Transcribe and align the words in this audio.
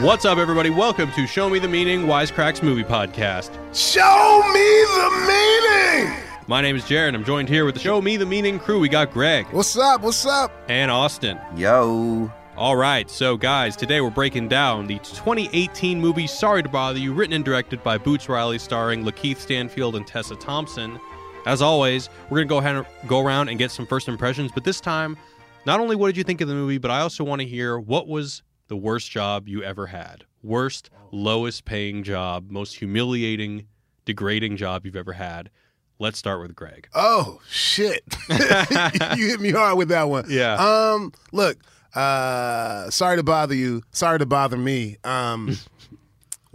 What's 0.00 0.24
up, 0.24 0.36
everybody? 0.38 0.68
Welcome 0.70 1.10
to 1.12 1.26
Show 1.26 1.48
Me 1.48 1.58
the 1.58 1.68
Meaning 1.68 2.02
Wisecracks 2.02 2.62
Movie 2.62 2.84
Podcast. 2.84 3.50
Show 3.74 4.42
me 4.52 4.84
the 4.84 5.26
meaning. 5.26 6.22
My 6.46 6.60
name 6.60 6.76
is 6.76 6.84
Jared. 6.84 7.14
I'm 7.14 7.24
joined 7.24 7.48
here 7.48 7.64
with 7.64 7.74
the 7.74 7.80
Show 7.80 8.02
Me 8.02 8.16
the 8.16 8.26
Meaning 8.26 8.58
crew. 8.58 8.78
We 8.78 8.88
got 8.88 9.10
Greg 9.12 9.46
What's 9.52 9.76
up? 9.76 10.02
What's 10.02 10.26
up? 10.26 10.52
and 10.68 10.90
Austin. 10.90 11.38
Yo. 11.56 12.30
All 12.56 12.76
right, 12.76 13.08
so 13.10 13.36
guys, 13.36 13.76
today 13.76 14.00
we're 14.00 14.10
breaking 14.10 14.48
down 14.48 14.86
the 14.86 14.98
2018 14.98 16.00
movie 16.00 16.26
Sorry 16.26 16.62
to 16.62 16.68
Bother 16.68 16.98
You, 16.98 17.12
written 17.14 17.34
and 17.34 17.44
directed 17.44 17.82
by 17.82 17.96
Boots 17.98 18.28
Riley, 18.28 18.58
starring 18.58 19.04
Lakeith 19.04 19.38
Stanfield 19.38 19.96
and 19.96 20.06
Tessa 20.06 20.36
Thompson. 20.36 20.98
As 21.46 21.62
always, 21.62 22.08
we're 22.28 22.38
gonna 22.38 22.48
go 22.48 22.58
ahead 22.58 22.76
and 22.76 22.86
go 23.06 23.20
around 23.20 23.48
and 23.48 23.58
get 23.58 23.70
some 23.70 23.86
first 23.86 24.08
impressions, 24.08 24.50
but 24.52 24.64
this 24.64 24.80
time, 24.80 25.16
not 25.64 25.80
only 25.80 25.96
what 25.96 26.06
did 26.08 26.16
you 26.16 26.24
think 26.24 26.40
of 26.40 26.48
the 26.48 26.54
movie, 26.54 26.78
but 26.78 26.90
I 26.90 27.00
also 27.00 27.24
want 27.24 27.40
to 27.40 27.46
hear 27.46 27.78
what 27.78 28.08
was 28.08 28.42
the 28.68 28.76
worst 28.76 29.10
job 29.10 29.48
you 29.48 29.62
ever 29.62 29.86
had, 29.86 30.24
worst, 30.42 30.90
lowest 31.12 31.64
paying 31.64 32.02
job, 32.02 32.50
most 32.50 32.76
humiliating, 32.76 33.66
degrading 34.04 34.56
job 34.56 34.84
you've 34.84 34.96
ever 34.96 35.12
had. 35.12 35.50
Let's 35.98 36.18
start 36.18 36.40
with 36.42 36.54
Greg. 36.54 36.88
Oh 36.94 37.40
shit! 37.48 38.02
you 38.28 39.28
hit 39.28 39.40
me 39.40 39.50
hard 39.50 39.78
with 39.78 39.88
that 39.88 40.08
one. 40.08 40.26
Yeah. 40.28 40.54
Um. 40.54 41.12
Look. 41.32 41.58
Uh. 41.94 42.90
Sorry 42.90 43.16
to 43.16 43.22
bother 43.22 43.54
you. 43.54 43.82
Sorry 43.92 44.18
to 44.18 44.26
bother 44.26 44.58
me. 44.58 44.98
Um. 45.04 45.56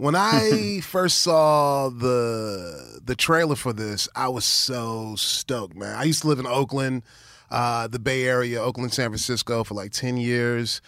when 0.02 0.14
I 0.16 0.80
first 0.82 1.18
saw 1.20 1.88
the 1.88 3.00
the 3.04 3.14
trailer 3.14 3.56
for 3.56 3.72
this, 3.72 4.08
I 4.14 4.28
was 4.28 4.44
so 4.44 5.14
stoked, 5.16 5.76
man. 5.76 5.96
I 5.96 6.04
used 6.04 6.22
to 6.22 6.28
live 6.28 6.38
in 6.38 6.46
Oakland, 6.46 7.02
uh, 7.50 7.88
the 7.88 7.98
Bay 7.98 8.24
Area, 8.24 8.60
Oakland, 8.60 8.92
San 8.92 9.10
Francisco, 9.10 9.64
for 9.64 9.74
like 9.74 9.92
ten 9.92 10.16
years. 10.16 10.80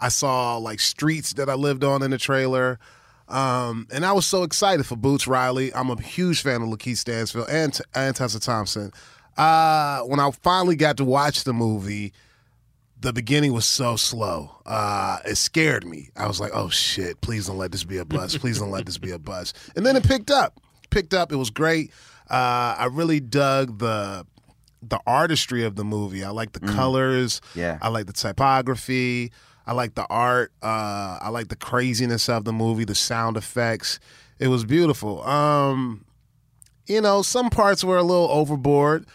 I 0.00 0.08
saw 0.08 0.56
like 0.56 0.80
streets 0.80 1.34
that 1.34 1.48
I 1.48 1.54
lived 1.54 1.84
on 1.84 2.02
in 2.02 2.10
the 2.10 2.18
trailer. 2.18 2.78
Um, 3.28 3.86
and 3.92 4.04
I 4.04 4.12
was 4.12 4.26
so 4.26 4.42
excited 4.42 4.86
for 4.86 4.96
Boots 4.96 5.28
Riley. 5.28 5.72
I'm 5.72 5.90
a 5.90 6.00
huge 6.00 6.42
fan 6.42 6.62
of 6.62 6.68
Lakeith 6.68 6.96
Stanfield 6.96 7.48
and, 7.48 7.78
and 7.94 8.16
Tessa 8.16 8.40
Thompson. 8.40 8.92
Uh, 9.36 10.00
when 10.02 10.18
I 10.18 10.30
finally 10.42 10.74
got 10.74 10.96
to 10.96 11.04
watch 11.04 11.44
the 11.44 11.52
movie, 11.52 12.12
the 13.00 13.12
beginning 13.12 13.52
was 13.52 13.66
so 13.66 13.96
slow. 13.96 14.50
Uh, 14.66 15.18
it 15.24 15.36
scared 15.36 15.86
me. 15.86 16.10
I 16.16 16.26
was 16.26 16.40
like, 16.40 16.50
oh 16.54 16.68
shit, 16.68 17.20
please 17.20 17.46
don't 17.46 17.56
let 17.56 17.72
this 17.72 17.84
be 17.84 17.98
a 17.98 18.04
bus. 18.04 18.36
Please 18.36 18.58
don't 18.58 18.70
let 18.70 18.86
this 18.86 18.98
be 18.98 19.12
a 19.12 19.18
bus. 19.18 19.52
And 19.76 19.86
then 19.86 19.96
it 19.96 20.04
picked 20.04 20.30
up. 20.30 20.60
Picked 20.90 21.14
up. 21.14 21.30
It 21.30 21.36
was 21.36 21.50
great. 21.50 21.92
Uh, 22.28 22.74
I 22.78 22.88
really 22.90 23.20
dug 23.20 23.78
the 23.78 24.26
the 24.82 24.98
artistry 25.06 25.64
of 25.64 25.76
the 25.76 25.84
movie. 25.84 26.24
I 26.24 26.30
like 26.30 26.52
the 26.52 26.60
colors. 26.60 27.40
Yeah. 27.54 27.78
I 27.82 27.88
like 27.88 28.06
the 28.06 28.14
typography. 28.14 29.30
I 29.66 29.72
like 29.72 29.94
the 29.94 30.06
art. 30.08 30.52
Uh, 30.62 31.18
I 31.20 31.28
like 31.28 31.48
the 31.48 31.56
craziness 31.56 32.28
of 32.28 32.44
the 32.44 32.52
movie, 32.52 32.84
the 32.84 32.94
sound 32.94 33.36
effects. 33.36 34.00
It 34.38 34.48
was 34.48 34.64
beautiful. 34.64 35.22
Um, 35.22 36.04
you 36.86 37.00
know, 37.00 37.22
some 37.22 37.50
parts 37.50 37.84
were 37.84 37.98
a 37.98 38.02
little 38.02 38.28
overboard. 38.30 39.06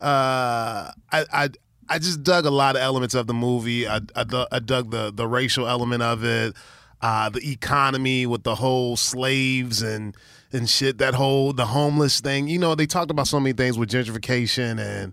Uh, 0.00 0.90
I, 1.12 1.24
I 1.32 1.48
I 1.88 1.98
just 1.98 2.22
dug 2.22 2.46
a 2.46 2.50
lot 2.50 2.76
of 2.76 2.82
elements 2.82 3.14
of 3.14 3.26
the 3.26 3.34
movie. 3.34 3.86
I, 3.86 4.00
I, 4.14 4.46
I 4.52 4.58
dug 4.60 4.90
the 4.90 5.12
the 5.12 5.26
racial 5.26 5.68
element 5.68 6.02
of 6.02 6.24
it, 6.24 6.54
uh, 7.02 7.28
the 7.28 7.50
economy 7.50 8.26
with 8.26 8.44
the 8.44 8.54
whole 8.54 8.96
slaves 8.96 9.82
and 9.82 10.16
and 10.52 10.70
shit. 10.70 10.98
That 10.98 11.14
whole 11.14 11.52
the 11.52 11.66
homeless 11.66 12.20
thing. 12.20 12.48
You 12.48 12.58
know, 12.58 12.74
they 12.74 12.86
talked 12.86 13.10
about 13.10 13.26
so 13.26 13.38
many 13.38 13.52
things 13.52 13.76
with 13.76 13.90
gentrification 13.90 14.80
and 14.80 15.12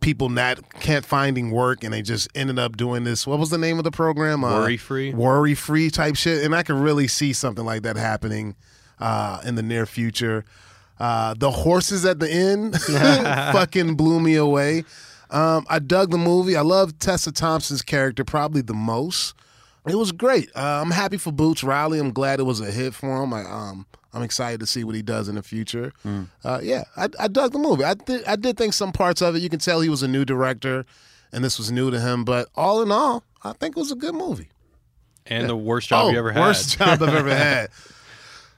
people 0.00 0.28
not 0.28 0.58
can't 0.80 1.04
finding 1.04 1.50
work, 1.50 1.84
and 1.84 1.92
they 1.92 2.02
just 2.02 2.28
ended 2.34 2.58
up 2.58 2.76
doing 2.76 3.04
this. 3.04 3.26
What 3.26 3.38
was 3.38 3.50
the 3.50 3.58
name 3.58 3.78
of 3.78 3.84
the 3.84 3.90
program? 3.90 4.42
Uh, 4.44 4.60
Worry 4.60 4.76
free. 4.76 5.12
worry 5.14 5.54
free 5.54 5.90
type 5.90 6.16
shit. 6.16 6.44
And 6.44 6.54
I 6.54 6.62
could 6.62 6.76
really 6.76 7.06
see 7.08 7.32
something 7.32 7.64
like 7.64 7.82
that 7.82 7.96
happening 7.96 8.56
uh, 8.98 9.40
in 9.44 9.54
the 9.54 9.62
near 9.62 9.86
future. 9.86 10.44
Uh, 10.98 11.34
the 11.38 11.50
horses 11.50 12.04
at 12.04 12.18
the 12.18 12.30
end 12.30 12.78
fucking 12.82 13.94
blew 13.94 14.20
me 14.20 14.34
away. 14.36 14.84
Um, 15.30 15.64
I 15.68 15.78
dug 15.78 16.10
the 16.10 16.18
movie. 16.18 16.56
I 16.56 16.62
love 16.62 16.98
Tessa 16.98 17.30
Thompson's 17.32 17.82
character 17.82 18.24
probably 18.24 18.62
the 18.62 18.74
most. 18.74 19.34
It 19.86 19.94
was 19.94 20.12
great. 20.12 20.50
Uh, 20.54 20.80
I'm 20.82 20.90
happy 20.90 21.16
for 21.16 21.32
Boots 21.32 21.62
Riley. 21.64 21.98
I'm 21.98 22.12
glad 22.12 22.38
it 22.40 22.42
was 22.42 22.60
a 22.60 22.70
hit 22.70 22.92
for 22.94 23.22
him. 23.22 23.32
I, 23.32 23.42
um, 23.44 23.86
I'm 24.12 24.22
excited 24.22 24.60
to 24.60 24.66
see 24.66 24.84
what 24.84 24.94
he 24.94 25.02
does 25.02 25.28
in 25.28 25.36
the 25.36 25.42
future. 25.42 25.92
Uh, 26.44 26.60
yeah, 26.62 26.84
I, 26.96 27.08
I 27.18 27.28
dug 27.28 27.52
the 27.52 27.58
movie. 27.58 27.84
I 27.84 27.94
did, 27.94 28.24
I 28.24 28.36
did 28.36 28.56
think 28.56 28.72
some 28.72 28.92
parts 28.92 29.22
of 29.22 29.36
it. 29.36 29.42
You 29.42 29.48
can 29.48 29.60
tell 29.60 29.80
he 29.80 29.88
was 29.88 30.02
a 30.02 30.08
new 30.08 30.24
director, 30.24 30.84
and 31.32 31.44
this 31.44 31.58
was 31.58 31.70
new 31.70 31.90
to 31.90 32.00
him. 32.00 32.24
But 32.24 32.48
all 32.56 32.82
in 32.82 32.90
all, 32.90 33.22
I 33.42 33.52
think 33.52 33.76
it 33.76 33.80
was 33.80 33.92
a 33.92 33.96
good 33.96 34.14
movie. 34.14 34.48
And 35.26 35.48
the 35.48 35.56
worst 35.56 35.88
job 35.88 36.06
oh, 36.06 36.10
you 36.10 36.18
ever 36.18 36.32
had. 36.32 36.40
Worst 36.40 36.78
job 36.78 37.02
I've 37.02 37.14
ever 37.14 37.34
had. 37.34 37.70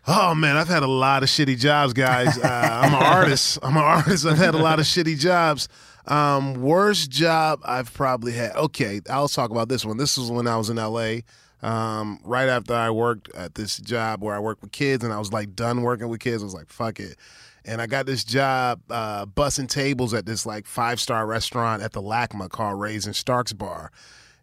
Oh 0.04 0.34
man, 0.34 0.56
I've 0.56 0.66
had 0.66 0.82
a 0.82 0.88
lot 0.88 1.22
of 1.22 1.28
shitty 1.28 1.56
jobs, 1.60 1.92
guys. 1.92 2.36
Uh, 2.36 2.48
I'm 2.82 2.92
an 2.92 3.02
artist. 3.02 3.60
I'm 3.62 3.76
an 3.76 3.84
artist. 3.84 4.26
I've 4.26 4.36
had 4.36 4.54
a 4.54 4.58
lot 4.58 4.80
of 4.80 4.84
shitty 4.84 5.16
jobs. 5.16 5.68
Um, 6.08 6.54
worst 6.60 7.08
job 7.08 7.60
I've 7.64 7.94
probably 7.94 8.32
had. 8.32 8.56
Okay, 8.56 9.00
I'll 9.08 9.28
talk 9.28 9.52
about 9.52 9.68
this 9.68 9.84
one. 9.84 9.98
This 9.98 10.18
was 10.18 10.28
when 10.28 10.48
I 10.48 10.56
was 10.56 10.70
in 10.70 10.76
LA. 10.76 11.18
Um, 11.62 12.18
right 12.24 12.48
after 12.48 12.74
I 12.74 12.90
worked 12.90 13.32
at 13.34 13.54
this 13.54 13.78
job 13.78 14.22
where 14.22 14.34
I 14.34 14.40
worked 14.40 14.62
with 14.62 14.72
kids, 14.72 15.04
and 15.04 15.12
I 15.12 15.18
was 15.18 15.32
like 15.32 15.54
done 15.54 15.82
working 15.82 16.08
with 16.08 16.20
kids. 16.20 16.42
I 16.42 16.44
was 16.44 16.54
like, 16.54 16.68
fuck 16.68 16.98
it. 16.98 17.16
And 17.64 17.80
I 17.80 17.86
got 17.86 18.06
this 18.06 18.24
job 18.24 18.80
uh, 18.90 19.26
bussing 19.26 19.68
tables 19.68 20.12
at 20.12 20.26
this 20.26 20.44
like 20.44 20.66
five 20.66 20.98
star 21.00 21.26
restaurant 21.26 21.82
at 21.82 21.92
the 21.92 22.02
LACMA 22.02 22.48
called 22.50 22.80
Ray's 22.80 23.06
and 23.06 23.14
Starks 23.14 23.52
Bar 23.52 23.92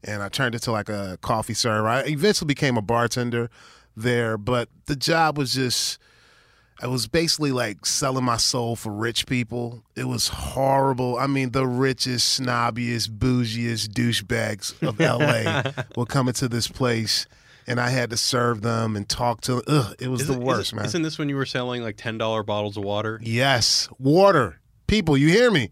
and 0.03 0.24
I 0.24 0.30
turned 0.30 0.56
into 0.56 0.72
like 0.72 0.90
a 0.90 1.18
coffee 1.22 1.53
server. 1.53 1.88
I 1.88 2.02
eventually 2.02 2.47
became 2.47 2.78
a 2.78 2.81
bartender 2.81 3.50
there, 3.96 4.38
but 4.38 4.69
the 4.86 4.96
job 4.96 5.38
was 5.38 5.53
just 5.53 6.00
I 6.81 6.88
was 6.88 7.07
basically 7.07 7.51
like 7.51 7.85
selling 7.85 8.23
my 8.23 8.38
soul 8.38 8.75
for 8.75 8.91
rich 8.91 9.25
people. 9.28 9.84
It 9.95 10.06
was 10.06 10.29
horrible. 10.29 11.17
I 11.17 11.28
mean, 11.28 11.51
the 11.51 11.67
richest, 11.67 12.40
snobbiest, 12.40 13.09
bougiest 13.17 13.90
douchebags 13.90 14.73
of 14.81 15.00
LA 15.00 15.72
were 15.97 16.06
coming 16.06 16.34
to 16.35 16.47
this 16.47 16.68
place 16.68 17.25
and 17.68 17.79
I 17.79 17.89
had 17.89 18.09
to 18.12 18.18
serve 18.18 18.62
them 18.62 18.95
and 18.95 19.07
talk 19.07 19.41
to 19.41 19.56
them. 19.56 19.63
Ugh, 19.68 19.95
it 20.00 20.07
was 20.07 20.22
Isn't- 20.22 20.39
the 20.39 20.45
worst, 20.45 20.69
isn't, 20.69 20.75
man. 20.78 20.85
Isn't 20.85 21.01
this 21.03 21.19
when 21.19 21.29
you 21.29 21.35
were 21.35 21.45
selling 21.45 21.84
like 21.84 21.97
ten 21.97 22.18
dollar 22.18 22.44
bottles 22.44 22.78
of 22.78 22.84
water? 22.84 23.19
yes, 23.23 23.88
water. 24.00 24.59
People, 24.88 25.16
you 25.18 25.28
hear 25.28 25.51
me? 25.51 25.69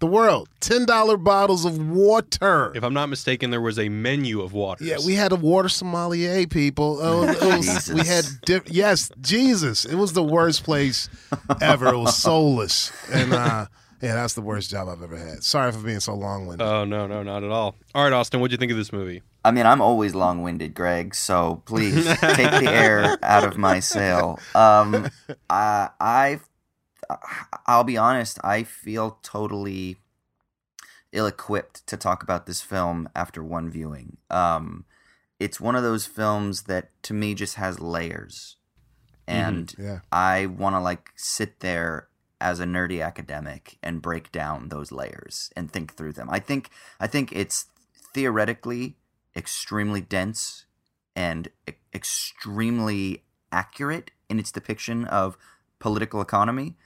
The 0.00 0.06
world. 0.06 0.48
$10 0.62 1.22
bottles 1.22 1.64
of 1.66 1.78
water. 1.90 2.72
If 2.74 2.82
I'm 2.82 2.94
not 2.94 3.10
mistaken, 3.10 3.50
there 3.50 3.60
was 3.60 3.78
a 3.78 3.88
menu 3.90 4.40
of 4.40 4.54
waters. 4.54 4.86
Yeah, 4.86 4.96
we 5.04 5.14
had 5.14 5.30
a 5.30 5.36
water 5.36 5.68
sommelier, 5.68 6.46
people. 6.46 6.98
Oh, 7.00 7.22
it 7.24 7.40
was, 7.42 7.66
Jesus. 7.66 7.94
we 7.94 8.06
had 8.06 8.24
diff- 8.46 8.70
yes, 8.70 9.10
Jesus. 9.20 9.84
It 9.84 9.96
was 9.96 10.14
the 10.14 10.22
worst 10.22 10.64
place 10.64 11.08
ever. 11.60 11.88
It 11.88 11.98
was 11.98 12.16
soulless, 12.16 12.90
and 13.12 13.34
uh, 13.34 13.66
yeah, 14.00 14.14
that's 14.14 14.32
the 14.32 14.40
worst 14.40 14.70
job 14.70 14.88
I've 14.88 15.02
ever 15.02 15.18
had. 15.18 15.44
Sorry 15.44 15.70
for 15.70 15.78
being 15.80 16.00
so 16.00 16.14
long 16.14 16.46
winded. 16.46 16.66
Oh 16.66 16.84
no, 16.86 17.06
no, 17.06 17.22
not 17.22 17.44
at 17.44 17.50
all. 17.50 17.76
All 17.94 18.02
right, 18.04 18.12
Austin, 18.12 18.40
what'd 18.40 18.52
you 18.52 18.58
think 18.58 18.72
of 18.72 18.78
this 18.78 18.92
movie? 18.94 19.22
I 19.44 19.50
mean, 19.52 19.64
I'm 19.66 19.80
always 19.80 20.14
long-winded, 20.14 20.74
Greg. 20.74 21.14
So 21.14 21.62
please 21.64 22.04
take 22.20 22.50
the 22.50 22.70
air 22.70 23.18
out 23.22 23.44
of 23.44 23.56
my 23.56 23.80
sail. 23.80 24.38
Um, 24.54 25.08
I, 25.48 25.88
I, 25.98 26.40
I'll 27.66 27.84
be 27.84 27.96
honest. 27.96 28.38
I 28.42 28.62
feel 28.62 29.18
totally 29.22 29.98
ill-equipped 31.12 31.86
to 31.86 31.96
talk 31.96 32.22
about 32.22 32.46
this 32.46 32.60
film 32.60 33.08
after 33.14 33.42
one 33.42 33.70
viewing. 33.70 34.18
Um, 34.30 34.84
it's 35.38 35.60
one 35.60 35.74
of 35.74 35.82
those 35.82 36.06
films 36.06 36.62
that, 36.64 36.90
to 37.04 37.14
me, 37.14 37.34
just 37.34 37.56
has 37.56 37.80
layers, 37.80 38.56
and 39.26 39.74
yeah, 39.78 40.00
I 40.12 40.46
want 40.46 40.76
to 40.76 40.80
like 40.80 41.10
sit 41.16 41.60
there 41.60 42.08
as 42.40 42.60
a 42.60 42.64
nerdy 42.64 43.04
academic 43.04 43.78
and 43.82 44.02
break 44.02 44.32
down 44.32 44.68
those 44.68 44.90
layers 44.90 45.50
and 45.56 45.70
think 45.70 45.94
through 45.94 46.12
them. 46.12 46.28
I 46.30 46.40
think 46.40 46.70
I 46.98 47.06
think 47.06 47.32
it's 47.32 47.66
theoretically 48.14 48.96
extremely 49.36 50.00
dense 50.00 50.66
and 51.14 51.48
e- 51.68 51.72
extremely 51.94 53.24
accurate 53.52 54.10
in 54.28 54.38
its 54.38 54.52
depiction 54.52 55.04
of 55.04 55.36
political 55.78 56.20
economy. 56.20 56.76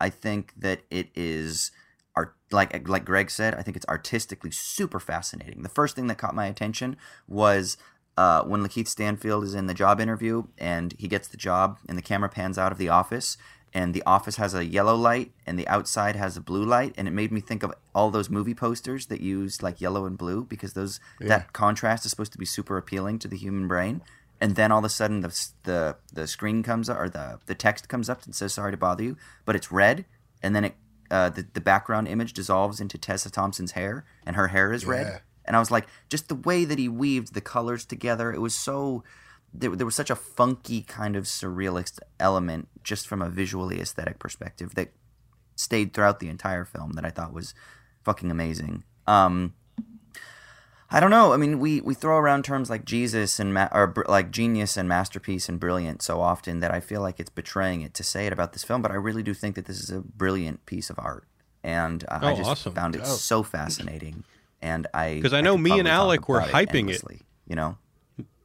I 0.00 0.10
think 0.10 0.52
that 0.56 0.80
it 0.90 1.08
is 1.14 1.70
art 2.16 2.34
like 2.50 2.88
like 2.88 3.04
Greg 3.04 3.30
said, 3.30 3.54
I 3.54 3.62
think 3.62 3.76
it's 3.76 3.86
artistically 3.86 4.50
super 4.50 5.00
fascinating. 5.00 5.62
The 5.62 5.68
first 5.68 5.96
thing 5.96 6.06
that 6.08 6.18
caught 6.18 6.34
my 6.34 6.46
attention 6.46 6.96
was 7.28 7.76
uh, 8.16 8.42
when 8.42 8.62
Lakeith 8.62 8.88
Stanfield 8.88 9.44
is 9.44 9.54
in 9.54 9.66
the 9.66 9.74
job 9.74 10.00
interview 10.00 10.44
and 10.58 10.94
he 10.98 11.08
gets 11.08 11.28
the 11.28 11.36
job 11.36 11.78
and 11.88 11.98
the 11.98 12.02
camera 12.02 12.28
pans 12.28 12.58
out 12.58 12.70
of 12.70 12.78
the 12.78 12.88
office 12.88 13.36
and 13.72 13.92
the 13.92 14.04
office 14.04 14.36
has 14.36 14.54
a 14.54 14.64
yellow 14.64 14.94
light 14.94 15.32
and 15.46 15.58
the 15.58 15.66
outside 15.66 16.14
has 16.14 16.36
a 16.36 16.40
blue 16.40 16.64
light 16.64 16.94
and 16.96 17.08
it 17.08 17.10
made 17.10 17.32
me 17.32 17.40
think 17.40 17.64
of 17.64 17.74
all 17.92 18.10
those 18.10 18.30
movie 18.30 18.54
posters 18.54 19.06
that 19.06 19.20
use 19.20 19.62
like 19.62 19.80
yellow 19.80 20.06
and 20.06 20.16
blue 20.16 20.44
because 20.44 20.74
those 20.74 21.00
that 21.28 21.52
contrast 21.52 22.04
is 22.04 22.10
supposed 22.10 22.32
to 22.32 22.38
be 22.38 22.46
super 22.46 22.78
appealing 22.78 23.18
to 23.18 23.26
the 23.26 23.36
human 23.36 23.66
brain 23.66 24.00
and 24.44 24.56
then 24.56 24.70
all 24.70 24.80
of 24.80 24.84
a 24.84 24.88
sudden 25.00 25.20
the 25.20 25.32
the 25.62 25.96
the 26.12 26.26
screen 26.26 26.62
comes 26.62 26.88
up 26.90 26.98
or 26.98 27.08
the 27.08 27.26
the 27.46 27.54
text 27.54 27.88
comes 27.88 28.08
up 28.10 28.22
and 28.24 28.34
says 28.34 28.52
sorry 28.54 28.72
to 28.72 28.76
bother 28.76 29.02
you 29.02 29.16
but 29.46 29.56
it's 29.56 29.72
red 29.72 30.04
and 30.42 30.54
then 30.54 30.64
it 30.68 30.74
uh, 31.10 31.30
the, 31.30 31.46
the 31.52 31.60
background 31.60 32.08
image 32.08 32.32
dissolves 32.32 32.80
into 32.80 32.98
Tessa 32.98 33.30
Thompson's 33.30 33.72
hair 33.72 34.04
and 34.26 34.36
her 34.36 34.48
hair 34.48 34.72
is 34.72 34.82
Yeah. 34.84 34.90
red 34.90 35.20
and 35.46 35.54
I 35.56 35.58
was 35.58 35.70
like, 35.70 35.86
just 36.08 36.28
the 36.28 36.34
way 36.34 36.64
that 36.64 36.78
he 36.78 36.88
weaved 36.88 37.34
the 37.34 37.40
colors 37.42 37.84
together, 37.84 38.32
it 38.32 38.40
was 38.40 38.54
so 38.54 39.04
there, 39.52 39.76
there 39.76 39.84
was 39.86 39.94
such 39.94 40.08
a 40.10 40.16
funky 40.16 40.80
kind 40.82 41.14
of 41.16 41.24
surrealist 41.24 41.98
element 42.18 42.68
just 42.82 43.06
from 43.06 43.20
a 43.22 43.28
visually 43.28 43.78
aesthetic 43.80 44.18
perspective 44.18 44.74
that 44.74 44.88
stayed 45.54 45.92
throughout 45.92 46.18
the 46.20 46.28
entire 46.28 46.64
film 46.64 46.92
that 46.92 47.04
I 47.04 47.10
thought 47.10 47.32
was 47.34 47.54
fucking 48.02 48.30
amazing. 48.30 48.84
Um, 49.06 49.52
I 50.90 51.00
don't 51.00 51.10
know. 51.10 51.32
I 51.32 51.36
mean, 51.36 51.58
we, 51.58 51.80
we 51.80 51.94
throw 51.94 52.18
around 52.18 52.44
terms 52.44 52.70
like 52.70 52.84
Jesus 52.84 53.40
and 53.40 53.52
ma- 53.52 53.68
or 53.72 53.86
br- 53.88 54.04
like 54.06 54.30
genius 54.30 54.76
and 54.76 54.88
masterpiece 54.88 55.48
and 55.48 55.58
brilliant 55.58 56.02
so 56.02 56.20
often 56.20 56.60
that 56.60 56.72
I 56.72 56.78
feel 56.80 57.00
like 57.00 57.18
it's 57.18 57.30
betraying 57.30 57.80
it 57.80 57.94
to 57.94 58.04
say 58.04 58.26
it 58.26 58.32
about 58.32 58.52
this 58.52 58.62
film. 58.62 58.80
But 58.82 58.90
I 58.92 58.94
really 58.94 59.22
do 59.22 59.34
think 59.34 59.56
that 59.56 59.64
this 59.64 59.80
is 59.80 59.90
a 59.90 60.00
brilliant 60.00 60.64
piece 60.66 60.90
of 60.90 60.98
art, 60.98 61.24
and 61.64 62.04
uh, 62.08 62.18
I 62.22 62.32
Oh, 62.32 62.36
just 62.36 62.50
awesome. 62.50 62.74
found 62.74 62.94
it 62.94 62.98
Dope. 62.98 63.06
so 63.08 63.42
fascinating. 63.42 64.24
And 64.62 64.86
I 64.94 65.14
because 65.14 65.32
I 65.32 65.40
know 65.40 65.54
could 65.56 65.62
me 65.62 65.78
and 65.78 65.88
Alec 65.88 66.28
were 66.28 66.40
hyping 66.40 66.74
it. 66.74 66.76
endlessly, 66.78 67.20
You 67.46 67.56
know, 67.56 67.76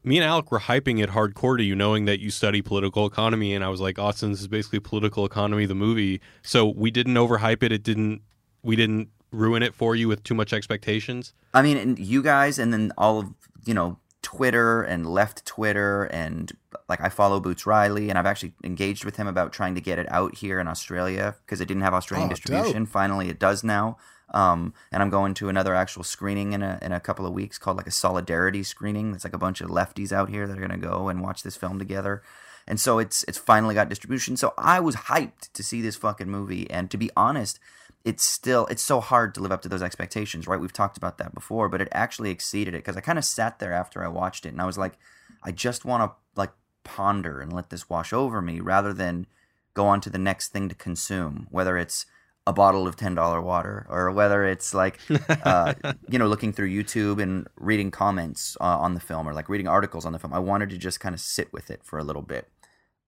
Me 0.04 0.18
and 0.18 0.26
Alec 0.26 0.52
were 0.52 0.60
hyping 0.62 1.04
it 1.04 1.10
hardcore 1.12 1.58
to 1.58 1.64
you, 1.64 1.76
knowing 1.76 2.06
that 2.06 2.20
you 2.20 2.32
study 2.32 2.62
political 2.62 3.06
economy, 3.06 3.54
and 3.54 3.64
I 3.64 3.70
was 3.70 3.80
like, 3.82 4.00
Austin, 4.00 4.32
this 4.32 4.40
is 4.42 4.48
basically 4.48 4.80
political 4.80 5.24
economy, 5.26 5.66
the 5.66 5.76
movie. 5.76 6.20
So 6.42 6.66
we 6.68 6.90
didn't 6.90 7.14
overhype 7.16 7.62
it. 7.64 7.72
It 7.72 7.84
didn't. 7.84 8.22
We 8.64 8.76
didn't 8.76 9.10
ruin 9.32 9.64
it 9.64 9.74
for 9.76 9.96
you 9.96 10.08
with 10.08 10.24
too 10.24 10.34
much 10.36 10.54
expectations. 10.54 11.34
I 11.54 11.62
mean, 11.62 11.78
and 11.78 12.00
you 12.00 12.22
guys, 12.22 12.60
and 12.60 12.72
then 12.74 12.92
all 12.98 13.20
of 13.20 13.34
you 13.66 13.74
know 13.74 13.98
Twitter 14.22 14.82
and 14.84 15.06
left 15.08 15.46
Twitter, 15.46 16.04
and 16.06 16.52
like 16.88 17.02
I 17.02 17.10
follow 17.10 17.40
Boots 17.40 17.66
Riley, 17.66 18.10
and 18.10 18.18
I've 18.18 18.26
actually 18.26 18.54
engaged 18.64 19.06
with 19.06 19.16
him 19.18 19.28
about 19.28 19.54
trying 19.54 19.76
to 19.76 19.82
get 19.82 20.00
it 20.00 20.12
out 20.12 20.36
here 20.36 20.60
in 20.60 20.68
Australia 20.68 21.36
because 21.46 21.62
it 21.62 21.68
didn't 21.68 21.84
have 21.84 21.94
Australian 21.94 22.30
Oh, 22.30 22.34
distribution. 22.34 22.86
Finally, 22.86 23.30
it 23.30 23.40
does 23.40 23.64
now. 23.64 23.98
Um, 24.32 24.74
and 24.92 25.02
I'm 25.02 25.10
going 25.10 25.34
to 25.36 25.50
another 25.50 25.74
actual 25.74 26.04
screening 26.04 26.54
in 26.54 26.62
a 26.62 26.78
in 26.82 26.92
a 26.92 27.00
couple 27.00 27.26
of 27.26 27.34
weeks 27.34 27.58
called 27.58 27.78
like 27.78 27.88
a 27.88 27.92
solidarity 27.92 28.62
screening. 28.64 29.14
It's 29.16 29.24
like 29.24 29.34
a 29.34 29.40
bunch 29.40 29.62
of 29.62 29.70
lefties 29.70 30.12
out 30.12 30.30
here 30.30 30.48
that 30.48 30.58
are 30.58 30.62
gonna 30.62 30.78
go 30.78 31.10
and 31.10 31.22
watch 31.22 31.42
this 31.42 31.56
film 31.58 31.80
together. 31.80 32.22
And 32.68 32.80
so 32.80 33.00
it's 33.00 33.24
it's 33.24 33.40
finally 33.40 33.74
got 33.74 33.90
distribution. 33.90 34.38
So 34.38 34.54
I 34.56 34.80
was 34.80 34.96
hyped 34.96 35.52
to 35.54 35.64
see 35.64 35.82
this 35.82 35.96
fucking 35.96 36.30
movie. 36.30 36.70
And 36.70 36.92
to 36.92 36.98
be 36.98 37.10
honest, 37.18 37.60
it's 38.06 38.24
still 38.24 38.66
it's 38.68 38.84
so 38.84 39.02
hard 39.02 39.34
to 39.36 39.42
live 39.42 39.52
up 39.52 39.62
to 39.64 39.70
those 39.70 39.84
expectations, 39.84 40.48
right? 40.48 40.60
We've 40.60 40.74
talked 40.74 40.98
about 40.98 41.18
that 41.18 41.34
before, 41.34 41.70
but 41.70 41.82
it 41.82 41.90
actually 41.92 42.32
exceeded 42.32 42.74
it 42.74 42.78
because 42.78 42.98
I 42.98 43.02
kind 43.02 43.18
of 43.18 43.26
sat 43.26 43.60
there 43.60 43.74
after 43.74 44.04
I 44.04 44.08
watched 44.08 44.46
it 44.46 44.50
and 44.50 44.62
I 44.62 44.66
was 44.66 44.78
like, 44.78 44.98
I 45.44 45.52
just 45.52 45.86
want 45.86 46.04
to 46.04 46.16
like 46.40 46.52
ponder 46.84 47.42
and 47.42 47.52
let 47.52 47.70
this 47.70 47.90
wash 47.90 48.14
over 48.14 48.42
me 48.42 48.60
rather 48.60 48.94
than 48.94 49.28
go 49.74 49.86
on 49.86 50.02
to 50.02 50.10
the 50.10 50.18
next 50.18 50.50
thing 50.50 50.70
to 50.70 50.76
consume, 50.76 51.48
whether 51.52 51.78
it's 51.78 52.06
a 52.48 52.54
bottle 52.54 52.88
of 52.88 52.96
ten 52.96 53.14
dollar 53.14 53.42
water 53.42 53.86
or 53.90 54.12
whether 54.12 54.46
it's 54.46 54.74
like 54.74 55.00
uh, 55.44 55.74
you 56.10 56.18
know 56.18 56.28
looking 56.28 56.54
through 56.54 56.70
YouTube 56.70 57.22
and 57.22 57.48
reading 57.58 57.92
comments 57.92 58.58
uh, 58.62 58.64
on 58.64 58.94
the 58.94 59.00
film 59.00 59.28
or 59.28 59.34
like 59.34 59.50
reading 59.50 59.68
articles 59.68 60.06
on 60.06 60.14
the 60.14 60.20
film. 60.20 60.34
I 60.34 60.40
wanted 60.40 60.70
to 60.70 60.78
just 60.78 61.00
kind 61.00 61.14
of 61.14 61.20
sit 61.20 61.52
with 61.52 61.70
it 61.70 61.82
for 61.84 62.00
a 62.00 62.04
little 62.04 62.22
bit. 62.22 62.48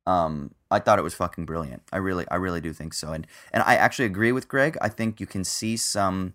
Um, 0.07 0.55
I 0.69 0.79
thought 0.79 0.99
it 0.99 1.03
was 1.03 1.13
fucking 1.13 1.45
brilliant. 1.45 1.83
I 1.91 1.97
really, 1.97 2.25
I 2.31 2.35
really 2.35 2.61
do 2.61 2.73
think 2.73 2.93
so. 2.93 3.13
And 3.13 3.27
and 3.53 3.63
I 3.63 3.75
actually 3.75 4.05
agree 4.05 4.31
with 4.31 4.47
Greg. 4.47 4.77
I 4.81 4.89
think 4.89 5.19
you 5.19 5.27
can 5.27 5.43
see 5.43 5.77
some 5.77 6.33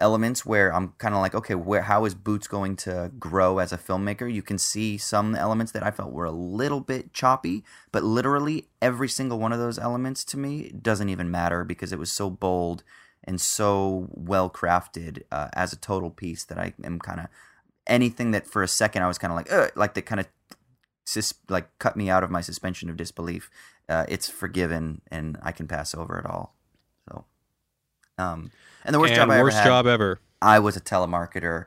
elements 0.00 0.46
where 0.46 0.74
I'm 0.74 0.94
kind 0.98 1.14
of 1.14 1.20
like, 1.20 1.34
okay, 1.34 1.54
where 1.54 1.82
how 1.82 2.04
is 2.04 2.14
Boots 2.14 2.48
going 2.48 2.76
to 2.76 3.12
grow 3.18 3.58
as 3.58 3.72
a 3.72 3.78
filmmaker? 3.78 4.32
You 4.32 4.42
can 4.42 4.58
see 4.58 4.98
some 4.98 5.34
elements 5.34 5.72
that 5.72 5.82
I 5.82 5.90
felt 5.90 6.12
were 6.12 6.24
a 6.24 6.30
little 6.30 6.80
bit 6.80 7.12
choppy, 7.12 7.62
but 7.92 8.02
literally 8.02 8.68
every 8.80 9.08
single 9.08 9.38
one 9.38 9.52
of 9.52 9.58
those 9.58 9.78
elements 9.78 10.24
to 10.26 10.38
me 10.38 10.70
doesn't 10.70 11.10
even 11.10 11.30
matter 11.30 11.64
because 11.64 11.92
it 11.92 11.98
was 11.98 12.10
so 12.10 12.30
bold 12.30 12.82
and 13.22 13.40
so 13.40 14.08
well 14.10 14.48
crafted 14.48 15.22
uh, 15.30 15.48
as 15.52 15.72
a 15.72 15.76
total 15.76 16.10
piece 16.10 16.44
that 16.44 16.58
I 16.58 16.72
am 16.82 16.98
kind 16.98 17.20
of 17.20 17.26
anything 17.86 18.30
that 18.30 18.46
for 18.46 18.62
a 18.62 18.68
second 18.68 19.02
I 19.02 19.08
was 19.08 19.18
kind 19.18 19.32
of 19.32 19.36
like, 19.36 19.76
like 19.76 19.94
that 19.94 20.06
kind 20.06 20.20
of 20.20 20.28
sus- 21.10 21.34
like 21.48 21.68
cut 21.78 21.96
me 21.96 22.08
out 22.08 22.22
of 22.22 22.30
my 22.30 22.40
suspension 22.40 22.88
of 22.90 22.96
disbelief. 22.96 23.50
Uh, 23.88 24.04
it's 24.08 24.28
forgiven 24.28 25.02
and 25.10 25.38
I 25.42 25.52
can 25.52 25.66
pass 25.66 25.94
over 25.94 26.18
it 26.18 26.26
all. 26.26 26.54
So, 27.08 27.24
um, 28.18 28.50
and 28.84 28.94
the 28.94 29.00
worst 29.00 29.10
and 29.10 29.18
job 29.18 29.30
I 29.30 29.34
ever 29.36 29.44
worst 29.44 29.56
had, 29.58 29.64
job 29.64 29.86
ever. 29.86 30.20
I 30.40 30.58
was 30.58 30.76
a 30.76 30.80
telemarketer 30.80 31.66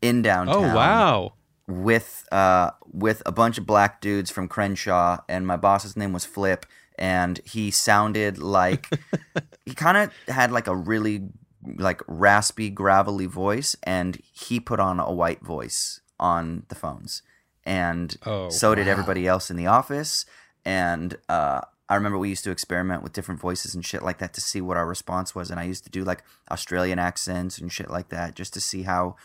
in 0.00 0.22
downtown. 0.22 0.64
Oh 0.64 0.74
wow! 0.74 1.32
With 1.66 2.26
uh 2.32 2.70
with 2.86 3.22
a 3.26 3.32
bunch 3.32 3.58
of 3.58 3.66
black 3.66 4.00
dudes 4.00 4.30
from 4.30 4.48
Crenshaw, 4.48 5.18
and 5.28 5.46
my 5.46 5.56
boss's 5.56 5.96
name 5.96 6.12
was 6.12 6.24
Flip, 6.24 6.64
and 6.98 7.40
he 7.44 7.70
sounded 7.70 8.38
like 8.38 8.88
he 9.66 9.74
kind 9.74 9.96
of 9.98 10.34
had 10.34 10.50
like 10.50 10.66
a 10.66 10.74
really 10.74 11.28
like 11.76 12.00
raspy, 12.06 12.70
gravelly 12.70 13.26
voice, 13.26 13.76
and 13.82 14.18
he 14.32 14.58
put 14.58 14.80
on 14.80 14.98
a 14.98 15.12
white 15.12 15.42
voice 15.42 16.00
on 16.18 16.64
the 16.68 16.74
phones, 16.74 17.22
and 17.68 18.16
Oh, 18.26 18.48
so 18.50 18.74
did 18.74 18.86
wow. 18.86 18.92
everybody 18.92 19.26
else 19.26 19.50
in 19.50 19.56
the 19.56 19.66
office, 19.66 20.26
and 20.64 21.16
uh. 21.28 21.60
I 21.90 21.94
remember 21.94 22.18
we 22.18 22.28
used 22.28 22.44
to 22.44 22.50
experiment 22.50 23.02
with 23.02 23.14
different 23.14 23.40
voices 23.40 23.74
and 23.74 23.82
shit 23.82 24.02
like 24.02 24.18
that 24.18 24.34
to 24.34 24.42
see 24.42 24.60
what 24.60 24.76
our 24.76 24.86
response 24.86 25.34
was, 25.34 25.50
and 25.50 25.58
I 25.58 25.64
used 25.64 25.84
to 25.84 25.90
do 25.90 26.04
like 26.04 26.22
Australian 26.50 26.98
accents 26.98 27.56
and 27.56 27.72
shit 27.72 27.88
like 27.88 28.10
that 28.10 28.34
just 28.34 28.52
to 28.52 28.60
see 28.60 28.82
how 28.82 29.16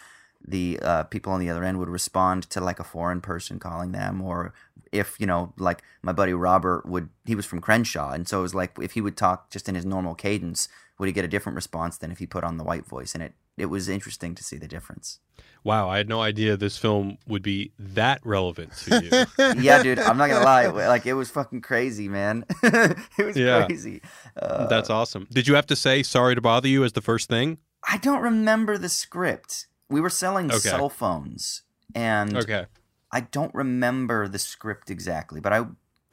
the 0.47 0.79
uh, 0.81 1.03
people 1.03 1.33
on 1.33 1.41
the 1.41 1.49
other 1.49 1.65
end 1.65 1.77
would 1.79 1.89
respond 1.89 2.43
to 2.51 2.61
like 2.61 2.79
a 2.79 2.85
foreign 2.85 3.19
person 3.19 3.59
calling 3.59 3.91
them, 3.91 4.21
or 4.21 4.53
if 4.93 5.19
you 5.19 5.25
know, 5.25 5.51
like 5.57 5.83
my 6.01 6.13
buddy 6.13 6.33
Robert 6.33 6.85
would, 6.85 7.09
he 7.25 7.35
was 7.35 7.45
from 7.45 7.59
Crenshaw, 7.59 8.11
and 8.13 8.29
so 8.29 8.39
it 8.39 8.43
was 8.43 8.55
like 8.55 8.71
if 8.81 8.93
he 8.93 9.01
would 9.01 9.17
talk 9.17 9.49
just 9.49 9.67
in 9.67 9.75
his 9.75 9.85
normal 9.85 10.15
cadence, 10.15 10.69
would 10.97 11.07
he 11.07 11.11
get 11.11 11.25
a 11.25 11.33
different 11.35 11.57
response 11.57 11.97
than 11.97 12.11
if 12.13 12.19
he 12.19 12.25
put 12.25 12.45
on 12.45 12.55
the 12.55 12.63
white 12.63 12.85
voice? 12.85 13.13
And 13.13 13.21
it 13.23 13.33
it 13.57 13.67
was 13.67 13.87
interesting 13.89 14.35
to 14.35 14.43
see 14.43 14.57
the 14.57 14.67
difference. 14.67 15.19
Wow, 15.63 15.89
I 15.89 15.97
had 15.97 16.09
no 16.09 16.21
idea 16.21 16.57
this 16.57 16.77
film 16.77 17.17
would 17.27 17.41
be 17.41 17.71
that 17.79 18.19
relevant 18.25 18.75
to 18.79 19.01
you. 19.03 19.25
yeah, 19.61 19.81
dude, 19.81 19.99
I'm 19.99 20.17
not 20.17 20.27
gonna 20.27 20.43
lie, 20.43 20.67
like 20.67 21.05
it 21.05 21.13
was 21.13 21.29
fucking 21.31 21.61
crazy, 21.61 22.09
man. 22.09 22.45
it 22.63 23.25
was 23.25 23.37
Yeah. 23.37 23.65
crazy. 23.65 24.01
Uh, 24.41 24.67
That's 24.67 24.89
awesome. 24.89 25.27
Did 25.31 25.47
you 25.47 25.55
have 25.55 25.67
to 25.67 25.75
say 25.75 26.03
sorry 26.03 26.35
to 26.35 26.41
bother 26.41 26.67
you 26.67 26.83
as 26.83 26.93
the 26.93 27.01
first 27.01 27.29
thing? 27.29 27.59
I 27.87 27.97
don't 27.97 28.21
remember 28.21 28.77
the 28.77 28.89
script. 28.89 29.67
We 29.89 30.01
were 30.01 30.09
selling 30.09 30.47
Okay. 30.49 30.57
cell 30.59 30.89
phones, 30.89 31.63
and 31.95 32.35
Okay. 32.35 32.65
I 33.11 33.21
don't 33.21 33.53
remember 33.53 34.27
the 34.27 34.39
script 34.39 34.89
exactly, 34.89 35.39
but 35.39 35.53
I 35.53 35.65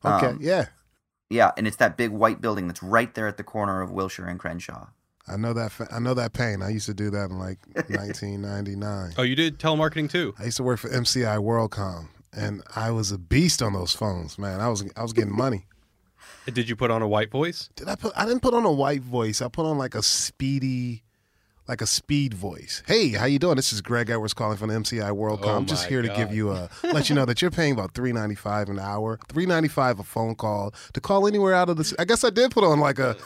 Okay, 0.05 0.27
Um, 0.27 0.39
yeah, 0.41 0.67
Yeah, 1.31 1.53
and 1.57 1.67
it's 1.67 1.77
that 1.79 1.97
big 1.97 2.11
white 2.11 2.41
building 2.41 2.67
that's 2.69 2.83
right 2.83 3.13
there 3.15 3.27
at 3.27 3.37
the 3.39 3.43
corner 3.45 3.81
of 3.83 3.91
Wilshire 3.91 4.27
and 4.27 4.39
Crenshaw. 4.39 4.89
I 5.29 5.37
know 5.37 5.53
that. 5.55 5.73
Fa- 5.73 5.89
I 5.91 5.99
know 5.99 6.15
that 6.15 6.33
pain. 6.33 6.63
I 6.63 6.69
used 6.71 6.87
to 6.87 6.95
do 6.95 7.11
that 7.11 7.31
in 7.31 7.39
like 7.39 7.59
1999. 7.75 9.15
Oh, 9.19 9.23
you 9.23 9.35
did 9.37 9.59
telemarketing 9.59 10.11
too. 10.11 10.35
I 10.39 10.45
used 10.45 10.57
to 10.59 10.63
work 10.63 10.79
for 10.79 10.89
MCI 10.89 11.39
WorldCom, 11.39 12.09
and 12.33 12.63
I 12.75 12.91
was 12.91 13.11
a 13.13 13.19
beast 13.19 13.63
on 13.63 13.73
those 13.73 13.93
phones, 13.93 14.39
man. 14.39 14.61
I 14.61 14.69
was 14.69 14.85
I 14.97 15.03
was 15.03 15.13
getting 15.13 15.35
money. 15.37 15.67
Did 16.53 16.69
you 16.69 16.77
put 16.77 16.91
on 16.93 17.03
a 17.03 17.09
white 17.09 17.31
voice? 17.31 17.71
Did 17.75 17.89
I 17.89 17.97
put? 17.97 18.13
I 18.17 18.25
didn't 18.25 18.41
put 18.41 18.55
on 18.55 18.65
a 18.65 18.71
white 18.73 19.03
voice. 19.03 19.43
I 19.43 19.49
put 19.49 19.67
on 19.67 19.79
like 19.79 19.97
a 19.97 20.03
speedy, 20.03 21.03
like 21.67 21.81
a 21.81 21.87
speed 21.87 22.35
voice. 22.35 22.85
Hey, 22.87 23.09
how 23.11 23.25
you 23.27 23.41
doing? 23.41 23.57
This 23.57 23.73
is 23.73 23.81
Greg 23.81 24.11
Edwards 24.11 24.33
calling 24.33 24.57
from 24.57 24.71
MCI 24.71 25.11
WorldCom. 25.11 25.45
Oh 25.45 25.57
I'm 25.57 25.67
just 25.67 25.85
my 25.85 25.89
here 25.89 26.03
to 26.03 26.09
give 26.09 26.33
you 26.33 26.53
a 26.53 26.69
let 26.85 27.09
you 27.09 27.17
know 27.17 27.25
that 27.25 27.43
you're 27.43 27.51
paying 27.51 27.73
about 27.73 27.95
three 27.95 28.13
ninety 28.13 28.37
five 28.37 28.69
an 28.69 28.79
hour, 28.79 29.19
three 29.29 29.45
ninety 29.47 29.69
five 29.69 29.99
a 29.99 30.05
phone 30.05 30.37
call 30.37 30.73
to 30.93 31.01
call 31.01 31.27
anywhere 31.27 31.53
out 31.55 31.69
of 31.69 31.79
the. 31.79 31.95
I 31.99 32.05
guess 32.05 32.23
I 32.23 32.31
did 32.31 32.53
put 32.53 32.63
on 32.63 32.79
like 32.79 33.01
a 33.01 33.17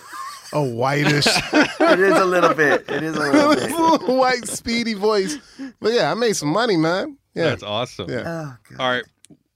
a 0.52 0.62
whitish, 0.62 1.26
it 1.26 2.00
is 2.00 2.19
a 2.19 2.25
little 2.25 2.54
bit. 2.54 2.85
It 2.88 3.02
is 3.02 3.16
a 3.16 3.21
little 3.21 3.99
bit. 3.99 4.09
white 4.16 4.47
speedy 4.47 4.95
voice. 4.95 5.38
But 5.80 5.92
yeah, 5.92 6.11
I 6.11 6.14
made 6.14 6.33
some 6.35 6.49
money, 6.50 6.76
man. 6.76 7.16
Yeah, 7.35 7.50
That's 7.50 7.62
awesome. 7.62 8.11
Yeah. 8.11 8.23
Oh, 8.26 8.57
God. 8.71 8.80
All 8.80 8.90
right, 8.90 9.04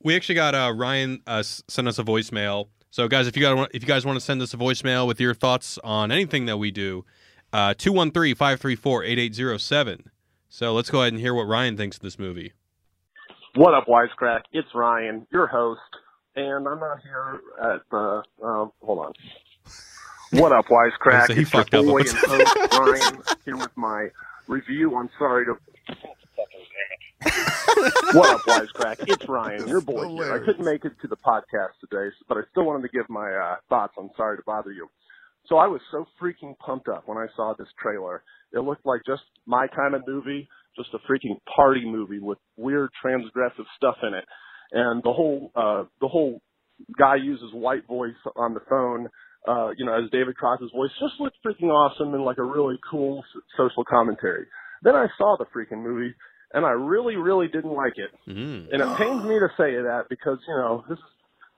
we 0.03 0.15
actually 0.17 0.37
got 0.37 0.55
uh, 0.55 0.73
Ryan 0.75 1.21
uh, 1.27 1.39
s- 1.39 1.63
send 1.69 1.89
us 1.89 1.99
a 1.99 2.05
voicemail. 2.05 2.69
So 2.91 3.09
guys, 3.09 3.27
if 3.27 3.37
you 3.37 3.43
guys 3.43 3.67
if 3.75 3.83
you 3.83 3.89
guys 3.89 4.07
want 4.07 4.17
to 4.17 4.21
send 4.25 4.41
us 4.43 4.55
a 4.55 4.57
voicemail 4.57 5.07
with 5.09 5.19
your 5.21 5.35
thoughts 5.35 5.79
on 5.83 6.13
anything 6.13 6.47
that 6.47 6.59
we 6.59 6.71
do, 6.71 7.05
uh, 7.53 7.75
213-534-8807. 7.75 10.05
So 10.49 10.73
let's 10.73 10.89
go 10.91 11.01
ahead 11.01 11.13
and 11.13 11.21
hear 11.21 11.35
what 11.35 11.49
Ryan 11.49 11.77
thinks 11.77 11.97
of 11.97 12.03
this 12.03 12.17
movie. 12.19 12.53
What 13.57 13.75
up, 13.75 13.87
Wisecrack? 13.87 14.43
It's 14.53 14.69
Ryan, 14.75 15.27
your 15.33 15.47
host, 15.49 15.81
and 16.37 16.67
I'm 16.69 16.79
not 16.81 16.99
here 17.03 17.41
at 17.63 17.81
the. 17.91 18.23
Um, 18.43 18.71
hold 18.83 18.99
on. 19.01 19.13
What 20.35 20.51
up, 20.51 20.67
Wisecrack? 20.67 21.29
So 21.29 21.35
he 21.35 21.43
it's 21.43 21.53
your 21.53 21.63
fucked 21.63 21.75
up. 21.75 21.85
boy 21.85 21.99
and 22.01 22.09
host 22.09 22.73
Ryan 22.73 23.23
here 23.45 23.57
with 23.57 23.77
my 23.77 24.09
review. 24.49 24.97
I'm 24.97 25.09
sorry 25.17 25.45
to. 25.47 25.55
what 28.19 28.31
up, 28.35 28.41
Wisecrack? 28.41 28.97
It's 29.07 29.29
Ryan, 29.29 29.69
your 29.69 29.81
boy 29.81 30.09
here. 30.09 30.33
I 30.33 30.45
couldn't 30.45 30.65
make 30.65 30.85
it 30.85 30.93
to 31.03 31.09
the 31.09 31.17
podcast 31.17 31.79
today, 31.81 32.13
but 32.29 32.37
I 32.37 32.41
still 32.51 32.65
wanted 32.65 32.83
to 32.83 32.89
give 32.89 33.09
my 33.09 33.31
uh, 33.31 33.57
thoughts. 33.69 33.95
I'm 33.97 34.11
sorry 34.17 34.37
to 34.37 34.43
bother 34.45 34.73
you. 34.73 34.89
So 35.47 35.57
I 35.59 35.69
was 35.69 35.81
so 35.93 36.05
freaking 36.21 36.59
pumped 36.59 36.89
up 36.89 37.05
when 37.07 37.17
I 37.17 37.27
saw 37.37 37.55
this 37.57 37.69
trailer. 37.81 38.25
It 38.53 38.59
looked 38.59 38.85
like 38.85 39.03
just 39.07 39.23
my 39.47 39.69
kind 39.69 39.95
of 39.95 40.03
movie, 40.05 40.49
just 40.77 40.89
a 40.95 40.99
freaking 41.11 41.39
party 41.55 41.85
movie 41.85 42.19
with 42.19 42.39
weird 42.57 42.91
transgressive 43.05 43.67
stuff 43.77 43.97
in 44.03 44.15
it. 44.15 44.25
And 44.73 45.01
the 45.05 45.13
whole 45.13 45.53
uh 45.55 45.85
the 46.01 46.09
whole 46.09 46.41
guy 46.99 47.17
uses 47.17 47.53
white 47.53 47.87
voice 47.87 48.15
on 48.35 48.55
the 48.55 48.61
phone, 48.69 49.09
uh, 49.47 49.71
you 49.77 49.85
know, 49.85 49.95
as 49.95 50.11
David 50.11 50.37
Cross's 50.37 50.71
voice 50.75 50.91
just 51.01 51.21
looked 51.21 51.37
freaking 51.45 51.69
awesome 51.69 52.15
and 52.15 52.25
like 52.25 52.39
a 52.39 52.45
really 52.45 52.79
cool 52.91 53.25
social 53.57 53.85
commentary. 53.85 54.47
Then 54.83 54.95
I 54.95 55.07
saw 55.19 55.37
the 55.39 55.47
freaking 55.47 55.83
movie 55.83 56.15
and 56.53 56.65
I 56.65 56.71
really, 56.71 57.17
really 57.17 57.49
didn't 57.49 57.73
like 57.73 57.95
it. 57.97 58.11
Mm. 58.29 58.73
And 58.73 58.83
it 58.83 58.97
pains 58.97 59.25
me 59.25 59.39
to 59.39 59.49
say 59.57 59.75
that 59.75 60.05
because, 60.09 60.39
you 60.47 60.55
know, 60.55 60.85
this 60.89 60.99
is 60.99 61.05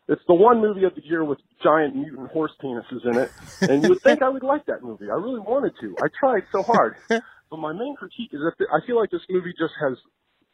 it's 0.08 0.22
the 0.28 0.34
one 0.34 0.60
movie 0.60 0.84
of 0.84 0.94
the 0.94 1.04
year 1.04 1.24
with 1.24 1.38
giant 1.62 1.96
mutant 1.96 2.30
horse 2.30 2.52
penises 2.62 3.04
in 3.04 3.18
it. 3.18 3.30
And 3.62 3.82
you 3.82 3.88
would 3.90 4.02
think 4.02 4.22
I 4.22 4.28
would 4.28 4.44
like 4.44 4.66
that 4.66 4.82
movie. 4.82 5.06
I 5.10 5.16
really 5.16 5.40
wanted 5.40 5.72
to. 5.80 5.96
I 5.98 6.06
tried 6.18 6.42
so 6.52 6.62
hard. 6.62 6.96
But 7.48 7.58
my 7.58 7.72
main 7.72 7.94
critique 7.94 8.30
is 8.32 8.40
that 8.42 8.66
I 8.74 8.84
feel 8.88 8.96
like 8.96 9.10
this 9.10 9.22
movie 9.30 9.54
just 9.56 9.72
has 9.80 9.96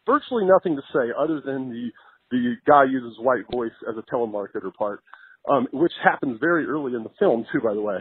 virtually 0.05 0.45
nothing 0.45 0.77
to 0.77 0.83
say 0.93 1.09
other 1.19 1.41
than 1.41 1.71
the 1.71 1.89
the 2.31 2.55
guy 2.67 2.85
uses 2.85 3.19
white 3.19 3.45
voice 3.51 3.73
as 3.89 3.97
a 3.97 4.03
telemarketer 4.15 4.73
part, 4.75 5.03
um, 5.49 5.67
which 5.73 5.93
happens 6.03 6.39
very 6.41 6.67
early 6.67 6.95
in 6.95 7.03
the 7.03 7.11
film 7.19 7.45
too, 7.53 7.61
by 7.61 7.75
the 7.75 7.81
way. 7.81 7.99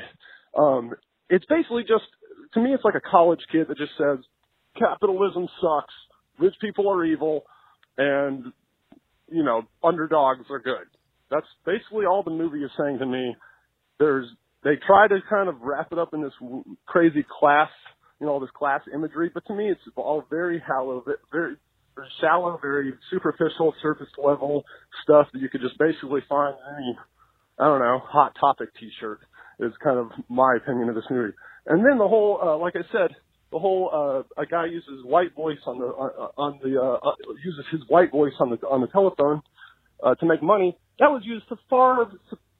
Um, 0.57 0.91
it's 1.29 1.45
basically 1.45 1.83
just 1.83 2.03
to 2.53 2.59
me, 2.59 2.73
it's 2.73 2.83
like 2.83 2.95
a 2.95 3.09
college 3.09 3.39
kid 3.51 3.67
that 3.69 3.77
just 3.77 3.93
says 3.97 4.19
capitalism 4.77 5.47
sucks, 5.61 5.93
rich 6.39 6.55
people 6.61 6.89
are 6.91 7.05
evil, 7.05 7.43
and 7.97 8.51
you 9.29 9.43
know 9.43 9.63
underdogs 9.83 10.45
are 10.49 10.59
good. 10.59 10.87
That's 11.29 11.47
basically 11.65 12.05
all 12.05 12.23
the 12.23 12.31
movie 12.31 12.63
is 12.63 12.71
saying 12.77 12.99
to 12.99 13.05
me. 13.05 13.35
There's 13.99 14.27
they 14.63 14.75
try 14.85 15.07
to 15.07 15.19
kind 15.29 15.49
of 15.49 15.61
wrap 15.61 15.91
it 15.91 15.99
up 15.99 16.13
in 16.13 16.21
this 16.21 16.33
crazy 16.85 17.25
class, 17.39 17.69
you 18.19 18.27
know, 18.27 18.33
all 18.33 18.39
this 18.39 18.49
class 18.55 18.81
imagery, 18.93 19.31
but 19.33 19.45
to 19.47 19.55
me, 19.55 19.69
it's 19.69 19.81
all 19.95 20.23
very 20.29 20.61
hollow, 20.65 21.03
very 21.31 21.55
shallow, 22.19 22.59
very 22.61 22.93
superficial, 23.09 23.73
surface 23.81 24.09
level 24.23 24.63
stuff 25.03 25.27
that 25.33 25.39
you 25.41 25.49
could 25.49 25.61
just 25.61 25.77
basically 25.77 26.21
find 26.29 26.55
in 26.55 26.75
any, 26.75 26.97
I 27.59 27.65
don't 27.65 27.79
know, 27.79 27.99
hot 28.03 28.33
topic 28.39 28.69
T-shirt. 28.79 29.19
Is 29.59 29.73
kind 29.83 29.99
of 29.99 30.09
my 30.27 30.55
opinion 30.55 30.89
of 30.89 30.95
this 30.95 31.03
movie. 31.11 31.33
And 31.67 31.85
then 31.85 31.99
the 31.99 32.07
whole, 32.07 32.39
uh, 32.41 32.57
like 32.57 32.73
I 32.75 32.81
said, 32.91 33.15
the 33.51 33.59
whole 33.59 33.91
uh, 33.93 34.41
a 34.41 34.45
guy 34.47 34.65
uses 34.65 35.05
white 35.05 35.35
voice 35.35 35.59
on 35.67 35.77
the 35.77 35.85
uh, 35.85 36.31
on 36.37 36.59
the 36.63 36.81
uh, 36.81 37.07
uh, 37.07 37.13
uses 37.45 37.65
his 37.71 37.81
white 37.87 38.11
voice 38.11 38.33
on 38.39 38.49
the 38.49 38.55
on 38.67 38.81
the 38.81 38.87
telephone 38.87 39.43
uh, 40.01 40.15
to 40.15 40.25
make 40.25 40.41
money. 40.41 40.77
That 40.99 41.11
was 41.11 41.21
used 41.25 41.47
to 41.49 41.57
far 41.69 42.09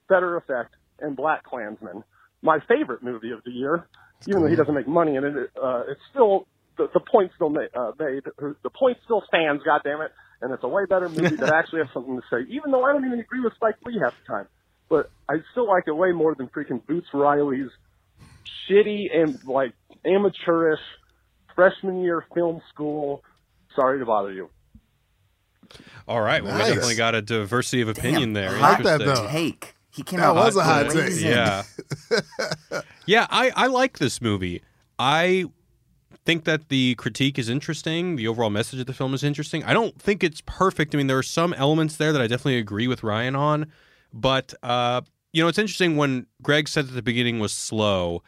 better 0.08 0.36
effect 0.36 0.74
in 1.02 1.16
BlacKkKlansman, 1.16 2.04
my 2.42 2.58
favorite 2.68 3.02
movie 3.02 3.30
of 3.30 3.42
the 3.44 3.50
year. 3.50 3.88
Even 4.28 4.42
though 4.42 4.48
he 4.48 4.56
doesn't 4.56 4.74
make 4.74 4.86
money 4.86 5.16
in 5.16 5.24
it, 5.24 5.34
uh, 5.60 5.82
it's 5.90 6.00
still 6.10 6.46
the, 6.76 6.86
the 6.94 7.00
point 7.00 7.32
still 7.34 7.50
made, 7.50 7.70
uh, 7.74 7.90
made. 7.98 8.22
The 8.62 8.70
point 8.70 8.98
still 9.04 9.24
stands. 9.26 9.64
God 9.64 9.80
damn 9.82 10.00
it! 10.02 10.12
And 10.40 10.52
it's 10.52 10.62
a 10.62 10.68
way 10.68 10.84
better 10.88 11.08
movie 11.08 11.36
that 11.36 11.50
actually 11.54 11.80
has 11.80 11.88
something 11.92 12.14
to 12.14 12.22
say. 12.30 12.48
Even 12.54 12.70
though 12.70 12.84
I 12.84 12.92
don't 12.92 13.04
even 13.04 13.18
agree 13.18 13.40
with 13.40 13.54
Spike 13.54 13.76
Lee 13.84 13.98
half 14.00 14.14
the 14.20 14.32
time, 14.32 14.46
but 14.92 15.10
I 15.26 15.36
still 15.52 15.66
like 15.66 15.84
it 15.86 15.96
way 15.96 16.12
more 16.12 16.34
than 16.34 16.48
freaking 16.48 16.86
Boots 16.86 17.06
Riley's 17.14 17.70
shitty 18.68 19.06
and 19.10 19.42
like 19.44 19.72
amateurish 20.04 20.80
freshman 21.54 22.02
year 22.02 22.26
film 22.34 22.60
school. 22.68 23.24
Sorry 23.74 23.98
to 24.00 24.04
bother 24.04 24.34
you. 24.34 24.50
All 26.06 26.20
right, 26.20 26.44
well, 26.44 26.52
Nice. 26.52 26.64
we 26.68 26.74
definitely 26.74 26.96
got 26.96 27.14
a 27.14 27.22
diversity 27.22 27.80
of 27.80 27.88
opinion 27.88 28.34
Damn, 28.34 28.50
there. 28.50 28.54
hot 28.58 28.82
that, 28.82 28.98
though. 28.98 29.28
Take. 29.28 29.76
He 29.88 30.02
came 30.02 30.20
That 30.20 30.26
out 30.26 30.34
was 30.36 30.56
a 30.56 30.62
hot 30.62 30.90
take. 30.90 31.18
Yeah. 31.18 31.62
yeah, 33.06 33.26
I, 33.30 33.50
I 33.56 33.66
like 33.68 33.96
this 33.96 34.20
movie. 34.20 34.60
I 34.98 35.46
think 36.26 36.44
that 36.44 36.68
the 36.68 36.96
critique 36.96 37.38
is 37.38 37.48
interesting. 37.48 38.16
The 38.16 38.28
overall 38.28 38.50
message 38.50 38.80
of 38.80 38.86
the 38.86 38.92
film 38.92 39.14
is 39.14 39.24
interesting. 39.24 39.64
I 39.64 39.72
don't 39.72 39.98
think 39.98 40.22
it's 40.22 40.42
perfect. 40.44 40.94
I 40.94 40.98
mean, 40.98 41.06
there 41.06 41.16
are 41.16 41.22
some 41.22 41.54
elements 41.54 41.96
there 41.96 42.12
that 42.12 42.20
I 42.20 42.26
definitely 42.26 42.58
agree 42.58 42.86
with 42.88 43.02
Ryan 43.02 43.34
on. 43.34 43.72
But, 44.12 44.54
uh, 44.62 45.02
you 45.32 45.42
know, 45.42 45.48
it's 45.48 45.58
interesting 45.58 45.96
when 45.96 46.26
Greg 46.42 46.68
said 46.68 46.88
that 46.88 46.92
the 46.92 47.02
beginning 47.02 47.38
was 47.38 47.52
slow. 47.52 48.22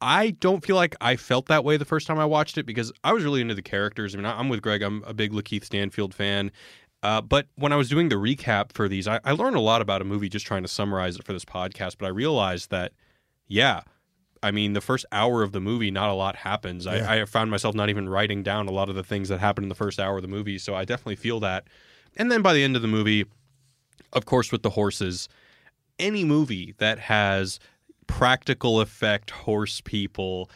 I 0.00 0.30
don't 0.30 0.64
feel 0.64 0.76
like 0.76 0.96
I 1.00 1.16
felt 1.16 1.46
that 1.46 1.62
way 1.62 1.76
the 1.76 1.84
first 1.84 2.06
time 2.06 2.18
I 2.18 2.24
watched 2.24 2.56
it 2.58 2.64
because 2.64 2.90
I 3.04 3.12
was 3.12 3.22
really 3.22 3.40
into 3.40 3.54
the 3.54 3.62
characters. 3.62 4.14
I 4.14 4.18
mean, 4.18 4.26
I'm 4.26 4.48
with 4.48 4.62
Greg. 4.62 4.82
I'm 4.82 5.04
a 5.06 5.12
big 5.12 5.32
Lakeith 5.32 5.64
Stanfield 5.64 6.14
fan. 6.14 6.50
Uh, 7.02 7.20
but 7.20 7.48
when 7.56 7.72
I 7.72 7.76
was 7.76 7.88
doing 7.88 8.08
the 8.08 8.16
recap 8.16 8.72
for 8.72 8.88
these, 8.88 9.06
I, 9.06 9.20
I 9.24 9.32
learned 9.32 9.56
a 9.56 9.60
lot 9.60 9.82
about 9.82 10.02
a 10.02 10.04
movie 10.04 10.28
just 10.28 10.46
trying 10.46 10.62
to 10.62 10.68
summarize 10.68 11.16
it 11.16 11.24
for 11.24 11.32
this 11.32 11.44
podcast. 11.44 11.96
But 11.98 12.06
I 12.06 12.08
realized 12.08 12.70
that, 12.70 12.92
yeah, 13.46 13.82
I 14.42 14.50
mean, 14.50 14.72
the 14.72 14.80
first 14.80 15.04
hour 15.12 15.42
of 15.42 15.52
the 15.52 15.60
movie, 15.60 15.90
not 15.90 16.10
a 16.10 16.14
lot 16.14 16.36
happens. 16.36 16.86
Yeah. 16.86 17.06
I, 17.08 17.22
I 17.22 17.24
found 17.24 17.50
myself 17.50 17.74
not 17.74 17.90
even 17.90 18.08
writing 18.08 18.42
down 18.42 18.68
a 18.68 18.72
lot 18.72 18.88
of 18.88 18.94
the 18.94 19.04
things 19.04 19.28
that 19.28 19.40
happened 19.40 19.66
in 19.66 19.68
the 19.68 19.74
first 19.74 20.00
hour 20.00 20.16
of 20.16 20.22
the 20.22 20.28
movie. 20.28 20.58
So 20.58 20.74
I 20.74 20.84
definitely 20.84 21.16
feel 21.16 21.40
that. 21.40 21.68
And 22.16 22.32
then 22.32 22.42
by 22.42 22.52
the 22.52 22.64
end 22.64 22.76
of 22.76 22.82
the 22.82 22.88
movie, 22.88 23.26
of 24.12 24.24
course, 24.24 24.52
with 24.52 24.62
the 24.62 24.70
horses, 24.70 25.28
any 25.98 26.24
movie 26.24 26.74
that 26.78 26.98
has 26.98 27.58
practical 28.06 28.80
effect 28.80 29.30
horse 29.30 29.80
people 29.80 30.50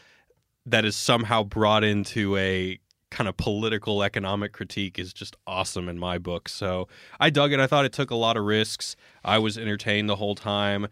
that 0.66 0.84
is 0.84 0.96
somehow 0.96 1.42
brought 1.42 1.84
into 1.84 2.36
a 2.36 2.78
kind 3.10 3.28
of 3.28 3.36
political 3.36 4.02
economic 4.02 4.52
critique 4.52 4.98
is 4.98 5.12
just 5.12 5.36
awesome 5.46 5.88
in 5.88 5.98
my 5.98 6.18
book. 6.18 6.48
So 6.48 6.88
I 7.20 7.30
dug 7.30 7.52
it. 7.52 7.60
I 7.60 7.66
thought 7.66 7.84
it 7.84 7.92
took 7.92 8.10
a 8.10 8.16
lot 8.16 8.36
of 8.36 8.44
risks. 8.44 8.96
I 9.24 9.38
was 9.38 9.56
entertained 9.56 10.08
the 10.08 10.16
whole 10.16 10.34
time. 10.34 10.88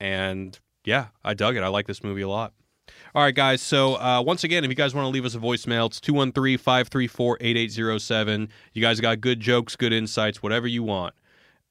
And 0.00 0.58
yeah, 0.84 1.08
I 1.22 1.34
dug 1.34 1.56
it. 1.56 1.62
I 1.62 1.68
like 1.68 1.86
this 1.86 2.02
movie 2.02 2.22
a 2.22 2.28
lot. 2.28 2.54
All 3.14 3.22
right, 3.22 3.34
guys. 3.34 3.60
So, 3.60 3.96
uh, 3.96 4.22
once 4.24 4.44
again, 4.44 4.64
if 4.64 4.70
you 4.70 4.76
guys 4.76 4.94
want 4.94 5.04
to 5.06 5.10
leave 5.10 5.24
us 5.24 5.34
a 5.34 5.38
voicemail, 5.38 5.86
it's 5.86 6.00
213 6.00 6.56
534 6.56 7.38
8807. 7.40 8.48
You 8.72 8.82
guys 8.82 9.00
got 9.00 9.20
good 9.20 9.40
jokes, 9.40 9.76
good 9.76 9.92
insights, 9.92 10.42
whatever 10.42 10.66
you 10.66 10.82
want. 10.82 11.14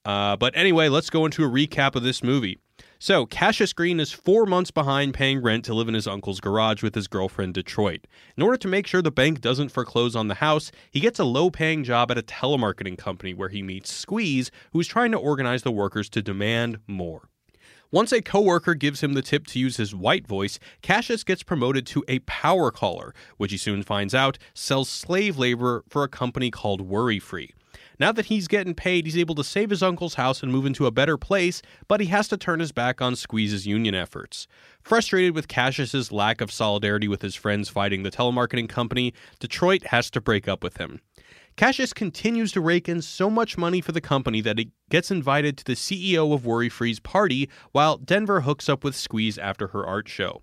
Uh, 0.06 0.36
but 0.36 0.56
anyway, 0.56 0.88
let's 0.88 1.10
go 1.10 1.26
into 1.26 1.44
a 1.44 1.48
recap 1.48 1.96
of 1.96 2.04
this 2.04 2.22
movie. 2.22 2.58
So, 2.98 3.26
Cassius 3.26 3.72
Green 3.72 3.98
is 3.98 4.12
four 4.12 4.46
months 4.46 4.70
behind 4.70 5.14
paying 5.14 5.42
rent 5.42 5.64
to 5.64 5.74
live 5.74 5.88
in 5.88 5.94
his 5.94 6.06
uncle's 6.06 6.40
garage 6.40 6.82
with 6.82 6.94
his 6.94 7.08
girlfriend, 7.08 7.54
Detroit. 7.54 8.06
In 8.36 8.42
order 8.42 8.56
to 8.56 8.68
make 8.68 8.86
sure 8.86 9.02
the 9.02 9.10
bank 9.10 9.40
doesn't 9.40 9.70
foreclose 9.70 10.14
on 10.14 10.28
the 10.28 10.36
house, 10.36 10.70
he 10.92 11.00
gets 11.00 11.18
a 11.18 11.24
low 11.24 11.50
paying 11.50 11.82
job 11.82 12.10
at 12.10 12.18
a 12.18 12.22
telemarketing 12.22 12.96
company 12.96 13.34
where 13.34 13.48
he 13.48 13.62
meets 13.62 13.92
Squeeze, 13.92 14.50
who's 14.72 14.86
trying 14.86 15.10
to 15.10 15.18
organize 15.18 15.62
the 15.62 15.72
workers 15.72 16.08
to 16.10 16.22
demand 16.22 16.78
more. 16.86 17.28
Once 17.90 18.12
a 18.12 18.22
coworker 18.22 18.74
gives 18.74 19.02
him 19.02 19.14
the 19.14 19.22
tip 19.22 19.46
to 19.48 19.58
use 19.58 19.76
his 19.76 19.94
white 19.94 20.26
voice, 20.26 20.58
Cassius 20.82 21.24
gets 21.24 21.42
promoted 21.42 21.86
to 21.86 22.04
a 22.08 22.20
power 22.20 22.70
caller, 22.70 23.12
which 23.36 23.50
he 23.50 23.58
soon 23.58 23.82
finds 23.82 24.14
out 24.14 24.38
sells 24.54 24.88
slave 24.88 25.36
labor 25.36 25.84
for 25.88 26.02
a 26.02 26.08
company 26.08 26.50
called 26.50 26.80
Worry 26.80 27.18
Free. 27.18 27.50
Now 27.98 28.12
that 28.12 28.26
he's 28.26 28.48
getting 28.48 28.74
paid, 28.74 29.06
he's 29.06 29.16
able 29.16 29.34
to 29.36 29.44
save 29.44 29.70
his 29.70 29.82
uncle's 29.82 30.14
house 30.14 30.42
and 30.42 30.52
move 30.52 30.66
into 30.66 30.86
a 30.86 30.90
better 30.90 31.16
place, 31.16 31.62
but 31.88 32.00
he 32.00 32.06
has 32.06 32.28
to 32.28 32.36
turn 32.36 32.60
his 32.60 32.72
back 32.72 33.00
on 33.00 33.14
Squeeze's 33.14 33.66
union 33.66 33.94
efforts. 33.94 34.46
Frustrated 34.82 35.34
with 35.34 35.48
Cassius's 35.48 36.12
lack 36.12 36.40
of 36.40 36.52
solidarity 36.52 37.08
with 37.08 37.22
his 37.22 37.34
friends 37.34 37.68
fighting 37.68 38.02
the 38.02 38.10
telemarketing 38.10 38.68
company, 38.68 39.14
Detroit 39.38 39.86
has 39.86 40.10
to 40.10 40.20
break 40.20 40.46
up 40.46 40.62
with 40.62 40.76
him. 40.76 41.00
Cassius 41.56 41.94
continues 41.94 42.52
to 42.52 42.60
rake 42.60 42.86
in 42.86 43.00
so 43.00 43.30
much 43.30 43.56
money 43.56 43.80
for 43.80 43.92
the 43.92 44.00
company 44.02 44.42
that 44.42 44.58
he 44.58 44.72
gets 44.90 45.10
invited 45.10 45.56
to 45.56 45.64
the 45.64 45.72
CEO 45.72 46.34
of 46.34 46.44
Worry 46.44 46.68
Free's 46.68 47.00
party 47.00 47.48
while 47.72 47.96
Denver 47.96 48.42
hooks 48.42 48.68
up 48.68 48.84
with 48.84 48.94
Squeeze 48.94 49.38
after 49.38 49.68
her 49.68 49.86
art 49.86 50.06
show. 50.06 50.42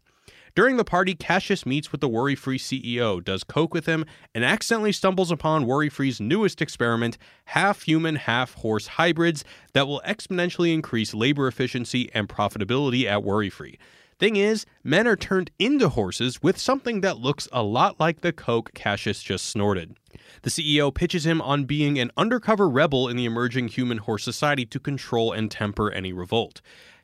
During 0.55 0.77
the 0.77 0.85
party, 0.85 1.15
Cassius 1.15 1.65
meets 1.65 1.91
with 1.91 1.99
the 1.99 2.07
Worry 2.07 2.35
Free 2.35 2.59
CEO, 2.59 3.23
does 3.23 3.43
coke 3.43 3.73
with 3.73 3.87
him, 3.87 4.05
and 4.35 4.45
accidentally 4.45 4.91
stumbles 4.91 5.31
upon 5.31 5.65
Worry 5.65 5.89
Free's 5.89 6.21
newest 6.21 6.61
experiment 6.61 7.17
half 7.45 7.81
human, 7.81 8.17
half 8.17 8.53
horse 8.53 8.85
hybrids 8.85 9.43
that 9.73 9.87
will 9.87 10.01
exponentially 10.05 10.71
increase 10.71 11.15
labor 11.15 11.47
efficiency 11.47 12.11
and 12.13 12.29
profitability 12.29 13.05
at 13.05 13.23
Worry 13.23 13.49
Free. 13.49 13.79
Thing 14.19 14.35
is, 14.35 14.67
men 14.83 15.07
are 15.07 15.15
turned 15.15 15.49
into 15.57 15.89
horses 15.89 16.43
with 16.43 16.59
something 16.59 17.01
that 17.01 17.17
looks 17.17 17.47
a 17.51 17.63
lot 17.63 17.99
like 17.99 18.21
the 18.21 18.31
coke 18.31 18.75
Cassius 18.75 19.23
just 19.23 19.47
snorted. 19.47 19.97
The 20.43 20.51
CEO 20.51 20.93
pitches 20.93 21.25
him 21.25 21.41
on 21.41 21.65
being 21.65 21.97
an 21.97 22.11
undercover 22.15 22.69
rebel 22.69 23.09
in 23.09 23.17
the 23.17 23.25
emerging 23.25 23.69
human 23.69 23.97
horse 23.97 24.23
society 24.23 24.67
to 24.67 24.79
control 24.79 25.31
and 25.31 25.49
temper 25.49 25.89
any 25.89 26.13
revolt. 26.13 26.61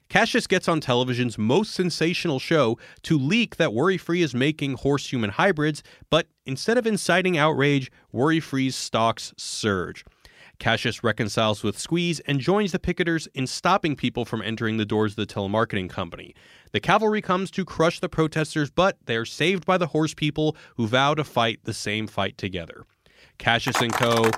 Cassius 0.10 0.48
gets 0.48 0.68
on 0.68 0.82
television's 0.82 1.38
most 1.38 1.72
sensational 1.72 2.39
show 2.39 2.80
to 3.04 3.18
leak 3.18 3.58
that 3.58 3.74
Worry 3.74 3.98
Free 3.98 4.24
is 4.24 4.34
making 4.34 4.74
horse 4.74 5.12
human 5.12 5.30
hybrids, 5.30 5.84
but 6.10 6.28
instead 6.48 6.80
of 6.80 6.88
inciting 6.88 7.38
outrage, 7.38 7.92
Worry 8.12 8.39
Free's 8.39 8.75
stocks 8.75 9.34
surge. 9.38 10.04
Cassius 10.58 11.04
reconciles 11.04 11.63
with 11.63 11.78
Squeeze 11.78 12.20
and 12.22 12.39
joins 12.39 12.72
the 12.72 12.80
picketers 12.80 13.28
in 13.36 13.46
stopping 13.46 13.96
people 13.96 14.25
from 14.25 14.42
entering 14.42 14.78
the 14.78 14.86
doors 14.86 15.13
of 15.13 15.28
the 15.28 15.34
telemarketing 15.34 15.89
company. 15.89 16.34
The 16.72 16.80
cavalry 16.80 17.22
comes 17.22 17.51
to 17.51 17.63
crush 17.63 18.00
the 18.00 18.10
protesters, 18.10 18.72
but 18.72 18.98
they 19.06 19.16
are 19.16 19.25
saved 19.25 19.66
by 19.66 19.78
the 19.78 19.88
horse 19.88 20.16
people 20.16 20.58
who 20.75 20.88
vow 20.88 21.13
to 21.13 21.24
fight 21.24 21.60
the 21.63 21.74
same 21.74 22.08
fight 22.08 22.38
together. 22.38 22.84
Cassius 23.38 23.80
and 23.80 23.94
Co. 23.94 24.32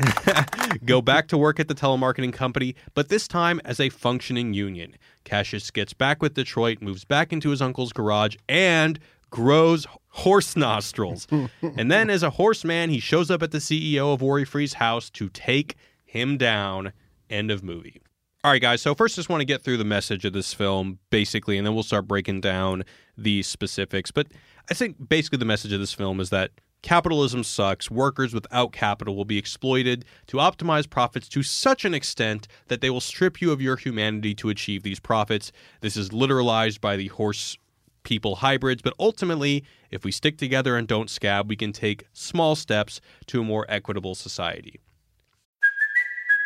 go 0.84 1.02
back 1.02 1.28
to 1.28 1.38
work 1.38 1.60
at 1.60 1.68
the 1.68 1.74
telemarketing 1.74 2.32
company, 2.32 2.74
but 2.94 3.08
this 3.08 3.28
time 3.28 3.60
as 3.64 3.80
a 3.80 3.88
functioning 3.88 4.54
union. 4.54 4.96
Cassius 5.24 5.70
gets 5.70 5.92
back 5.92 6.22
with 6.22 6.34
Detroit, 6.34 6.78
moves 6.80 7.04
back 7.04 7.32
into 7.32 7.50
his 7.50 7.62
uncle's 7.62 7.92
garage, 7.92 8.36
and 8.48 8.98
grows 9.30 9.86
horse 10.08 10.56
nostrils. 10.56 11.26
and 11.62 11.90
then, 11.90 12.10
as 12.10 12.22
a 12.22 12.30
horseman, 12.30 12.90
he 12.90 13.00
shows 13.00 13.30
up 13.30 13.42
at 13.42 13.50
the 13.50 13.58
CEO 13.58 14.12
of 14.12 14.22
Worry 14.22 14.44
Free's 14.44 14.74
house 14.74 15.10
to 15.10 15.28
take 15.28 15.76
him 16.04 16.36
down. 16.36 16.92
End 17.30 17.50
of 17.50 17.62
movie. 17.62 18.02
All 18.44 18.50
right, 18.50 18.60
guys. 18.60 18.82
So, 18.82 18.94
first, 18.94 19.16
just 19.16 19.28
want 19.28 19.40
to 19.40 19.44
get 19.44 19.62
through 19.62 19.78
the 19.78 19.84
message 19.84 20.24
of 20.24 20.32
this 20.32 20.52
film, 20.52 20.98
basically, 21.10 21.56
and 21.56 21.66
then 21.66 21.74
we'll 21.74 21.82
start 21.82 22.06
breaking 22.06 22.40
down 22.40 22.84
the 23.16 23.42
specifics. 23.42 24.10
But 24.10 24.28
I 24.70 24.74
think 24.74 25.08
basically 25.08 25.38
the 25.38 25.44
message 25.44 25.72
of 25.72 25.80
this 25.80 25.92
film 25.92 26.20
is 26.20 26.30
that 26.30 26.50
Capitalism 26.82 27.44
sucks. 27.44 27.90
Workers 27.90 28.34
without 28.34 28.72
capital 28.72 29.14
will 29.14 29.24
be 29.24 29.38
exploited 29.38 30.04
to 30.26 30.38
optimize 30.38 30.90
profits 30.90 31.28
to 31.28 31.42
such 31.42 31.84
an 31.84 31.94
extent 31.94 32.48
that 32.66 32.80
they 32.80 32.90
will 32.90 33.00
strip 33.00 33.40
you 33.40 33.52
of 33.52 33.62
your 33.62 33.76
humanity 33.76 34.34
to 34.34 34.48
achieve 34.48 34.82
these 34.82 34.98
profits. 34.98 35.52
This 35.80 35.96
is 35.96 36.10
literalized 36.10 36.80
by 36.80 36.96
the 36.96 37.06
horse 37.08 37.56
people 38.02 38.36
hybrids, 38.36 38.82
but 38.82 38.94
ultimately, 38.98 39.64
if 39.92 40.04
we 40.04 40.10
stick 40.10 40.36
together 40.36 40.76
and 40.76 40.88
don't 40.88 41.08
scab, 41.08 41.48
we 41.48 41.56
can 41.56 41.72
take 41.72 42.04
small 42.12 42.56
steps 42.56 43.00
to 43.26 43.40
a 43.40 43.44
more 43.44 43.64
equitable 43.68 44.16
society. 44.16 44.80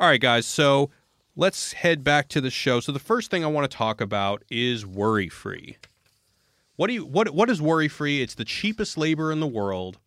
All 0.00 0.08
right, 0.08 0.20
guys. 0.20 0.46
So 0.46 0.90
let's 1.34 1.72
head 1.72 2.04
back 2.04 2.28
to 2.28 2.40
the 2.40 2.50
show. 2.50 2.78
So 2.78 2.92
the 2.92 3.00
first 3.00 3.32
thing 3.32 3.44
I 3.44 3.48
want 3.48 3.68
to 3.68 3.76
talk 3.76 4.00
about 4.00 4.44
is 4.48 4.86
worry 4.86 5.28
free. 5.28 5.76
What 6.76 6.86
do 6.86 6.92
you 6.92 7.04
what 7.04 7.30
what 7.30 7.50
is 7.50 7.60
worry 7.60 7.88
free? 7.88 8.22
It's 8.22 8.36
the 8.36 8.44
cheapest 8.44 8.96
labor 8.96 9.32
in 9.32 9.40
the 9.40 9.46
world. 9.48 9.98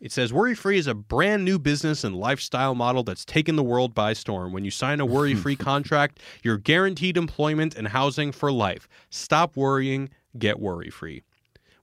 It 0.00 0.10
says 0.10 0.32
worry 0.32 0.56
free 0.56 0.78
is 0.78 0.88
a 0.88 0.94
brand 0.94 1.44
new 1.44 1.60
business 1.60 2.02
and 2.02 2.16
lifestyle 2.16 2.74
model 2.74 3.04
that's 3.04 3.24
taken 3.24 3.54
the 3.54 3.62
world 3.62 3.94
by 3.94 4.14
storm. 4.14 4.52
When 4.52 4.64
you 4.64 4.72
sign 4.72 4.98
a 4.98 5.06
worry 5.14 5.34
free 5.34 5.54
contract, 5.54 6.18
you're 6.42 6.58
guaranteed 6.58 7.16
employment 7.16 7.76
and 7.76 7.86
housing 7.86 8.32
for 8.32 8.50
life. 8.50 8.88
Stop 9.10 9.56
worrying, 9.56 10.10
get 10.36 10.58
worry 10.58 10.90
free. 10.90 11.22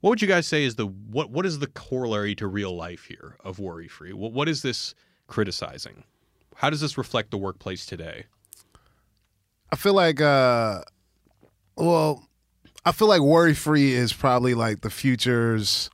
What 0.01 0.09
would 0.09 0.21
you 0.21 0.27
guys 0.27 0.47
say 0.47 0.65
is 0.65 0.75
the 0.75 0.87
what 0.87 1.29
what 1.29 1.45
is 1.45 1.59
the 1.59 1.67
corollary 1.67 2.35
to 2.35 2.47
real 2.47 2.75
life 2.75 3.05
here 3.05 3.37
of 3.41 3.57
worry 3.57 3.87
free? 3.87 4.11
What 4.11 4.33
what 4.33 4.49
is 4.49 4.63
this 4.63 4.93
criticizing? 5.27 6.03
How 6.57 6.69
does 6.69 6.81
this 6.81 6.97
reflect 6.97 7.31
the 7.31 7.37
workplace 7.37 7.85
today? 7.85 8.25
I 9.71 9.75
feel 9.75 9.93
like, 9.93 10.21
uh, 10.21 10.81
well, 11.75 12.27
I 12.85 12.91
feel 12.91 13.07
like 13.07 13.21
worry 13.21 13.53
free 13.53 13.93
is 13.93 14.13
probably 14.13 14.53
like 14.53 14.81
the 14.81 14.89
future's 14.89 15.89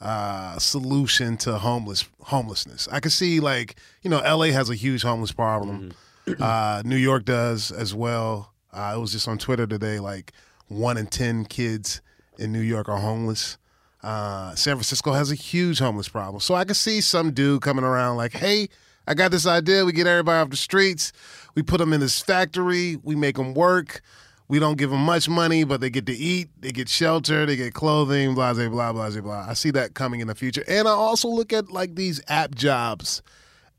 uh, 0.00 0.58
solution 0.58 1.36
to 1.38 1.58
homeless 1.58 2.04
homelessness. 2.20 2.88
I 2.90 3.00
can 3.00 3.10
see 3.10 3.40
like 3.40 3.76
you 4.02 4.10
know 4.10 4.18
L.A. 4.20 4.50
has 4.52 4.68
a 4.68 4.74
huge 4.74 5.02
homeless 5.02 5.32
problem. 5.32 5.92
Uh, 6.40 6.80
New 6.86 6.96
York 6.96 7.26
does 7.26 7.70
as 7.70 7.94
well. 7.94 8.54
Uh, 8.72 8.94
it 8.96 8.98
was 8.98 9.12
just 9.12 9.28
on 9.28 9.36
Twitter 9.36 9.66
today. 9.66 9.98
Like 10.00 10.32
one 10.68 10.96
in 10.96 11.06
ten 11.06 11.44
kids 11.44 12.00
in 12.38 12.50
New 12.50 12.62
York 12.62 12.88
are 12.88 12.96
homeless. 12.96 13.58
Uh, 14.02 14.54
San 14.54 14.76
Francisco 14.76 15.12
has 15.12 15.30
a 15.30 15.34
huge 15.34 15.80
homeless 15.80 16.08
problem. 16.08 16.40
So 16.40 16.54
I 16.54 16.64
can 16.64 16.74
see 16.74 17.02
some 17.02 17.32
dude 17.32 17.60
coming 17.60 17.84
around 17.84 18.16
like, 18.16 18.32
hey, 18.32 18.70
I 19.06 19.14
got 19.14 19.30
this 19.30 19.46
idea. 19.46 19.84
We 19.84 19.92
get 19.92 20.06
everybody 20.06 20.38
off 20.42 20.50
the 20.50 20.56
streets. 20.56 21.12
We 21.54 21.62
put 21.62 21.78
them 21.78 21.92
in 21.92 22.00
this 22.00 22.20
factory. 22.20 22.96
We 23.02 23.14
make 23.16 23.36
them 23.36 23.54
work. 23.54 24.00
We 24.48 24.58
don't 24.58 24.76
give 24.76 24.90
them 24.90 25.00
much 25.00 25.28
money, 25.28 25.64
but 25.64 25.80
they 25.80 25.88
get 25.90 26.06
to 26.06 26.12
eat. 26.14 26.48
They 26.60 26.70
get 26.72 26.88
shelter. 26.88 27.46
They 27.46 27.56
get 27.56 27.72
clothing. 27.74 28.34
Blah 28.34 28.54
blah 28.54 28.68
blah 28.68 28.92
blah 28.92 29.20
blah. 29.20 29.46
I 29.48 29.54
see 29.54 29.70
that 29.72 29.94
coming 29.94 30.20
in 30.20 30.28
the 30.28 30.34
future, 30.34 30.62
and 30.68 30.86
I 30.86 30.90
also 30.90 31.28
look 31.28 31.52
at 31.52 31.70
like 31.70 31.94
these 31.94 32.20
app 32.28 32.54
jobs 32.54 33.22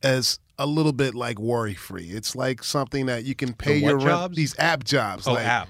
as 0.04 0.40
a 0.58 0.66
little 0.66 0.94
bit 0.94 1.14
like 1.16 1.38
worry 1.40 1.74
free. 1.76 2.10
It's 2.10 2.36
like 2.36 2.64
something 2.64 3.06
that 3.08 3.26
you 3.26 3.36
can 3.36 3.54
pay 3.54 3.78
your 3.78 3.98
rent. 3.98 4.08
jobs? 4.10 4.36
These 4.38 4.56
app 4.58 4.84
jobs, 4.84 5.28
Oh, 5.28 5.34
like 5.34 5.46
app 5.46 5.70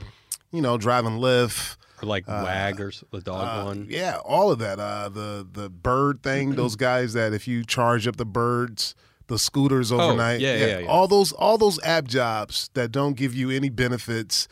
you 0.51 0.61
know, 0.61 0.77
driving 0.77 1.17
Lyft. 1.19 1.75
or 2.01 2.07
like 2.07 2.27
Wag 2.27 2.79
or 2.79 2.91
the 3.11 3.19
dog 3.19 3.63
Uh, 3.63 3.65
one. 3.65 3.87
Yeah, 3.89 4.17
all 4.23 4.51
of 4.51 4.59
that. 4.59 4.79
Uh, 4.79 5.09
the 5.09 5.45
the 5.51 5.69
bird 5.69 6.23
thing. 6.23 6.51
those 6.55 6.75
guys 6.77 7.11
that 7.13 7.33
if 7.33 7.47
you 7.49 7.65
charge 7.65 8.07
up 8.07 8.15
the 8.15 8.25
birds, 8.25 8.95
the 9.27 9.39
scooters 9.39 9.91
overnight. 9.91 10.39
Oh, 10.41 10.43
yeah, 10.43 10.55
yeah, 10.55 10.79
yeah. 10.79 10.87
All 10.87 11.07
those 11.07 11.31
all 11.31 11.57
those 11.57 11.81
app 11.83 12.05
jobs 12.05 12.69
that 12.73 12.91
don't 12.91 13.15
give 13.15 13.33
you 13.33 13.49
any 13.49 13.69
benefits, 13.69 14.47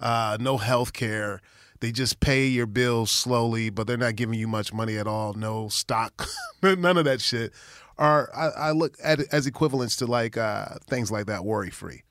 uh, 0.00 0.36
no 0.40 0.56
health 0.58 0.92
care. 0.92 1.40
They 1.80 1.92
just 1.92 2.18
pay 2.20 2.46
your 2.46 2.66
bills 2.66 3.10
slowly, 3.10 3.70
but 3.70 3.86
they're 3.86 3.96
not 3.96 4.16
giving 4.16 4.38
you 4.38 4.48
much 4.48 4.72
money 4.72 4.96
at 4.98 5.06
all. 5.06 5.32
No 5.34 5.68
stock, 5.68 6.26
none 6.62 6.96
of 6.96 7.04
that 7.04 7.20
shit. 7.20 7.52
Are 7.96 8.30
I, 8.36 8.68
I 8.68 8.70
look 8.72 8.96
at 9.02 9.20
it 9.20 9.28
as 9.32 9.46
equivalents 9.46 9.96
to 9.96 10.06
like 10.06 10.36
uh, 10.36 10.76
things 10.88 11.10
like 11.10 11.26
that. 11.26 11.44
Worry 11.44 11.70
free. 11.70 12.02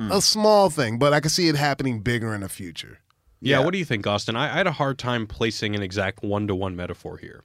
A 0.00 0.20
small 0.22 0.70
thing, 0.70 0.96
but 0.98 1.12
I 1.12 1.18
can 1.18 1.28
see 1.28 1.48
it 1.48 1.56
happening 1.56 2.00
bigger 2.02 2.32
in 2.32 2.42
the 2.42 2.48
future. 2.48 3.00
Yeah, 3.40 3.58
Yeah. 3.58 3.64
what 3.64 3.72
do 3.72 3.78
you 3.78 3.84
think, 3.84 4.06
Austin? 4.06 4.36
I, 4.36 4.44
I 4.44 4.56
had 4.58 4.68
a 4.68 4.72
hard 4.72 4.96
time 4.96 5.26
placing 5.26 5.74
an 5.74 5.82
exact 5.82 6.22
one 6.22 6.46
to 6.46 6.54
one 6.54 6.76
metaphor 6.76 7.16
here. 7.16 7.42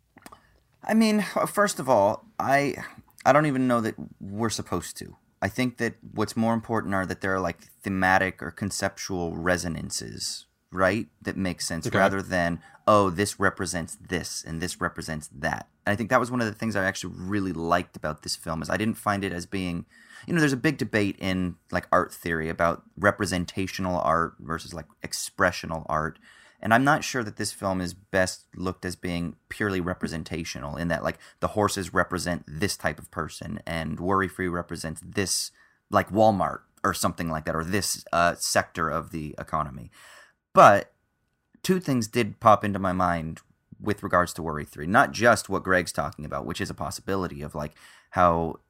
I 0.84 0.94
mean, 0.94 1.26
uh, 1.36 1.48
first 1.48 1.80
of 1.80 1.90
all, 1.90 2.26
I 2.38 2.76
I 3.26 3.34
don't 3.34 3.46
even 3.46 3.68
know 3.68 3.82
that 3.82 3.96
we're 4.20 4.50
supposed 4.50 4.98
to. 4.98 5.18
I 5.42 5.50
think 5.50 5.78
that 5.78 5.96
what's 6.14 6.38
more 6.38 6.54
important 6.54 6.94
are 6.94 7.06
that 7.06 7.22
there 7.22 7.34
are 7.34 7.40
like 7.40 7.64
thematic 7.82 8.42
or 8.42 8.52
conceptual 8.52 9.36
resonances, 9.36 10.46
right? 10.72 11.08
That 11.22 11.36
make 11.38 11.62
sense 11.62 11.86
Okay. 11.88 11.98
rather 11.98 12.22
than 12.22 12.60
oh, 12.86 13.10
this 13.10 13.40
represents 13.40 13.96
this 13.96 14.44
and 14.46 14.62
this 14.62 14.82
represents 14.82 15.30
that. 15.34 15.70
And 15.86 15.94
I 15.94 15.96
think 15.96 16.10
that 16.10 16.20
was 16.20 16.30
one 16.30 16.42
of 16.42 16.48
the 16.48 16.54
things 16.54 16.76
I 16.76 16.84
actually 16.84 17.14
really 17.18 17.54
liked 17.54 17.96
about 17.96 18.24
this 18.24 18.36
film 18.36 18.62
is 18.62 18.70
I 18.70 18.78
didn't 18.78 18.98
find 18.98 19.24
it 19.24 19.32
as 19.32 19.46
being 19.46 19.86
you 20.28 20.34
know, 20.34 20.40
there's 20.40 20.54
a 20.54 20.58
big 20.58 20.78
debate 20.78 21.18
in 21.20 21.56
like 21.72 21.88
art 21.92 22.14
theory 22.14 22.50
about 22.50 22.84
representational 22.98 24.00
art 24.00 24.36
versus 24.40 24.74
like 24.74 24.86
expressional 25.04 25.86
art. 25.88 26.20
And 26.64 26.74
I'm 26.74 26.86
not 26.86 27.04
sure 27.04 27.26
that 27.26 27.36
this 27.36 27.52
film 27.52 27.82
is 27.82 27.94
best 27.94 28.46
looked 28.56 28.86
as 28.86 28.96
being 28.96 29.36
purely 29.50 29.82
representational 29.82 30.78
in 30.78 30.88
that 30.88 31.04
like 31.04 31.20
the 31.42 31.50
horses 31.50 31.94
represent 31.94 32.46
this 32.48 32.78
type 32.78 33.00
of 33.00 33.12
person 33.12 33.60
and 33.68 34.00
worry 34.00 34.30
free 34.30 34.48
represents 34.48 35.02
this 35.06 35.52
like 35.92 36.10
Walmart 36.10 36.62
or 36.82 36.94
something 36.94 37.30
like 37.30 37.44
that 37.44 37.56
or 37.56 37.66
this 37.66 38.06
uh, 38.14 38.36
sector 38.36 38.90
of 38.90 39.12
the 39.12 39.36
economy. 39.38 39.92
But 40.54 40.94
two 41.64 41.82
things 41.82 42.08
did 42.08 42.40
pop 42.40 42.64
into 42.64 42.80
my 42.80 42.94
mind 42.94 43.42
with 43.82 44.02
regards 44.02 44.32
to 44.34 44.42
worry 44.42 44.64
free. 44.64 44.88
Not 44.88 45.12
just 45.12 45.50
what 45.50 45.64
Greg's 45.64 45.92
talking 45.92 46.24
about, 46.24 46.46
which 46.46 46.62
is 46.62 46.70
a 46.70 46.74
possibility 46.74 47.42
of 47.42 47.56
like 47.56 47.74
how 48.12 48.62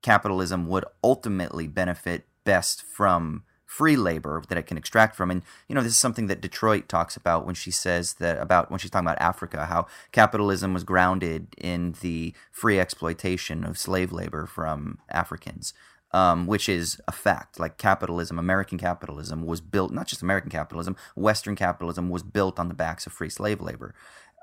capitalism 0.00 0.68
would 0.68 0.84
ultimately 1.02 1.66
benefit 1.66 2.24
best 2.44 2.84
from 2.84 3.42
free 3.72 3.96
labor 3.96 4.42
that 4.48 4.58
it 4.58 4.66
can 4.66 4.76
extract 4.76 5.16
from. 5.16 5.30
And 5.30 5.42
you 5.66 5.74
know, 5.74 5.80
this 5.80 5.92
is 5.92 5.98
something 5.98 6.26
that 6.26 6.42
Detroit 6.42 6.90
talks 6.90 7.16
about 7.16 7.46
when 7.46 7.54
she 7.54 7.70
says 7.70 8.14
that 8.14 8.38
about 8.38 8.70
when 8.70 8.78
she's 8.78 8.90
talking 8.90 9.06
about 9.06 9.20
Africa, 9.20 9.64
how 9.64 9.86
capitalism 10.12 10.74
was 10.74 10.84
grounded 10.84 11.46
in 11.56 11.94
the 12.02 12.34
free 12.50 12.78
exploitation 12.78 13.64
of 13.64 13.78
slave 13.78 14.12
labor 14.12 14.44
from 14.46 14.98
Africans. 15.08 15.72
Um, 16.14 16.46
which 16.46 16.68
is 16.68 17.00
a 17.08 17.12
fact. 17.12 17.58
Like 17.58 17.78
capitalism, 17.78 18.38
American 18.38 18.76
capitalism 18.76 19.46
was 19.46 19.62
built, 19.62 19.92
not 19.92 20.06
just 20.06 20.20
American 20.20 20.50
capitalism, 20.50 20.94
Western 21.16 21.56
capitalism 21.56 22.10
was 22.10 22.22
built 22.22 22.58
on 22.58 22.68
the 22.68 22.74
backs 22.74 23.06
of 23.06 23.14
free 23.14 23.30
slave 23.30 23.62
labor. 23.62 23.94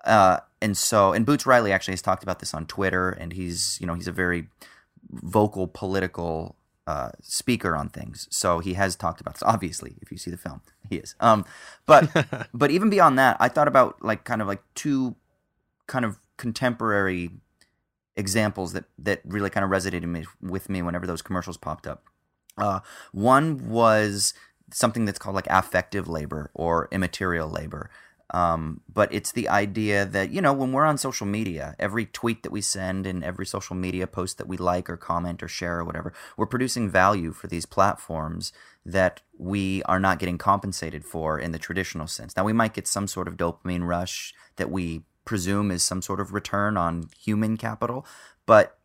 Uh, 0.04 0.40
and 0.64 0.76
so, 0.76 1.14
and 1.14 1.28
Boots 1.28 1.46
Riley 1.46 1.72
actually 1.72 1.92
has 1.92 2.02
talked 2.02 2.24
about 2.24 2.40
this 2.40 2.56
on 2.56 2.66
Twitter, 2.66 3.12
and 3.12 3.34
he's, 3.34 3.78
you 3.80 3.86
know, 3.86 3.94
he's 3.94 4.08
a 4.08 4.12
very 4.12 4.48
vocal 5.12 5.68
political 5.68 6.56
uh, 6.90 7.12
speaker 7.22 7.76
on 7.76 7.88
things. 7.88 8.28
So 8.32 8.58
he 8.58 8.74
has 8.74 8.96
talked 8.96 9.22
about 9.22 9.36
this. 9.36 9.44
Obviously, 9.44 9.98
if 10.02 10.12
you 10.12 10.18
see 10.18 10.32
the 10.32 10.38
film, 10.38 10.62
he 10.90 10.96
is. 10.96 11.14
Um, 11.20 11.46
but 11.86 12.10
but 12.54 12.72
even 12.72 12.90
beyond 12.90 13.20
that, 13.20 13.38
I 13.40 13.48
thought 13.48 13.68
about 13.68 14.04
like 14.04 14.24
kind 14.24 14.42
of 14.42 14.48
like 14.48 14.64
two 14.74 15.16
kind 15.86 16.04
of 16.04 16.18
contemporary 16.38 17.30
examples 18.16 18.74
that 18.74 18.86
that 18.98 19.22
really 19.24 19.52
kind 19.52 19.64
of 19.64 19.70
resonated 19.70 20.06
me, 20.06 20.26
with 20.42 20.68
me 20.68 20.82
whenever 20.82 21.06
those 21.06 21.22
commercials 21.22 21.58
popped 21.58 21.86
up. 21.86 22.06
Uh, 22.58 22.80
one 23.12 23.70
was 23.70 24.34
something 24.72 25.06
that's 25.06 25.20
called 25.20 25.36
like 25.36 25.48
affective 25.48 26.08
labor 26.08 26.50
or 26.56 26.88
immaterial 26.92 27.50
labor. 27.50 27.92
Um, 28.32 28.82
but 28.92 29.12
it's 29.14 29.32
the 29.32 29.50
idea 29.50 30.06
that, 30.06 30.30
you 30.32 30.42
know, 30.42 30.54
when 30.54 30.72
we're 30.72 30.86
on 30.86 30.98
social 30.98 31.26
media, 31.26 31.76
every 31.80 32.06
tweet 32.06 32.44
that 32.44 32.52
we 32.52 32.62
send 32.62 33.08
and 33.08 33.24
every 33.24 33.46
social 33.46 33.76
media 33.76 34.06
post 34.06 34.38
that 34.38 34.48
we 34.48 34.56
like 34.56 34.90
or 34.90 34.98
comment 34.98 35.42
or 35.42 35.48
share 35.48 35.80
or 35.80 35.84
whatever, 35.84 36.14
we're 36.38 36.46
producing 36.46 36.90
value 36.90 37.32
for 37.32 37.48
these 37.48 37.66
platforms 37.66 38.54
that 38.86 39.22
we 39.38 39.82
are 39.84 40.00
not 40.00 40.20
getting 40.20 40.38
compensated 40.38 41.06
for 41.06 41.40
in 41.40 41.52
the 41.52 41.60
traditional 41.60 42.08
sense. 42.08 42.36
Now, 42.38 42.44
we 42.44 42.54
might 42.54 42.74
get 42.74 42.88
some 42.88 43.08
sort 43.08 43.28
of 43.28 43.36
dopamine 43.36 43.88
rush 43.88 44.34
that 44.58 44.70
we 44.70 45.04
presume 45.26 45.72
is 45.72 45.84
some 45.84 46.02
sort 46.02 46.20
of 46.20 46.34
return 46.34 46.78
on 46.78 47.10
human 47.20 47.58
capital, 47.58 48.06
but 48.46 48.80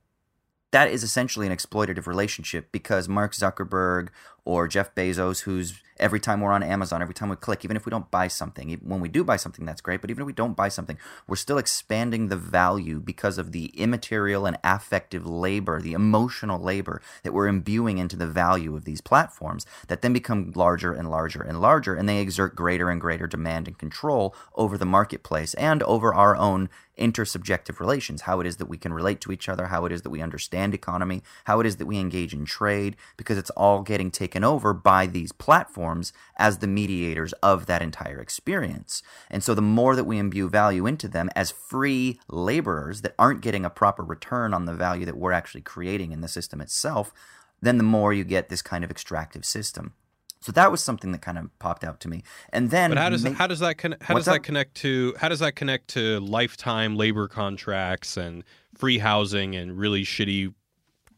that 0.73 0.91
is 0.91 1.05
essentially 1.05 1.47
an 1.47 1.57
exploitative 1.57 2.07
relationship 2.07 2.73
because 2.73 3.09
Mark 3.09 3.33
Zuckerberg 3.33 4.09
or 4.45 4.69
Jeff 4.69 4.95
Bezos, 4.95 5.43
who's 5.43 5.81
every 5.99 6.21
time 6.21 6.41
we're 6.41 6.53
on 6.53 6.63
Amazon, 6.63 7.01
every 7.01 7.15
time 7.15 7.29
we 7.29 7.37
click, 7.37 7.65
even 7.65 7.77
if 7.77 7.87
we 7.87 7.91
don't 7.91 8.11
buy 8.11 8.29
something, 8.29 8.79
when 8.83 9.01
we 9.01 9.09
do 9.09 9.25
buy 9.25 9.37
something, 9.37 9.65
that's 9.65 9.81
great. 9.81 10.01
But 10.01 10.11
even 10.11 10.23
if 10.23 10.27
we 10.27 10.33
don't 10.33 10.57
buy 10.57 10.69
something, 10.69 10.99
we're 11.27 11.37
still 11.37 11.59
expanding 11.59 12.29
the 12.29 12.37
value 12.37 13.01
because 13.01 13.39
of 13.39 13.53
the 13.53 13.67
immaterial 13.67 14.47
and 14.47 14.59
affective 14.65 15.27
labor, 15.27 15.81
the 15.81 15.93
emotional 15.93 16.61
labor 16.61 17.01
that 17.23 17.33
we're 17.33 17.47
imbuing 17.47 17.99
into 17.99 18.17
the 18.17 18.27
value 18.27 18.77
of 18.77 18.85
these 18.85 19.01
platforms 19.01 19.67
that 19.89 20.03
then 20.03 20.13
become 20.13 20.53
larger 20.55 20.93
and 20.93 21.11
larger 21.11 21.43
and 21.43 21.61
larger. 21.61 21.95
And 21.95 22.09
they 22.09 22.21
exert 22.21 22.57
greater 22.57 22.91
and 22.91 23.01
greater 23.01 23.27
demand 23.27 23.69
and 23.69 23.79
control 23.79 24.35
over 24.55 24.77
the 24.77 24.85
marketplace 24.85 25.55
and 25.55 25.83
over 25.85 26.13
our 26.13 26.37
own 26.37 26.69
intersubjective 26.99 27.81
relations, 27.81 28.23
how 28.23 28.41
it 28.41 28.47
is 28.47 28.57
that 28.59 28.67
we 28.67 28.79
can 28.79 28.93
relate 28.93 29.21
to 29.21 29.33
each 29.33 29.49
other, 29.49 29.67
how 29.67 29.85
it 29.85 29.93
is 29.93 30.03
that 30.03 30.11
we 30.11 30.23
understand 30.23 30.75
economy, 30.75 31.23
how 31.45 31.61
it 31.61 31.67
is 31.67 31.77
that 31.77 31.87
we 31.87 31.99
engage 31.99 32.33
in 32.33 32.45
trade, 32.45 32.97
because 33.17 33.39
it's 33.39 33.51
all 33.51 33.83
getting 33.83 34.11
taken 34.11 34.34
over 34.43 34.73
by 34.73 35.07
these 35.07 35.31
platforms 35.31 36.13
as 36.37 36.59
the 36.59 36.67
mediators 36.67 37.33
of 37.35 37.67
that 37.67 37.83
entire 37.83 38.19
experience. 38.19 39.03
And 39.31 39.45
so 39.45 39.55
the 39.55 39.63
more 39.63 39.95
that 39.95 40.05
we 40.05 40.19
imbue 40.19 40.49
value 40.49 40.87
into 40.87 41.07
them 41.07 41.31
as 41.37 41.53
free 41.53 42.19
laborers 42.29 43.03
that 43.03 43.15
aren't 43.19 43.43
getting 43.43 43.65
a 43.65 43.71
proper 43.71 44.03
return 44.03 44.53
on 44.55 44.65
the 44.65 44.75
value 44.75 45.05
that 45.05 45.17
we're 45.19 45.33
actually 45.33 45.61
creating 45.61 46.11
in 46.11 46.23
the 46.23 46.29
system 46.29 46.61
itself, 46.61 47.13
then 47.61 47.77
the 47.77 47.85
more 47.85 48.13
you 48.13 48.25
get 48.25 48.49
this 48.49 48.63
kind 48.63 48.83
of 48.83 48.91
extractive 48.91 49.45
system. 49.45 49.93
So 50.41 50.53
that 50.53 50.71
was 50.71 50.83
something 50.83 51.11
that 51.13 51.23
kind 51.23 51.39
of 51.39 51.59
popped 51.59 51.85
out 51.85 52.01
to 52.01 52.09
me. 52.09 52.23
And 52.51 52.71
then, 52.71 52.91
But 52.91 52.99
how 52.99 53.09
does 53.09 53.25
how 53.25 53.47
does 53.47 53.61
that 53.61 53.79
con- 53.79 53.97
how 54.03 54.13
does 54.15 54.27
that 54.27 54.37
up? 54.37 54.43
connect 54.43 54.75
to 54.77 55.15
how 55.19 55.31
does 55.31 55.39
that 55.39 55.57
connect 55.57 55.89
to 55.89 56.21
lifetime 56.21 56.97
labor 56.97 57.29
contracts 57.29 58.19
and 58.19 58.45
free 58.75 58.99
housing 58.99 59.57
and 59.57 59.79
really 59.79 60.03
shitty 60.05 60.53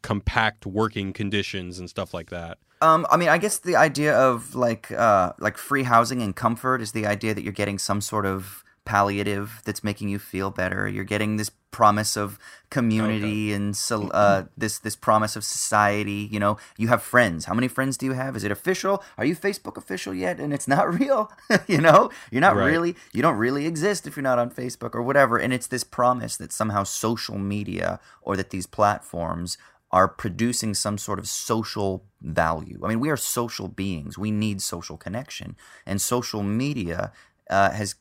compact 0.01 0.65
working 0.65 1.11
conditions 1.11 1.77
and 1.77 1.89
stuff 1.89 2.13
like 2.13 2.29
that? 2.29 2.57
Um, 2.81 3.07
I 3.09 3.17
mean, 3.17 3.29
I 3.29 3.37
guess 3.37 3.57
the 3.57 3.75
idea 3.75 4.15
of 4.15 4.53
like 4.55 4.91
uh, 4.91 5.33
like 5.39 5.57
free 5.57 5.83
housing 5.83 6.21
and 6.21 6.35
comfort 6.35 6.81
is 6.81 6.91
the 6.91 7.05
idea 7.07 7.33
that 7.33 7.43
you're 7.43 7.53
getting 7.53 7.79
some 7.79 8.01
sort 8.01 8.25
of 8.25 8.63
palliative 8.85 9.61
that's 9.65 9.83
making 9.83 10.09
you 10.09 10.19
feel 10.19 10.49
better. 10.51 10.87
You're 10.87 11.03
getting 11.03 11.37
this 11.37 11.51
promise 11.71 12.15
of 12.15 12.39
community 12.69 13.51
and 13.53 13.75
so, 13.75 14.07
uh, 14.09 14.45
this 14.57 14.79
this 14.79 14.95
promise 14.95 15.35
of 15.35 15.43
society. 15.43 16.29
You 16.31 16.39
know, 16.39 16.57
you 16.77 16.87
have 16.89 17.01
friends. 17.01 17.45
How 17.45 17.53
many 17.53 17.67
friends 17.67 17.97
do 17.97 18.05
you 18.05 18.13
have? 18.13 18.35
Is 18.35 18.43
it 18.43 18.51
official? 18.51 19.03
Are 19.17 19.25
you 19.25 19.35
Facebook 19.35 19.75
official 19.75 20.13
yet? 20.13 20.39
And 20.39 20.53
it's 20.53 20.67
not 20.67 20.97
real. 20.99 21.31
you 21.67 21.81
know, 21.81 22.09
you're 22.31 22.41
not 22.41 22.55
Right. 22.55 22.67
really 22.67 22.95
you 23.11 23.21
don't 23.21 23.37
really 23.37 23.65
exist 23.65 24.07
if 24.07 24.15
you're 24.15 24.23
not 24.23 24.39
on 24.39 24.49
Facebook 24.51 24.95
or 24.95 25.01
whatever. 25.01 25.37
And 25.37 25.51
it's 25.53 25.67
this 25.67 25.83
promise 25.83 26.37
that 26.37 26.51
somehow 26.53 26.83
social 26.83 27.37
media 27.37 27.99
or 28.21 28.37
that 28.37 28.51
these 28.51 28.67
platforms 28.67 29.57
are 29.91 30.07
producing 30.07 30.73
some 30.73 30.97
sort 30.97 31.19
of 31.19 31.27
social 31.27 32.03
value. 32.21 32.79
I 32.83 32.89
mean, 32.89 32.99
we 32.99 33.09
are 33.09 33.17
social 33.17 33.67
beings. 33.67 34.17
We 34.17 34.31
need 34.31 34.61
social 34.61 34.97
connection, 34.97 35.55
and 35.85 36.01
social 36.01 36.43
media 36.43 37.11
uh, 37.49 37.71
has 37.71 37.95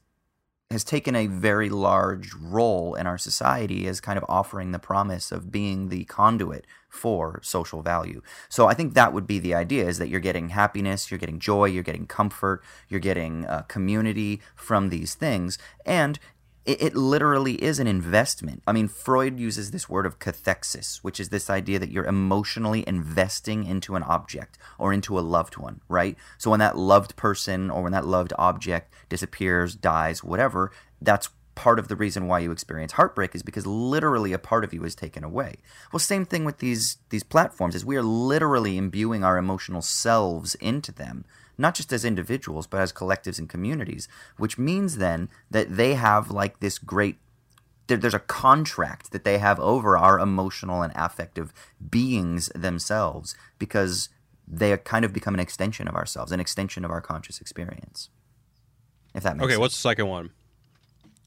has 0.71 0.83
taken 0.83 1.15
a 1.15 1.29
very 1.29 1.71
large 1.71 2.33
role 2.35 2.97
in 2.97 3.07
our 3.07 3.19
society 3.19 3.87
as 3.87 4.01
kind 4.01 4.19
of 4.19 4.25
offering 4.29 4.73
the 4.73 4.79
promise 4.81 5.31
of 5.31 5.53
being 5.53 5.91
the 5.91 6.05
conduit 6.07 6.67
for 6.89 7.39
social 7.43 7.83
value. 7.83 8.21
So 8.49 8.67
I 8.67 8.75
think 8.75 8.95
that 8.95 9.13
would 9.13 9.29
be 9.29 9.39
the 9.39 9.55
idea 9.55 9.87
is 9.87 9.99
that 9.99 10.09
you're 10.09 10.19
getting 10.19 10.49
happiness, 10.49 11.09
you're 11.09 11.19
getting 11.19 11.39
joy, 11.39 11.67
you're 11.67 11.85
getting 11.85 12.07
comfort, 12.07 12.65
you're 12.89 12.99
getting 12.99 13.47
uh, 13.47 13.63
community 13.63 14.41
from 14.57 14.89
these 14.89 15.15
things 15.15 15.57
and 15.85 16.19
it, 16.67 16.83
it 16.83 16.97
literally 16.97 17.63
is 17.63 17.79
an 17.79 17.87
investment. 17.87 18.63
I 18.67 18.73
mean, 18.73 18.89
Freud 18.89 19.39
uses 19.39 19.71
this 19.71 19.89
word 19.89 20.05
of 20.05 20.19
cathexis, 20.19 20.99
which 20.99 21.21
is 21.21 21.29
this 21.29 21.49
idea 21.49 21.79
that 21.79 21.91
you're 21.91 22.05
emotionally 22.05 22.85
investing 22.87 23.65
into 23.65 23.95
an 23.97 24.03
object 24.03 24.59
or 24.79 24.93
into 24.93 25.19
a 25.19 25.21
loved 25.21 25.57
one, 25.57 25.81
right? 25.89 26.17
So 26.39 26.51
when 26.51 26.61
that 26.61 26.77
loved 26.77 27.17
person 27.17 27.71
or 27.71 27.83
when 27.83 27.93
that 27.93 28.07
loved 28.07 28.33
object 28.37 28.93
disappears, 29.09 29.75
dies, 29.75 30.23
whatever, 30.25 30.73
that's 31.01 31.31
part 31.55 31.79
of 31.79 31.89
the 31.89 31.97
reason 31.97 32.27
why 32.27 32.39
you 32.39 32.53
experience 32.53 32.93
heartbreak 32.93 33.35
is 33.35 33.43
because 33.43 33.67
literally 33.67 34.35
a 34.35 34.39
part 34.39 34.63
of 34.63 34.75
you 34.75 34.85
is 34.85 34.95
taken 34.95 35.25
away. 35.25 35.55
Well, 35.91 36.01
same 36.01 36.27
thing 36.27 36.45
with 36.45 36.59
these 36.59 36.99
these 37.09 37.23
platforms 37.23 37.75
is 37.75 37.85
we 37.85 37.97
are 37.97 38.03
literally 38.03 38.77
imbuing 38.77 39.25
our 39.25 39.39
emotional 39.39 39.81
selves 39.81 40.55
into 40.57 40.93
them 40.93 41.25
not 41.59 41.75
just 41.75 41.93
as 41.93 42.05
individuals, 42.05 42.67
but 42.67 42.81
as 42.81 42.93
collectives 42.93 43.39
and 43.39 43.49
communities, 43.49 44.09
which 44.37 44.59
means 44.59 44.97
then 44.99 45.29
that 45.51 45.77
they 45.77 45.95
have 45.95 46.31
like 46.31 46.61
this 46.61 46.79
great 46.79 47.17
there's 47.89 48.15
a 48.15 48.19
contract 48.19 49.13
that 49.13 49.23
they 49.25 49.39
have 49.39 49.61
over 49.61 49.97
our 49.97 50.19
emotional 50.19 50.83
and 50.83 50.93
affective 50.97 51.53
beings 51.89 52.51
themselves 52.55 53.37
because 53.61 54.09
they 54.47 54.77
kind 54.79 55.05
of 55.05 55.13
become 55.13 55.35
an 55.35 55.41
extension 55.41 55.87
of 55.89 55.95
ourselves, 55.95 56.33
an 56.33 56.41
extension 56.41 56.85
of 56.85 56.91
our 56.91 57.01
conscious 57.01 57.41
experience. 57.41 58.11
If 59.15 59.23
that 59.23 59.37
makes 59.37 59.45
Okay, 59.45 59.53
sense. 59.53 59.61
what's 59.61 59.75
the 59.77 59.81
second 59.81 60.09
one? 60.09 60.31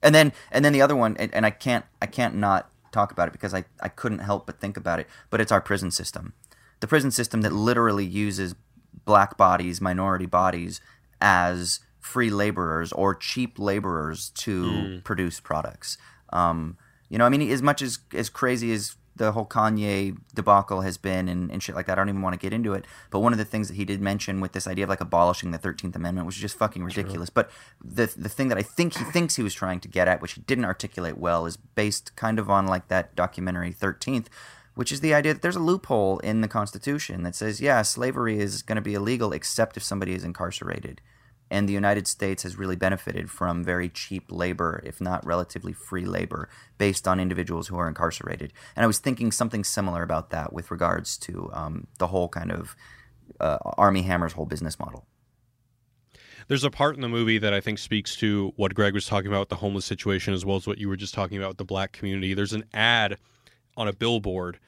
And 0.01 0.13
then 0.13 0.31
and 0.51 0.63
then 0.63 0.73
the 0.73 0.81
other 0.81 0.95
one, 0.95 1.17
and, 1.17 1.33
and 1.33 1.45
I 1.45 1.49
can't 1.49 1.85
I 2.01 2.05
can't 2.05 2.35
not 2.35 2.69
talk 2.91 3.11
about 3.11 3.27
it 3.27 3.31
because 3.31 3.53
I, 3.53 3.65
I 3.81 3.89
couldn't 3.89 4.19
help 4.19 4.45
but 4.45 4.59
think 4.59 4.77
about 4.77 4.99
it. 4.99 5.07
But 5.29 5.41
it's 5.41 5.51
our 5.51 5.61
prison 5.61 5.91
system, 5.91 6.33
the 6.79 6.87
prison 6.87 7.11
system 7.11 7.41
that 7.41 7.51
literally 7.53 8.05
uses 8.05 8.55
black 9.09 9.37
bodies, 9.37 9.81
minority 9.81 10.27
bodies 10.27 10.81
as 11.19 11.79
free 11.99 12.29
laborers 12.29 12.91
or 12.91 13.15
cheap 13.15 13.57
laborers 13.57 14.29
to 14.29 15.01
produce 15.03 15.39
products. 15.39 15.97
Um, 16.31 16.77
you 17.09 17.17
know, 17.17 17.25
I 17.25 17.29
mean, 17.29 17.41
as 17.49 17.63
much 17.63 17.81
as 17.81 17.97
as 18.13 18.29
crazy 18.29 18.71
as 18.71 18.95
the 19.15 19.31
whole 19.31 19.47
Kanye 19.47 20.15
debacle 20.35 20.81
has 20.81 20.97
been 20.97 21.27
and, 21.27 21.51
and 21.51 21.61
shit 21.61 21.75
like 21.75 21.87
that. 21.87 21.93
I 21.93 21.95
don't 21.95 22.09
even 22.09 22.21
want 22.21 22.33
to 22.33 22.39
get 22.39 22.53
into 22.53 22.73
it. 22.73 22.85
But 23.09 23.19
one 23.19 23.33
of 23.33 23.39
the 23.39 23.45
things 23.45 23.67
that 23.67 23.73
he 23.73 23.83
did 23.83 23.99
mention 23.99 24.41
with 24.41 24.53
this 24.53 24.67
idea 24.67 24.85
of 24.85 24.89
like 24.89 25.01
abolishing 25.01 25.49
the 25.49 25.57
Thirteenth 25.57 25.95
Amendment 25.95 26.27
was 26.27 26.35
just 26.35 26.55
fucking 26.55 26.83
ridiculous. 26.83 27.31
But 27.31 27.49
the 27.83 28.05
the 28.15 28.29
thing 28.29 28.49
that 28.49 28.59
I 28.59 28.61
think 28.61 28.95
he 28.95 29.03
thinks 29.05 29.35
he 29.37 29.43
was 29.43 29.55
trying 29.55 29.79
to 29.81 29.87
get 29.87 30.07
at, 30.07 30.21
which 30.21 30.33
he 30.33 30.41
didn't 30.41 30.65
articulate 30.65 31.17
well, 31.17 31.47
is 31.47 31.57
based 31.57 32.15
kind 32.15 32.37
of 32.37 32.47
on 32.49 32.67
like 32.67 32.87
that 32.89 33.15
documentary 33.15 33.71
Thirteenth, 33.71 34.29
which 34.75 34.91
is 34.91 35.01
the 35.01 35.13
idea 35.13 35.33
that 35.33 35.41
there's 35.41 35.55
a 35.55 35.59
loophole 35.59 36.19
in 36.19 36.41
the 36.41 36.47
Constitution 36.47 37.23
that 37.23 37.35
says, 37.35 37.61
yeah, 37.61 37.81
slavery 37.81 38.39
is 38.39 38.61
going 38.61 38.77
to 38.77 38.81
be 38.81 38.93
illegal 38.93 39.33
except 39.33 39.77
if 39.77 39.83
somebody 39.83 40.13
is 40.13 40.23
incarcerated. 40.23 41.01
And 41.51 41.67
the 41.67 41.73
United 41.73 42.07
States 42.07 42.43
has 42.43 42.57
really 42.57 42.75
benefited 42.75 43.31
from 43.31 43.63
very 43.63 43.89
cheap 43.89 44.31
labor, 44.31 44.83
if 44.85 45.01
not 45.01 45.25
relatively 45.25 45.73
free 45.73 46.05
labor, 46.05 46.47
based 46.77 47.07
on 47.07 47.19
individuals 47.19 47.67
who 47.67 47.77
are 47.77 47.87
incarcerated. 47.87 48.53
And 48.75 48.83
I 48.83 48.87
was 48.87 48.99
thinking 48.99 49.31
something 49.31 49.63
similar 49.63 50.03
about 50.03 50.29
that 50.29 50.53
with 50.53 50.69
regards 50.69 51.17
to 51.19 51.49
um, 51.53 51.87
the 51.97 52.07
whole 52.07 52.29
kind 52.29 52.51
of 52.51 52.75
uh, 53.39 53.57
Armie 53.77 54.03
Hammer's 54.03 54.33
whole 54.33 54.45
business 54.45 54.79
model. 54.79 55.05
There's 56.47 56.63
a 56.63 56.71
part 56.71 56.95
in 56.95 57.01
the 57.01 57.09
movie 57.09 57.37
that 57.37 57.53
I 57.53 57.61
think 57.61 57.77
speaks 57.77 58.15
to 58.17 58.53
what 58.55 58.73
Greg 58.73 58.93
was 58.93 59.05
talking 59.05 59.27
about 59.27 59.49
the 59.49 59.55
homeless 59.55 59.85
situation, 59.85 60.33
as 60.33 60.45
well 60.45 60.57
as 60.57 60.65
what 60.65 60.79
you 60.79 60.89
were 60.89 60.97
just 60.97 61.13
talking 61.13 61.37
about 61.37 61.57
the 61.57 61.65
black 61.65 61.91
community. 61.91 62.33
There's 62.33 62.53
an 62.53 62.65
ad 62.73 63.17
on 63.79 63.87
a 63.87 63.93
billboard, 63.93 64.59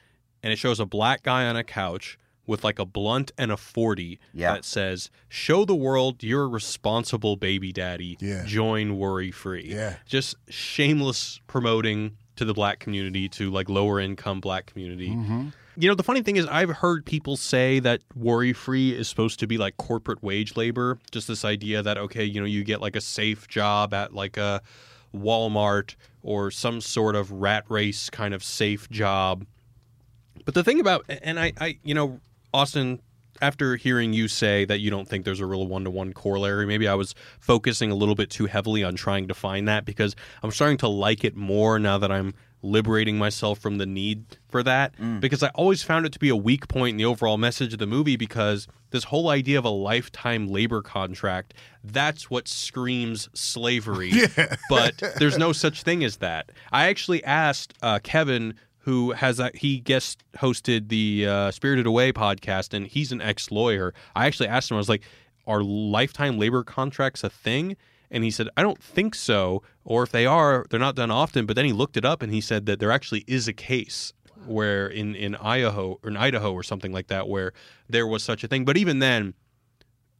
and 0.42 0.52
it 0.52 0.56
shows 0.56 0.80
a 0.80 0.86
black 0.86 1.22
guy 1.22 1.46
on 1.46 1.56
a 1.56 1.62
couch 1.62 2.18
with 2.44 2.64
like 2.64 2.80
a 2.80 2.84
blunt 2.84 3.30
and 3.38 3.52
a 3.52 3.56
40 3.56 4.18
Yeah. 4.34 4.54
that 4.54 4.64
says, 4.64 5.10
Show 5.28 5.64
the 5.64 5.76
world 5.76 6.24
you're 6.24 6.42
a 6.42 6.48
responsible 6.48 7.36
baby 7.36 7.72
daddy. 7.72 8.16
Yeah. 8.20 8.42
Join 8.44 8.96
worry 8.98 9.30
free. 9.30 9.66
Yeah. 9.68 9.96
Just 10.06 10.34
shameless 10.48 11.40
promoting 11.46 12.16
to 12.34 12.44
the 12.44 12.54
black 12.54 12.80
community, 12.80 13.28
to 13.28 13.50
like 13.50 13.68
lower 13.68 14.00
income 14.00 14.40
black 14.40 14.66
community. 14.66 15.10
Mm-hmm. 15.10 15.48
You 15.76 15.88
know, 15.88 15.94
the 15.94 16.02
funny 16.02 16.22
thing 16.22 16.36
is, 16.36 16.46
I've 16.46 16.68
heard 16.70 17.06
people 17.06 17.36
say 17.36 17.78
that 17.80 18.00
worry 18.16 18.52
free 18.52 18.90
is 18.92 19.08
supposed 19.08 19.38
to 19.40 19.46
be 19.46 19.56
like 19.56 19.76
corporate 19.76 20.22
wage 20.22 20.56
labor. 20.56 20.98
Just 21.12 21.28
this 21.28 21.44
idea 21.44 21.82
that, 21.82 21.96
okay, 21.96 22.24
you 22.24 22.40
know, 22.40 22.46
you 22.46 22.64
get 22.64 22.80
like 22.80 22.96
a 22.96 23.00
safe 23.00 23.46
job 23.48 23.94
at 23.94 24.12
like 24.12 24.36
a 24.36 24.60
Walmart 25.14 25.94
or 26.22 26.50
some 26.50 26.80
sort 26.80 27.16
of 27.16 27.30
rat 27.30 27.64
race 27.68 28.10
kind 28.10 28.34
of 28.34 28.42
safe 28.42 28.88
job. 28.90 29.46
But 30.44 30.54
the 30.54 30.64
thing 30.64 30.80
about, 30.80 31.04
and 31.08 31.38
I, 31.38 31.52
I 31.60 31.78
you 31.82 31.94
know, 31.94 32.20
Austin, 32.52 33.00
after 33.40 33.76
hearing 33.76 34.12
you 34.12 34.28
say 34.28 34.64
that 34.64 34.80
you 34.80 34.90
don't 34.90 35.08
think 35.08 35.24
there's 35.24 35.40
a 35.40 35.46
real 35.46 35.66
one 35.66 35.84
to 35.84 35.90
one 35.90 36.12
corollary, 36.12 36.66
maybe 36.66 36.86
I 36.86 36.94
was 36.94 37.14
focusing 37.40 37.90
a 37.90 37.94
little 37.94 38.14
bit 38.14 38.30
too 38.30 38.46
heavily 38.46 38.84
on 38.84 38.94
trying 38.94 39.28
to 39.28 39.34
find 39.34 39.66
that 39.68 39.84
because 39.84 40.14
I'm 40.42 40.52
starting 40.52 40.78
to 40.78 40.88
like 40.88 41.24
it 41.24 41.36
more 41.36 41.78
now 41.78 41.98
that 41.98 42.12
I'm 42.12 42.34
liberating 42.62 43.18
myself 43.18 43.58
from 43.58 43.78
the 43.78 43.86
need 43.86 44.38
for 44.48 44.62
that 44.62 44.96
mm. 44.96 45.20
because 45.20 45.42
I 45.42 45.48
always 45.48 45.82
found 45.82 46.06
it 46.06 46.12
to 46.12 46.18
be 46.20 46.28
a 46.28 46.36
weak 46.36 46.68
point 46.68 46.92
in 46.94 46.96
the 46.98 47.04
overall 47.04 47.36
message 47.36 47.72
of 47.72 47.80
the 47.80 47.86
movie 47.86 48.16
because 48.16 48.68
this 48.92 49.04
whole 49.04 49.28
idea 49.28 49.58
of 49.58 49.64
a 49.64 49.70
lifetime 49.70 50.48
labor 50.48 50.82
contract 50.82 51.54
that's 51.84 52.30
what 52.30 52.46
screams 52.46 53.28
slavery 53.34 54.12
but 54.68 55.02
there's 55.18 55.38
no 55.38 55.52
such 55.52 55.82
thing 55.82 56.04
as 56.04 56.18
that 56.18 56.50
i 56.70 56.88
actually 56.88 57.22
asked 57.24 57.74
uh, 57.82 57.98
kevin 58.02 58.54
who 58.84 59.12
has 59.12 59.38
a, 59.38 59.50
he 59.54 59.78
guest 59.78 60.24
hosted 60.36 60.88
the 60.88 61.26
uh, 61.26 61.50
spirited 61.50 61.86
away 61.86 62.12
podcast 62.12 62.72
and 62.72 62.86
he's 62.86 63.12
an 63.12 63.20
ex-lawyer 63.20 63.92
i 64.14 64.26
actually 64.26 64.48
asked 64.48 64.70
him 64.70 64.76
i 64.76 64.78
was 64.78 64.88
like 64.88 65.02
are 65.46 65.62
lifetime 65.62 66.38
labor 66.38 66.62
contracts 66.62 67.24
a 67.24 67.30
thing 67.30 67.76
and 68.12 68.22
he 68.22 68.30
said, 68.30 68.48
I 68.56 68.62
don't 68.62 68.80
think 68.80 69.14
so. 69.14 69.62
Or 69.84 70.04
if 70.04 70.12
they 70.12 70.26
are, 70.26 70.66
they're 70.70 70.78
not 70.78 70.94
done 70.94 71.10
often. 71.10 71.46
But 71.46 71.56
then 71.56 71.64
he 71.64 71.72
looked 71.72 71.96
it 71.96 72.04
up 72.04 72.22
and 72.22 72.32
he 72.32 72.40
said 72.40 72.66
that 72.66 72.78
there 72.78 72.92
actually 72.92 73.24
is 73.26 73.48
a 73.48 73.52
case 73.52 74.12
where 74.46 74.86
in, 74.86 75.14
in 75.14 75.34
Idaho 75.36 75.98
or 76.02 76.10
in 76.10 76.16
Idaho 76.16 76.52
or 76.52 76.62
something 76.62 76.92
like 76.92 77.08
that 77.08 77.28
where 77.28 77.52
there 77.88 78.06
was 78.06 78.22
such 78.22 78.44
a 78.44 78.48
thing. 78.48 78.64
But 78.64 78.76
even 78.76 78.98
then, 78.98 79.34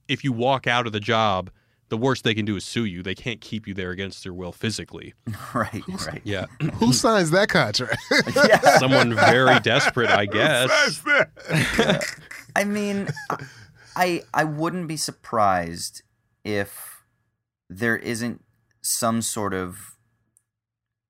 if 0.09 0.25
you 0.25 0.33
walk 0.33 0.67
out 0.67 0.87
of 0.87 0.93
the 0.93 1.01
job, 1.01 1.51
the 1.89 1.97
worst 1.99 2.25
they 2.25 2.35
can 2.35 2.47
do 2.47 2.57
is 2.57 2.65
sue 2.65 2.87
you. 2.87 3.03
They 3.03 3.15
can't 3.15 3.41
keep 3.41 3.67
you 3.67 3.75
there 3.75 3.91
against 3.91 4.23
their 4.23 4.33
will 4.33 4.53
physically. 4.53 5.13
right, 5.55 5.83
right. 6.07 6.23
Yeah. 6.25 6.47
Who 6.75 6.93
signs 6.93 7.31
that 7.33 7.49
contract? 7.49 7.99
yeah. 8.35 8.79
Someone 8.79 9.15
very 9.15 9.61
desperate, 9.61 10.09
I 10.09 10.27
guess. 10.27 10.71
Signs 10.71 11.03
that? 11.03 12.17
I 12.57 12.65
mean, 12.65 13.09
I 13.95 14.23
I 14.33 14.45
wouldn't 14.45 14.89
be 14.89 14.97
surprised 14.97 16.03
if 16.45 17.05
there 17.69 17.97
isn't 17.97 18.43
some 18.81 19.23
sort 19.23 19.55
of 19.55 19.97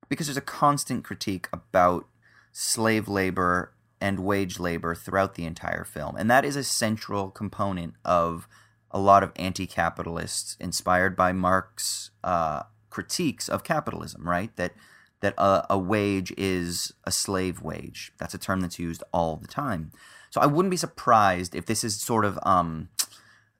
because 0.08 0.26
there's 0.26 0.36
a 0.36 0.40
constant 0.40 1.04
critique 1.04 1.48
about 1.52 2.06
slave 2.52 3.08
labor 3.08 3.72
and 4.00 4.20
wage 4.20 4.58
labor 4.58 4.94
throughout 4.94 5.34
the 5.34 5.44
entire 5.44 5.84
film, 5.84 6.16
and 6.16 6.30
that 6.30 6.44
is 6.44 6.56
a 6.56 6.64
central 6.64 7.30
component 7.30 7.94
of 8.04 8.46
a 8.90 8.98
lot 8.98 9.22
of 9.22 9.32
anti-capitalists 9.36 10.56
inspired 10.60 11.16
by 11.16 11.32
Marx 11.32 12.10
uh, 12.22 12.62
critiques 12.90 13.48
of 13.48 13.64
capitalism. 13.64 14.28
Right, 14.28 14.54
that 14.56 14.72
that 15.20 15.34
a, 15.38 15.64
a 15.70 15.78
wage 15.78 16.32
is 16.36 16.92
a 17.04 17.12
slave 17.12 17.62
wage. 17.62 18.12
That's 18.18 18.34
a 18.34 18.38
term 18.38 18.60
that's 18.60 18.78
used 18.78 19.02
all 19.12 19.36
the 19.36 19.48
time. 19.48 19.92
So 20.30 20.40
I 20.40 20.46
wouldn't 20.46 20.70
be 20.70 20.76
surprised 20.76 21.54
if 21.54 21.66
this 21.66 21.84
is 21.84 22.00
sort 22.00 22.24
of 22.24 22.38
um, 22.42 22.88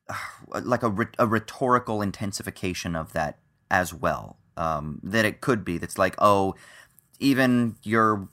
like 0.48 0.83
a, 0.83 0.94
a 1.18 1.26
rhetorical 1.26 2.02
intensification 2.02 2.94
of 2.94 3.12
that 3.12 3.38
as 3.70 3.94
well. 3.94 4.38
Um, 4.57 5.00
that 5.02 5.24
it 5.24 5.40
could 5.40 5.64
be. 5.64 5.78
That's 5.78 5.96
like, 5.96 6.14
oh, 6.18 6.55
even 7.18 7.76
your, 7.83 8.28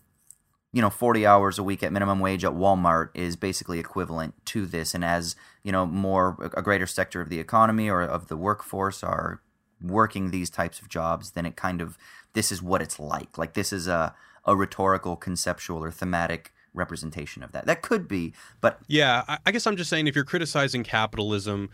you 0.71 0.81
know, 0.81 0.89
40 0.89 1.25
hours 1.25 1.57
a 1.57 1.63
week 1.63 1.81
at 1.81 1.91
minimum 1.91 2.19
wage 2.19 2.45
at 2.45 2.51
Walmart 2.51 3.09
is 3.15 3.35
basically 3.35 3.79
equivalent 3.79 4.33
to 4.47 4.65
this. 4.65 4.93
And 4.93 5.03
as, 5.03 5.35
you 5.63 5.71
know, 5.71 5.85
more, 5.85 6.51
a 6.55 6.61
greater 6.61 6.85
sector 6.85 7.21
of 7.21 7.29
the 7.29 7.39
economy 7.39 7.89
or 7.89 8.01
of 8.01 8.27
the 8.27 8.37
workforce 8.37 9.03
are 9.03 9.41
working 9.81 10.29
these 10.29 10.49
types 10.49 10.79
of 10.79 10.89
jobs, 10.89 11.31
then 11.31 11.45
it 11.45 11.55
kind 11.55 11.81
of, 11.81 11.97
this 12.33 12.51
is 12.51 12.61
what 12.61 12.81
it's 12.81 12.99
like. 12.99 13.37
Like, 13.37 13.53
this 13.53 13.73
is 13.73 13.87
a, 13.87 14.13
a 14.45 14.55
rhetorical, 14.55 15.15
conceptual, 15.15 15.83
or 15.83 15.89
thematic 15.89 16.53
representation 16.73 17.41
of 17.41 17.51
that. 17.51 17.65
That 17.65 17.81
could 17.81 18.07
be, 18.07 18.33
but 18.61 18.79
Yeah, 18.87 19.37
I, 19.45 19.51
guess 19.51 19.65
I'm 19.65 19.75
just 19.75 19.89
saying 19.89 20.07
if 20.07 20.15
you're 20.15 20.25
criticizing 20.25 20.83
capitalism, 20.83 21.69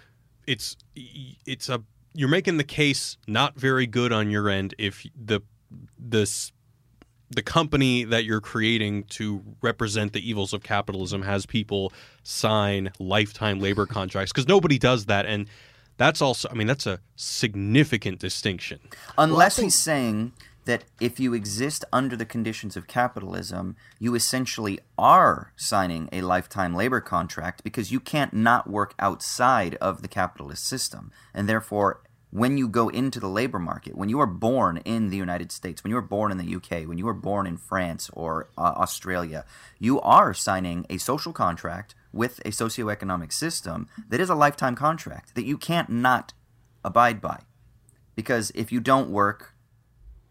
it's 0.48 0.78
it's 0.96 1.70
a 1.70 1.84
you're 2.14 2.30
making 2.30 2.58
the 2.58 2.64
case 2.64 3.18
not 3.28 3.60
very 3.60 3.88
good 3.88 4.14
on 4.14 4.30
your 4.30 4.50
end 4.50 4.74
if 4.78 5.06
the 5.16 5.42
this 5.98 6.52
the 7.30 7.42
company 7.42 8.04
that 8.04 8.26
you're 8.26 8.42
creating 8.42 9.04
to 9.04 9.44
represent 9.62 10.14
the 10.14 10.28
evils 10.28 10.54
of 10.54 10.64
capitalism 10.64 11.24
has 11.24 11.46
people 11.46 11.92
sign 12.24 12.92
lifetime 13.00 13.60
labor 13.60 13.86
contracts 13.86 14.32
because 14.32 14.48
nobody 14.48 14.78
does 14.78 15.06
that 15.06 15.26
and 15.26 15.48
that's 15.98 16.22
also 16.22 16.48
i 16.50 16.54
mean 16.54 16.68
that's 16.68 16.86
a 16.86 17.00
significant 17.16 18.20
distinction 18.20 18.80
Unless 19.18 19.58
he's 19.58 19.76
saying 19.76 20.34
that 20.66 20.84
if 21.00 21.20
you 21.20 21.34
exist 21.34 21.86
under 21.94 22.16
the 22.16 22.26
conditions 22.26 22.76
of 22.76 22.88
capitalism, 22.88 23.76
you 24.00 24.16
essentially 24.16 24.80
are 24.98 25.54
signing 25.56 26.10
a 26.12 26.22
lifetime 26.22 26.76
labor 26.76 27.00
contract 27.00 27.64
because 27.64 27.92
you 27.92 28.00
can't 28.00 28.34
not 28.34 28.70
work 28.70 28.94
outside 29.00 29.76
of 29.76 30.02
the 30.02 30.08
capitalist 30.08 30.68
system. 30.68 31.12
And 31.34 31.48
therefore, 31.48 32.02
when 32.36 32.58
you 32.58 32.68
go 32.68 32.90
into 32.90 33.18
the 33.18 33.30
labor 33.30 33.60
market, 33.60 33.96
when 33.96 34.10
you 34.10 34.20
are 34.20 34.28
born 34.28 34.76
in 34.84 35.10
the 35.10 35.16
United 35.16 35.54
States, 35.54 35.82
when 35.82 35.90
you 35.90 35.96
are 35.96 36.02
born 36.02 36.34
in 36.34 36.38
the 36.38 36.56
UK, 36.56 36.86
when 36.86 36.98
you 36.98 37.08
are 37.08 37.14
born 37.14 37.48
in 37.48 37.56
France 37.56 38.10
or 38.12 38.50
uh, 38.58 38.74
Australia, 38.76 39.46
you 39.80 40.02
are 40.02 40.34
signing 40.34 40.86
a 40.90 40.98
social 40.98 41.32
contract 41.32 41.96
with 42.12 42.40
a 42.40 42.50
socioeconomic 42.50 43.32
system 43.32 43.88
that 44.10 44.20
is 44.20 44.30
a 44.30 44.36
lifetime 44.36 44.76
contract 44.76 45.34
that 45.36 45.46
you 45.46 45.58
can't 45.58 45.88
not 45.88 46.34
abide 46.84 47.22
by 47.22 47.40
because 48.16 48.52
if 48.54 48.70
you 48.70 48.82
don't 48.82 49.10
work, 49.10 49.54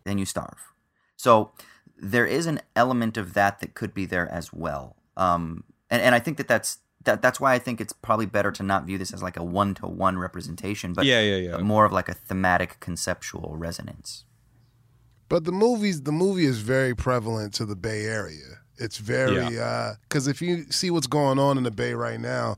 then 0.04 0.18
you 0.18 0.26
starve. 0.26 0.74
So 1.16 1.52
there 1.96 2.26
is 2.26 2.44
an 2.44 2.60
element 2.76 3.16
of 3.16 3.32
that 3.32 3.60
that 3.60 3.72
could 3.72 3.94
be 3.94 4.04
there 4.04 4.28
as 4.30 4.52
well. 4.52 4.96
Um, 5.16 5.64
and, 5.88 6.02
and 6.02 6.14
I 6.14 6.18
think 6.18 6.36
that 6.36 6.48
that's 6.48 6.80
that, 7.04 7.22
that's 7.22 7.38
why 7.40 7.54
I 7.54 7.58
think 7.58 7.80
it's 7.80 7.92
probably 7.92 8.26
better 8.26 8.50
to 8.52 8.62
not 8.62 8.84
view 8.84 8.98
this 8.98 9.12
as 9.12 9.22
like 9.22 9.36
a 9.36 9.44
one 9.44 9.74
to 9.74 9.86
one 9.86 10.18
representation, 10.18 10.92
but 10.92 11.04
Yeah, 11.04 11.20
yeah, 11.20 11.36
yeah. 11.36 11.56
more 11.58 11.84
of 11.84 11.92
like 11.92 12.08
a 12.08 12.14
thematic 12.14 12.80
conceptual 12.80 13.56
resonance. 13.56 14.24
But 15.28 15.44
the 15.44 15.52
movies, 15.52 16.02
the 16.02 16.12
movie 16.12 16.44
is 16.44 16.58
very 16.60 16.94
prevalent 16.94 17.54
to 17.54 17.64
the 17.64 17.76
Bay 17.76 18.04
Area. 18.04 18.60
It's 18.76 18.98
very 18.98 19.46
because 20.08 20.26
if 20.26 20.42
you 20.42 20.64
see 20.70 20.90
what's 20.90 21.06
going 21.06 21.38
on 21.38 21.56
in 21.58 21.64
the 21.64 21.70
Bay 21.70 21.94
right 21.94 22.20
now, 22.20 22.56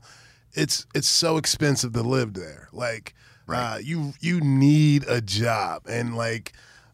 it's 0.53 0.85
it's 0.95 1.07
so 1.07 1.37
expensive 1.37 1.93
to 1.93 2.01
live 2.01 2.33
there. 2.33 2.69
Like, 2.73 3.13
uh, 3.47 3.79
you 3.81 4.13
you 4.19 4.41
need 4.41 5.05
a 5.07 5.21
job, 5.21 5.83
and 5.87 6.17
like 6.17 6.53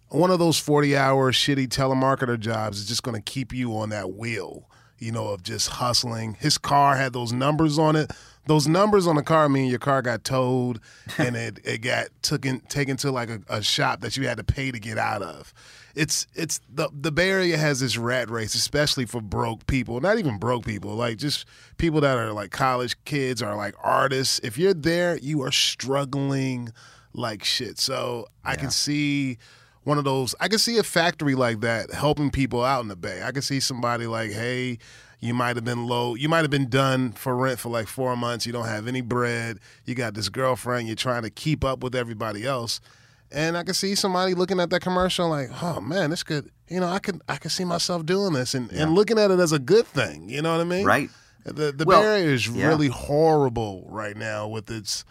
one 0.10 0.30
of 0.30 0.40
those 0.40 0.60
forty 0.60 0.96
hour 0.98 1.32
shitty 1.32 1.68
telemarketer 1.70 2.38
jobs 2.40 2.80
is 2.80 2.88
just 2.88 3.04
going 3.04 3.16
to 3.16 3.22
keep 3.22 3.54
you 3.54 3.76
on 3.78 3.90
that 3.90 4.14
wheel. 4.14 4.70
You 5.00 5.12
know, 5.12 5.28
of 5.30 5.44
just 5.44 5.70
hustling. 5.70 6.36
His 6.40 6.58
car 6.58 6.96
had 6.96 7.14
those 7.14 7.34
numbers 7.34 7.78
on 7.78 7.96
it. 7.96 8.12
Those 8.46 8.68
numbers 8.68 9.08
on 9.08 9.16
the 9.16 9.24
car 9.24 9.48
mean 9.48 9.70
your 9.70 9.80
car 9.80 10.02
got 10.02 10.24
towed 10.24 10.80
and 11.18 11.36
it, 11.36 11.60
it 11.64 11.78
got 11.80 12.08
taken 12.22 12.60
taken 12.62 12.98
to 12.98 13.12
like 13.12 13.30
a, 13.30 13.42
a 13.50 13.62
shop 13.62 14.02
that 14.02 14.18
you 14.18 14.28
had 14.28 14.38
to 14.38 14.44
pay 14.44 14.72
to 14.72 14.80
get 14.80 14.98
out 14.98 15.22
of. 15.22 15.54
It's 15.96 16.28
it's 16.34 16.60
the 16.70 16.90
the 16.92 17.12
Bay 17.12 17.30
Area 17.30 17.58
has 17.58 17.80
this 17.80 17.98
rat 17.98 18.30
race, 18.30 18.56
especially 18.56 19.06
for 19.06 19.22
broke 19.22 19.68
people. 19.68 20.02
Not 20.02 20.18
even 20.18 20.40
broke 20.40 20.66
people, 20.66 20.96
like 20.96 21.18
just 21.18 21.46
people 21.78 22.02
that 22.02 22.18
are 22.18 22.34
like 22.34 22.52
college 22.52 22.96
kids 23.06 23.42
or 23.42 23.56
like 23.56 23.76
artists. 23.82 24.40
If 24.44 24.58
you're 24.58 24.74
there, 24.74 25.18
you 25.18 25.44
are 25.44 25.52
struggling 25.52 26.70
like 27.14 27.44
shit. 27.44 27.78
So 27.80 28.28
I 28.44 28.56
can 28.56 28.72
see 28.72 29.38
one 29.84 29.98
of 29.98 30.04
those. 30.04 30.36
I 30.40 30.48
can 30.48 30.60
see 30.60 30.78
a 30.78 30.84
factory 30.84 31.36
like 31.36 31.62
that 31.62 31.92
helping 31.92 32.32
people 32.32 32.64
out 32.64 32.82
in 32.82 32.88
the 32.88 32.96
Bay. 32.96 33.22
I 33.24 33.32
can 33.32 33.42
see 33.42 33.60
somebody 33.60 34.08
like, 34.08 34.32
hey, 34.32 34.78
you 35.20 35.34
might 35.34 35.56
have 35.56 35.66
been 35.66 35.86
low. 35.88 36.16
You 36.16 36.28
might 36.30 36.42
have 36.42 36.52
been 36.52 36.70
done 36.70 37.14
for 37.14 37.36
rent 37.36 37.60
for 37.60 37.70
like 37.70 37.88
four 37.88 38.16
months. 38.18 38.46
You 38.46 38.52
don't 38.54 38.68
have 38.68 38.88
any 38.88 39.02
bread. 39.02 39.60
You 39.86 39.96
got 39.96 40.14
this 40.14 40.30
girlfriend. 40.30 40.88
You're 40.88 40.96
trying 40.96 41.24
to 41.24 41.30
keep 41.30 41.64
up 41.64 41.82
with 41.84 41.96
everybody 41.96 42.46
else. 42.46 42.82
And 43.32 43.58
I 43.58 43.64
can 43.64 43.74
see 43.74 43.96
somebody 43.96 44.36
looking 44.36 44.60
at 44.60 44.70
that 44.70 44.82
commercial 44.82 45.28
like, 45.30 45.50
oh 45.64 45.80
man, 45.82 46.10
this 46.12 46.24
could, 46.24 46.52
you 46.68 46.80
know, 46.80 46.88
I 46.88 47.00
could, 47.00 47.22
I 47.28 47.38
could 47.38 47.52
see 47.52 47.64
myself 47.66 48.06
doing 48.06 48.34
this 48.34 48.54
and, 48.54 48.72
and 48.72 48.94
looking 48.94 49.18
at 49.18 49.32
it 49.32 49.40
as 49.40 49.52
a 49.52 49.60
good 49.60 49.88
thing. 49.88 50.30
You 50.30 50.42
know 50.42 50.52
what 50.52 50.62
I 50.62 50.66
mean? 50.66 50.86
Right. 50.86 51.10
The 51.46 51.72
the 51.72 51.86
Well, 51.86 52.04
Area 52.04 52.26
is 52.32 52.48
yeah. 52.48 52.68
really 52.68 52.88
horrible 52.90 53.86
right 53.90 54.16
now 54.16 54.48
with 54.48 54.70
its 54.70 55.04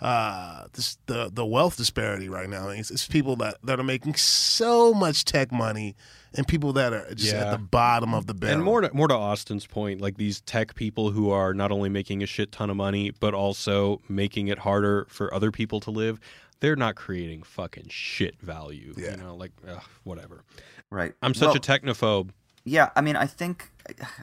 uh 0.00 0.64
this 0.74 0.98
the 1.06 1.30
the 1.32 1.44
wealth 1.46 1.76
disparity 1.76 2.28
right 2.28 2.48
now. 2.50 2.68
It's, 2.68 2.90
it's 2.90 3.06
people 3.06 3.36
that 3.36 3.56
that 3.64 3.80
are 3.80 3.84
making 3.84 4.14
so 4.16 4.92
much 4.92 5.24
tech 5.24 5.50
money 5.50 5.96
and 6.34 6.46
people 6.46 6.72
that 6.74 6.92
are 6.92 7.14
just 7.14 7.32
Yeah. 7.32 7.46
at 7.46 7.50
the 7.52 7.58
bottom 7.64 8.12
of 8.12 8.26
the 8.26 8.34
barrel. 8.34 8.56
And 8.56 8.62
more 8.64 8.82
to, 8.82 8.92
more 8.94 9.08
to 9.08 9.14
Austin's 9.14 9.66
point, 9.66 10.00
like 10.02 10.18
these 10.18 10.42
tech 10.42 10.74
people 10.74 11.10
who 11.12 11.30
are 11.30 11.54
not 11.54 11.72
only 11.72 11.88
making 11.88 12.22
a 12.22 12.26
shit 12.26 12.52
ton 12.52 12.68
of 12.68 12.76
money, 12.76 13.10
but 13.20 13.32
also 13.32 14.02
making 14.08 14.48
it 14.48 14.58
harder 14.58 15.06
for 15.08 15.32
other 15.32 15.50
people 15.50 15.80
to 15.80 15.90
live. 15.90 16.20
They're 16.60 16.76
not 16.76 16.94
creating 16.96 17.42
fucking 17.42 17.88
shit 17.88 18.40
value. 18.40 18.92
Yeah. 18.96 19.12
You 19.12 19.16
know, 19.18 19.34
like 19.34 19.52
ugh, 19.66 19.82
whatever. 20.04 20.44
Right. 20.90 21.14
I'm 21.22 21.32
such 21.34 21.48
Well, 21.48 21.56
a 21.56 21.60
technophobe. 21.60 22.30
Yeah, 22.64 22.90
I 22.96 23.00
mean, 23.00 23.16
I 23.16 23.26
think 23.26 23.70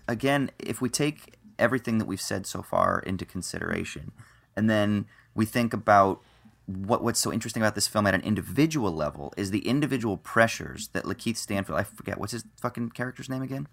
again, 0.08 0.52
if 0.60 0.82
we 0.82 0.90
take 0.90 1.36
everything 1.58 1.98
that 1.98 2.06
we've 2.06 2.22
said 2.22 2.46
so 2.46 2.62
far 2.62 3.00
into 3.00 3.26
consideration, 3.26 4.12
and 4.56 4.70
then 4.70 5.06
we 5.36 5.46
think 5.46 5.74
about 5.74 6.22
what 6.66 7.04
what's 7.04 7.20
so 7.20 7.32
interesting 7.32 7.62
about 7.62 7.76
this 7.76 7.88
film 7.88 8.08
at 8.08 8.14
an 8.14 8.22
individual 8.22 8.92
level 8.92 9.34
is 9.36 9.52
the 9.52 9.68
individual 9.68 10.18
pressures 10.18 10.88
that 10.90 11.04
Lakeith 11.04 11.38
Stanfield, 11.38 11.78
I 11.78 11.84
forget 11.84 12.18
what's 12.18 12.32
his 12.32 12.46
fucking 12.62 12.90
character's 12.92 13.30
name 13.30 13.42
again. 13.42 13.68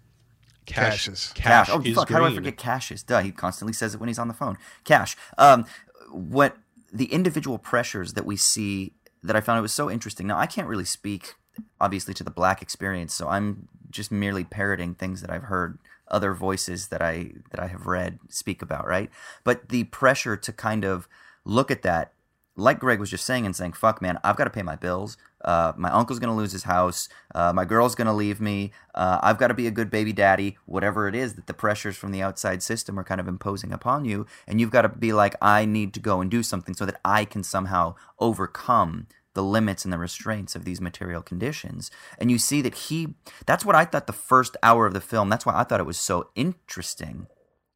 Cash, 0.65 1.05
Cassius. 1.05 1.31
cash, 1.33 1.69
Oh, 1.71 1.81
is 1.81 1.95
fuck! 1.95 2.09
How 2.09 2.19
do 2.19 2.25
I 2.25 2.33
forget 2.33 2.57
Cassius? 2.57 3.01
Duh, 3.01 3.21
he 3.21 3.31
constantly 3.31 3.73
says 3.73 3.93
it 3.95 3.99
when 3.99 4.07
he's 4.07 4.19
on 4.19 4.27
the 4.27 4.33
phone. 4.33 4.57
Cash. 4.83 5.17
Um, 5.37 5.65
what 6.11 6.57
the 6.93 7.05
individual 7.05 7.57
pressures 7.57 8.13
that 8.13 8.25
we 8.25 8.35
see 8.35 8.93
that 9.23 9.35
I 9.35 9.41
found 9.41 9.57
it 9.59 9.61
was 9.61 9.73
so 9.73 9.89
interesting. 9.89 10.27
Now 10.27 10.37
I 10.37 10.45
can't 10.45 10.67
really 10.67 10.85
speak, 10.85 11.35
obviously, 11.79 12.13
to 12.15 12.23
the 12.23 12.31
black 12.31 12.61
experience, 12.61 13.13
so 13.13 13.27
I'm 13.27 13.69
just 13.89 14.11
merely 14.11 14.43
parroting 14.43 14.93
things 14.95 15.21
that 15.21 15.29
I've 15.29 15.43
heard 15.43 15.79
other 16.07 16.33
voices 16.33 16.89
that 16.89 17.01
I 17.01 17.31
that 17.51 17.59
I 17.59 17.67
have 17.67 17.87
read 17.87 18.19
speak 18.29 18.61
about, 18.61 18.87
right? 18.87 19.09
But 19.43 19.69
the 19.69 19.85
pressure 19.85 20.35
to 20.37 20.51
kind 20.53 20.83
of 20.83 21.07
look 21.45 21.71
at 21.71 21.81
that, 21.83 22.13
like 22.55 22.79
Greg 22.79 22.99
was 22.99 23.09
just 23.09 23.25
saying, 23.25 23.45
and 23.45 23.55
saying, 23.55 23.73
"Fuck, 23.73 24.01
man, 24.01 24.19
I've 24.23 24.35
got 24.35 24.43
to 24.43 24.49
pay 24.49 24.61
my 24.61 24.75
bills. 24.75 25.17
Uh, 25.43 25.73
my 25.77 25.89
uncle's 25.89 26.19
gonna 26.19 26.35
lose 26.35 26.51
his 26.51 26.63
house. 26.63 27.07
Uh, 27.33 27.53
my 27.53 27.65
girl's 27.65 27.95
gonna 27.95 28.13
leave 28.13 28.41
me. 28.41 28.71
Uh, 28.93 29.19
I've 29.23 29.37
got 29.37 29.47
to 29.47 29.53
be 29.53 29.67
a 29.67 29.71
good 29.71 29.89
baby 29.89 30.13
daddy. 30.13 30.57
Whatever 30.65 31.07
it 31.07 31.15
is 31.15 31.35
that 31.35 31.47
the 31.47 31.53
pressures 31.53 31.97
from 31.97 32.11
the 32.11 32.21
outside 32.21 32.61
system 32.61 32.99
are 32.99 33.03
kind 33.03 33.21
of 33.21 33.27
imposing 33.27 33.71
upon 33.71 34.05
you, 34.05 34.25
and 34.47 34.59
you've 34.59 34.71
got 34.71 34.83
to 34.83 34.89
be 34.89 35.13
like, 35.13 35.35
I 35.41 35.65
need 35.65 35.93
to 35.95 35.99
go 35.99 36.21
and 36.21 36.29
do 36.29 36.43
something 36.43 36.75
so 36.75 36.85
that 36.85 36.99
I 37.05 37.25
can 37.25 37.43
somehow 37.43 37.95
overcome." 38.19 39.07
the 39.33 39.43
limits 39.43 39.85
and 39.85 39.93
the 39.93 39.97
restraints 39.97 40.55
of 40.55 40.65
these 40.65 40.81
material 40.81 41.21
conditions. 41.21 41.89
And 42.17 42.29
you 42.29 42.37
see 42.37 42.61
that 42.61 42.75
he, 42.75 43.15
that's 43.45 43.65
what 43.65 43.75
I 43.75 43.85
thought 43.85 44.07
the 44.07 44.13
first 44.13 44.57
hour 44.61 44.87
of 44.87 44.93
the 44.93 44.99
film, 44.99 45.29
that's 45.29 45.45
why 45.45 45.55
I 45.55 45.63
thought 45.63 45.79
it 45.79 45.85
was 45.85 45.97
so 45.97 46.29
interesting. 46.35 47.27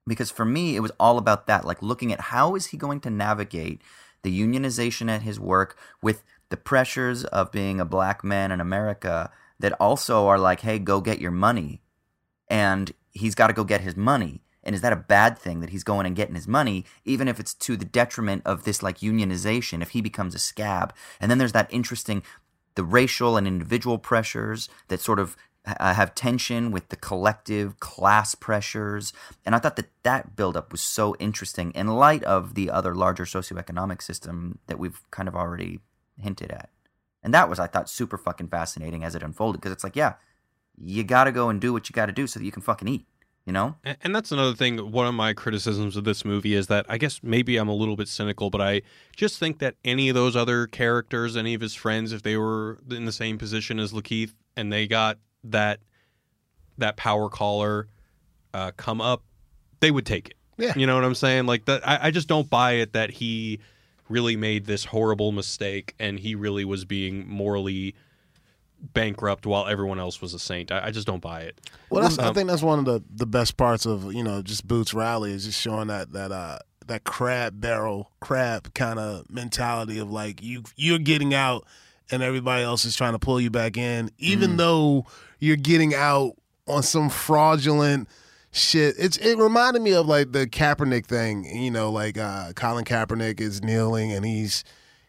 Because 0.08 0.32
for 0.32 0.46
me, 0.46 0.76
it 0.76 0.82
was 0.82 0.92
all 1.00 1.18
about 1.18 1.48
that, 1.48 1.66
like 1.66 1.82
looking 1.82 2.14
at 2.14 2.22
how 2.22 2.56
is 2.56 2.68
he 2.68 2.78
going 2.78 3.00
to 3.02 3.10
navigate 3.10 3.82
the 4.22 4.42
unionization 4.42 5.10
at 5.10 5.22
his 5.22 5.40
work 5.40 5.78
with 6.02 6.24
the 6.50 6.58
pressures 6.58 7.24
of 7.26 7.52
being 7.52 7.80
a 7.80 7.86
black 7.86 8.24
man 8.24 8.52
in 8.52 8.60
America 8.60 9.32
that 9.60 9.74
also 9.74 10.28
are 10.28 10.38
like, 10.38 10.62
hey, 10.62 10.80
go 10.80 11.02
get 11.02 11.20
your 11.20 11.32
money. 11.32 11.82
And 12.48 12.92
he's 13.12 13.36
got 13.36 13.48
to 13.48 13.54
go 13.54 13.64
get 13.64 13.82
his 13.82 13.96
money. 13.96 14.42
And 14.64 14.76
is 14.76 14.82
that 14.82 14.94
a 14.94 14.98
bad 14.98 15.38
thing 15.38 15.60
that 15.60 15.70
he's 15.70 15.84
going 15.84 16.08
and 16.08 16.16
getting 16.16 16.36
his 16.36 16.48
money, 16.48 16.86
even 17.04 17.28
if 17.28 17.40
it's 17.40 17.54
to 17.54 17.78
the 17.78 17.86
detriment 17.86 18.42
of 18.46 18.64
this 18.64 18.82
like 18.82 19.00
unionization, 19.00 19.82
if 19.82 19.92
he 19.92 20.02
becomes 20.02 20.34
a 20.34 20.40
scab? 20.40 20.94
And 21.20 21.30
then 21.30 21.38
there's 21.38 21.52
that 21.52 21.72
interesting, 21.72 22.24
the 22.74 22.84
racial 22.84 23.38
and 23.38 23.48
individual 23.48 24.00
pressures 24.00 24.68
that 24.88 25.02
sort 25.02 25.20
of 25.20 25.38
uh, 25.66 25.94
have 25.94 26.16
tension 26.16 26.72
with 26.72 26.90
the 26.90 26.96
collective 26.96 27.80
class 27.80 28.36
pressures. 28.36 29.14
And 29.46 29.56
I 29.56 29.60
thought 29.60 29.76
that 29.76 29.90
that 30.04 30.36
buildup 30.36 30.72
was 30.72 30.82
so 30.82 31.16
interesting 31.20 31.72
in 31.72 31.88
light 31.88 32.24
of 32.24 32.56
the 32.56 32.70
other 32.70 32.96
larger 32.96 33.26
socioeconomic 33.26 34.02
system 34.02 34.60
that 34.68 34.80
we've 34.80 35.02
kind 35.12 35.28
of 35.28 35.36
already 35.36 35.80
hinted 36.20 36.52
at. 36.52 36.70
And 37.24 37.34
that 37.34 37.50
was, 37.50 37.60
I 37.60 37.68
thought, 37.68 37.90
super 37.90 38.18
fucking 38.18 38.50
fascinating 38.50 39.04
as 39.04 39.16
it 39.16 39.24
unfolded 39.24 39.62
because 39.62 39.72
it's 39.72 39.84
like, 39.84 39.96
yeah, 39.96 40.14
you 40.78 41.04
got 41.04 41.24
to 41.24 41.32
go 41.32 41.50
and 41.50 41.60
do 41.60 41.74
what 41.74 41.90
you 41.90 41.94
got 41.94 42.06
to 42.06 42.12
do 42.12 42.28
so 42.28 42.40
that 42.40 42.46
you 42.46 42.52
can 42.52 42.62
fucking 42.62 42.88
eat 42.88 43.06
you 43.46 43.54
know 43.54 43.76
and, 43.84 43.98
and 44.04 44.16
that's 44.16 44.32
another 44.32 44.54
thing 44.54 44.92
one 44.92 45.08
of 45.08 45.14
my 45.14 45.34
criticisms 45.34 45.96
of 45.96 46.04
this 46.04 46.26
movie 46.26 46.54
is 46.54 46.68
that 46.68 46.86
i 46.90 46.98
guess 46.98 47.22
maybe 47.24 47.58
i'm 47.58 47.70
a 47.70 47.74
little 47.74 47.96
bit 47.96 48.08
cynical 48.08 48.50
but 48.50 48.62
i 48.62 48.82
just 49.16 49.40
think 49.40 49.60
that 49.60 49.76
any 49.86 50.10
of 50.10 50.16
those 50.16 50.36
other 50.36 50.68
characters 50.68 51.38
any 51.38 51.54
of 51.54 51.62
his 51.62 51.74
friends 51.76 52.12
if 52.12 52.24
they 52.24 52.36
were 52.36 52.80
in 52.90 53.06
the 53.06 53.12
same 53.12 53.38
position 53.38 53.80
as 53.80 53.94
lakeith 53.94 54.34
and 54.58 54.72
they 54.72 54.88
got 54.88 55.18
that 55.52 55.80
that 56.78 56.98
power 56.98 57.30
caller 57.30 57.88
uh, 58.54 58.72
come 58.78 59.02
up 59.02 59.24
they 59.80 59.92
would 59.92 60.06
take 60.06 60.30
it. 60.30 60.36
Yeah. 60.58 60.74
you 60.76 60.88
know 60.88 60.96
what 60.96 61.04
i'm 61.04 61.16
saying? 61.16 61.46
Like 61.46 61.66
that 61.66 61.88
I, 61.88 62.08
I 62.08 62.12
just 62.12 62.28
don't 62.28 62.50
buy 62.50 62.74
it 62.74 62.94
that 62.94 63.10
he 63.12 63.60
really 64.10 64.36
made 64.38 64.66
this 64.66 64.86
horrible 64.86 65.32
mistake 65.32 65.96
and 66.00 66.20
he 66.20 66.36
really 66.36 66.64
was 66.66 66.86
being 66.86 67.28
morally 67.28 67.96
bankrupt 68.94 69.46
while 69.46 69.66
everyone 69.68 70.00
else 70.00 70.22
was 70.22 70.34
a 70.34 70.40
saint. 70.40 70.72
I, 70.72 70.88
I 70.88 70.92
just 70.92 71.08
don't 71.08 71.22
buy 71.22 71.42
it. 71.42 71.60
Well, 71.90 72.04
that's, 72.04 72.20
I 72.20 72.28
Um, 72.28 72.34
think 72.36 72.50
that's 72.50 72.62
one 72.62 72.80
of 72.80 72.86
the, 72.86 73.04
the 73.14 73.26
best 73.26 73.58
parts 73.58 73.86
of 73.86 74.14
you 74.14 74.24
know 74.24 74.42
just 74.42 74.68
Boots 74.68 74.94
Riley 74.94 75.32
is 75.32 75.46
just 75.46 75.60
showing 75.60 75.88
that 75.88 76.12
that 76.14 76.32
uh 76.32 76.60
that 76.88 77.04
crab 77.04 77.60
barrel 77.60 78.12
crab 78.20 78.74
kind 78.76 79.00
of 79.00 79.30
mentality 79.30 79.98
of 79.98 80.12
like 80.12 80.42
you 80.44 80.64
you're 80.76 81.00
getting 81.00 81.34
out 81.34 81.66
and 82.12 82.22
everybody 82.24 82.64
else 82.64 82.86
is 82.86 82.96
trying 82.96 83.14
to 83.14 83.20
pull 83.20 83.40
you 83.42 83.50
back 83.50 83.78
in, 83.78 84.12
even 84.18 84.58
though 84.58 85.06
you're 85.40 85.56
getting 85.56 85.94
out 85.96 86.34
on 86.68 86.84
some 86.84 87.10
fraudulent 87.10 88.08
shit. 88.52 88.96
It's 88.98 89.18
it 89.18 89.38
reminded 89.38 89.82
me 89.82 89.94
of 89.94 90.08
like 90.08 90.32
the 90.32 90.48
Kaepernick 90.48 91.06
thing. 91.06 91.44
You 91.46 91.72
know, 91.72 91.92
like 91.92 92.18
uh 92.18 92.54
Colin 92.54 92.86
Kaepernick 92.86 93.40
is 93.42 93.62
kneeling 93.64 94.12
and 94.12 94.26
he's 94.26 94.64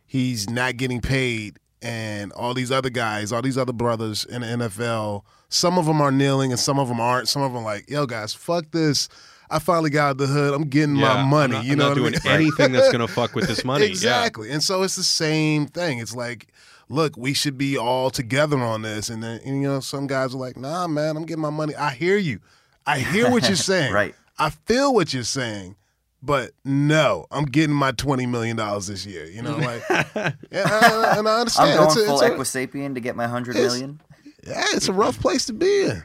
he's 0.07 0.49
not 0.51 0.77
getting 0.77 1.01
paid 1.01 1.59
and 1.83 2.33
all 2.33 2.55
these 2.55 2.71
other 2.73 2.89
guys 2.89 3.33
all 3.33 3.43
these 3.43 3.59
other 3.59 3.73
brothers 3.73 4.25
in 4.25 4.41
the 4.41 4.47
nfl 4.47 5.23
some 5.51 5.79
of 5.79 5.85
them 5.85 6.01
are 6.01 6.11
kneeling 6.11 6.51
and 6.51 6.59
some 6.59 6.79
of 6.79 6.89
them 6.89 6.99
aren't 6.99 7.29
some 7.29 7.43
of 7.43 7.53
them 7.53 7.61
are 7.63 7.65
like 7.65 7.91
yo 7.91 8.07
guys 8.07 8.33
fuck 8.33 8.65
this 8.71 9.11
i 9.51 9.59
finally 9.59 9.91
got 9.91 10.07
out 10.07 10.11
of 10.13 10.19
the 10.19 10.27
hood 10.27 10.55
i'm 10.55 10.63
getting 10.69 10.95
my 10.95 11.09
I'm 11.21 11.29
money 11.29 11.53
not- 11.53 11.65
you 11.67 11.73
I'm 11.73 11.79
know 11.79 11.89
not 11.93 12.01
what 12.01 12.13
doing 12.15 12.21
I 12.25 12.39
mean? 12.39 12.47
anything 12.49 12.73
that's 12.73 12.91
gonna 12.91 13.07
fuck 13.07 13.35
with 13.35 13.47
this 13.47 13.63
money. 13.63 13.85
Yeah. 13.85 13.91
exactly 13.91 14.51
and 14.51 14.63
so 14.63 14.83
it's 14.85 14.97
the 14.97 15.03
same 15.03 15.67
thing 15.67 15.99
it's 15.99 16.15
like 16.17 16.47
look 16.89 17.17
we 17.17 17.33
should 17.35 17.59
be 17.59 17.77
all 17.77 18.11
together 18.11 18.59
on 18.59 18.83
this 18.83 19.09
and 19.09 19.23
then 19.23 19.41
and, 19.45 19.61
you 19.63 19.69
know 19.69 19.81
some 19.81 20.07
guys 20.07 20.35
are 20.35 20.39
like 20.39 20.57
nah 20.57 20.87
man 20.87 21.17
i'm 21.17 21.25
getting 21.25 21.43
my 21.43 21.51
money 21.51 21.75
i 21.77 21.91
hear 21.91 22.17
you 22.17 22.39
i 22.87 22.99
hear 22.99 23.31
what 23.31 23.47
you're 23.49 23.57
saying 23.73 23.93
Right. 23.93 24.15
i 24.39 24.51
feel 24.51 24.95
what 24.95 25.13
you're 25.13 25.23
saying 25.25 25.77
but 26.23 26.53
no, 26.65 27.27
I'm 27.31 27.45
getting 27.45 27.77
my 27.77 27.93
twenty 27.93 28.27
million 28.27 28.57
dollars 28.57 28.89
this 28.89 29.07
year. 29.07 29.27
You 29.27 29.43
know, 29.43 29.59
like, 29.59 29.83
and 29.91 30.35
I, 30.53 31.15
and 31.19 31.29
I 31.29 31.41
understand. 31.41 31.71
I'm 31.73 31.77
going 31.77 31.87
It's 31.89 31.97
a- 31.99 32.07
full 32.07 32.21
it's 32.21 32.23
a- 32.53 32.67
Equisapien 32.67 32.95
to 32.95 33.01
get 33.01 33.15
my 33.15 33.29
hundred 33.29 33.55
It's- 33.55 33.71
million. 33.73 34.01
yeah, 34.45 34.65
it's 34.73 34.89
a 34.89 34.93
rough 34.93 35.21
place 35.21 35.45
to 35.45 35.53
be 35.53 35.85
in. 35.85 36.03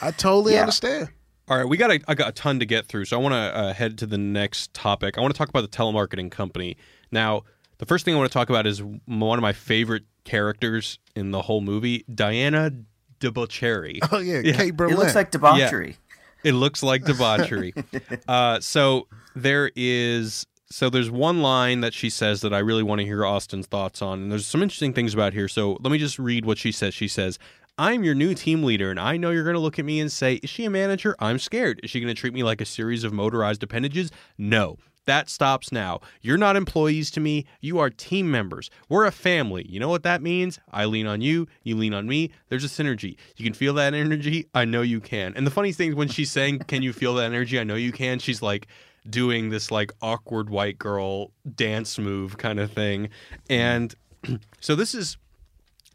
I 0.00 0.12
totally 0.12 0.52
Yeah. 0.54 0.60
understand. 0.60 1.08
All 1.48 1.58
right, 1.58 1.68
we 1.68 1.76
got 1.76 1.90
a, 1.90 2.00
I 2.08 2.14
got 2.14 2.28
a 2.28 2.32
ton 2.32 2.58
to 2.60 2.64
get 2.64 2.86
through, 2.86 3.04
so 3.06 3.18
I 3.18 3.20
want 3.22 3.32
to 3.34 3.36
uh, 3.38 3.72
head 3.74 3.98
to 3.98 4.06
the 4.06 4.16
next 4.16 4.72
topic. 4.72 5.18
I 5.18 5.20
want 5.20 5.34
to 5.34 5.36
talk 5.38 5.50
about 5.50 5.62
the 5.62 5.76
telemarketing 5.76 6.30
company. 6.30 6.78
Now, 7.10 7.42
the 7.78 7.86
first 7.86 8.04
thing 8.04 8.14
I 8.14 8.18
want 8.18 8.30
to 8.30 8.34
talk 8.34 8.50
about 8.50 8.66
is 8.66 8.82
one 9.06 9.38
of 9.38 9.42
my 9.42 9.52
favorite 9.52 10.04
characters 10.24 10.98
in 11.14 11.30
the 11.30 11.42
whole 11.42 11.60
movie, 11.60 12.04
Diana 12.12 12.72
DeBauchery. 13.20 13.98
Oh 14.12 14.18
yeah, 14.18 14.40
Yeah. 14.44 14.56
Kate 14.56 14.74
It 14.78 14.98
looks 14.98 15.14
like 15.14 15.30
debauchery. 15.30 15.96
It 16.42 16.52
looks 16.52 16.82
like 16.82 17.04
debauchery. 17.04 17.74
uh, 18.28 18.60
so 18.60 19.08
there 19.34 19.70
is 19.74 20.46
so 20.70 20.90
there's 20.90 21.10
one 21.10 21.40
line 21.40 21.80
that 21.80 21.94
she 21.94 22.10
says 22.10 22.40
that 22.42 22.52
I 22.52 22.58
really 22.58 22.82
want 22.82 23.00
to 23.00 23.04
hear 23.04 23.24
Austin's 23.24 23.66
thoughts 23.66 24.02
on, 24.02 24.22
and 24.22 24.32
there's 24.32 24.46
some 24.46 24.62
interesting 24.62 24.92
things 24.92 25.14
about 25.14 25.32
here. 25.32 25.48
So 25.48 25.78
let 25.80 25.90
me 25.90 25.98
just 25.98 26.18
read 26.18 26.44
what 26.44 26.58
she 26.58 26.72
says. 26.72 26.94
She 26.94 27.08
says. 27.08 27.38
I'm 27.76 28.04
your 28.04 28.14
new 28.14 28.34
team 28.34 28.62
leader, 28.62 28.92
and 28.92 29.00
I 29.00 29.16
know 29.16 29.30
you're 29.30 29.42
going 29.42 29.54
to 29.54 29.60
look 29.60 29.80
at 29.80 29.84
me 29.84 29.98
and 29.98 30.12
say, 30.12 30.34
Is 30.34 30.48
she 30.48 30.64
a 30.64 30.70
manager? 30.70 31.16
I'm 31.18 31.40
scared. 31.40 31.80
Is 31.82 31.90
she 31.90 31.98
going 31.98 32.14
to 32.14 32.14
treat 32.14 32.32
me 32.32 32.44
like 32.44 32.60
a 32.60 32.64
series 32.64 33.02
of 33.02 33.12
motorized 33.12 33.64
appendages? 33.64 34.12
No. 34.38 34.78
That 35.06 35.28
stops 35.28 35.70
now. 35.70 36.00
You're 36.22 36.38
not 36.38 36.56
employees 36.56 37.10
to 37.12 37.20
me. 37.20 37.44
You 37.60 37.78
are 37.78 37.90
team 37.90 38.30
members. 38.30 38.70
We're 38.88 39.04
a 39.04 39.12
family. 39.12 39.66
You 39.68 39.80
know 39.80 39.88
what 39.88 40.02
that 40.04 40.22
means? 40.22 40.58
I 40.72 40.86
lean 40.86 41.06
on 41.06 41.20
you. 41.20 41.46
You 41.62 41.76
lean 41.76 41.92
on 41.94 42.06
me. 42.06 42.30
There's 42.48 42.64
a 42.64 42.68
synergy. 42.68 43.16
You 43.36 43.44
can 43.44 43.54
feel 43.54 43.74
that 43.74 43.94
energy. 43.94 44.48
I 44.54 44.64
know 44.64 44.82
you 44.82 45.00
can. 45.00 45.34
And 45.36 45.46
the 45.46 45.50
funny 45.50 45.72
thing 45.72 45.90
is 45.90 45.94
when 45.94 46.08
she's 46.08 46.30
saying, 46.30 46.60
Can 46.60 46.82
you 46.82 46.92
feel 46.92 47.14
that 47.14 47.26
energy? 47.26 47.58
I 47.58 47.64
know 47.64 47.74
you 47.74 47.92
can. 47.92 48.18
She's 48.18 48.40
like 48.42 48.66
doing 49.08 49.50
this 49.50 49.70
like 49.70 49.92
awkward 50.00 50.48
white 50.48 50.78
girl 50.78 51.30
dance 51.54 51.98
move 51.98 52.38
kind 52.38 52.58
of 52.58 52.72
thing. 52.72 53.10
And 53.50 53.94
so 54.60 54.74
this 54.74 54.94
is 54.94 55.18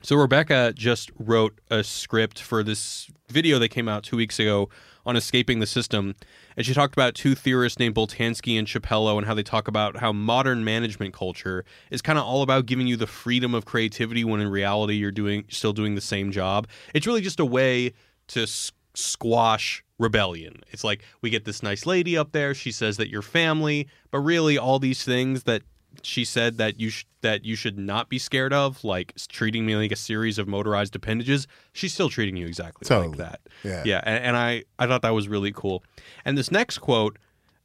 so 0.02 0.16
Rebecca 0.16 0.74
just 0.76 1.12
wrote 1.20 1.60
a 1.70 1.84
script 1.84 2.42
for 2.42 2.64
this 2.64 3.10
video 3.30 3.60
that 3.60 3.70
came 3.70 3.90
out 3.90 4.04
two 4.04 4.16
weeks 4.16 4.40
ago 4.40 4.70
on 5.10 5.18
escaping 5.18 5.60
the 5.60 5.66
system, 5.66 6.16
and 6.56 6.66
she 6.66 6.74
talked 6.74 6.94
about 6.94 7.16
two 7.16 7.36
theorists 7.36 7.80
named 7.80 7.96
Boltanski 7.96 8.58
and 8.58 8.68
Chiapello 8.68 9.18
and 9.18 9.26
how 9.26 9.34
they 9.34 9.44
talk 9.44 9.68
about 9.68 9.98
how 9.98 10.14
modern 10.14 10.64
management 10.64 11.14
culture 11.14 11.66
is 11.90 12.02
kind 12.02 12.20
of 12.20 12.26
all 12.26 12.44
about 12.44 12.68
giving 12.68 12.88
you 12.88 12.96
the 12.96 13.08
freedom 13.08 13.54
of 13.54 13.66
creativity 13.66 14.24
when 14.24 14.40
in 14.40 14.48
reality 14.48 14.94
you're 14.94 15.12
doing 15.12 15.46
still 15.50 15.74
doing 15.74 15.96
the 15.96 16.02
same 16.02 16.32
job. 16.32 16.68
It's 16.94 17.08
really 17.08 17.22
just 17.22 17.40
a 17.40 17.46
way 17.46 17.94
to 18.28 18.44
s- 18.44 18.72
squash 18.94 19.84
rebellion. 19.98 20.62
It's 20.70 20.84
like 20.84 21.04
we 21.22 21.30
get 21.30 21.46
this 21.46 21.64
nice 21.64 21.86
lady 21.86 22.18
up 22.18 22.32
there, 22.32 22.54
she 22.54 22.72
says 22.72 22.98
that 22.98 23.10
you're 23.10 23.22
family, 23.22 23.88
but 24.12 24.20
really 24.20 24.58
all 24.58 24.80
these 24.80 25.04
things 25.04 25.44
that 25.44 25.64
she 26.02 26.24
said 26.26 26.58
that 26.58 26.80
you 26.80 26.90
sh- 26.90 27.06
that 27.22 27.44
you 27.46 27.56
should 27.56 27.78
not 27.78 28.10
be 28.10 28.18
scared 28.18 28.54
of, 28.54 28.84
like 28.84 29.14
treating 29.30 29.66
me 29.66 29.76
like 29.76 29.92
a 29.92 29.96
series 29.96 30.38
of 30.40 30.48
motorized 30.48 30.96
appendages. 30.96 31.48
She's 31.74 31.94
still 31.94 32.10
treating 32.10 32.38
you 32.38 32.48
exactly 32.48 32.86
Totally. 32.86 33.10
like 33.10 33.18
that. 33.18 33.42
Yeah. 33.64 33.84
yeah. 33.86 34.02
And, 34.06 34.24
and 34.24 34.38
I 34.38 34.64
I 34.78 34.88
thought 34.88 35.02
that 35.02 35.14
was 35.14 35.28
really 35.28 35.52
cool. 35.52 35.84
And 36.26 36.38
this 36.38 36.52
next 36.52 36.80
quote 36.80 37.18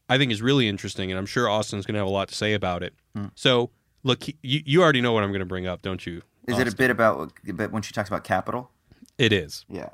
I 0.08 0.18
think 0.18 0.32
is 0.32 0.42
really 0.42 0.68
interesting, 0.68 1.10
and 1.10 1.18
I'm 1.18 1.26
sure 1.26 1.48
Austin's 1.48 1.87
going 1.87 1.94
to 1.94 2.00
have 2.00 2.06
a 2.08 2.10
lot 2.10 2.28
to 2.28 2.34
say 2.34 2.52
about 2.54 2.82
it. 2.82 2.94
Hmm. 3.16 3.26
So 3.34 3.70
look, 4.02 4.24
he- 4.24 4.37
you 4.42 4.62
you 4.64 4.82
already 4.82 5.00
know 5.00 5.12
what 5.12 5.22
I'm 5.22 5.30
going 5.30 5.40
to 5.40 5.46
bring 5.46 5.66
up, 5.66 5.82
don't 5.82 6.04
you? 6.04 6.22
Is 6.46 6.58
it 6.58 6.68
a 6.68 6.76
bit 6.76 6.90
about 6.90 7.32
but 7.54 7.72
when 7.72 7.82
she 7.82 7.92
talks 7.92 8.08
about 8.08 8.24
capital? 8.24 8.70
It 9.16 9.32
is. 9.32 9.64
Yeah. 9.68 9.90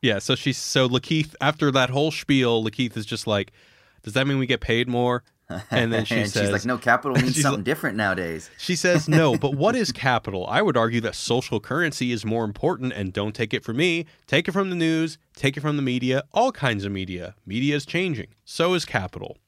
Yeah, 0.00 0.18
so 0.18 0.34
she's 0.34 0.58
so 0.58 0.88
Lakeith 0.88 1.34
after 1.40 1.70
that 1.70 1.90
whole 1.90 2.10
spiel, 2.10 2.64
Lakeith 2.64 2.96
is 2.96 3.06
just 3.06 3.28
like, 3.28 3.52
"Does 4.02 4.14
that 4.14 4.26
mean 4.26 4.38
we 4.38 4.46
get 4.46 4.60
paid 4.60 4.88
more?" 4.88 5.22
And 5.70 5.92
then 5.92 6.04
she 6.04 6.16
and 6.16 6.30
says, 6.30 6.42
she's 6.42 6.52
like, 6.52 6.64
"No, 6.64 6.78
capital 6.78 7.16
means 7.22 7.40
something 7.40 7.60
like- 7.60 7.64
different 7.64 7.96
nowadays." 7.96 8.50
She 8.58 8.76
says, 8.76 9.08
"No, 9.08 9.36
but 9.44 9.54
what 9.54 9.74
is 9.74 9.92
capital? 9.92 10.46
I 10.46 10.62
would 10.62 10.76
argue 10.76 11.00
that 11.02 11.14
social 11.14 11.60
currency 11.60 12.12
is 12.12 12.24
more 12.24 12.44
important 12.44 12.92
and 12.92 13.12
don't 13.12 13.34
take 13.34 13.52
it 13.54 13.64
from 13.64 13.76
me. 13.76 14.06
Take 14.26 14.48
it 14.48 14.52
from 14.52 14.70
the 14.70 14.76
news, 14.76 15.18
take 15.34 15.56
it 15.56 15.60
from 15.60 15.76
the 15.76 15.82
media, 15.82 16.24
all 16.32 16.52
kinds 16.52 16.84
of 16.84 16.92
media. 16.92 17.34
Media 17.46 17.76
is 17.76 17.86
changing. 17.86 18.28
So 18.44 18.74
is 18.74 18.84
capital." 18.84 19.38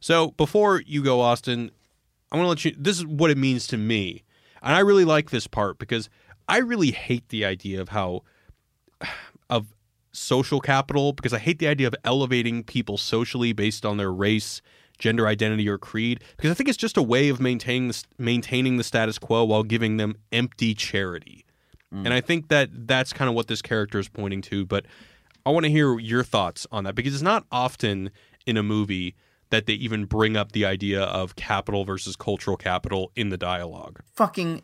So, 0.00 0.32
before 0.32 0.82
you 0.86 1.02
go 1.02 1.20
Austin, 1.20 1.70
I 2.30 2.36
want 2.36 2.46
to 2.46 2.48
let 2.48 2.64
you 2.64 2.74
this 2.78 2.98
is 2.98 3.06
what 3.06 3.30
it 3.30 3.38
means 3.38 3.66
to 3.68 3.76
me. 3.76 4.22
And 4.62 4.74
I 4.74 4.80
really 4.80 5.04
like 5.04 5.30
this 5.30 5.46
part 5.46 5.78
because 5.78 6.08
I 6.48 6.58
really 6.58 6.90
hate 6.90 7.28
the 7.28 7.44
idea 7.44 7.80
of 7.80 7.90
how 7.90 8.22
of 9.50 9.66
social 10.12 10.60
capital 10.60 11.12
because 11.12 11.32
I 11.32 11.38
hate 11.38 11.58
the 11.58 11.68
idea 11.68 11.86
of 11.86 11.94
elevating 12.04 12.64
people 12.64 12.96
socially 12.96 13.52
based 13.52 13.84
on 13.84 13.96
their 13.96 14.12
race, 14.12 14.62
gender 14.98 15.26
identity, 15.26 15.68
or 15.68 15.78
creed 15.78 16.22
because 16.36 16.50
I 16.50 16.54
think 16.54 16.68
it's 16.68 16.78
just 16.78 16.96
a 16.96 17.02
way 17.02 17.28
of 17.28 17.40
maintaining 17.40 17.88
the, 17.88 18.04
maintaining 18.18 18.76
the 18.76 18.84
status 18.84 19.18
quo 19.18 19.44
while 19.44 19.62
giving 19.62 19.96
them 19.96 20.16
empty 20.32 20.74
charity. 20.74 21.44
Mm. 21.94 22.06
And 22.06 22.14
I 22.14 22.20
think 22.20 22.48
that 22.48 22.70
that's 22.86 23.12
kind 23.12 23.28
of 23.28 23.34
what 23.34 23.46
this 23.46 23.62
character 23.62 23.98
is 23.98 24.08
pointing 24.08 24.42
to. 24.42 24.64
But 24.66 24.86
I 25.44 25.50
want 25.50 25.64
to 25.64 25.70
hear 25.70 25.98
your 25.98 26.24
thoughts 26.24 26.66
on 26.72 26.84
that 26.84 26.94
because 26.94 27.14
it's 27.14 27.22
not 27.22 27.44
often 27.52 28.10
in 28.46 28.56
a 28.56 28.62
movie 28.62 29.14
that 29.50 29.66
they 29.66 29.74
even 29.74 30.06
bring 30.06 30.36
up 30.36 30.50
the 30.50 30.64
idea 30.64 31.00
of 31.02 31.36
capital 31.36 31.84
versus 31.84 32.16
cultural 32.16 32.56
capital 32.56 33.12
in 33.14 33.28
the 33.28 33.36
dialogue. 33.36 34.00
fucking 34.16 34.60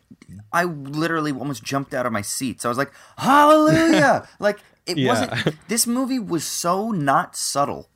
I 0.51 0.65
literally 0.65 1.31
almost 1.31 1.63
jumped 1.63 1.93
out 1.93 2.05
of 2.05 2.11
my 2.11 2.21
seat. 2.21 2.59
So 2.59 2.67
I 2.67 2.71
was 2.71 2.77
like, 2.77 2.91
"Hallelujah!" 3.17 4.27
like 4.39 4.59
it 4.85 4.97
Yeah. 4.97 5.07
wasn't. 5.07 5.57
This 5.69 5.87
movie 5.87 6.19
was 6.19 6.43
so 6.43 6.91
not 6.91 7.35
subtle 7.37 7.89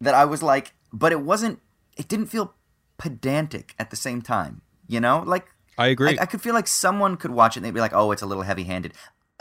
that 0.00 0.12
I 0.14 0.26
was 0.26 0.42
like, 0.42 0.74
but 0.92 1.10
it 1.12 1.20
wasn't. 1.22 1.60
It 1.96 2.08
didn't 2.08 2.26
feel 2.26 2.54
pedantic 2.98 3.74
at 3.78 3.90
the 3.90 3.96
same 3.96 4.22
time. 4.22 4.62
You 4.86 5.00
know, 5.00 5.22
like 5.26 5.46
I 5.78 5.88
agree. 5.88 6.18
I, 6.18 6.22
I 6.22 6.26
could 6.26 6.40
feel 6.40 6.54
like 6.54 6.66
someone 6.66 7.16
could 7.16 7.30
watch 7.30 7.56
it 7.56 7.58
and 7.58 7.64
they'd 7.64 7.74
be 7.74 7.80
like, 7.80 7.94
"Oh, 7.94 8.12
it's 8.12 8.22
a 8.22 8.26
little 8.26 8.44
heavy-handed." 8.44 8.92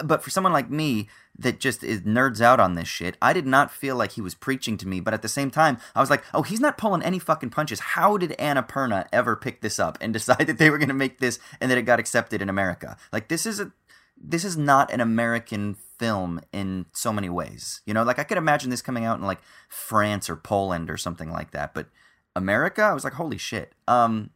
But 0.03 0.23
for 0.23 0.29
someone 0.29 0.51
like 0.51 0.69
me 0.69 1.07
that 1.37 1.59
just 1.59 1.81
is 1.81 2.01
nerds 2.01 2.41
out 2.41 2.59
on 2.59 2.75
this 2.75 2.87
shit, 2.87 3.15
I 3.21 3.31
did 3.31 3.45
not 3.45 3.71
feel 3.71 3.95
like 3.95 4.13
he 4.13 4.21
was 4.21 4.35
preaching 4.35 4.75
to 4.77 4.87
me. 4.87 4.99
But 4.99 5.13
at 5.13 5.21
the 5.21 5.29
same 5.29 5.49
time, 5.49 5.77
I 5.93 6.01
was 6.01 6.09
like, 6.09 6.23
"Oh, 6.33 6.41
he's 6.41 6.59
not 6.59 6.77
pulling 6.77 7.03
any 7.03 7.19
fucking 7.19 7.51
punches." 7.51 7.79
How 7.79 8.17
did 8.17 8.31
Annapurna 8.31 9.07
ever 9.13 9.35
pick 9.35 9.61
this 9.61 9.79
up 9.79 9.97
and 10.01 10.11
decide 10.13 10.47
that 10.47 10.57
they 10.57 10.69
were 10.69 10.77
going 10.77 10.89
to 10.89 10.93
make 10.95 11.19
this 11.19 11.39
and 11.61 11.71
that 11.71 11.77
it 11.77 11.83
got 11.83 11.99
accepted 11.99 12.41
in 12.41 12.49
America? 12.49 12.97
Like 13.13 13.27
this 13.27 13.45
is 13.45 13.59
a 13.59 13.71
this 14.17 14.45
is 14.45 14.57
not 14.57 14.91
an 14.91 15.01
American 15.01 15.75
film 15.99 16.41
in 16.51 16.85
so 16.91 17.13
many 17.13 17.29
ways. 17.29 17.81
You 17.85 17.93
know, 17.93 18.03
like 18.03 18.19
I 18.19 18.23
could 18.23 18.37
imagine 18.37 18.69
this 18.69 18.81
coming 18.81 19.05
out 19.05 19.19
in 19.19 19.25
like 19.25 19.39
France 19.69 20.29
or 20.29 20.35
Poland 20.35 20.89
or 20.89 20.97
something 20.97 21.31
like 21.31 21.51
that, 21.51 21.73
but 21.73 21.87
America, 22.35 22.81
I 22.81 22.93
was 22.93 23.03
like, 23.03 23.13
holy 23.13 23.37
shit. 23.37 23.73
Um, 23.87 24.31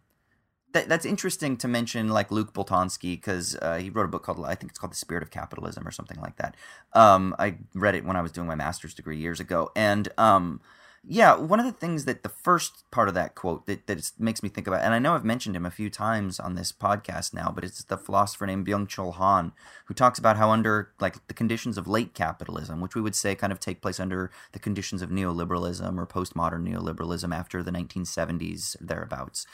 that, 0.73 0.87
that's 0.87 1.05
interesting 1.05 1.57
to 1.57 1.67
mention, 1.67 2.09
like 2.09 2.31
Luc 2.31 2.53
Boltanski, 2.53 3.15
because 3.15 3.57
uh, 3.61 3.77
he 3.77 3.89
wrote 3.89 4.05
a 4.05 4.09
book 4.09 4.23
called, 4.23 4.45
I 4.45 4.55
think 4.55 4.71
it's 4.71 4.79
called 4.79 4.91
The 4.91 4.97
Spirit 4.97 5.23
of 5.23 5.31
Capitalism 5.31 5.87
or 5.87 5.91
something 5.91 6.19
like 6.21 6.37
that. 6.37 6.55
Um, 6.93 7.35
I 7.39 7.57
read 7.73 7.95
it 7.95 8.05
when 8.05 8.15
I 8.15 8.21
was 8.21 8.31
doing 8.31 8.47
my 8.47 8.55
master's 8.55 8.93
degree 8.93 9.17
years 9.17 9.39
ago, 9.39 9.71
and 9.75 10.07
um, 10.17 10.61
yeah, 11.07 11.35
one 11.35 11.59
of 11.59 11.65
the 11.65 11.71
things 11.71 12.05
that 12.05 12.23
the 12.23 12.29
first 12.29 12.83
part 12.91 13.07
of 13.07 13.13
that 13.13 13.33
quote 13.33 13.65
that, 13.67 13.87
that 13.87 14.11
makes 14.19 14.43
me 14.43 14.49
think 14.49 14.67
about, 14.67 14.81
and 14.81 14.93
I 14.93 14.99
know 14.99 15.15
I've 15.15 15.23
mentioned 15.23 15.55
him 15.55 15.65
a 15.65 15.71
few 15.71 15.89
times 15.89 16.39
on 16.39 16.55
this 16.55 16.71
podcast 16.71 17.33
now, 17.33 17.51
but 17.53 17.63
it's 17.63 17.83
the 17.83 17.97
philosopher 17.97 18.45
named 18.45 18.67
Byung 18.67 18.87
Chul 18.87 19.13
Han, 19.13 19.53
who 19.85 19.93
talks 19.93 20.19
about 20.19 20.37
how 20.37 20.49
under 20.49 20.91
like 20.99 21.25
the 21.27 21.33
conditions 21.33 21.77
of 21.77 21.87
late 21.87 22.13
capitalism, 22.13 22.81
which 22.81 22.95
we 22.95 23.01
would 23.01 23.15
say 23.15 23.33
kind 23.33 23.53
of 23.53 23.59
take 23.59 23.81
place 23.81 23.99
under 23.99 24.29
the 24.51 24.59
conditions 24.59 25.01
of 25.01 25.09
neoliberalism 25.09 25.97
or 25.97 26.05
postmodern 26.05 26.67
neoliberalism 26.67 27.33
after 27.33 27.63
the 27.63 27.71
1970s 27.71 28.75
thereabouts. 28.81 29.45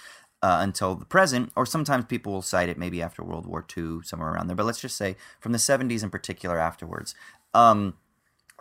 Uh, 0.41 0.59
until 0.61 0.93
the 0.93 1.05
present, 1.05 1.51
or 1.55 1.65
sometimes 1.65 2.05
people 2.05 2.31
will 2.31 2.41
cite 2.41 2.69
it 2.69 2.77
maybe 2.77 3.01
after 3.01 3.23
World 3.23 3.47
War 3.47 3.65
II, 3.75 4.01
somewhere 4.03 4.31
around 4.31 4.45
there. 4.45 4.55
But 4.55 4.67
let's 4.67 4.81
just 4.81 4.95
say 4.95 5.15
from 5.39 5.53
the 5.53 5.57
70s 5.57 6.03
in 6.03 6.11
particular 6.11 6.59
afterwards. 6.59 7.15
Um, 7.55 7.95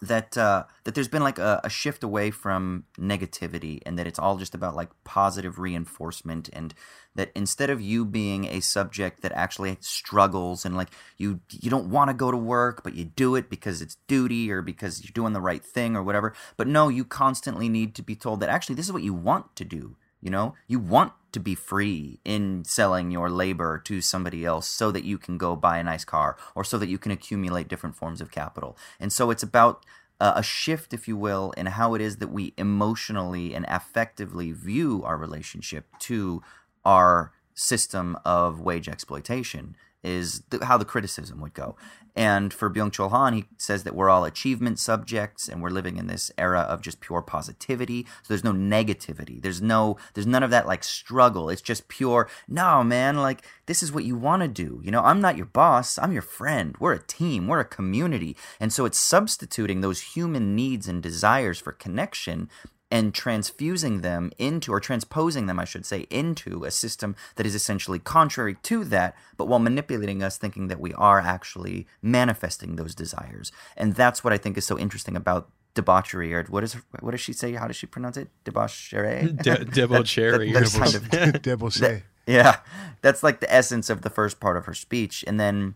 that 0.02 0.36
uh, 0.36 0.64
that 0.84 0.94
there's 0.94 1.08
been 1.08 1.22
like 1.22 1.38
a, 1.38 1.60
a 1.64 1.70
shift 1.70 2.02
away 2.02 2.30
from 2.30 2.84
negativity 2.98 3.80
and 3.86 3.98
that 3.98 4.06
it's 4.06 4.18
all 4.18 4.36
just 4.36 4.54
about 4.54 4.74
like 4.74 4.90
positive 5.04 5.58
reinforcement 5.58 6.50
and 6.52 6.74
that 7.14 7.30
instead 7.34 7.70
of 7.70 7.80
you 7.80 8.04
being 8.04 8.44
a 8.46 8.60
subject 8.60 9.22
that 9.22 9.32
actually 9.32 9.76
struggles 9.80 10.64
and 10.64 10.76
like 10.76 10.88
you 11.16 11.40
you 11.50 11.70
don't 11.70 11.90
want 11.90 12.08
to 12.10 12.14
go 12.14 12.30
to 12.30 12.36
work 12.36 12.82
but 12.82 12.94
you 12.94 13.04
do 13.04 13.36
it 13.36 13.48
because 13.48 13.80
it's 13.80 13.96
duty 14.08 14.50
or 14.50 14.62
because 14.62 15.04
you're 15.04 15.12
doing 15.12 15.32
the 15.32 15.40
right 15.40 15.64
thing 15.64 15.96
or 15.96 16.02
whatever 16.02 16.34
but 16.56 16.66
no 16.66 16.88
you 16.88 17.04
constantly 17.04 17.68
need 17.68 17.94
to 17.94 18.02
be 18.02 18.16
told 18.16 18.40
that 18.40 18.48
actually 18.48 18.74
this 18.74 18.86
is 18.86 18.92
what 18.92 19.02
you 19.02 19.14
want 19.14 19.54
to 19.54 19.64
do 19.64 19.96
you 20.24 20.30
know, 20.30 20.54
you 20.66 20.78
want 20.78 21.12
to 21.34 21.40
be 21.40 21.54
free 21.54 22.18
in 22.24 22.64
selling 22.64 23.10
your 23.10 23.28
labor 23.28 23.78
to 23.84 24.00
somebody 24.00 24.44
else 24.44 24.66
so 24.66 24.90
that 24.90 25.04
you 25.04 25.18
can 25.18 25.36
go 25.36 25.54
buy 25.54 25.78
a 25.78 25.84
nice 25.84 26.04
car 26.04 26.36
or 26.54 26.64
so 26.64 26.78
that 26.78 26.88
you 26.88 26.98
can 26.98 27.12
accumulate 27.12 27.68
different 27.68 27.94
forms 27.94 28.20
of 28.20 28.30
capital. 28.30 28.76
And 28.98 29.12
so 29.12 29.30
it's 29.30 29.42
about 29.42 29.84
uh, 30.20 30.32
a 30.36 30.42
shift, 30.42 30.94
if 30.94 31.06
you 31.06 31.16
will, 31.16 31.52
in 31.52 31.66
how 31.66 31.94
it 31.94 32.00
is 32.00 32.16
that 32.16 32.28
we 32.30 32.54
emotionally 32.56 33.54
and 33.54 33.66
affectively 33.66 34.54
view 34.54 35.02
our 35.04 35.16
relationship 35.16 35.86
to 36.00 36.42
our 36.84 37.32
system 37.54 38.16
of 38.24 38.60
wage 38.60 38.88
exploitation 38.88 39.76
is 40.02 40.42
how 40.62 40.76
the 40.76 40.84
criticism 40.84 41.40
would 41.40 41.54
go. 41.54 41.76
And 42.16 42.54
for 42.54 42.70
Byung 42.70 42.92
Chul 42.92 43.10
Han, 43.10 43.32
he 43.32 43.44
says 43.58 43.82
that 43.82 43.94
we're 43.94 44.08
all 44.08 44.24
achievement 44.24 44.78
subjects 44.78 45.48
and 45.48 45.60
we're 45.60 45.70
living 45.70 45.96
in 45.96 46.06
this 46.06 46.30
era 46.38 46.60
of 46.60 46.80
just 46.80 47.00
pure 47.00 47.22
positivity. 47.22 48.06
So 48.22 48.28
there's 48.28 48.44
no 48.44 48.52
negativity. 48.52 49.42
There's 49.42 49.60
no 49.60 49.96
there's 50.14 50.26
none 50.26 50.44
of 50.44 50.50
that 50.50 50.66
like 50.66 50.84
struggle. 50.84 51.48
It's 51.50 51.62
just 51.62 51.88
pure, 51.88 52.28
no, 52.46 52.84
man, 52.84 53.16
like 53.16 53.44
this 53.66 53.82
is 53.82 53.90
what 53.90 54.04
you 54.04 54.16
want 54.16 54.42
to 54.42 54.48
do. 54.48 54.80
You 54.84 54.92
know, 54.92 55.02
I'm 55.02 55.20
not 55.20 55.36
your 55.36 55.46
boss, 55.46 55.98
I'm 55.98 56.12
your 56.12 56.22
friend. 56.22 56.76
We're 56.78 56.92
a 56.92 57.02
team, 57.02 57.48
we're 57.48 57.60
a 57.60 57.64
community. 57.64 58.36
And 58.60 58.72
so 58.72 58.84
it's 58.84 58.98
substituting 58.98 59.80
those 59.80 60.00
human 60.14 60.54
needs 60.54 60.86
and 60.86 61.02
desires 61.02 61.58
for 61.58 61.72
connection 61.72 62.48
and 62.94 63.12
transfusing 63.12 64.02
them 64.02 64.30
into, 64.38 64.72
or 64.72 64.78
transposing 64.78 65.46
them, 65.46 65.58
I 65.58 65.64
should 65.64 65.84
say, 65.84 66.06
into 66.10 66.62
a 66.64 66.70
system 66.70 67.16
that 67.34 67.44
is 67.44 67.54
essentially 67.56 67.98
contrary 67.98 68.54
to 68.62 68.84
that, 68.84 69.16
but 69.36 69.48
while 69.48 69.58
manipulating 69.58 70.22
us, 70.22 70.38
thinking 70.38 70.68
that 70.68 70.78
we 70.78 70.92
are 70.94 71.18
actually 71.20 71.88
manifesting 72.00 72.76
those 72.76 72.94
desires. 72.94 73.50
And 73.76 73.94
that's 73.96 74.22
what 74.22 74.32
I 74.32 74.38
think 74.38 74.56
is 74.56 74.64
so 74.64 74.78
interesting 74.78 75.16
about 75.16 75.50
debauchery, 75.74 76.32
or 76.32 76.44
what 76.44 76.62
is 76.62 76.76
what 77.00 77.10
does 77.10 77.20
she 77.20 77.32
say? 77.32 77.54
How 77.54 77.66
does 77.66 77.74
she 77.74 77.86
pronounce 77.86 78.16
it? 78.16 78.28
Debauchery. 78.44 79.32
De- 79.42 79.64
debauchery. 79.64 80.52
That- 80.52 80.60
that's 80.60 80.78
kind 80.78 80.94
of- 80.94 81.42
Debauchee. 81.42 82.02
yeah, 82.28 82.58
that's 83.02 83.24
like 83.24 83.40
the 83.40 83.52
essence 83.52 83.90
of 83.90 84.02
the 84.02 84.10
first 84.10 84.38
part 84.38 84.56
of 84.56 84.66
her 84.66 84.74
speech, 84.74 85.24
and 85.26 85.40
then 85.40 85.74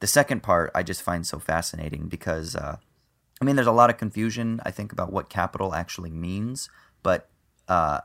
the 0.00 0.06
second 0.06 0.42
part 0.42 0.70
I 0.74 0.82
just 0.82 1.00
find 1.02 1.26
so 1.26 1.38
fascinating 1.38 2.08
because 2.08 2.54
uh, 2.54 2.76
I 3.40 3.44
mean, 3.44 3.56
there's 3.56 3.66
a 3.66 3.72
lot 3.72 3.90
of 3.90 3.96
confusion 3.96 4.60
I 4.64 4.70
think 4.70 4.92
about 4.92 5.12
what 5.12 5.30
capital 5.30 5.74
actually 5.74 6.10
means, 6.10 6.68
but 7.02 7.28
uh, 7.68 8.00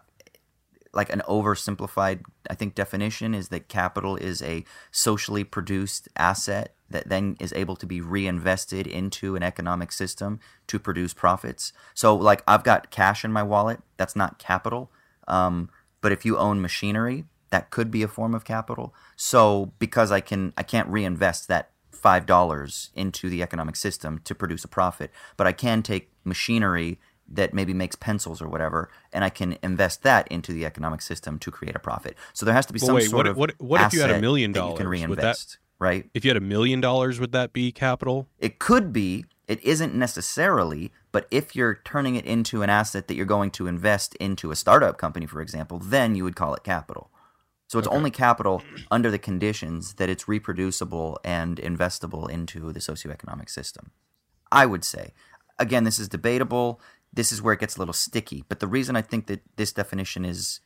like 0.94 1.12
an 1.12 1.22
oversimplified 1.28 2.22
I 2.50 2.56
think 2.56 2.74
definition 2.74 3.34
is 3.36 3.50
that 3.50 3.68
capital 3.68 4.16
is 4.16 4.42
a 4.42 4.64
socially 4.92 5.44
produced 5.44 6.08
asset 6.16 6.74
that 6.90 7.10
then 7.10 7.36
is 7.40 7.52
able 7.54 7.76
to 7.76 7.86
be 7.86 8.00
reinvested 8.00 8.88
into 8.88 9.36
an 9.36 9.44
economic 9.44 9.92
system 9.92 10.40
to 10.68 10.80
produce 10.80 11.14
profits. 11.14 11.74
So 11.94 12.16
like 12.16 12.44
I've 12.48 12.64
got 12.64 12.92
cash 12.92 13.26
in 13.26 13.34
my 13.34 13.44
wallet, 13.44 13.82
that's 13.98 14.16
not 14.16 14.40
capital. 14.40 14.92
Um, 15.28 15.70
but 16.00 16.12
if 16.12 16.24
you 16.24 16.38
own 16.38 16.62
machinery, 16.62 17.26
that 17.50 17.72
could 17.72 17.92
be 17.92 18.04
a 18.04 18.08
form 18.08 18.34
of 18.34 18.46
capital. 18.46 18.94
So 19.16 19.74
because 19.80 20.12
I 20.12 20.22
can 20.22 20.54
I 20.58 20.64
can't 20.64 20.88
reinvest 20.88 21.48
that 21.50 21.72
five 22.06 22.28
dollars 22.28 22.92
into 22.94 23.32
the 23.32 23.42
economic 23.42 23.76
system 23.76 24.20
to 24.26 24.36
produce 24.36 24.64
a 24.64 24.68
profit, 24.68 25.10
but 25.38 25.48
I 25.48 25.52
can 25.52 25.82
take 25.82 26.12
machinery 26.24 27.00
that 27.28 27.52
maybe 27.52 27.74
makes 27.74 27.96
pencils 27.96 28.44
or 28.44 28.48
whatever, 28.48 28.90
and 29.12 29.24
I 29.24 29.32
can 29.32 29.58
invest 29.64 30.04
that 30.04 30.28
into 30.28 30.54
the 30.54 30.66
economic 30.68 31.02
system 31.02 31.40
to 31.40 31.50
create 31.50 31.76
a 31.76 31.80
profit. 31.80 32.16
So 32.34 32.46
there 32.46 32.54
has 32.54 32.68
to 32.68 32.74
be 32.74 32.80
But 32.80 32.86
some 32.86 32.96
wait, 32.96 33.10
sort 33.10 33.16
what- 33.18 33.28
of 33.28 33.38
what- 33.38 33.56
what 33.60 33.82
if 33.82 33.94
you 33.94 34.02
had 34.02 34.12
a 34.12 34.22
million 34.22 34.52
that 34.52 34.60
you 34.60 34.76
can 34.76 34.86
dollars? 34.86 35.00
That- 35.00 35.08
reinvest, 35.08 35.58
right? 35.80 36.08
If 36.14 36.24
you 36.24 36.30
had 36.30 36.38
a 36.38 36.48
million 36.56 36.80
dollars, 36.80 37.20
would 37.20 37.32
that 37.32 37.52
be 37.54 37.72
capital? 37.72 38.28
It 38.38 38.60
could 38.60 38.94
be. 38.94 39.26
It 39.48 39.60
isn't 39.64 39.96
necessarily, 39.96 40.92
but 41.12 41.28
if 41.32 41.56
you're 41.56 41.76
turning 41.84 42.16
it 42.16 42.26
into 42.26 42.62
an 42.62 42.70
asset 42.70 43.08
that 43.08 43.16
you're 43.16 43.26
going 43.38 43.50
to 43.58 43.66
invest 43.66 44.14
into 44.16 44.52
a 44.52 44.56
startup 44.56 45.00
company, 45.00 45.26
for 45.26 45.42
example, 45.42 45.80
then 45.80 46.14
you 46.14 46.24
would 46.24 46.36
call 46.36 46.54
it 46.54 46.64
capital. 46.64 47.10
So 47.76 47.80
it's 47.80 47.90
only 47.90 48.10
capital 48.10 48.64
under 48.90 49.12
the 49.12 49.20
conditions 49.20 49.96
that 49.96 50.10
it's 50.10 50.30
reproducible 50.30 51.20
and 51.26 51.58
investable 51.58 52.30
into 52.30 52.72
the 52.72 52.80
socioeconomic 52.80 53.50
system. 53.50 53.92
I 54.50 54.66
would 54.66 54.86
say. 54.86 55.14
Again, 55.60 55.84
this 55.84 56.00
is 56.00 56.08
debatable. 56.08 56.80
This 57.12 57.34
is 57.34 57.42
where 57.42 57.54
it 57.54 57.60
gets 57.60 57.76
a 57.76 57.80
little 57.80 57.94
sticky. 57.94 58.46
But 58.48 58.62
the 58.62 58.68
reason 58.68 58.96
I 58.96 59.02
think 59.02 59.28
that 59.28 59.42
this 59.58 59.74
definition 59.74 60.24
is 60.24 60.62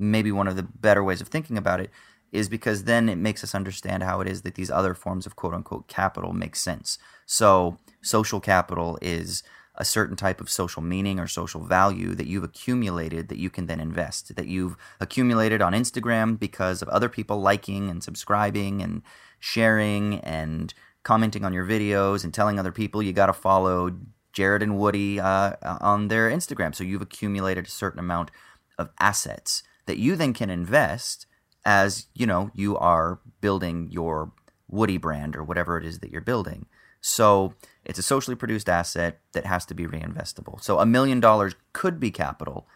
maybe 0.00 0.32
one 0.32 0.48
of 0.48 0.56
the 0.56 0.64
better 0.64 1.04
ways 1.04 1.20
of 1.20 1.28
thinking 1.28 1.56
about 1.56 1.78
it 1.78 1.90
is 2.32 2.48
because 2.48 2.84
then 2.84 3.08
it 3.08 3.18
makes 3.18 3.44
us 3.44 3.54
understand 3.54 4.02
how 4.02 4.20
it 4.20 4.26
is 4.26 4.42
that 4.42 4.56
these 4.56 4.68
other 4.68 4.94
forms 4.94 5.26
of 5.26 5.36
quote 5.36 5.54
unquote 5.54 5.86
capital 5.86 6.32
make 6.32 6.56
sense. 6.56 6.98
So, 7.24 7.78
social 8.02 8.40
capital 8.40 8.98
is 9.00 9.44
a 9.76 9.84
certain 9.84 10.16
type 10.16 10.40
of 10.40 10.50
social 10.50 10.82
meaning 10.82 11.18
or 11.18 11.26
social 11.26 11.62
value 11.62 12.14
that 12.14 12.26
you've 12.26 12.44
accumulated 12.44 13.28
that 13.28 13.38
you 13.38 13.48
can 13.48 13.66
then 13.66 13.80
invest, 13.80 14.36
that 14.36 14.46
you've 14.46 14.76
accumulated 15.00 15.62
on 15.62 15.72
Instagram 15.72 16.38
because 16.38 16.82
of 16.82 16.88
other 16.88 17.08
people 17.08 17.40
liking 17.40 17.88
and 17.88 18.04
subscribing 18.04 18.82
and 18.82 19.02
sharing 19.40 20.20
and 20.20 20.74
commenting 21.02 21.44
on 21.44 21.52
your 21.52 21.66
videos 21.66 22.22
and 22.22 22.34
telling 22.34 22.58
other 22.58 22.72
people 22.72 23.02
you 23.02 23.12
got 23.12 23.26
to 23.26 23.32
follow 23.32 23.96
Jared 24.32 24.62
and 24.62 24.78
Woody 24.78 25.18
uh, 25.18 25.54
on 25.80 26.08
their 26.08 26.30
Instagram. 26.30 26.74
So 26.74 26.84
you've 26.84 27.02
accumulated 27.02 27.66
a 27.66 27.70
certain 27.70 27.98
amount 27.98 28.30
of 28.78 28.90
assets 28.98 29.62
that 29.86 29.98
you 29.98 30.16
then 30.16 30.32
can 30.32 30.50
invest 30.50 31.26
as 31.64 32.06
you 32.14 32.26
know 32.26 32.50
you 32.54 32.76
are 32.76 33.20
building 33.40 33.88
your 33.90 34.32
Woody 34.68 34.96
brand 34.96 35.36
or 35.36 35.44
whatever 35.44 35.76
it 35.76 35.84
is 35.84 35.98
that 35.98 36.10
you're 36.10 36.20
building. 36.20 36.66
So 37.00 37.54
it's 37.84 37.98
a 37.98 38.02
socially 38.02 38.36
produced 38.36 38.68
asset 38.68 39.20
that 39.32 39.46
has 39.46 39.64
to 39.66 39.74
be 39.74 39.86
reinvestable. 39.86 40.62
So 40.62 40.78
a 40.78 40.86
million 40.86 41.20
dollars 41.20 41.54
could 41.72 41.98
be 41.98 42.10
capital, 42.10 42.66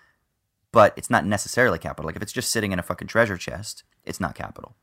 but 0.73 0.93
it's 0.97 1.11
not 1.11 1.25
necessarily 1.25 1.79
capital. 1.79 2.07
Like 2.07 2.17
if 2.17 2.23
it's 2.23 2.33
just 2.33 2.51
sitting 2.51 2.73
in 2.73 2.79
a 2.79 2.83
fucking 2.83 3.09
treasure 3.09 3.37
chest, 3.37 3.85
it's 4.05 4.21
not 4.21 4.35
capital. 4.35 4.75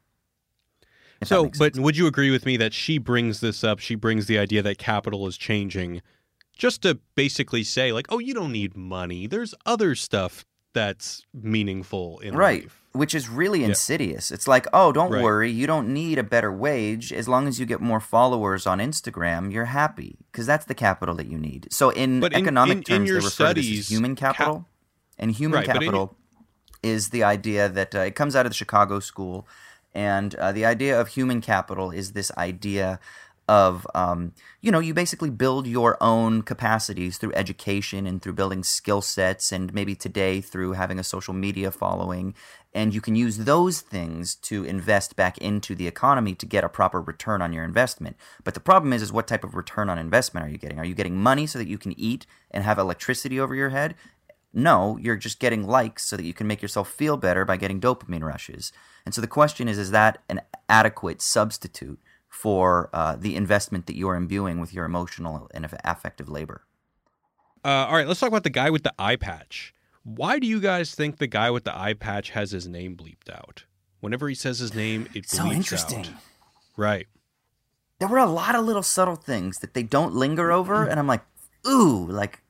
So, 1.23 1.49
but 1.57 1.77
would 1.77 1.95
you 1.95 2.07
agree 2.07 2.31
with 2.31 2.45
me 2.45 2.57
that 2.57 2.73
she 2.73 2.97
brings 2.97 3.39
this 3.39 3.63
up? 3.63 3.79
She 3.79 3.95
brings 3.95 4.25
the 4.25 4.37
idea 4.37 4.61
that 4.61 4.77
capital 4.77 5.25
is 5.27 5.37
changing 5.37 6.01
just 6.57 6.81
to 6.83 6.99
basically 7.15 7.63
say, 7.63 7.91
like, 7.91 8.07
oh, 8.09 8.19
you 8.19 8.33
don't 8.33 8.51
need 8.51 8.75
money. 8.75 9.27
There's 9.27 9.55
other 9.65 9.95
stuff 9.95 10.45
that's 10.73 11.23
meaningful 11.33 12.19
in 12.19 12.35
right 12.35 12.63
life. 12.63 12.82
Which 12.93 13.13
is 13.15 13.27
really 13.27 13.63
insidious. 13.63 14.31
It's 14.31 14.47
like 14.47 14.65
oh 14.73 14.91
don't 14.91 15.11
Right. 15.11 15.23
worry. 15.23 15.51
You 15.51 15.67
don't 15.67 15.89
need 15.93 16.17
a 16.19 16.23
better 16.23 16.51
wage. 16.51 17.11
As 17.11 17.27
long 17.27 17.47
as 17.47 17.59
you 17.59 17.65
get 17.65 17.81
more 17.81 17.99
followers 17.99 18.65
on 18.67 18.77
instagram 18.79 19.51
you're 19.51 19.65
happy 19.81 20.17
because 20.31 20.45
that's 20.45 20.65
the 20.65 20.75
capital 20.75 21.15
that 21.15 21.27
you 21.27 21.37
need. 21.37 21.67
So 21.71 21.89
in 21.89 22.19
But 22.19 22.33
in- 22.33 22.41
economic 22.41 22.71
in- 22.71 22.77
in 22.79 22.83
terms 22.83 23.09
your 23.09 23.19
they 23.19 23.25
refer 23.25 23.47
to 23.53 23.61
this 23.61 23.79
as 23.79 23.89
human 23.89 24.15
cap- 24.15 24.35
capital. 24.37 24.67
And 25.19 25.31
human 25.31 25.57
Right, 25.59 25.67
in- 25.67 25.73
capital 25.73 26.15
is 26.81 27.09
the 27.09 27.23
idea 27.23 27.69
that 27.69 27.93
uh, 27.95 27.99
it 28.09 28.15
comes 28.15 28.35
out 28.35 28.45
of 28.45 28.51
the 28.51 28.55
chicago 28.55 28.99
school. 28.99 29.47
And 29.95 30.33
uh, 30.35 30.51
the 30.51 30.65
idea 30.65 30.99
of 30.99 31.09
human 31.09 31.39
capital 31.41 31.91
is 31.91 32.11
this 32.13 32.31
idea 32.37 32.99
of 33.49 33.85
um, 33.93 34.31
you 34.61 34.71
know 34.71 34.79
you 34.79 34.93
basically 34.93 35.29
build 35.29 35.67
your 35.67 35.97
own 36.01 36.41
capacities 36.43 37.17
through 37.17 37.33
education 37.35 38.07
and 38.07 38.21
through 38.21 38.31
building 38.33 38.63
skill 38.63 39.01
sets 39.01 39.51
and 39.51 39.73
maybe 39.73 39.95
today 39.95 40.39
through 40.39 40.71
having 40.73 40.97
a 40.97 41.03
social 41.03 41.33
media 41.33 41.69
following 41.69 42.33
and 42.75 42.93
you 42.93 43.01
can 43.01 43.15
use 43.15 43.37
those 43.37 43.81
things 43.81 44.35
to 44.35 44.63
invest 44.63 45.15
back 45.15 45.37
into 45.37 45.75
the 45.75 45.87
economy 45.87 46.33
to 46.33 46.45
get 46.45 46.63
a 46.63 46.69
proper 46.69 47.01
return 47.01 47.41
on 47.41 47.53
your 47.53 47.63
investment 47.63 48.15
but 48.43 48.53
the 48.53 48.59
problem 48.59 48.93
is 48.93 49.01
is 49.01 49.11
what 49.11 49.27
type 49.27 49.43
of 49.43 49.55
return 49.55 49.89
on 49.89 49.97
investment 49.97 50.45
are 50.45 50.49
you 50.49 50.57
getting 50.57 50.79
are 50.79 50.85
you 50.85 50.95
getting 50.95 51.17
money 51.17 51.45
so 51.45 51.59
that 51.59 51.67
you 51.67 51.77
can 51.77 51.97
eat 51.99 52.25
and 52.51 52.63
have 52.63 52.77
electricity 52.77 53.39
over 53.39 53.55
your 53.55 53.69
head 53.69 53.95
no, 54.53 54.97
you're 55.01 55.15
just 55.15 55.39
getting 55.39 55.65
likes 55.65 56.05
so 56.05 56.15
that 56.15 56.25
you 56.25 56.33
can 56.33 56.45
make 56.45 56.61
yourself 56.61 56.89
feel 56.89 57.17
better 57.17 57.43
by 57.43 57.57
getting 57.57 57.81
dopamine 57.81 58.21
rushes. 58.21 58.71
And 59.03 59.13
so 59.13 59.19
the 59.19 59.27
question 59.27 59.67
is, 59.67 59.79
is 59.79 59.91
that 59.91 60.19
an 60.29 60.41
adequate 60.69 61.21
substitute 61.21 61.99
for 62.29 62.89
uh, 62.93 63.15
the 63.15 63.35
investment 63.35 63.87
that 63.87 63.95
you 63.95 64.07
are 64.09 64.15
imbuing 64.15 64.59
with 64.59 64.73
your 64.73 64.85
emotional 64.85 65.49
and 65.53 65.65
affective 65.83 66.29
labor? 66.29 66.61
Uh, 67.65 67.87
all 67.87 67.95
right, 67.95 68.07
let's 68.07 68.19
talk 68.19 68.29
about 68.29 68.43
the 68.43 68.49
guy 68.49 68.69
with 68.69 68.83
the 68.83 68.93
eye 68.99 69.15
patch. 69.15 69.73
Why 70.03 70.39
do 70.39 70.47
you 70.47 70.59
guys 70.59 70.93
think 70.93 71.17
the 71.17 71.27
guy 71.27 71.49
with 71.51 71.63
the 71.63 71.75
eye 71.77 71.93
patch 71.93 72.31
has 72.31 72.51
his 72.51 72.67
name 72.67 72.95
bleeped 72.97 73.29
out? 73.33 73.63
Whenever 74.01 74.27
he 74.27 74.35
says 74.35 74.59
his 74.59 74.73
name, 74.73 75.07
it 75.13 75.29
So 75.29 75.43
bleeps 75.43 75.55
interesting. 75.55 75.99
out. 76.05 76.11
Right. 76.75 77.07
There 77.99 78.07
were 78.09 78.17
a 78.17 78.25
lot 78.25 78.55
of 78.55 78.65
little 78.65 78.83
subtle 78.83 79.15
things 79.15 79.59
that 79.59 79.73
they 79.73 79.83
don't 79.83 80.13
linger 80.13 80.51
over, 80.51 80.83
and 80.85 80.99
I'm 80.99 81.07
like, 81.07 81.21
ooh, 81.67 82.05
like 82.07 82.41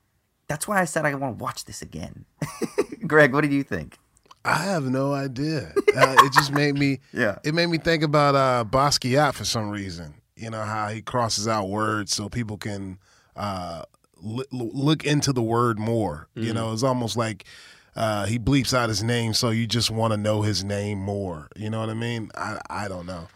that's 0.47 0.67
why 0.67 0.81
I 0.81 0.85
said 0.85 1.05
I 1.05 1.13
want 1.13 1.37
to 1.37 1.43
watch 1.43 1.65
this 1.65 1.81
again. 1.81 2.25
Greg, 3.07 3.33
what 3.33 3.41
do 3.41 3.49
you 3.55 3.63
think? 3.63 3.97
I 4.45 4.55
have 4.57 4.83
no 4.85 5.13
idea. 5.13 5.71
Uh, 5.95 6.15
it 6.19 6.33
just 6.33 6.51
made 6.51 6.75
me. 6.75 6.99
Yeah. 7.13 7.37
It 7.43 7.53
made 7.53 7.67
me 7.67 7.77
think 7.77 8.01
about 8.03 8.33
uh, 8.35 8.65
Basquiat 8.67 9.35
for 9.35 9.45
some 9.45 9.69
reason. 9.69 10.15
You 10.35 10.49
know 10.49 10.63
how 10.63 10.87
he 10.89 11.01
crosses 11.03 11.47
out 11.47 11.69
words 11.69 12.11
so 12.13 12.27
people 12.29 12.57
can 12.57 12.97
uh, 13.35 13.83
look 14.23 15.05
into 15.05 15.33
the 15.33 15.43
word 15.43 15.77
more. 15.77 16.27
You 16.35 16.53
know, 16.53 16.71
it's 16.73 16.83
almost 16.83 17.17
like 17.17 17.45
uh, 17.95 18.25
he 18.25 18.39
bleeps 18.39 18.73
out 18.73 18.89
his 18.89 19.03
name 19.03 19.33
so 19.33 19.49
you 19.49 19.67
just 19.67 19.91
want 19.91 20.13
to 20.13 20.17
know 20.17 20.41
his 20.41 20.63
name 20.63 20.99
more. 20.99 21.49
You 21.55 21.69
know 21.69 21.79
what 21.79 21.89
I 21.89 21.93
mean? 21.93 22.31
I 22.35 22.59
I 22.69 22.87
don't 22.87 23.05
know. 23.05 23.27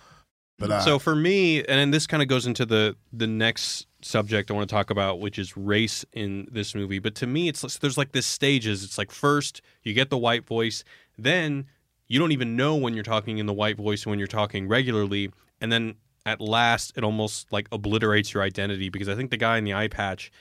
But 0.59 0.71
uh, 0.71 0.81
so 0.81 0.97
for 0.99 1.15
me, 1.15 1.59
and 1.59 1.67
then 1.67 1.91
this 1.91 2.07
kind 2.07 2.23
of 2.23 2.29
goes 2.29 2.47
into 2.47 2.65
the 2.65 2.95
the 3.13 3.27
next 3.27 3.87
subject 4.01 4.49
I 4.49 4.53
want 4.53 4.67
to 4.69 4.73
talk 4.73 4.89
about, 4.89 5.19
which 5.19 5.37
is 5.37 5.55
race 5.55 6.05
in 6.13 6.47
this 6.51 6.73
movie. 6.73 6.99
But 6.99 7.15
to 7.15 7.27
me, 7.27 7.47
it's 7.47 7.77
there's 7.77 7.97
like 7.97 8.11
this 8.11 8.25
stages. 8.25 8.83
It's 8.83 8.97
like 8.97 9.11
first 9.11 9.61
you 9.83 9.93
get 9.93 10.09
the 10.09 10.17
white 10.17 10.45
voice, 10.45 10.83
then 11.17 11.65
you 12.07 12.17
don't 12.19 12.31
even 12.31 12.55
know 12.55 12.75
when 12.75 12.93
you're 12.93 13.03
talking 13.03 13.37
in 13.37 13.45
the 13.45 13.53
white 13.53 13.77
voice 13.77 14.03
and 14.03 14.11
when 14.11 14.19
you're 14.19 14.27
talking 14.27 14.67
regularly, 14.67 15.31
and 15.61 15.71
then 15.71 15.95
at 16.25 16.41
last 16.41 16.91
it 16.97 17.03
almost 17.03 17.51
like 17.53 17.67
obliterates 17.71 18.33
your 18.33 18.43
identity 18.43 18.89
because 18.89 19.07
I 19.07 19.15
think 19.15 19.29
the 19.31 19.37
guy 19.37 19.57
in 19.57 19.63
the 19.63 19.73
eye 19.73 19.87
patch 19.87 20.31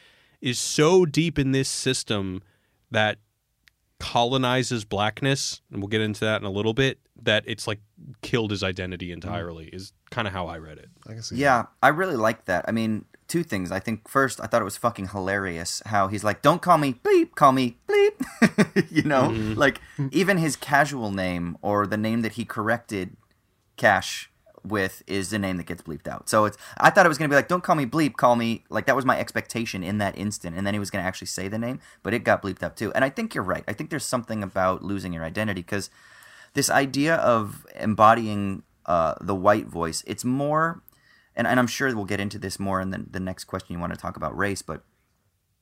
is 0.40 0.58
so 0.58 1.04
deep 1.04 1.38
in 1.38 1.52
this 1.52 1.68
system 1.68 2.42
that 2.90 3.18
colonizes 3.98 4.84
blackness, 4.84 5.62
and 5.70 5.80
we'll 5.80 5.88
get 5.88 6.00
into 6.00 6.20
that 6.20 6.40
in 6.40 6.46
a 6.46 6.50
little 6.50 6.74
bit. 6.74 6.98
That 7.22 7.44
it's 7.46 7.66
like 7.66 7.80
killed 8.20 8.50
his 8.50 8.62
identity 8.62 9.06
mm-hmm. 9.06 9.14
entirely 9.14 9.66
is 9.66 9.92
kind 10.10 10.28
of 10.28 10.34
how 10.34 10.46
I 10.46 10.58
read 10.58 10.78
it. 10.78 10.90
I 11.06 11.14
can 11.14 11.22
see. 11.22 11.36
Yeah, 11.36 11.66
I 11.82 11.88
really 11.88 12.16
like 12.16 12.44
that. 12.44 12.64
I 12.68 12.72
mean, 12.72 13.06
two 13.26 13.42
things. 13.42 13.72
I 13.72 13.80
think 13.80 14.08
first, 14.08 14.40
I 14.40 14.46
thought 14.46 14.60
it 14.60 14.66
was 14.66 14.76
fucking 14.76 15.08
hilarious 15.08 15.82
how 15.86 16.08
he's 16.08 16.24
like, 16.24 16.42
"Don't 16.42 16.60
call 16.60 16.78
me 16.78 16.94
bleep, 17.02 17.34
call 17.34 17.52
me 17.52 17.78
bleep." 17.88 18.90
you 18.90 19.02
know, 19.02 19.30
mm-hmm. 19.30 19.54
like 19.54 19.80
even 20.10 20.38
his 20.38 20.56
casual 20.56 21.10
name 21.10 21.56
or 21.62 21.86
the 21.86 21.96
name 21.96 22.22
that 22.22 22.32
he 22.32 22.44
corrected 22.44 23.16
Cash 23.76 24.30
with 24.68 25.02
is 25.06 25.30
the 25.30 25.38
name 25.38 25.56
that 25.56 25.66
gets 25.66 25.82
bleeped 25.82 26.08
out. 26.08 26.28
So 26.28 26.44
it's. 26.44 26.58
I 26.78 26.90
thought 26.90 27.06
it 27.06 27.08
was 27.08 27.18
gonna 27.18 27.28
be 27.28 27.36
like, 27.36 27.48
"Don't 27.48 27.64
call 27.64 27.76
me 27.76 27.86
bleep, 27.86 28.16
call 28.16 28.36
me." 28.36 28.64
Like 28.68 28.86
that 28.86 28.96
was 28.96 29.04
my 29.04 29.18
expectation 29.18 29.82
in 29.82 29.98
that 29.98 30.18
instant, 30.18 30.56
and 30.56 30.66
then 30.66 30.74
he 30.74 30.80
was 30.80 30.90
gonna 30.90 31.04
actually 31.04 31.28
say 31.28 31.48
the 31.48 31.58
name, 31.58 31.80
but 32.02 32.14
it 32.14 32.24
got 32.24 32.42
bleeped 32.42 32.62
out 32.62 32.76
too. 32.76 32.92
And 32.92 33.04
I 33.04 33.10
think 33.10 33.34
you're 33.34 33.44
right. 33.44 33.64
I 33.68 33.72
think 33.72 33.90
there's 33.90 34.04
something 34.04 34.42
about 34.42 34.82
losing 34.82 35.12
your 35.12 35.24
identity 35.24 35.62
because 35.62 35.90
this 36.56 36.70
idea 36.70 37.16
of 37.16 37.66
embodying 37.78 38.62
uh, 38.86 39.14
the 39.20 39.34
white 39.34 39.66
voice, 39.66 40.02
it's 40.06 40.24
more, 40.24 40.82
and, 41.36 41.46
and 41.46 41.60
I'm 41.60 41.66
sure 41.66 41.94
we'll 41.94 42.06
get 42.06 42.18
into 42.18 42.38
this 42.38 42.58
more 42.58 42.80
in 42.80 42.90
the, 42.90 43.04
the 43.10 43.20
next 43.20 43.44
question 43.44 43.74
you 43.74 43.78
want 43.78 43.92
to 43.92 44.00
talk 44.00 44.16
about 44.16 44.36
race, 44.36 44.62
but 44.62 44.82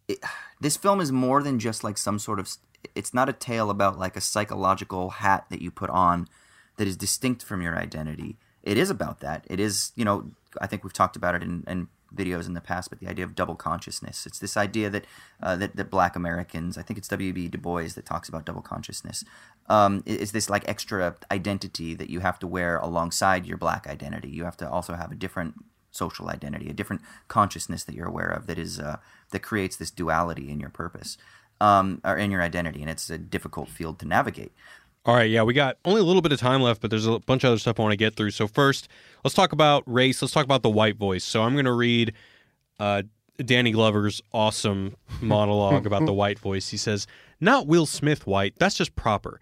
it, 0.07 0.19
this 0.61 0.77
film 0.77 1.01
is 1.01 1.11
more 1.11 1.43
than 1.43 1.59
just 1.59 1.83
like 1.83 1.99
some 1.99 2.19
sort 2.19 2.39
of, 2.39 2.49
it's 2.95 3.13
not 3.13 3.29
a 3.29 3.33
tale 3.33 3.71
about 3.71 3.99
like 3.99 4.17
a 4.17 4.21
psychological 4.21 5.11
hat 5.11 5.47
that 5.51 5.61
you 5.61 5.71
put 5.71 5.91
on 5.91 6.29
that 6.77 6.87
is 6.87 6.97
distinct 6.97 7.43
from 7.43 7.61
your 7.61 7.77
identity. 7.77 8.37
It 8.65 8.79
is 8.79 8.91
about 8.91 9.21
that. 9.21 9.47
It 9.49 9.61
is, 9.61 9.93
you 9.95 10.05
know, 10.05 10.31
I 10.61 10.67
think 10.67 10.83
we've 10.83 10.93
talked 10.93 11.17
about 11.17 11.35
it 11.35 11.43
in, 11.43 11.65
in 11.69 11.89
videos 12.15 12.47
in 12.47 12.55
the 12.55 12.61
past, 12.61 12.89
but 12.89 12.99
the 12.99 13.09
idea 13.09 13.25
of 13.25 13.35
double 13.35 13.55
consciousness. 13.55 14.25
It's 14.27 14.39
this 14.39 14.57
idea 14.57 14.89
that 14.89 15.05
uh, 15.43 15.57
that, 15.57 15.77
that 15.77 15.91
Black 15.91 16.17
Americans, 16.17 16.79
I 16.79 16.83
think 16.83 16.99
it's 16.99 17.09
W.B. 17.09 17.49
Du 17.49 17.59
Bois 17.59 17.89
that 17.95 18.07
talks 18.07 18.29
about 18.29 18.47
double 18.47 18.63
consciousness. 18.63 19.25
Um, 19.69 20.03
this 20.07 20.49
like 20.49 20.67
extra 20.67 21.15
identity 21.31 21.95
that 21.95 22.11
you 22.11 22.21
have 22.21 22.39
to 22.39 22.47
wear 22.47 22.79
alongside 22.79 23.47
your 23.47 23.59
Black 23.59 23.87
identity. 23.87 24.29
You 24.29 24.45
have 24.45 24.57
to 24.59 24.71
also 24.71 24.95
have 24.95 25.13
a 25.13 25.17
different 25.17 25.55
social 25.91 26.29
identity, 26.29 26.69
a 26.71 26.75
different 26.75 27.03
consciousness 27.29 27.85
that 27.85 27.95
you're 27.95 28.09
aware 28.09 28.31
of 28.31 28.47
that 28.47 28.59
is 28.59 28.81
uh, 28.81 28.97
that 29.31 29.41
creates 29.41 29.77
this 29.77 29.91
duality 29.91 30.51
in 30.51 30.59
your 30.59 30.71
purpose 30.71 31.19
um, 31.61 32.01
or 32.05 32.17
in 32.17 32.31
your 32.31 32.43
identity, 32.43 32.81
and 32.81 32.91
it's 32.91 33.11
a 33.11 33.19
difficult 33.19 33.69
field 33.69 33.99
to 34.01 34.07
navigate. 34.07 34.53
All 35.07 35.15
right, 35.15 35.29
yeah, 35.29 35.43
we 35.43 35.53
got 35.53 35.77
only 35.85 36.01
a 36.01 36.05
little 36.05 36.23
bit 36.23 36.33
of 36.33 36.41
time 36.41 36.63
left, 36.63 36.81
but 36.81 36.91
there's 36.91 37.07
a 37.07 37.19
bunch 37.19 37.45
of 37.45 37.49
other 37.49 37.59
stuff 37.59 37.79
I 37.79 37.83
want 37.83 37.93
to 37.93 37.97
get 37.99 38.15
through. 38.17 38.31
So 38.31 38.47
first, 38.47 38.89
let's 39.23 39.35
talk 39.35 39.53
about 39.53 39.83
race. 39.87 40.23
Let's 40.23 40.33
talk 40.33 40.45
about 40.45 40.63
the 40.63 40.71
white 40.71 40.97
voice. 40.97 41.25
So 41.25 41.43
I'm 41.43 41.53
going 41.53 41.67
to 41.67 41.73
read 41.73 42.15
uh, 42.81 43.03
Danny 43.37 43.71
Glover's 43.71 44.23
awesome 44.33 44.97
monologue 45.21 45.85
about 45.85 46.07
the 46.07 46.13
white 46.15 46.39
voice. 46.39 46.71
He 46.71 46.79
says, 46.79 47.07
"Not 47.39 47.67
Will 47.67 47.85
Smith 47.85 48.27
white. 48.27 48.55
That's 48.59 48.77
just 48.77 48.97
proper. 48.97 49.41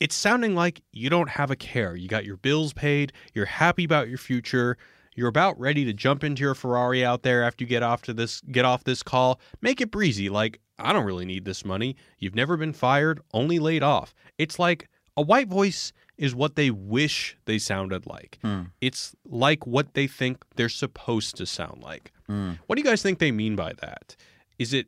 It's 0.00 0.16
sounding 0.16 0.56
like 0.56 0.82
you 0.92 1.10
don't 1.10 1.30
have 1.30 1.52
a 1.52 1.56
care. 1.56 1.94
You 1.94 2.08
got 2.08 2.24
your 2.24 2.36
bills 2.36 2.72
paid. 2.72 3.12
You're 3.34 3.46
happy 3.46 3.84
about 3.84 4.08
your 4.08 4.18
future." 4.18 4.76
You're 5.18 5.26
about 5.26 5.58
ready 5.58 5.84
to 5.84 5.92
jump 5.92 6.22
into 6.22 6.42
your 6.42 6.54
Ferrari 6.54 7.04
out 7.04 7.24
there 7.24 7.42
after 7.42 7.64
you 7.64 7.68
get 7.68 7.82
off 7.82 8.02
to 8.02 8.14
this 8.14 8.40
get 8.52 8.64
off 8.64 8.84
this 8.84 9.02
call. 9.02 9.40
Make 9.60 9.80
it 9.80 9.90
breezy, 9.90 10.28
like 10.28 10.60
I 10.78 10.92
don't 10.92 11.04
really 11.04 11.24
need 11.24 11.44
this 11.44 11.64
money. 11.64 11.96
You've 12.20 12.36
never 12.36 12.56
been 12.56 12.72
fired, 12.72 13.20
only 13.34 13.58
laid 13.58 13.82
off. 13.82 14.14
It's 14.38 14.60
like 14.60 14.88
a 15.16 15.22
white 15.22 15.48
voice 15.48 15.92
is 16.18 16.36
what 16.36 16.54
they 16.54 16.70
wish 16.70 17.36
they 17.46 17.58
sounded 17.58 18.06
like. 18.06 18.38
Hmm. 18.42 18.66
It's 18.80 19.16
like 19.26 19.66
what 19.66 19.94
they 19.94 20.06
think 20.06 20.44
they're 20.54 20.68
supposed 20.68 21.34
to 21.38 21.46
sound 21.46 21.82
like. 21.82 22.12
Hmm. 22.28 22.52
What 22.68 22.76
do 22.76 22.82
you 22.82 22.88
guys 22.88 23.02
think 23.02 23.18
they 23.18 23.32
mean 23.32 23.56
by 23.56 23.72
that? 23.80 24.14
Is 24.60 24.72
it 24.72 24.86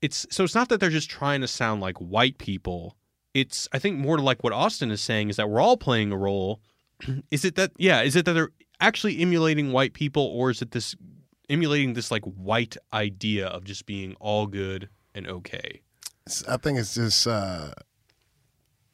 it's 0.00 0.26
so 0.30 0.42
it's 0.42 0.54
not 0.54 0.70
that 0.70 0.80
they're 0.80 0.88
just 0.88 1.10
trying 1.10 1.42
to 1.42 1.48
sound 1.48 1.82
like 1.82 1.98
white 1.98 2.38
people. 2.38 2.96
It's 3.34 3.68
I 3.74 3.78
think 3.78 3.98
more 3.98 4.16
like 4.16 4.42
what 4.42 4.54
Austin 4.54 4.90
is 4.90 5.02
saying 5.02 5.28
is 5.28 5.36
that 5.36 5.50
we're 5.50 5.60
all 5.60 5.76
playing 5.76 6.12
a 6.12 6.16
role. 6.16 6.62
is 7.30 7.44
it 7.44 7.56
that 7.56 7.72
yeah, 7.76 8.00
is 8.00 8.16
it 8.16 8.24
that 8.24 8.32
they're 8.32 8.52
actually 8.80 9.20
emulating 9.20 9.72
white 9.72 9.92
people 9.94 10.22
or 10.24 10.50
is 10.50 10.62
it 10.62 10.70
this 10.72 10.94
emulating 11.48 11.94
this 11.94 12.10
like 12.10 12.24
white 12.24 12.76
idea 12.92 13.46
of 13.46 13.64
just 13.64 13.86
being 13.86 14.14
all 14.20 14.46
good 14.46 14.88
and 15.14 15.26
okay? 15.26 15.80
I 16.48 16.56
think 16.56 16.78
it's 16.78 16.94
just 16.94 17.26
uh, 17.26 17.70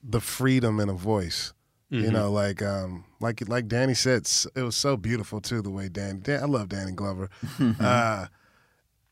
the 0.02 0.20
freedom 0.20 0.80
in 0.80 0.88
a 0.88 0.94
voice. 0.94 1.52
You 1.90 2.04
Mm-hmm. 2.04 2.12
know, 2.12 2.32
like 2.32 2.62
um, 2.62 3.04
like 3.20 3.46
like 3.48 3.68
Danny 3.68 3.92
said, 3.92 4.26
it 4.56 4.62
was 4.62 4.76
so 4.76 4.96
beautiful 4.96 5.42
too. 5.42 5.60
The 5.60 5.68
way 5.68 5.90
Danny, 5.90 6.20
Dan, 6.20 6.42
I 6.42 6.46
love 6.46 6.70
Danny 6.70 6.92
Glover. 6.92 7.28
uh, 7.80 8.28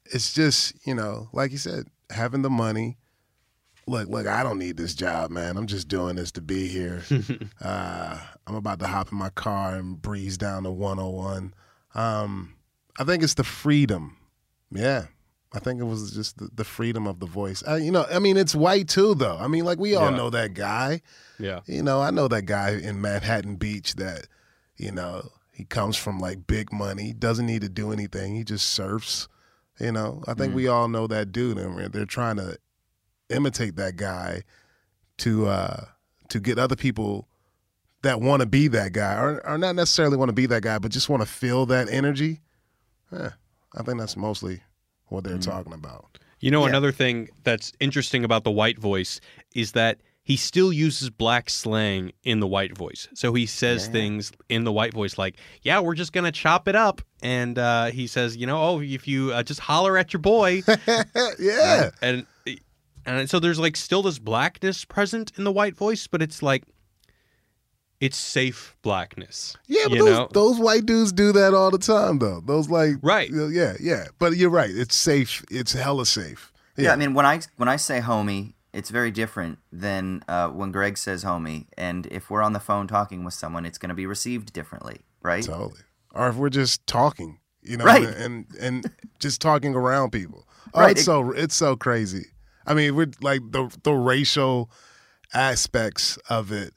it's 0.07 0.33
just 0.33 0.75
you 0.87 0.95
know, 0.95 1.29
like 1.35 1.53
you 1.53 1.59
said, 1.59 1.89
having 2.09 2.41
the 2.41 2.49
money, 2.49 2.97
look, 3.91 4.09
look, 4.09 4.27
I 4.27 4.43
don't 4.43 4.59
need 4.59 4.77
this 4.77 4.95
job, 4.95 5.31
man. 5.31 5.57
I'm 5.57 5.67
just 5.67 5.89
doing 5.89 6.17
this 6.17 6.31
to 6.33 6.41
be 6.41 6.69
here. 6.69 7.03
uh, 7.61 8.19
I'm 8.47 8.55
about 8.55 8.79
to 8.81 8.87
hop 8.87 9.13
in 9.13 9.19
my 9.19 9.31
car 9.31 9.75
and 9.75 10.01
breeze 10.01 10.39
down 10.39 10.63
to 10.65 10.71
101. 10.71 11.55
Um, 11.95 12.55
I 12.99 13.05
think 13.05 13.23
it's 13.23 13.35
the 13.35 13.45
freedom. 13.45 14.17
Yeah. 14.71 15.07
I 15.53 15.59
think 15.59 15.81
it 15.81 15.85
was 15.85 16.13
just 16.13 16.39
the, 16.39 16.49
the 16.55 16.65
freedom 16.65 17.07
of 17.09 17.19
the 17.19 17.27
voice. 17.27 17.63
Uh, 17.67 17.75
you 17.75 17.91
know, 17.91 18.07
I 18.11 18.21
mean, 18.21 18.37
it's 18.37 18.55
white 18.55 18.89
too, 18.89 19.15
though. 19.17 19.37
I 19.37 19.49
mean, 19.49 19.65
like 19.65 19.79
we 19.79 19.97
all 19.97 20.11
Yeah. 20.11 20.17
know 20.17 20.31
that 20.31 20.55
guy. 20.55 21.03
Yeah. 21.41 21.61
You 21.67 21.83
know, 21.83 22.01
I 22.01 22.11
know 22.11 22.29
that 22.29 22.43
guy 22.47 22.71
in 22.77 23.01
Manhattan 23.01 23.57
Beach 23.57 23.97
that, 23.97 24.29
you 24.77 24.93
know, 24.93 25.29
he 25.53 25.65
comes 25.65 25.97
from 25.97 26.21
like 26.21 26.47
big 26.47 26.73
money, 26.73 27.13
doesn't 27.13 27.47
need 27.47 27.63
to 27.63 27.69
do 27.69 27.93
anything. 27.93 28.37
He 28.37 28.45
just 28.45 28.69
surfs. 28.71 29.27
You 29.81 29.91
know, 29.93 30.23
I 30.29 30.35
think 30.35 30.55
we 30.55 30.69
all 30.69 30.89
know 30.89 31.07
that 31.07 31.33
dude, 31.33 31.59
and 31.59 31.93
they're 31.93 32.05
trying 32.05 32.37
to 32.37 32.59
imitate 33.31 33.77
that 33.77 33.97
guy 33.97 34.43
to 35.19 35.47
uh 35.47 35.85
to 36.29 36.41
get 36.41 36.59
other 36.59 36.77
people 36.77 37.29
that 38.03 38.21
want 38.21 38.41
to 38.41 38.47
be 38.47 38.67
that 38.69 38.93
guy, 38.93 39.15
or, 39.21 39.47
or 39.47 39.59
not 39.59 39.75
necessarily 39.77 40.17
want 40.17 40.31
to 40.31 40.35
be 40.35 40.47
that 40.47 40.63
guy, 40.63 40.79
but 40.79 40.91
just 40.91 41.09
want 41.11 41.23
to 41.23 41.29
feel 41.29 41.67
that 41.67 41.89
energy. 41.91 42.41
Yeah, 43.13 43.31
I 43.77 43.83
think 43.83 43.99
that's 43.99 44.17
mostly 44.17 44.63
what 45.09 45.25
they're 45.25 45.37
talking 45.39 45.73
about. 45.75 46.19
You 46.39 46.51
know, 46.51 46.63
Yeah. 46.63 46.69
another 46.71 46.93
thing 46.93 47.29
that's 47.45 47.73
interesting 47.81 48.25
about 48.25 48.45
the 48.45 48.51
white 48.51 48.79
voice 48.79 49.21
is 49.55 49.73
that 49.73 50.01
he 50.23 50.37
still 50.37 50.73
uses 50.73 51.11
black 51.11 51.51
slang 51.51 52.13
in 52.23 52.41
the 52.41 52.47
white 52.47 52.75
voice. 52.77 53.09
So 53.15 53.35
he 53.35 53.45
says 53.47 53.87
Yeah. 53.87 53.93
things 53.93 54.33
in 54.49 54.65
the 54.65 54.73
white 54.73 54.95
voice 54.95 55.19
like, 55.19 55.37
"Yeah, 55.63 55.81
we're 55.81 55.95
just 55.97 56.13
gonna 56.15 56.33
chop 56.33 56.69
it 56.69 56.77
up," 56.77 57.03
and 57.21 57.59
uh, 57.59 57.87
he 57.87 58.07
says, 58.07 58.37
"You 58.37 58.47
know, 58.47 58.63
oh, 58.63 58.81
if 58.81 59.07
you 59.09 59.33
uh, 59.33 59.43
just 59.43 59.61
holler 59.61 59.99
at 59.99 60.13
your 60.15 60.21
boy," 60.21 60.63
yeah, 61.39 61.91
and 62.01 62.25
and 63.07 63.29
so 63.31 63.39
there's 63.39 63.59
like 63.59 63.77
still 63.77 64.03
this 64.03 64.19
blackness 64.19 64.85
present 64.85 65.33
in 65.39 65.45
the 65.45 65.53
white 65.53 65.77
voice, 65.77 66.07
but 66.07 66.23
it's 66.23 66.43
like 66.43 66.65
it's 68.01 68.17
safe 68.17 68.75
blackness. 68.83 69.57
Yeah, 69.67 69.85
but 69.89 69.93
you 69.99 70.05
those, 70.05 70.17
know? 70.19 70.29
those 70.33 70.59
white 70.59 70.87
dudes 70.87 71.13
do 71.13 71.33
that 71.33 71.53
all 71.53 71.71
the 71.71 71.79
time, 71.79 72.19
though. 72.19 72.41
Those 72.41 72.71
like, 72.71 72.95
Right. 73.03 73.31
Yeah, 73.31 73.75
yeah. 73.79 74.07
But 74.19 74.37
you're 74.37 74.49
right. 74.51 74.71
It's 74.71 74.95
safe. 74.97 75.45
It's 75.51 75.73
hella 75.75 76.07
safe. 76.07 76.53
Yeah. 76.77 76.93
I 76.93 76.97
mean, 76.97 77.13
when 77.13 77.27
I 77.27 77.41
when 77.57 77.69
I 77.69 77.77
say 77.77 78.01
homie, 78.01 78.55
it's 78.73 78.89
very 78.89 79.11
different 79.11 79.59
than 79.71 80.25
uh, 80.29 80.49
when 80.49 80.73
Greg 80.73 80.97
says 80.97 81.25
homie. 81.25 81.67
And 81.77 82.07
if 82.07 82.31
we're 82.31 82.41
on 82.43 82.55
the 82.55 82.61
phone 82.61 82.87
talking 82.87 83.23
with 83.25 83.35
someone, 83.35 83.67
it's 83.67 83.77
going 83.77 83.91
to 83.91 83.95
be 83.95 84.07
received 84.07 84.53
differently, 84.55 85.01
right? 85.23 85.45
totally. 85.45 85.81
Or 86.15 86.29
if 86.29 86.37
we're 86.37 86.49
just 86.49 86.87
talking, 86.87 87.39
you 87.63 87.77
know, 87.77 87.85
Right. 87.85 88.03
and 88.09 88.47
and 88.59 88.91
just 89.19 89.43
talking 89.43 89.75
around 89.75 90.11
people. 90.11 90.49
Oh, 90.73 90.81
Right. 90.81 90.93
it's 90.93 91.05
so 91.05 91.33
it's 91.33 91.55
so 91.55 91.77
crazy. 91.77 92.29
I 92.67 92.75
mean, 92.75 92.95
we're 92.95 93.11
like 93.21 93.41
the 93.51 93.75
the 93.83 93.93
racial 93.93 94.71
aspects 95.33 96.19
of 96.29 96.53
it 96.53 96.75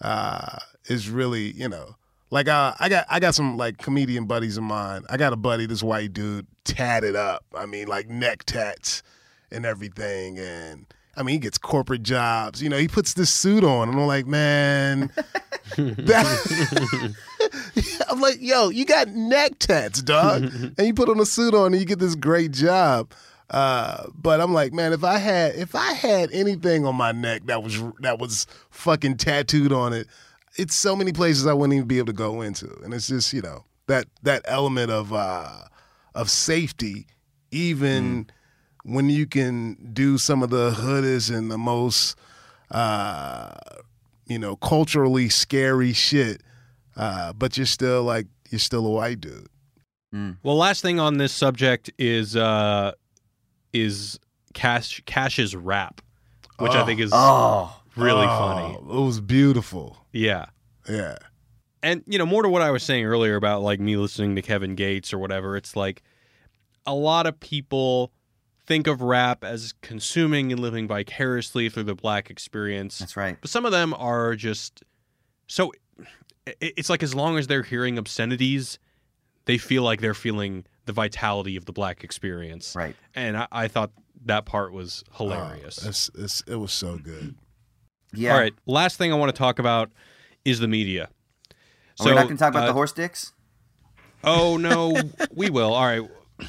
uh, 0.00 0.58
is 0.86 1.10
really, 1.10 1.52
you 1.52 1.68
know, 1.68 1.96
like 2.30 2.48
uh, 2.48 2.74
I 2.78 2.88
got 2.88 3.06
I 3.08 3.20
got 3.20 3.34
some 3.34 3.56
like 3.56 3.78
comedian 3.78 4.26
buddies 4.26 4.56
of 4.56 4.64
mine. 4.64 5.02
I 5.08 5.16
got 5.16 5.32
a 5.32 5.36
buddy, 5.36 5.66
this 5.66 5.82
white 5.82 6.12
dude, 6.12 6.46
tatted 6.64 7.16
up. 7.16 7.44
I 7.54 7.66
mean, 7.66 7.88
like 7.88 8.08
neck 8.08 8.44
tats 8.44 9.02
and 9.50 9.64
everything, 9.64 10.38
and 10.38 10.86
I 11.16 11.22
mean, 11.22 11.34
he 11.34 11.38
gets 11.38 11.58
corporate 11.58 12.02
jobs. 12.02 12.62
You 12.62 12.68
know, 12.68 12.78
he 12.78 12.86
puts 12.86 13.14
this 13.14 13.32
suit 13.32 13.64
on, 13.64 13.88
and 13.88 13.98
I'm 13.98 14.06
like, 14.06 14.26
man, 14.26 15.10
that. 15.76 17.14
I'm 18.08 18.20
like, 18.20 18.36
yo, 18.40 18.68
you 18.68 18.84
got 18.84 19.08
neck 19.08 19.58
tats, 19.58 20.02
dog, 20.02 20.42
and 20.78 20.86
you 20.86 20.94
put 20.94 21.08
on 21.08 21.18
a 21.20 21.26
suit 21.26 21.54
on, 21.54 21.72
and 21.72 21.80
you 21.80 21.86
get 21.86 21.98
this 21.98 22.14
great 22.14 22.52
job. 22.52 23.12
Uh, 23.50 24.04
but 24.14 24.40
I'm 24.40 24.52
like, 24.52 24.72
man, 24.72 24.92
if 24.92 25.04
I 25.04 25.18
had 25.18 25.54
if 25.54 25.74
I 25.74 25.92
had 25.92 26.30
anything 26.32 26.84
on 26.84 26.94
my 26.96 27.12
neck 27.12 27.42
that 27.46 27.62
was 27.62 27.82
that 28.00 28.18
was 28.18 28.46
fucking 28.70 29.16
tattooed 29.16 29.72
on 29.72 29.92
it, 29.92 30.06
it's 30.56 30.74
so 30.74 30.94
many 30.94 31.12
places 31.12 31.46
I 31.46 31.54
wouldn't 31.54 31.74
even 31.74 31.88
be 31.88 31.98
able 31.98 32.06
to 32.06 32.12
go 32.12 32.42
into, 32.42 32.70
and 32.84 32.92
it's 32.92 33.08
just 33.08 33.32
you 33.32 33.40
know 33.40 33.64
that 33.86 34.06
that 34.22 34.42
element 34.44 34.90
of 34.90 35.12
uh, 35.12 35.62
of 36.14 36.28
safety, 36.28 37.06
even 37.50 38.28
when 38.84 39.08
you 39.08 39.26
can 39.26 39.76
do 39.92 40.18
some 40.18 40.42
of 40.42 40.50
the 40.50 40.72
hoodest 40.72 41.30
and 41.30 41.50
the 41.50 41.58
most 41.58 42.16
uh, 42.70 43.54
you 44.26 44.38
know 44.38 44.56
culturally 44.56 45.28
scary 45.30 45.92
shit, 45.94 46.42
uh, 46.96 47.32
but 47.32 47.56
you're 47.56 47.66
still 47.66 48.02
like 48.02 48.26
you're 48.50 48.58
still 48.58 48.86
a 48.86 48.90
white 48.90 49.20
dude. 49.22 49.48
Well, 50.42 50.56
last 50.56 50.80
thing 50.82 50.98
on 51.00 51.18
this 51.18 51.32
subject 51.32 51.90
is 51.98 52.34
uh 52.36 52.92
is 53.72 54.18
Cash 54.54 55.02
Cash's 55.06 55.54
rap, 55.54 56.00
which 56.58 56.72
I 56.72 56.82
Oh. 56.82 56.86
think 56.86 57.00
is 57.00 57.10
oh. 57.12 57.16
oh, 57.16 57.80
really 57.96 58.26
Oh, 58.26 58.38
funny. 58.38 58.74
It 58.74 59.02
was 59.04 59.20
beautiful. 59.20 59.98
Yeah. 60.12 60.46
Yeah. 60.88 61.16
And 61.82 62.02
you 62.06 62.18
know, 62.18 62.26
more 62.26 62.42
to 62.42 62.48
what 62.48 62.62
I 62.62 62.70
was 62.70 62.82
saying 62.82 63.04
earlier 63.04 63.36
about 63.36 63.62
like 63.62 63.78
me 63.80 63.96
listening 63.96 64.34
to 64.36 64.42
Kevin 64.42 64.74
Gates 64.74 65.12
or 65.12 65.18
whatever, 65.18 65.56
it's 65.56 65.76
like 65.76 66.02
a 66.86 66.94
lot 66.94 67.26
of 67.26 67.38
people 67.38 68.10
think 68.66 68.86
of 68.86 69.00
rap 69.00 69.44
as 69.44 69.74
consuming 69.80 70.50
and 70.52 70.60
living 70.60 70.88
vicariously 70.88 71.68
through 71.68 71.84
the 71.84 71.94
black 71.94 72.30
experience. 72.30 72.98
that's 72.98 73.16
right. 73.16 73.36
But 73.40 73.50
some 73.50 73.64
of 73.64 73.72
them 73.72 73.94
are 73.94 74.34
just 74.34 74.82
so 75.46 75.72
it's 76.60 76.88
like 76.90 77.02
as 77.02 77.14
long 77.14 77.38
as 77.38 77.46
they're 77.46 77.62
hearing 77.62 77.98
obscenities, 77.98 78.78
they 79.44 79.58
feel 79.58 79.82
like 79.82 80.00
they're 80.00 80.14
feeling 80.14 80.64
the 80.88 80.92
vitality 80.94 81.54
of 81.56 81.66
the 81.66 81.72
black 81.72 82.02
experience. 82.02 82.74
Right. 82.74 82.96
And 83.14 83.36
I, 83.36 83.46
I 83.52 83.68
thought 83.68 83.92
that 84.24 84.46
part 84.46 84.72
was 84.72 85.04
Oh, 85.12 85.28
hilarious. 85.28 85.84
it's, 85.84 86.10
it's, 86.14 86.40
it 86.48 86.56
was 86.56 86.72
so 86.72 86.96
good. 86.98 87.36
Yeah. 88.14 88.32
All 88.32 88.40
right, 88.40 88.54
last 88.66 88.96
thing 88.96 89.12
I 89.12 89.16
want 89.16 89.32
to 89.32 89.38
talk 89.38 89.58
about 89.58 89.90
is 90.44 90.58
the 90.60 90.66
media. 90.68 91.10
Are 92.00 92.06
we 92.06 92.14
not 92.14 92.24
going 92.24 92.36
to 92.38 92.42
talk 92.42 92.50
about 92.52 92.62
uh, 92.62 92.66
the 92.68 92.72
horse 92.72 92.92
dicks? 92.92 93.34
Oh 94.24 94.56
no, 94.56 94.96
we 95.34 95.50
will. 95.50 95.74
All 95.74 95.84
right, 95.84 96.08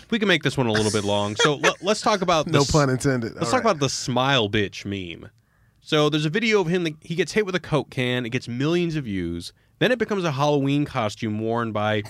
we 0.09 0.19
can 0.19 0.27
make 0.29 0.41
this 0.41 0.55
one 0.57 0.67
a 0.67 0.71
little 0.71 0.91
bit 0.91 1.03
long. 1.03 1.35
So 1.35 1.59
l- 1.61 1.75
let's 1.81 1.99
talk 2.01 2.21
about 2.21 2.47
No 2.47 2.63
pun 2.63 2.89
intended. 2.89 3.33
Let's 3.35 3.47
All 3.47 3.51
talk 3.59 3.65
right. 3.65 3.71
about 3.71 3.79
the 3.81 3.89
smile 3.89 4.47
bitch 4.49 4.85
meme. 4.85 5.29
So 5.81 6.09
there's 6.09 6.25
a 6.25 6.29
video 6.29 6.61
of 6.61 6.67
him 6.67 6.85
that 6.85 6.95
he 7.01 7.13
gets 7.15 7.33
hit 7.33 7.45
with 7.45 7.55
a 7.55 7.59
coke 7.59 7.89
can. 7.89 8.25
It 8.25 8.29
gets 8.29 8.47
millions 8.47 8.95
of 8.95 9.03
views. 9.03 9.51
Then 9.79 9.91
it 9.91 9.99
becomes 9.99 10.23
a 10.23 10.31
Halloween 10.31 10.85
costume 10.85 11.39
worn 11.39 11.71
by 11.73 12.03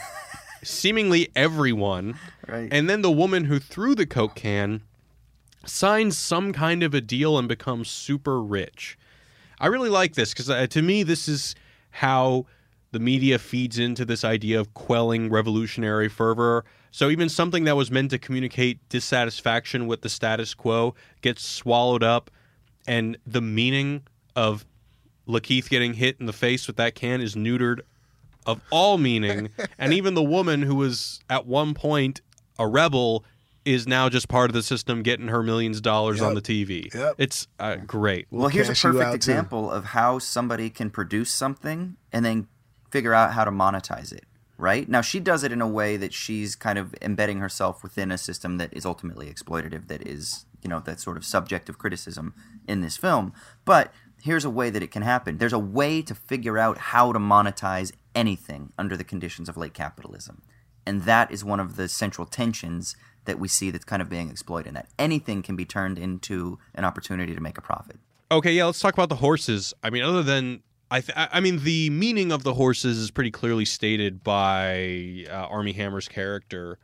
seemingly 0.63 1.29
everyone. 1.35 2.17
Right. 2.47 2.69
And 2.71 2.89
then 2.89 3.01
the 3.01 3.11
woman 3.11 3.45
who 3.45 3.59
threw 3.59 3.95
the 3.95 4.05
coke 4.05 4.35
can 4.35 4.81
signs 5.65 6.17
some 6.17 6.53
kind 6.53 6.83
of 6.83 6.93
a 6.93 7.01
deal 7.01 7.37
and 7.37 7.47
becomes 7.47 7.89
super 7.89 8.41
rich. 8.41 8.97
I 9.59 9.67
really 9.67 9.89
like 9.89 10.15
this 10.15 10.31
because 10.31 10.49
uh, 10.49 10.67
to 10.67 10.81
me, 10.81 11.03
this 11.03 11.27
is 11.27 11.55
how 11.91 12.45
the 12.91 12.99
media 12.99 13.37
feeds 13.37 13.77
into 13.77 14.05
this 14.05 14.23
idea 14.23 14.59
of 14.59 14.73
quelling 14.73 15.29
revolutionary 15.29 16.09
fervor. 16.09 16.65
So 16.91 17.09
even 17.09 17.29
something 17.29 17.65
that 17.65 17.75
was 17.75 17.91
meant 17.91 18.09
to 18.11 18.17
communicate 18.17 18.87
dissatisfaction 18.89 19.85
with 19.85 20.01
the 20.01 20.09
status 20.09 20.53
quo 20.53 20.95
gets 21.21 21.43
swallowed 21.43 22.03
up, 22.03 22.31
and 22.87 23.17
the 23.27 23.41
meaning 23.41 24.03
of 24.35 24.65
Lakeith 25.27 25.69
getting 25.69 25.93
hit 25.93 26.17
in 26.19 26.25
the 26.25 26.33
face 26.33 26.65
with 26.65 26.77
that 26.77 26.95
can 26.95 27.21
is 27.21 27.35
neutered 27.35 27.81
of 28.49 28.61
all 28.71 28.97
meaning. 28.97 29.49
and 29.77 29.93
even 29.93 30.13
the 30.13 30.23
woman 30.23 30.63
who 30.63 30.75
was 30.75 31.19
at 31.29 31.45
one 31.45 31.73
point 31.73 32.21
a 32.57 32.67
rebel 32.67 33.23
is 33.65 33.87
now 33.87 34.09
just 34.09 34.27
part 34.27 34.49
of 34.49 34.53
the 34.53 34.63
system 34.63 35.03
getting 35.03 35.27
her 35.27 35.43
millions 35.43 35.77
of 35.77 35.83
dollars 35.83 36.21
on 36.21 36.33
the 36.33 36.41
TV. 36.41 36.93
Yep. 36.93 37.15
It's 37.17 37.47
uh, 37.59 37.75
great. 37.75 38.27
Well, 38.31 38.49
here's 38.49 38.69
a 38.69 38.73
perfect 38.73 39.03
out, 39.03 39.11
too. 39.11 39.15
example 39.15 39.71
of 39.71 39.85
how 39.85 40.17
somebody 40.19 40.69
can 40.69 40.89
produce 40.89 41.31
something 41.31 41.95
and 42.11 42.25
then 42.25 42.47
figure 42.89 43.13
out 43.13 43.33
how 43.33 43.43
to 43.43 43.51
monetize 43.51 44.11
it. 44.11 44.25
Right 44.57 44.89
now, 44.89 45.01
she 45.01 45.19
does 45.19 45.43
it 45.43 45.51
in 45.51 45.61
a 45.61 45.67
way 45.67 45.95
that 45.97 46.13
she's 46.13 46.55
kind 46.55 46.77
of 46.77 46.93
embedding 47.01 47.39
herself 47.39 47.81
within 47.83 48.11
a 48.11 48.17
system 48.17 48.57
that 48.57 48.73
is 48.73 48.85
ultimately 48.85 49.31
exploitative. 49.31 49.87
That 49.87 50.05
is, 50.05 50.45
you 50.61 50.69
know, 50.69 50.81
that 50.81 50.99
sort 50.99 51.15
of 51.15 51.23
subject 51.23 51.69
of 51.69 51.77
criticism 51.77 52.33
in 52.67 52.81
this 52.81 52.97
film. 52.97 53.33
But 53.63 53.93
here's 54.21 54.45
a 54.45 54.49
way 54.49 54.69
that 54.69 54.83
it 54.83 54.91
can 54.91 55.01
happen. 55.01 55.37
There's 55.37 55.53
a 55.53 55.59
way 55.59 56.01
to 56.01 56.15
figure 56.15 56.57
out 56.57 56.77
how 56.77 57.11
to 57.13 57.19
monetize 57.19 57.91
anything 58.15 58.73
under 58.77 58.97
the 58.97 59.03
conditions 59.03 59.49
of 59.49 59.57
late 59.57 59.73
capitalism, 59.73 60.41
and 60.85 61.03
that 61.03 61.31
is 61.31 61.43
one 61.43 61.59
of 61.59 61.75
the 61.75 61.87
central 61.87 62.25
tensions 62.25 62.95
that 63.25 63.39
we 63.39 63.47
see 63.47 63.69
that's 63.69 63.85
kind 63.85 64.01
of 64.01 64.09
being 64.09 64.29
exploited. 64.29 64.73
That 64.73 64.87
anything 64.97 65.41
can 65.41 65.55
be 65.55 65.65
turned 65.65 65.99
into 65.99 66.57
an 66.73 66.85
opportunity 66.85 67.35
to 67.35 67.41
make 67.41 67.57
a 67.57 67.61
profit. 67.61 67.97
Okay, 68.31 68.53
yeah, 68.53 68.65
let's 68.65 68.79
talk 68.79 68.93
about 68.93 69.09
the 69.09 69.15
horses. 69.15 69.73
I 69.83 69.89
mean, 69.89 70.03
other 70.03 70.23
than 70.23 70.61
I, 70.91 71.01
th- 71.01 71.15
I 71.15 71.39
mean, 71.39 71.63
the 71.63 71.89
meaning 71.91 72.31
of 72.31 72.43
the 72.43 72.55
horses 72.55 72.97
is 72.97 73.11
pretty 73.11 73.31
clearly 73.31 73.65
stated 73.65 74.23
by 74.23 75.25
uh, 75.29 75.33
Armie 75.33 75.73
Hammer's 75.73 76.07
character. 76.07 76.79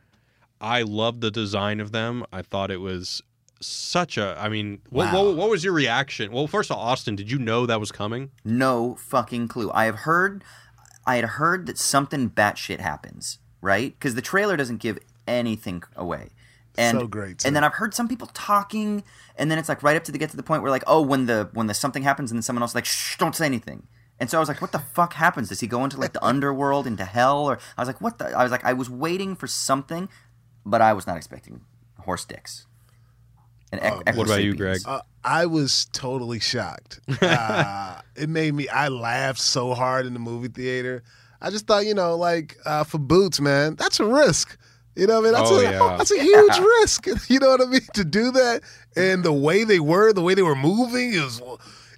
I 0.60 0.82
love 0.82 1.20
the 1.20 1.30
design 1.30 1.80
of 1.80 1.92
them. 1.92 2.24
I 2.32 2.42
thought 2.42 2.70
it 2.70 2.80
was 2.80 3.22
such 3.60 4.18
a. 4.18 4.36
I 4.38 4.48
mean, 4.48 4.80
what, 4.90 5.12
Wow. 5.12 5.24
what, 5.24 5.36
what 5.36 5.50
was 5.50 5.64
your 5.64 5.72
reaction? 5.72 6.32
Well, 6.32 6.46
first 6.46 6.70
of 6.70 6.76
all, 6.76 6.82
Austin, 6.84 7.16
did 7.16 7.30
you 7.30 7.38
know 7.38 7.66
that 7.66 7.80
was 7.80 7.92
coming? 7.92 8.30
No 8.44 8.94
fucking 8.96 9.48
clue. 9.48 9.70
I 9.72 9.84
have 9.84 10.00
heard, 10.00 10.44
I 11.06 11.16
had 11.16 11.24
heard 11.24 11.66
that 11.66 11.78
something 11.78 12.30
batshit 12.30 12.80
happens, 12.80 13.38
right? 13.60 13.92
Because 13.98 14.14
the 14.14 14.22
trailer 14.22 14.56
doesn't 14.56 14.78
give 14.78 14.98
anything 15.26 15.82
away. 15.94 16.30
And, 16.78 17.00
So 17.00 17.06
great, 17.06 17.38
too. 17.38 17.46
And 17.48 17.56
then 17.56 17.64
I've 17.64 17.74
heard 17.74 17.94
some 17.94 18.06
people 18.08 18.28
talking, 18.34 19.02
and 19.36 19.50
then 19.50 19.58
it's 19.58 19.68
like 19.68 19.82
right 19.82 19.96
up 19.96 20.04
to 20.04 20.12
the 20.12 20.18
get 20.18 20.30
to 20.30 20.36
the 20.36 20.42
point 20.42 20.62
where 20.62 20.70
like, 20.70 20.84
oh, 20.86 21.00
when 21.00 21.24
the 21.26 21.48
when 21.54 21.66
the 21.66 21.74
something 21.74 22.02
happens, 22.02 22.30
and 22.30 22.36
then 22.38 22.42
someone 22.42 22.62
else 22.62 22.72
is 22.72 22.74
like, 22.74 22.84
shh, 22.84 23.16
don't 23.16 23.34
say 23.34 23.46
anything. 23.46 23.86
And 24.20 24.30
so 24.30 24.38
I 24.38 24.40
was 24.40 24.48
like, 24.48 24.60
what 24.62 24.72
the 24.72 24.78
fuck 24.78 25.12
happens? 25.14 25.48
Does 25.50 25.60
he 25.60 25.66
go 25.66 25.84
into 25.84 25.96
like 25.98 26.12
the 26.12 26.24
underworld, 26.32 26.86
into 26.86 27.04
hell, 27.06 27.46
or 27.46 27.58
I 27.78 27.80
was 27.80 27.88
like, 27.88 28.00
what 28.02 28.18
the? 28.18 28.26
I 28.36 28.42
was 28.42 28.52
like, 28.52 28.64
I 28.64 28.74
was 28.74 28.90
waiting 28.90 29.34
for 29.36 29.46
something, 29.46 30.08
but 30.66 30.82
I 30.82 30.92
was 30.92 31.06
not 31.06 31.16
expecting 31.16 31.62
horse 32.00 32.26
dicks. 32.26 32.66
And 33.72 33.80
ec- 33.82 34.06
man. 34.06 34.16
What 34.16 34.26
about 34.28 34.42
you. 34.44 34.54
Greg? 34.54 34.80
Uh, 34.86 35.00
I 35.24 35.46
was 35.46 35.86
totally 35.92 36.40
shocked. 36.40 37.00
Uh, 37.22 38.00
it 38.14 38.28
made 38.28 38.54
me. 38.54 38.68
I 38.68 38.88
laughed 38.88 39.40
so 39.40 39.74
hard 39.74 40.06
in 40.06 40.12
the 40.14 40.20
movie 40.20 40.48
theater. 40.48 41.02
I 41.40 41.50
just 41.50 41.66
thought, 41.66 41.84
you 41.84 41.94
know, 41.94 42.16
like 42.16 42.56
uh, 42.64 42.84
for 42.84 42.98
Boots, 42.98 43.40
man, 43.40 43.74
that's 43.76 44.00
a 44.00 44.04
risk. 44.06 44.56
You 44.94 45.06
know 45.06 45.20
what 45.20 45.20
I 45.20 45.24
mean? 45.24 45.32
That's 45.34 45.50
Oh, 45.50 45.58
a 45.58 45.62
yeah. 45.62 45.96
that's 45.98 46.10
a 46.10 46.22
huge 46.22 46.58
risk. 46.58 47.06
You 47.30 47.38
know 47.40 47.48
what 47.48 47.60
I 47.60 47.66
mean? 47.66 47.80
To 47.94 48.04
do 48.04 48.30
that 48.30 48.62
and 48.96 49.22
the 49.22 49.32
way 49.32 49.64
they 49.64 49.80
were, 49.80 50.12
the 50.14 50.22
way 50.22 50.34
they 50.34 50.42
were 50.42 50.56
moving, 50.56 51.12
it 51.12 51.20
was 51.22 51.42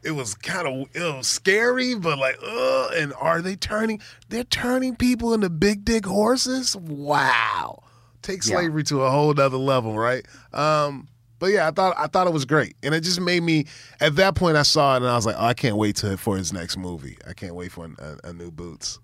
it 0.03 0.11
was 0.13 0.35
kind 0.35 0.67
of 0.67 0.89
it 0.95 1.01
was 1.17 1.27
scary, 1.29 1.95
but 1.95 2.19
like, 2.19 2.37
uh, 2.45 2.89
and 2.97 3.13
are 3.21 3.41
they 3.43 3.55
turning? 3.57 4.01
They're 4.29 4.43
turning 4.45 4.97
people 4.97 5.33
into 5.35 5.49
big 5.51 5.85
dick 5.85 6.07
horses. 6.07 6.75
Wow, 6.77 7.83
take 8.23 8.45
Yeah. 8.45 8.57
slavery 8.57 8.83
to 8.85 9.03
a 9.03 9.11
whole 9.11 9.33
nother 9.35 9.57
level, 9.59 9.97
right? 9.99 10.27
Um, 10.53 11.07
but 11.39 11.47
yeah, 11.47 11.69
I 11.69 11.71
thought 11.71 11.95
I 11.99 12.07
thought 12.07 12.27
it 12.27 12.33
was 12.33 12.45
great, 12.45 12.77
and 12.83 12.95
it 12.95 13.03
just 13.03 13.21
made 13.21 13.43
me. 13.43 13.67
At 14.01 14.17
that 14.17 14.35
point, 14.35 14.57
I 14.57 14.63
saw 14.63 14.95
it, 14.95 14.99
and 14.99 15.07
I 15.07 15.17
was 15.17 15.27
like, 15.27 15.37
oh, 15.39 15.45
I 15.45 15.55
can't 15.55 15.77
wait 15.77 15.97
to 15.97 16.17
for 16.17 16.37
his 16.37 16.53
next 16.53 16.77
movie. 16.77 17.19
I 17.27 17.33
can't 17.33 17.55
wait 17.55 17.73
for 17.73 17.87
a, 17.87 18.29
a 18.29 18.33
new 18.33 18.51
Boots. 18.51 18.99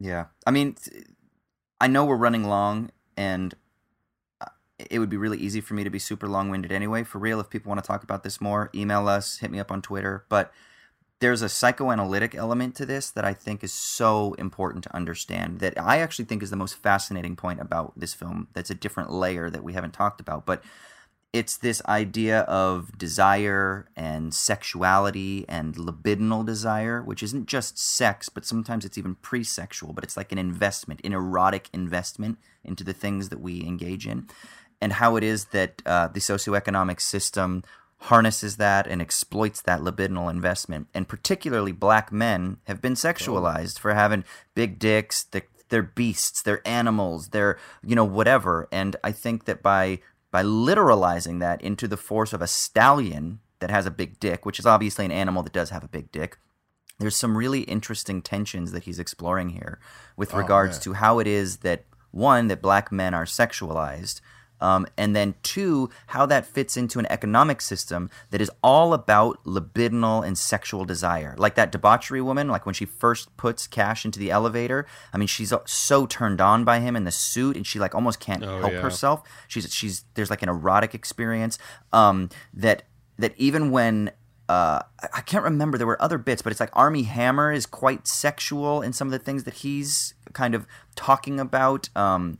Yeah. 0.00 0.26
I 0.46 0.50
mean, 0.50 0.76
I 1.80 1.86
know 1.86 2.04
we're 2.04 2.16
running 2.16 2.44
long, 2.44 2.90
and 3.16 3.54
uh, 4.40 4.46
it 4.90 4.98
would 4.98 5.10
be 5.10 5.16
really 5.16 5.38
easy 5.38 5.60
for 5.60 5.74
me 5.74 5.84
to 5.84 5.90
be 5.90 5.98
super 5.98 6.28
long 6.28 6.50
winded 6.50 6.72
anyway. 6.72 7.04
For 7.04 7.18
real, 7.18 7.40
if 7.40 7.50
people 7.50 7.68
want 7.70 7.82
to 7.82 7.86
talk 7.86 8.02
about 8.02 8.22
this 8.22 8.40
more, 8.40 8.70
email 8.74 9.08
us, 9.08 9.38
hit 9.38 9.50
me 9.50 9.58
up 9.58 9.70
on 9.70 9.82
Twitter. 9.82 10.24
But 10.28 10.52
there's 11.20 11.42
a 11.42 11.48
psychoanalytic 11.48 12.34
element 12.36 12.76
to 12.76 12.86
this 12.86 13.10
that 13.10 13.24
I 13.24 13.34
think 13.34 13.64
is 13.64 13.72
so 13.72 14.34
important 14.34 14.84
to 14.84 14.94
understand 14.94 15.58
that 15.58 15.80
I 15.80 15.98
actually 15.98 16.26
think 16.26 16.42
is 16.42 16.50
the 16.50 16.56
most 16.56 16.76
fascinating 16.76 17.34
point 17.34 17.60
about 17.60 17.92
this 17.98 18.14
film. 18.14 18.48
That's 18.52 18.70
a 18.70 18.74
different 18.74 19.10
layer 19.10 19.50
that 19.50 19.64
we 19.64 19.72
haven't 19.72 19.94
talked 19.94 20.20
about. 20.20 20.46
But 20.46 20.62
it's 21.32 21.58
this 21.58 21.82
idea 21.86 22.40
of 22.40 22.96
desire 22.96 23.88
and 23.94 24.32
sexuality 24.32 25.44
and 25.48 25.74
libidinal 25.76 26.44
desire, 26.44 27.02
which 27.02 27.22
isn't 27.22 27.46
just 27.46 27.78
sex, 27.78 28.28
but 28.28 28.46
sometimes 28.46 28.84
it's 28.84 28.96
even 28.96 29.14
pre 29.16 29.44
sexual, 29.44 29.92
but 29.92 30.04
it's 30.04 30.16
like 30.16 30.32
an 30.32 30.38
investment, 30.38 31.00
an 31.04 31.12
erotic 31.12 31.68
investment 31.72 32.38
into 32.64 32.82
the 32.82 32.94
things 32.94 33.28
that 33.28 33.40
we 33.40 33.62
engage 33.62 34.06
in. 34.06 34.26
And 34.80 34.94
how 34.94 35.16
it 35.16 35.24
is 35.24 35.46
that 35.46 35.82
uh, 35.84 36.08
the 36.08 36.20
socioeconomic 36.20 37.00
system 37.00 37.62
harnesses 38.02 38.56
that 38.56 38.86
and 38.86 39.02
exploits 39.02 39.60
that 39.62 39.80
libidinal 39.80 40.30
investment. 40.30 40.86
And 40.94 41.08
particularly 41.08 41.72
black 41.72 42.12
men 42.12 42.58
have 42.64 42.80
been 42.80 42.94
sexualized 42.94 43.78
for 43.78 43.92
having 43.92 44.24
big 44.54 44.78
dicks, 44.78 45.24
they're, 45.24 45.42
they're 45.68 45.82
beasts, 45.82 46.40
they're 46.40 46.66
animals, 46.66 47.28
they're, 47.30 47.58
you 47.84 47.96
know, 47.96 48.04
whatever. 48.04 48.68
And 48.70 48.96
I 49.02 49.12
think 49.12 49.46
that 49.46 49.62
by 49.62 49.98
by 50.30 50.42
literalizing 50.42 51.40
that 51.40 51.60
into 51.62 51.88
the 51.88 51.96
force 51.96 52.32
of 52.32 52.42
a 52.42 52.46
stallion 52.46 53.40
that 53.60 53.70
has 53.70 53.86
a 53.86 53.90
big 53.90 54.20
dick, 54.20 54.44
which 54.46 54.58
is 54.58 54.66
obviously 54.66 55.04
an 55.04 55.12
animal 55.12 55.42
that 55.42 55.52
does 55.52 55.70
have 55.70 55.84
a 55.84 55.88
big 55.88 56.12
dick, 56.12 56.38
there's 56.98 57.16
some 57.16 57.36
really 57.36 57.60
interesting 57.62 58.20
tensions 58.20 58.72
that 58.72 58.84
he's 58.84 58.98
exploring 58.98 59.50
here 59.50 59.78
with 60.16 60.34
oh, 60.34 60.38
regards 60.38 60.76
man. 60.76 60.82
to 60.82 60.92
how 60.94 61.18
it 61.18 61.26
is 61.26 61.58
that 61.58 61.84
one 62.10 62.48
that 62.48 62.62
black 62.62 62.90
men 62.90 63.14
are 63.14 63.24
sexualized 63.24 64.20
um, 64.60 64.86
and 64.96 65.14
then 65.14 65.34
two 65.42 65.88
how 66.08 66.26
that 66.26 66.44
fits 66.46 66.76
into 66.76 66.98
an 66.98 67.06
economic 67.10 67.60
system 67.60 68.10
that 68.30 68.40
is 68.40 68.50
all 68.62 68.92
about 68.94 69.42
libidinal 69.44 70.26
and 70.26 70.36
sexual 70.38 70.84
desire 70.84 71.34
like 71.38 71.54
that 71.54 71.70
debauchery 71.72 72.20
woman 72.20 72.48
like 72.48 72.64
when 72.66 72.74
she 72.74 72.84
first 72.84 73.34
puts 73.36 73.66
cash 73.66 74.04
into 74.04 74.18
the 74.18 74.30
elevator 74.30 74.86
i 75.12 75.18
mean 75.18 75.28
she's 75.28 75.52
so 75.66 76.06
turned 76.06 76.40
on 76.40 76.64
by 76.64 76.80
him 76.80 76.96
in 76.96 77.04
the 77.04 77.10
suit 77.10 77.56
and 77.56 77.66
she 77.66 77.78
like 77.78 77.94
almost 77.94 78.20
can't 78.20 78.42
Oh, 78.44 78.60
help 78.60 78.72
yeah. 78.72 78.80
herself 78.80 79.22
she's 79.48 79.72
she's 79.72 80.04
there's 80.14 80.30
like 80.30 80.42
an 80.42 80.48
erotic 80.48 80.94
experience 80.94 81.58
um, 81.92 82.28
that 82.54 82.82
that 83.18 83.34
even 83.36 83.70
when 83.70 84.10
uh, 84.48 84.80
I- 85.02 85.08
I 85.16 85.20
can't 85.20 85.44
remember. 85.44 85.76
There 85.76 85.86
were 85.86 86.00
other 86.00 86.16
bits, 86.16 86.40
but 86.40 86.52
it's 86.52 86.60
like 86.60 86.70
Armie 86.72 87.02
Hammer 87.02 87.52
is 87.52 87.66
quite 87.66 88.06
sexual 88.08 88.80
in 88.80 88.94
some 88.94 89.06
of 89.08 89.12
the 89.12 89.18
things 89.18 89.44
that 89.44 89.52
he's 89.54 90.14
kind 90.32 90.54
of 90.54 90.66
talking 90.96 91.38
about. 91.38 91.90
Um, 91.94 92.38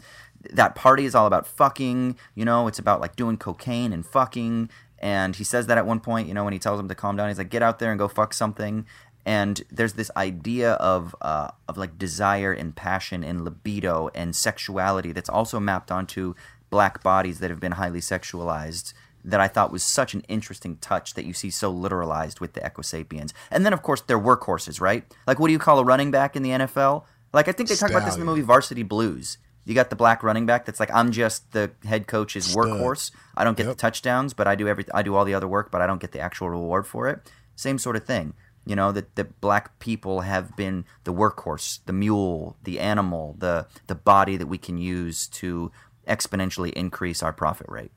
that 0.53 0.75
party 0.75 1.05
is 1.05 1.15
all 1.15 1.27
about 1.27 1.47
fucking. 1.47 2.17
You 2.35 2.45
know, 2.45 2.69
it's 2.69 2.79
about 2.79 3.01
like 3.01 3.17
doing 3.17 3.37
cocaine 3.37 3.93
and 3.93 4.05
fucking. 4.05 4.71
And 5.01 5.37
he 5.37 5.45
says 5.45 5.67
that 5.67 5.79
at 5.79 5.87
one 5.87 6.01
point. 6.01 6.29
You 6.29 6.35
know, 6.35 6.45
when 6.45 6.53
he 6.53 6.59
tells 6.59 6.81
him 6.81 6.89
to 6.89 6.95
calm 6.95 7.17
down, 7.17 7.29
he's 7.29 7.39
like, 7.39 7.51
"Get 7.51 7.63
out 7.63 7.79
there 7.79 7.91
and 7.91 7.99
go 7.99 8.09
fuck 8.09 8.35
something." 8.35 8.87
And 9.25 9.63
there's 9.71 9.93
this 9.93 10.11
idea 10.17 10.73
of 10.75 11.15
uh, 11.21 11.51
of 11.69 11.77
like 11.77 11.99
desire 11.99 12.53
and 12.53 12.75
passion 12.75 13.23
and 13.23 13.45
libido 13.45 14.09
and 14.15 14.35
sexuality 14.35 15.13
that's 15.13 15.29
also 15.29 15.61
mapped 15.61 15.91
onto 15.91 16.35
black 16.71 17.03
bodies 17.03 17.39
that 17.41 17.51
have 17.51 17.61
been 17.61 17.73
highly 17.73 18.01
sexualized 18.01 18.93
that 19.25 19.41
I 19.41 19.49
thought 19.49 19.73
was 19.73 19.83
such 19.83 20.15
an 20.15 20.23
interesting 20.29 20.77
touch 20.77 21.15
that 21.15 21.25
you 21.25 21.33
see 21.33 21.51
so 21.51 21.73
literalized 21.73 22.41
with 22.41 22.55
the 22.55 22.61
Equisapiens. 22.61 23.33
And 23.51 23.67
then, 23.67 23.73
of 23.73 23.83
course, 23.83 24.01
they're 24.01 24.19
workhorses, 24.19 24.81
right? 24.81 25.05
Like, 25.27 25.39
what 25.39 25.49
do 25.49 25.53
you 25.53 25.59
call 25.59 25.79
a 25.79 25.85
running 25.85 26.11
back 26.11 26.37
in 26.37 26.43
the 26.43 26.51
NFL? 26.51 27.05
Like, 27.33 27.49
I 27.49 27.53
think 27.53 27.69
they 27.69 27.75
talk 27.75 27.91
about 27.91 28.05
this 28.05 28.15
in 28.15 28.21
the 28.21 28.27
movie 28.27 28.41
Varsity 28.41 28.83
Blues. 28.83 29.39
You 29.69 29.75
got 29.75 29.91
the 29.91 29.97
black 29.97 30.23
running 30.23 30.47
back 30.47 30.65
that's 30.65 30.81
like, 30.81 30.91
I'm 30.95 31.13
just 31.13 31.53
the 31.53 31.71
head 31.85 32.07
coach's 32.07 32.47
Stud. 32.47 32.65
workhorse. 32.65 33.11
I 33.37 33.45
don't 33.45 33.55
get 33.57 33.67
Yep. 33.67 33.77
the 33.77 33.81
touchdowns, 33.81 34.33
but 34.33 34.47
I 34.49 34.55
do 34.55 34.67
every 34.67 34.87
I 34.95 35.03
do 35.03 35.15
all 35.15 35.27
the 35.27 35.35
other 35.35 35.47
work, 35.47 35.71
but 35.71 35.83
I 35.83 35.87
don't 35.87 36.01
get 36.01 36.13
the 36.13 36.21
actual 36.21 36.49
reward 36.49 36.87
for 36.87 37.07
it. 37.07 37.31
Same 37.55 37.79
sort 37.79 37.95
of 37.95 38.05
thing. 38.07 38.33
You 38.65 38.77
know 38.77 38.93
that 38.93 39.15
the 39.15 39.25
black 39.25 39.79
people 39.79 40.23
have 40.23 40.57
been 40.57 40.85
the 41.05 41.13
workhorse, 41.13 41.81
the 41.87 41.93
mule, 41.93 42.57
the 42.65 42.81
animal, 42.81 43.37
the 43.39 43.67
the 43.89 43.95
body 43.95 44.37
that 44.39 44.47
we 44.47 44.57
can 44.59 44.79
use 44.79 45.27
to 45.29 45.71
exponentially 46.07 46.73
increase 46.73 47.23
our 47.23 47.35
profit 47.35 47.67
rate 47.69 47.93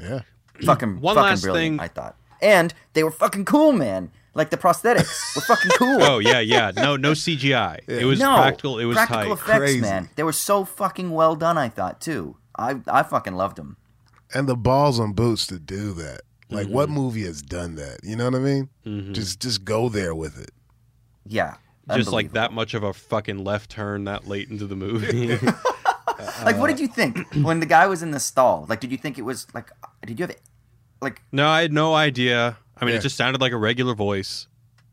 Yeah. 0.00 0.20
fucking 0.64 1.00
One 1.00 1.14
fucking 1.14 1.28
last 1.30 1.42
brilliant, 1.42 1.78
thing- 1.78 1.80
I 1.80 1.88
thought. 1.88 2.16
And 2.42 2.74
they 2.92 3.02
were 3.02 3.10
fucking 3.12 3.44
cool, 3.46 3.72
man. 3.72 4.10
Like 4.36 4.50
the 4.50 4.56
prosthetics 4.58 5.34
were 5.34 5.40
fucking 5.42 5.70
cool. 5.78 6.02
Oh 6.02 6.18
yeah, 6.18 6.40
yeah. 6.40 6.70
No, 6.76 6.94
no 6.96 7.12
CGI. 7.12 7.78
It 7.88 8.04
was 8.04 8.18
no, 8.20 8.36
practical. 8.36 8.78
It 8.78 8.84
was 8.84 8.96
practical 8.96 9.34
tight. 9.36 9.42
effects, 9.42 9.58
Crazy. 9.58 9.80
man. 9.80 10.10
They 10.14 10.22
were 10.22 10.32
so 10.32 10.64
fucking 10.66 11.10
well 11.10 11.34
done. 11.36 11.56
I 11.56 11.68
thought 11.70 12.00
too. 12.00 12.36
I 12.58 12.80
I 12.86 13.02
fucking 13.02 13.34
loved 13.34 13.56
them. 13.56 13.76
and 14.34 14.46
the 14.46 14.56
balls 14.56 15.00
on 15.00 15.12
boots 15.14 15.46
to 15.48 15.58
do 15.58 15.92
that. 15.94 16.20
Like, 16.50 16.68
what 16.68 16.88
Mm-hmm. 16.88 16.94
movie 16.98 17.24
has 17.24 17.40
done 17.42 17.74
that? 17.76 18.00
You 18.04 18.14
know 18.14 18.26
what 18.26 18.34
I 18.34 18.38
mean? 18.38 18.68
Just 19.14 19.40
just 19.40 19.64
go 19.64 19.88
there 19.88 20.14
with 20.14 20.38
it. 20.38 20.50
Yeah, 21.26 21.54
Just 21.94 22.12
like 22.12 22.32
that 22.34 22.52
much 22.52 22.74
of 22.74 22.82
a 22.84 22.92
fucking 22.92 23.42
left 23.42 23.70
turn 23.70 24.04
that 24.04 24.28
late 24.28 24.48
into 24.50 24.66
the 24.66 24.76
movie. 24.76 25.38
Like, 26.44 26.56
what 26.58 26.68
did 26.68 26.80
you 26.80 26.88
think 26.88 27.18
when 27.42 27.60
the 27.60 27.66
guy 27.66 27.86
was 27.86 28.02
in 28.02 28.10
the 28.10 28.20
stall? 28.20 28.66
Like, 28.68 28.80
did 28.80 28.90
you 28.92 28.96
think 28.98 29.18
it 29.18 29.22
was 29.22 29.46
like? 29.54 29.70
Did 30.04 30.18
you 30.18 30.26
have 30.26 30.36
like? 31.02 31.20
no, 31.32 31.46
I 31.48 31.62
had 31.62 31.72
no 31.72 31.94
idea. 31.94 32.56
I 32.78 32.84
mean, 32.84 32.92
Yeah. 32.92 32.98
it 32.98 33.02
just 33.02 33.16
sounded 33.16 33.40
like 33.40 33.52
a 33.52 33.56
regular 33.56 33.94
voice. 33.94 34.48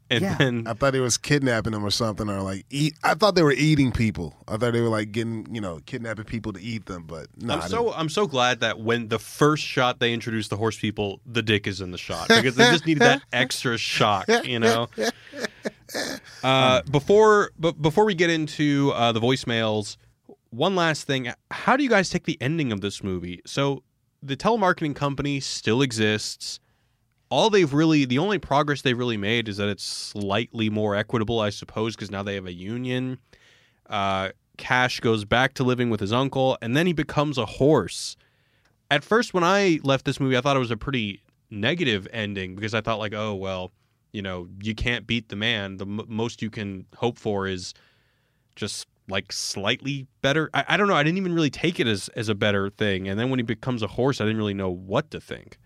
And 0.09 0.21
Yeah. 0.21 0.36
then 0.38 0.67
I 0.67 0.73
thought 0.73 0.93
he 0.93 0.99
was 0.99 1.17
kidnapping 1.17 1.71
them 1.71 1.84
or 1.84 1.89
something, 1.89 2.29
or 2.29 2.41
like 2.41 2.65
eat. 2.69 2.93
I 3.03 3.13
thought 3.15 3.36
they 3.36 3.41
were 3.41 3.53
eating 3.53 3.91
people. 3.91 4.36
I 4.47 4.57
thought 4.57 4.73
they 4.73 4.81
were 4.81 4.89
like 4.89 5.11
getting, 5.11 5.47
you 5.53 5.61
know, 5.61 5.79
kidnapping 5.86 6.25
people 6.25 6.53
to 6.53 6.61
eat 6.61 6.86
them. 6.86 7.05
But 7.07 7.27
no, 7.41 7.55
I'm 7.55 7.69
so 7.69 7.93
I'm 7.93 8.09
so 8.09 8.27
glad 8.27 8.59
that 8.59 8.79
when 8.79 9.07
the 9.07 9.17
first 9.17 9.63
shot 9.63 9.99
they 9.99 10.13
introduced 10.13 10.49
the 10.49 10.57
horse 10.57 10.77
people, 10.77 11.19
the 11.25 11.41
dick 11.41 11.65
is 11.67 11.81
in 11.81 11.91
the 11.91 11.97
shot 11.97 12.27
because 12.27 12.55
they 12.55 12.65
just 12.69 12.86
needed 12.86 13.01
that 13.01 13.21
extra 13.34 13.77
shock, 13.77 14.27
you 14.45 14.59
know. 14.59 14.88
Uh, 16.43 16.81
before 16.89 17.51
but 17.59 17.79
before 17.81 18.03
we 18.05 18.15
get 18.15 18.29
into 18.29 18.91
uh, 18.95 19.11
the 19.11 19.19
voicemails, 19.21 19.97
one 20.49 20.75
last 20.75 21.05
thing: 21.07 21.31
how 21.51 21.77
do 21.77 21.84
you 21.84 21.89
guys 21.89 22.09
take 22.09 22.25
the 22.25 22.38
ending 22.41 22.71
of 22.71 22.81
this 22.81 23.03
movie? 23.03 23.41
So 23.45 23.84
the 24.21 24.36
telemarketing 24.36 24.95
company 24.95 25.39
still 25.39 25.81
exists. 25.81 26.59
All 27.34 27.49
they've 27.49 27.73
really, 27.73 28.05
the 28.05 28.19
only 28.19 28.38
progress 28.38 28.84
they've 28.84 28.95
really 28.95 29.17
made 29.17 29.49
is 29.49 29.57
that 29.57 29.67
it's 29.67 29.84
slightly 29.84 30.69
more 30.69 30.95
equitable, 30.95 31.39
I 31.39 31.49
suppose, 31.49 31.95
because 31.95 32.11
now 32.11 32.21
they 32.21 32.36
have 32.36 32.45
a 32.45 32.53
union. 32.53 33.17
Uh, 33.89 34.29
Cash 34.57 34.99
goes 34.99 35.25
back 35.25 35.55
to 35.55 35.63
living 35.63 35.89
with 35.89 35.99
his 35.99 36.13
uncle, 36.13 36.59
and 36.61 36.77
then 36.77 36.86
he 36.86 36.93
becomes 36.93 37.39
a 37.39 37.47
horse. 37.47 38.17
At 38.91 39.03
first, 39.03 39.34
when 39.34 39.43
I 39.43 39.79
left 39.84 40.05
this 40.05 40.19
movie, 40.19 40.38
I 40.38 40.41
thought 40.41 40.55
it 40.55 40.59
was 40.59 40.69
a 40.69 40.77
pretty 40.77 41.23
negative 41.49 42.07
ending 42.13 42.53
because 42.53 42.75
I 42.75 42.81
thought, 42.81 42.99
like, 42.99 43.15
oh, 43.15 43.34
well, 43.34 43.71
you 44.11 44.21
know, 44.21 44.47
you 44.61 44.75
can't 44.75 45.07
beat 45.07 45.29
the 45.29 45.36
man. 45.36 45.77
The 45.77 45.88
m- 45.88 46.05
most 46.07 46.43
you 46.43 46.51
can 46.51 46.86
hope 46.97 47.17
for 47.17 47.47
is 47.47 47.73
just 48.55 48.86
like 49.09 49.31
slightly 49.31 50.05
better. 50.21 50.51
I, 50.53 50.65
I 50.67 50.77
don't 50.77 50.88
know. 50.88 50.93
I 50.93 51.01
didn't 51.01 51.17
even 51.17 51.34
really 51.34 51.49
take 51.49 51.79
it 51.79 51.88
as, 51.88 52.09
as 52.09 52.29
a 52.29 52.36
better 52.36 52.69
thing. 52.69 53.07
And 53.07 53.19
then 53.19 53.31
when 53.31 53.39
he 53.39 53.43
becomes 53.43 53.81
a 53.81 53.88
horse, 53.88 54.21
I 54.21 54.25
didn't 54.25 54.38
really 54.38 54.53
know 54.53 54.69
what 54.69 55.09
to 55.09 55.19
think. 55.19 55.57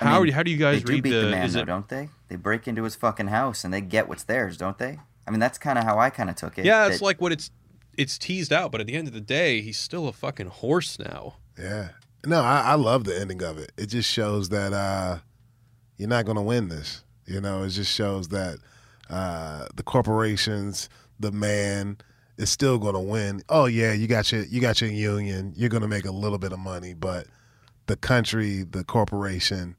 I 0.00 0.04
How, 0.04 0.22
mean, 0.22 0.32
how 0.32 0.42
do 0.42 0.50
you 0.50 0.56
They 0.58 0.62
guys 0.62 0.82
do 0.82 0.92
read 0.92 1.02
beat 1.02 1.10
the? 1.10 1.16
the 1.22 1.30
man, 1.30 1.44
is 1.46 1.54
though, 1.54 1.60
it, 1.60 1.66
don't 1.66 1.88
they? 1.88 2.08
They 2.28 2.36
break 2.36 2.68
into 2.68 2.84
his 2.84 2.94
fucking 2.94 3.28
house 3.28 3.64
and 3.64 3.72
they 3.74 3.80
get 3.80 4.08
what's 4.08 4.22
theirs, 4.24 4.56
don't 4.56 4.78
they? 4.78 4.98
I 5.26 5.30
mean, 5.30 5.40
that's 5.40 5.58
kind 5.58 5.78
of 5.78 5.84
how 5.84 5.98
I 5.98 6.10
kind 6.10 6.30
of 6.30 6.36
took 6.36 6.56
it. 6.58 6.64
yeah, 6.64 6.86
it's 6.86 6.98
that- 6.98 7.04
like 7.04 7.20
what 7.20 7.32
it's 7.32 7.50
it's 7.96 8.16
teased 8.16 8.52
out, 8.52 8.70
but 8.70 8.80
at 8.80 8.86
the 8.86 8.94
end 8.94 9.08
of 9.08 9.14
the 9.14 9.20
day, 9.20 9.60
he's 9.60 9.76
still 9.78 10.06
a 10.06 10.12
fucking 10.12 10.46
horse 10.46 10.98
now. 10.98 11.34
yeah. 11.58 11.88
No, 12.26 12.40
I, 12.42 12.60
I 12.60 12.74
love 12.74 13.04
the 13.04 13.18
ending 13.18 13.42
of 13.44 13.58
it. 13.58 13.70
It 13.76 13.86
just 13.86 14.10
shows 14.10 14.48
that 14.48 14.72
uh, 14.72 15.18
you're 15.98 16.08
not 16.08 16.24
going 16.24 16.36
to 16.36 16.42
win 16.42 16.68
this. 16.68 17.04
You 17.26 17.40
know, 17.40 17.62
it 17.62 17.68
just 17.70 17.92
shows 17.94 18.28
that 18.28 18.58
uh, 19.08 19.66
the 19.76 19.84
corporations, 19.84 20.88
the 21.20 21.30
man, 21.30 21.96
is 22.36 22.50
still 22.50 22.78
going 22.78 22.94
to 22.94 23.00
win. 23.00 23.42
Oh 23.48 23.66
yeah, 23.66 23.92
you 23.92 24.06
got 24.08 24.30
your 24.32 24.42
you 24.44 24.60
got 24.60 24.80
your 24.80 24.90
union. 24.90 25.52
You're 25.56 25.68
going 25.70 25.82
to 25.82 25.88
make 25.88 26.04
a 26.06 26.10
little 26.10 26.38
bit 26.38 26.52
of 26.52 26.58
money, 26.58 26.92
but 26.94 27.26
the 27.86 27.96
country, 27.96 28.64
the 28.64 28.82
corporation, 28.84 29.76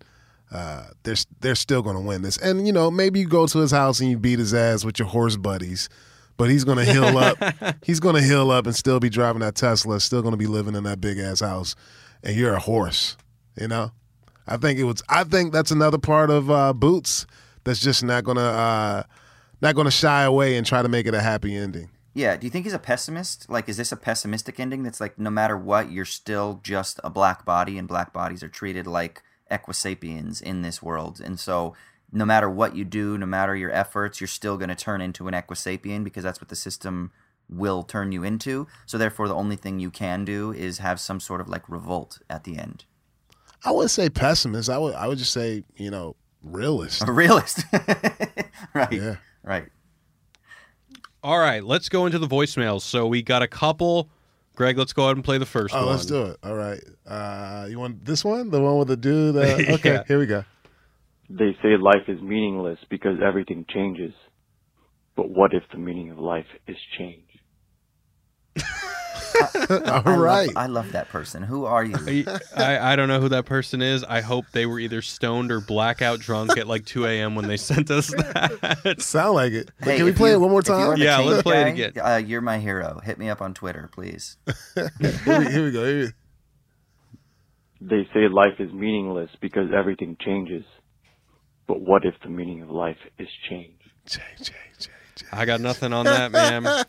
uh, 0.51 0.85
they're 1.03 1.15
they're 1.41 1.55
still 1.55 1.81
going 1.81 1.95
to 1.95 2.01
win 2.01 2.21
this. 2.21 2.37
And 2.37 2.65
you 2.65 2.73
know, 2.73 2.89
maybe 2.89 3.19
you 3.19 3.27
go 3.27 3.45
to 3.47 3.59
his 3.59 3.71
house 3.71 3.99
and 3.99 4.09
you 4.09 4.17
beat 4.17 4.39
his 4.39 4.53
ass 4.53 4.83
with 4.83 4.99
your 4.99 5.07
horse 5.07 5.35
buddies, 5.35 5.89
but 6.37 6.49
he's 6.49 6.63
going 6.63 6.77
to 6.77 6.91
heal 6.91 7.17
up. 7.17 7.37
he's 7.83 7.99
going 7.99 8.15
to 8.15 8.21
heal 8.21 8.51
up 8.51 8.65
and 8.65 8.75
still 8.75 8.99
be 8.99 9.09
driving 9.09 9.41
that 9.41 9.55
Tesla. 9.55 9.99
Still 9.99 10.21
going 10.21 10.33
to 10.33 10.37
be 10.37 10.47
living 10.47 10.75
in 10.75 10.83
that 10.83 11.01
big 11.01 11.19
ass 11.19 11.41
house, 11.41 11.75
and 12.23 12.35
you're 12.35 12.53
a 12.53 12.59
horse. 12.59 13.15
You 13.59 13.67
know, 13.67 13.91
I 14.47 14.57
think 14.57 14.79
it 14.79 14.85
was. 14.85 15.03
I 15.09 15.23
think 15.23 15.53
that's 15.53 15.71
another 15.71 15.99
part 15.99 16.31
of 16.31 16.49
uh, 16.49 16.73
Boots 16.73 17.27
that's 17.63 17.79
just 17.79 18.03
not 18.03 18.23
going 18.23 18.37
to 18.37 18.43
uh, 18.43 19.03
not 19.61 19.75
going 19.75 19.85
to 19.85 19.91
shy 19.91 20.23
away 20.23 20.57
and 20.57 20.65
try 20.65 20.81
to 20.81 20.89
make 20.89 21.05
it 21.05 21.13
a 21.13 21.21
happy 21.21 21.55
ending. 21.55 21.89
Yeah, 22.15 22.35
do 22.37 22.47
you 22.47 22.51
think 22.51 22.65
he's 22.65 22.73
a 22.73 22.79
pessimist? 22.79 23.49
Like, 23.49 23.69
is 23.69 23.77
this 23.77 23.91
a 23.91 23.95
pessimistic 23.95 24.59
ending 24.59 24.81
that's 24.81 24.99
like, 24.99 25.19
no 25.19 25.29
matter 25.29 25.55
what, 25.55 25.91
you're 25.91 26.05
still 26.05 26.59
just 26.63 26.99
a 27.03 27.09
black 27.09 27.45
body, 27.45 27.77
and 27.77 27.87
black 27.87 28.11
bodies 28.11 28.41
are 28.41 28.49
treated 28.49 28.87
like 28.87 29.21
equisapiens 29.49 30.41
in 30.41 30.61
this 30.61 30.81
world. 30.81 31.21
And 31.23 31.39
so, 31.39 31.75
no 32.11 32.25
matter 32.25 32.49
what 32.49 32.75
you 32.75 32.83
do, 32.85 33.17
no 33.17 33.25
matter 33.25 33.55
your 33.55 33.71
efforts, 33.71 34.19
you're 34.19 34.27
still 34.27 34.57
going 34.57 34.69
to 34.69 34.75
turn 34.75 35.01
into 35.01 35.27
an 35.27 35.33
equisapien 35.33 36.03
because 36.03 36.23
that's 36.23 36.41
what 36.41 36.49
the 36.49 36.55
system 36.55 37.11
will 37.47 37.83
turn 37.83 38.11
you 38.11 38.23
into. 38.23 38.67
So, 38.85 38.97
therefore, 38.97 39.27
the 39.27 39.35
only 39.35 39.55
thing 39.55 39.79
you 39.79 39.91
can 39.91 40.25
do 40.25 40.51
is 40.51 40.79
have 40.79 40.99
some 40.99 41.19
sort 41.19 41.41
of 41.41 41.49
like 41.49 41.69
revolt 41.69 42.19
at 42.29 42.43
the 42.43 42.57
end. 42.57 42.85
I 43.63 43.71
wouldn't 43.71 43.91
say 43.91 44.09
pessimist. 44.09 44.69
I 44.69 44.77
would. 44.77 44.95
I 44.95 45.07
would 45.07 45.17
just 45.17 45.33
say, 45.33 45.63
you 45.75 45.91
know, 45.91 46.15
realist. 46.41 47.07
A 47.07 47.11
realist. 47.11 47.63
right. 48.73 48.91
Yeah. 48.91 49.15
Right. 49.43 49.67
All 51.21 51.37
right, 51.37 51.61
let's 51.61 51.89
go 51.89 52.05
into 52.05 52.17
the 52.17 52.27
voicemails. 52.27 52.81
So 52.81 53.05
we 53.05 53.21
got 53.21 53.41
a 53.41 53.47
couple. 53.47 54.09
Greg, 54.59 54.77
let's 54.77 54.91
go 54.91 55.05
ahead 55.05 55.15
and 55.15 55.23
play 55.23 55.37
the 55.37 55.45
first 55.45 55.73
Oh, 55.73 55.85
one. 55.85 55.95
let's 55.95 56.05
do 56.05 56.23
it. 56.23 56.37
All 56.43 56.53
right. 56.53 56.81
Uh, 57.07 57.65
you 57.69 57.79
want 57.79 58.03
this 58.03 58.25
one? 58.25 58.49
The 58.49 58.59
one 58.59 58.77
with 58.77 58.89
the 58.89 58.97
dude? 58.97 59.37
Uh, 59.37 59.39
okay, 59.75 59.93
Yeah. 59.93 60.03
here 60.05 60.19
we 60.19 60.25
go. 60.25 60.43
They 61.29 61.55
say 61.63 61.77
life 61.77 62.09
is 62.09 62.21
meaningless 62.21 62.77
because 62.89 63.19
everything 63.25 63.65
changes. 63.69 64.11
But 65.15 65.29
what 65.29 65.53
if 65.53 65.63
the 65.71 65.77
meaning 65.77 66.11
of 66.11 66.17
life 66.19 66.45
is 66.67 66.75
change? 66.97 67.29
All 69.69 70.01
I 70.05 70.15
right. 70.17 70.47
Love, 70.47 70.57
I 70.57 70.65
love 70.67 70.91
that 70.93 71.09
person. 71.09 71.43
Who 71.43 71.65
are 71.65 71.83
you? 71.83 71.95
I, 72.55 72.93
I 72.93 72.95
don't 72.95 73.07
know 73.07 73.19
who 73.19 73.29
that 73.29 73.45
person 73.45 73.81
is. 73.81 74.03
I 74.03 74.21
hope 74.21 74.45
they 74.51 74.65
were 74.65 74.79
either 74.79 75.01
stoned 75.01 75.51
or 75.51 75.61
blackout 75.61 76.19
drunk 76.19 76.57
at 76.57 76.67
like 76.67 76.85
2 76.85 77.05
a.m. 77.05 77.35
when 77.35 77.47
they 77.47 77.57
sent 77.57 77.91
us 77.91 78.07
that. 78.07 78.95
Sound 78.99 79.35
like 79.35 79.53
it. 79.53 79.71
But 79.79 79.87
Hey, 79.89 79.97
can 79.97 80.05
we 80.05 80.11
play 80.13 80.29
you- 80.31 80.35
it 80.35 80.39
one 80.39 80.51
more 80.51 80.59
if 80.61 80.67
you 80.67 80.73
are 80.73 80.95
time? 80.95 80.97
Yeah, 81.01 81.19
let's 81.19 81.43
play 81.43 81.61
it 81.61 81.67
again. 81.67 81.93
Uh, 82.01 82.17
you're 82.17 82.41
my 82.41 82.59
hero. 82.59 82.99
Hit 83.03 83.17
me 83.19 83.29
up 83.29 83.41
on 83.41 83.53
Twitter, 83.53 83.89
please. 83.93 84.37
here, 84.75 84.91
we, 84.99 85.45
here 85.51 85.63
we 85.65 85.71
go. 85.71 85.85
Here 85.85 86.13
They 87.81 88.07
say 88.13 88.27
life 88.31 88.59
is 88.59 88.71
meaningless 88.73 89.29
because 89.41 89.69
everything 89.75 90.17
changes. 90.23 90.63
But 91.67 91.81
what 91.81 92.03
if 92.05 92.15
the 92.23 92.29
meaning 92.29 92.63
of 92.63 92.69
life 92.69 92.97
is 93.19 93.27
change? 93.49 93.79
Jay, 94.05 94.21
Jay, 94.39 94.43
Jay, 94.43 94.53
Jay. 94.79 94.89
I 95.31 95.45
got 95.45 95.61
nothing 95.61 95.93
on 95.93 96.05
that, 96.05 96.31
man. 96.31 96.65
All 96.67 96.83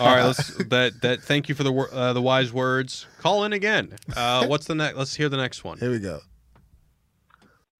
right, 0.00 0.24
let's 0.24 0.54
that 0.68 1.00
that. 1.02 1.22
Thank 1.22 1.48
you 1.48 1.54
for 1.54 1.62
the 1.62 1.72
uh, 1.72 2.12
the 2.12 2.22
wise 2.22 2.52
words. 2.52 3.06
Call 3.20 3.44
in 3.44 3.52
again. 3.52 3.96
Uh, 4.16 4.46
what's 4.46 4.66
the 4.66 4.74
next? 4.74 4.96
Let's 4.96 5.14
hear 5.14 5.28
the 5.28 5.36
next 5.36 5.64
one. 5.64 5.78
Here 5.78 5.90
we 5.90 5.98
go. 5.98 6.20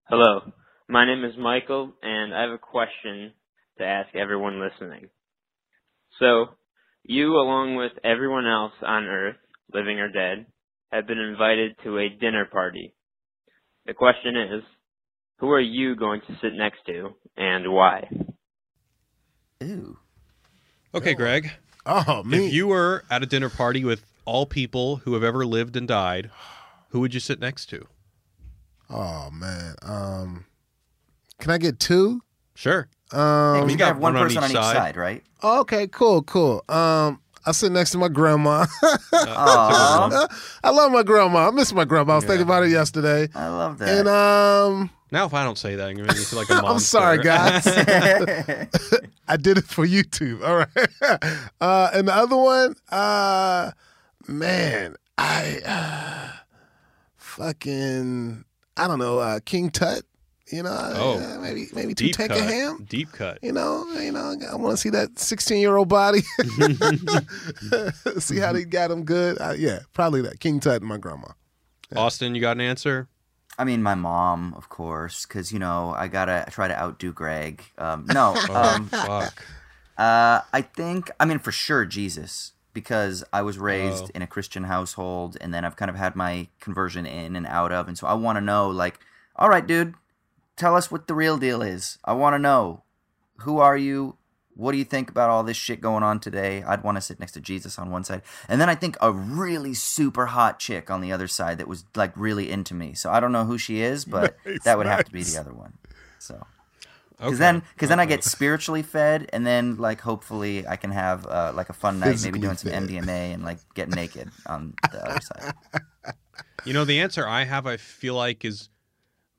Hello, 0.09 0.53
my 0.89 1.07
name 1.07 1.25
is 1.25 1.33
Michael, 1.39 1.93
and 2.03 2.35
I 2.35 2.43
have 2.43 2.51
a 2.51 2.59
question 2.59 3.33
to 3.79 3.85
ask 3.85 4.15
everyone 4.15 4.61
listening. 4.61 5.09
So, 6.19 6.47
you, 7.03 7.37
along 7.37 7.77
with 7.77 7.93
everyone 8.05 8.47
else 8.47 8.73
on 8.87 9.05
Earth, 9.05 9.37
living 9.73 9.99
or 9.99 10.09
dead, 10.09 10.47
have 10.93 11.07
been 11.07 11.19
invited 11.19 11.77
to 11.85 11.99
a 11.99 12.09
dinner 12.09 12.45
party. 12.45 12.95
The 13.87 13.95
question 13.95 14.37
is, 14.37 14.63
who 15.39 15.51
are 15.51 15.61
you 15.61 15.97
going 15.97 16.21
to 16.27 16.39
sit 16.41 16.53
next 16.55 16.79
to, 16.87 17.11
and 17.37 17.73
why? 17.73 18.09
Ooh. 19.71 19.99
Okay, 20.95 21.15
Greg. 21.15 21.51
Oh, 21.87 22.23
me. 22.23 22.47
If 22.47 22.53
you 22.53 22.67
were 22.69 23.05
at 23.11 23.23
a 23.23 23.27
dinner 23.27 23.49
party 23.51 23.85
with 23.85 24.05
all 24.25 24.47
people 24.47 24.97
who 24.97 25.15
have 25.15 25.23
ever 25.25 25.45
lived 25.45 25.77
and 25.77 25.87
died, 25.89 26.31
who 26.91 27.01
would 27.01 27.13
you 27.15 27.21
sit 27.21 27.41
next 27.41 27.67
to? 27.71 27.87
oh, 28.91 29.29
man. 29.33 29.75
Um, 29.83 30.45
can 31.41 31.51
I 31.51 31.59
get 31.59 31.79
two? 31.81 32.21
Sure. 32.55 32.89
Um, 33.13 33.65
you 33.69 33.73
you 33.73 33.77
got 33.77 33.95
got 33.95 34.01
one 34.01 34.15
one 34.15 34.23
person 34.23 34.39
on 34.45 34.51
each 34.51 34.57
each 34.57 34.63
side. 34.63 34.77
side, 34.77 34.97
right? 34.97 35.23
okay, 35.43 35.87
cool, 35.89 36.23
cool. 36.23 36.65
Um, 36.69 37.21
I 37.45 37.53
sit 37.53 37.73
next 37.73 37.91
to 37.91 37.99
my 37.99 38.09
grandma. 38.09 38.65
Aw, 39.13 40.27
I 40.63 40.71
love 40.71 40.93
my 40.93 41.03
grandma. 41.03 41.49
I 41.49 41.51
miss 41.51 41.73
my 41.73 41.85
grandma. 41.85 42.13
I 42.13 42.17
was 42.17 42.25
Yeah. 42.25 42.29
thinking 42.29 42.47
about 42.47 42.63
it 42.65 42.71
yesterday. 42.71 43.29
I 43.35 43.49
love 43.49 43.79
that. 43.79 43.89
And 43.99 44.09
um, 44.09 44.91
Now, 45.15 45.27
if 45.27 45.33
I 45.33 45.45
don't 45.45 45.57
say 45.57 45.77
that, 45.77 45.89
I'm 45.89 45.95
gonna 45.95 46.09
make 46.09 46.17
me 46.19 46.25
feel 46.25 46.41
like 46.41 46.51
a 46.51 46.55
monster. 46.61 46.73
I'm 46.73 46.81
sorry, 46.81 47.19
guys. 47.23 47.65
I 49.29 49.37
did 49.37 49.59
it 49.59 49.65
for 49.65 49.87
YouTube. 49.87 50.43
All 50.45 50.57
right. 50.57 51.49
Uh, 51.61 51.91
and 51.95 52.09
the 52.09 52.15
other 52.15 52.37
one, 52.37 52.75
uh, 52.91 53.71
man, 54.27 54.97
I 55.17 55.61
uh, 55.65 56.33
fucking 57.17 58.45
I 58.77 58.89
don't 58.89 58.99
know, 58.99 59.21
uh, 59.21 59.39
King 59.45 59.71
Tut. 59.71 60.03
You 60.51 60.65
know, 60.65 60.77
Oh. 60.97 61.19
uh, 61.19 61.39
maybe 61.41 61.69
maybe 61.73 61.95
two 61.95 62.07
deep 62.07 62.17
take 62.17 62.29
cut. 62.31 62.39
a 62.39 62.43
ham. 62.43 62.85
Deep 62.91 63.13
cut. 63.13 63.39
You 63.41 63.53
know, 63.53 63.87
you 63.95 64.11
know, 64.11 64.35
I 64.51 64.57
want 64.57 64.73
to 64.73 64.77
see 64.77 64.91
that 64.91 65.17
16 65.19 65.59
year 65.61 65.77
old 65.77 65.89
body. 65.89 66.21
see 68.19 68.39
how 68.39 68.53
they 68.53 68.65
got 68.65 68.91
him 68.91 69.05
good. 69.05 69.41
Uh, 69.41 69.55
yeah, 69.57 69.79
probably 69.93 70.23
that 70.23 70.41
King 70.41 70.59
Tut 70.59 70.81
and 70.83 70.89
my 70.89 70.99
grandma. 70.99 71.29
Austin, 71.95 72.35
you 72.35 72.41
got 72.41 72.57
an 72.57 72.61
answer? 72.63 73.07
I 73.59 73.65
mean, 73.65 73.83
my 73.83 73.95
mom, 73.95 74.55
of 74.57 74.69
course, 74.69 75.27
because 75.27 75.53
you 75.53 75.59
know 75.59 75.95
I 75.97 76.09
gotta 76.09 76.45
try 76.51 76.67
to 76.69 76.79
outdo 76.81 77.13
Greg. 77.13 77.63
Um, 77.79 78.05
no, 78.07 78.35
Oh, 78.51 78.55
um, 78.75 78.87
fuck. 78.89 79.47
uh, 79.97 80.41
I 80.53 80.63
think 80.63 81.11
I 81.21 81.25
mean 81.25 81.39
for 81.39 81.53
sure 81.53 81.85
Jesus, 81.85 82.53
because 82.73 83.23
I 83.33 83.43
was 83.43 83.59
raised 83.59 84.05
Oh. 84.07 84.11
in 84.15 84.23
a 84.23 84.27
Christian 84.27 84.65
household, 84.65 85.37
and 85.41 85.55
then 85.55 85.65
I've 85.65 85.77
kind 85.77 85.89
of 85.91 85.97
had 85.97 86.17
my 86.17 86.49
conversion 86.61 87.07
in 87.07 87.37
and 87.37 87.47
out 87.47 87.71
of, 87.71 87.87
and 87.89 87.97
so 87.97 88.07
I 88.09 88.15
want 88.15 88.37
to 88.37 88.41
know, 88.41 88.69
like, 88.69 88.99
all 89.37 89.49
right, 89.49 89.67
dude, 89.67 89.95
tell 90.57 90.75
us 90.77 90.91
what 90.91 91.07
the 91.07 91.15
real 91.15 91.39
deal 91.39 91.63
is. 91.63 91.99
I 92.05 92.13
want 92.15 92.35
to 92.35 92.39
know 92.39 92.83
who 93.39 93.59
are 93.59 93.77
you. 93.77 94.17
What 94.57 94.73
do 94.73 94.79
you 94.79 94.85
think 94.85 95.11
about 95.11 95.31
all 95.31 95.43
this 95.43 95.57
shit 95.57 95.81
going 95.81 96.03
on 96.03 96.21
today? 96.21 96.63
I'd 96.63 96.83
want 96.85 96.97
to 96.97 97.01
sit 97.01 97.19
next 97.19 97.33
to 97.33 97.41
Jesus 97.41 97.79
on 97.79 97.91
one 97.91 98.05
side. 98.05 98.23
And 98.49 98.61
then 98.61 98.69
I 98.69 98.75
think 98.75 98.97
a 99.01 99.11
really 99.13 99.75
super 99.75 100.27
hot 100.27 100.59
chick 100.61 100.91
on 100.91 101.01
the 101.01 101.13
other 101.13 101.27
side 101.27 101.59
that 101.59 101.67
was 101.69 101.85
like 101.97 102.13
really 102.17 102.51
into 102.51 102.73
me. 102.75 102.95
So 102.95 103.11
I 103.11 103.19
don't 103.21 103.33
know 103.33 103.45
who 103.45 103.59
she 103.59 103.81
is, 103.81 104.05
but 104.17 104.37
Nice, 104.47 104.63
that 104.65 104.79
would 104.79 104.87
have 104.87 105.05
to 105.05 105.11
be 105.13 105.23
the 105.23 105.39
other 105.39 105.53
one. 105.53 105.75
So 106.19 106.47
Okay. 107.21 107.27
because 107.27 107.39
then 107.39 107.63
because 107.75 107.89
then 107.89 108.01
I 108.01 108.07
get 108.07 108.25
spiritually 108.25 108.83
fed, 108.83 109.31
and 109.33 109.47
then 109.47 109.77
like 109.77 110.01
hopefully 110.01 110.67
I 110.67 110.75
can 110.75 110.91
have 110.91 111.25
uh, 111.27 111.53
like 111.55 111.69
a 111.69 111.73
fun 111.73 112.01
night, 112.01 112.21
maybe 112.25 112.41
doing 112.41 112.57
some 112.57 112.73
fed. 112.73 112.89
MDMA 112.89 113.33
and 113.35 113.45
like 113.45 113.59
get 113.75 113.89
naked 113.89 114.31
on 114.47 114.75
the 114.91 115.09
other 115.09 115.21
side. 115.21 115.55
You 116.65 116.73
know, 116.73 116.85
the 116.85 116.99
answer 117.01 117.27
I 117.27 117.45
have, 117.45 117.67
I 117.69 117.77
feel 117.77 118.15
like, 118.17 118.45
is 118.45 118.69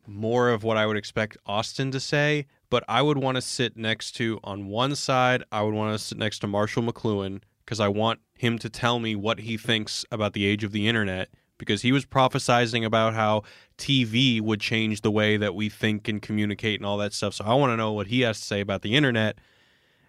more 0.07 0.51
of 0.51 0.63
what 0.63 0.77
I 0.77 0.85
would 0.85 0.95
expect 0.95 1.35
Austin 1.45 1.91
to 1.91 1.99
say, 1.99 2.45
but 2.75 2.83
I 2.89 3.01
would 3.01 3.17
want 3.17 3.35
to 3.35 3.41
sit 3.41 3.77
next 3.77 4.17
to, 4.17 4.37
on 4.43 4.67
one 4.67 4.97
side, 4.97 5.45
I 5.49 5.61
would 5.61 5.73
want 5.73 5.97
to 5.97 6.05
sit 6.05 6.17
next 6.17 6.39
to 6.39 6.47
Marshall 6.47 6.83
McLuhan 6.83 7.39
because 7.63 7.79
I 7.79 7.87
want 7.87 8.19
him 8.33 8.59
to 8.59 8.69
tell 8.69 8.99
me 8.99 9.15
what 9.15 9.39
he 9.39 9.55
thinks 9.55 10.03
about 10.11 10.33
the 10.33 10.45
age 10.45 10.65
of 10.65 10.73
the 10.73 10.85
internet 10.85 11.29
because 11.57 11.83
he 11.83 11.93
was 11.93 12.05
prophesizing 12.05 12.83
about 12.83 13.13
how 13.13 13.43
TV 13.77 14.41
would 14.41 14.59
change 14.59 14.99
the 14.99 15.09
way 15.09 15.37
that 15.37 15.55
we 15.55 15.69
think 15.69 16.09
and 16.09 16.21
communicate 16.21 16.81
and 16.81 16.85
all 16.85 16.97
that 16.97 17.13
stuff. 17.13 17.35
So 17.35 17.45
I 17.45 17.53
want 17.53 17.71
to 17.71 17.77
know 17.77 17.93
what 17.93 18.07
he 18.07 18.19
has 18.23 18.41
to 18.41 18.45
say 18.45 18.59
about 18.59 18.81
the 18.81 18.93
internet. 18.93 19.37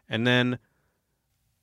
And 0.08 0.26
then 0.26 0.58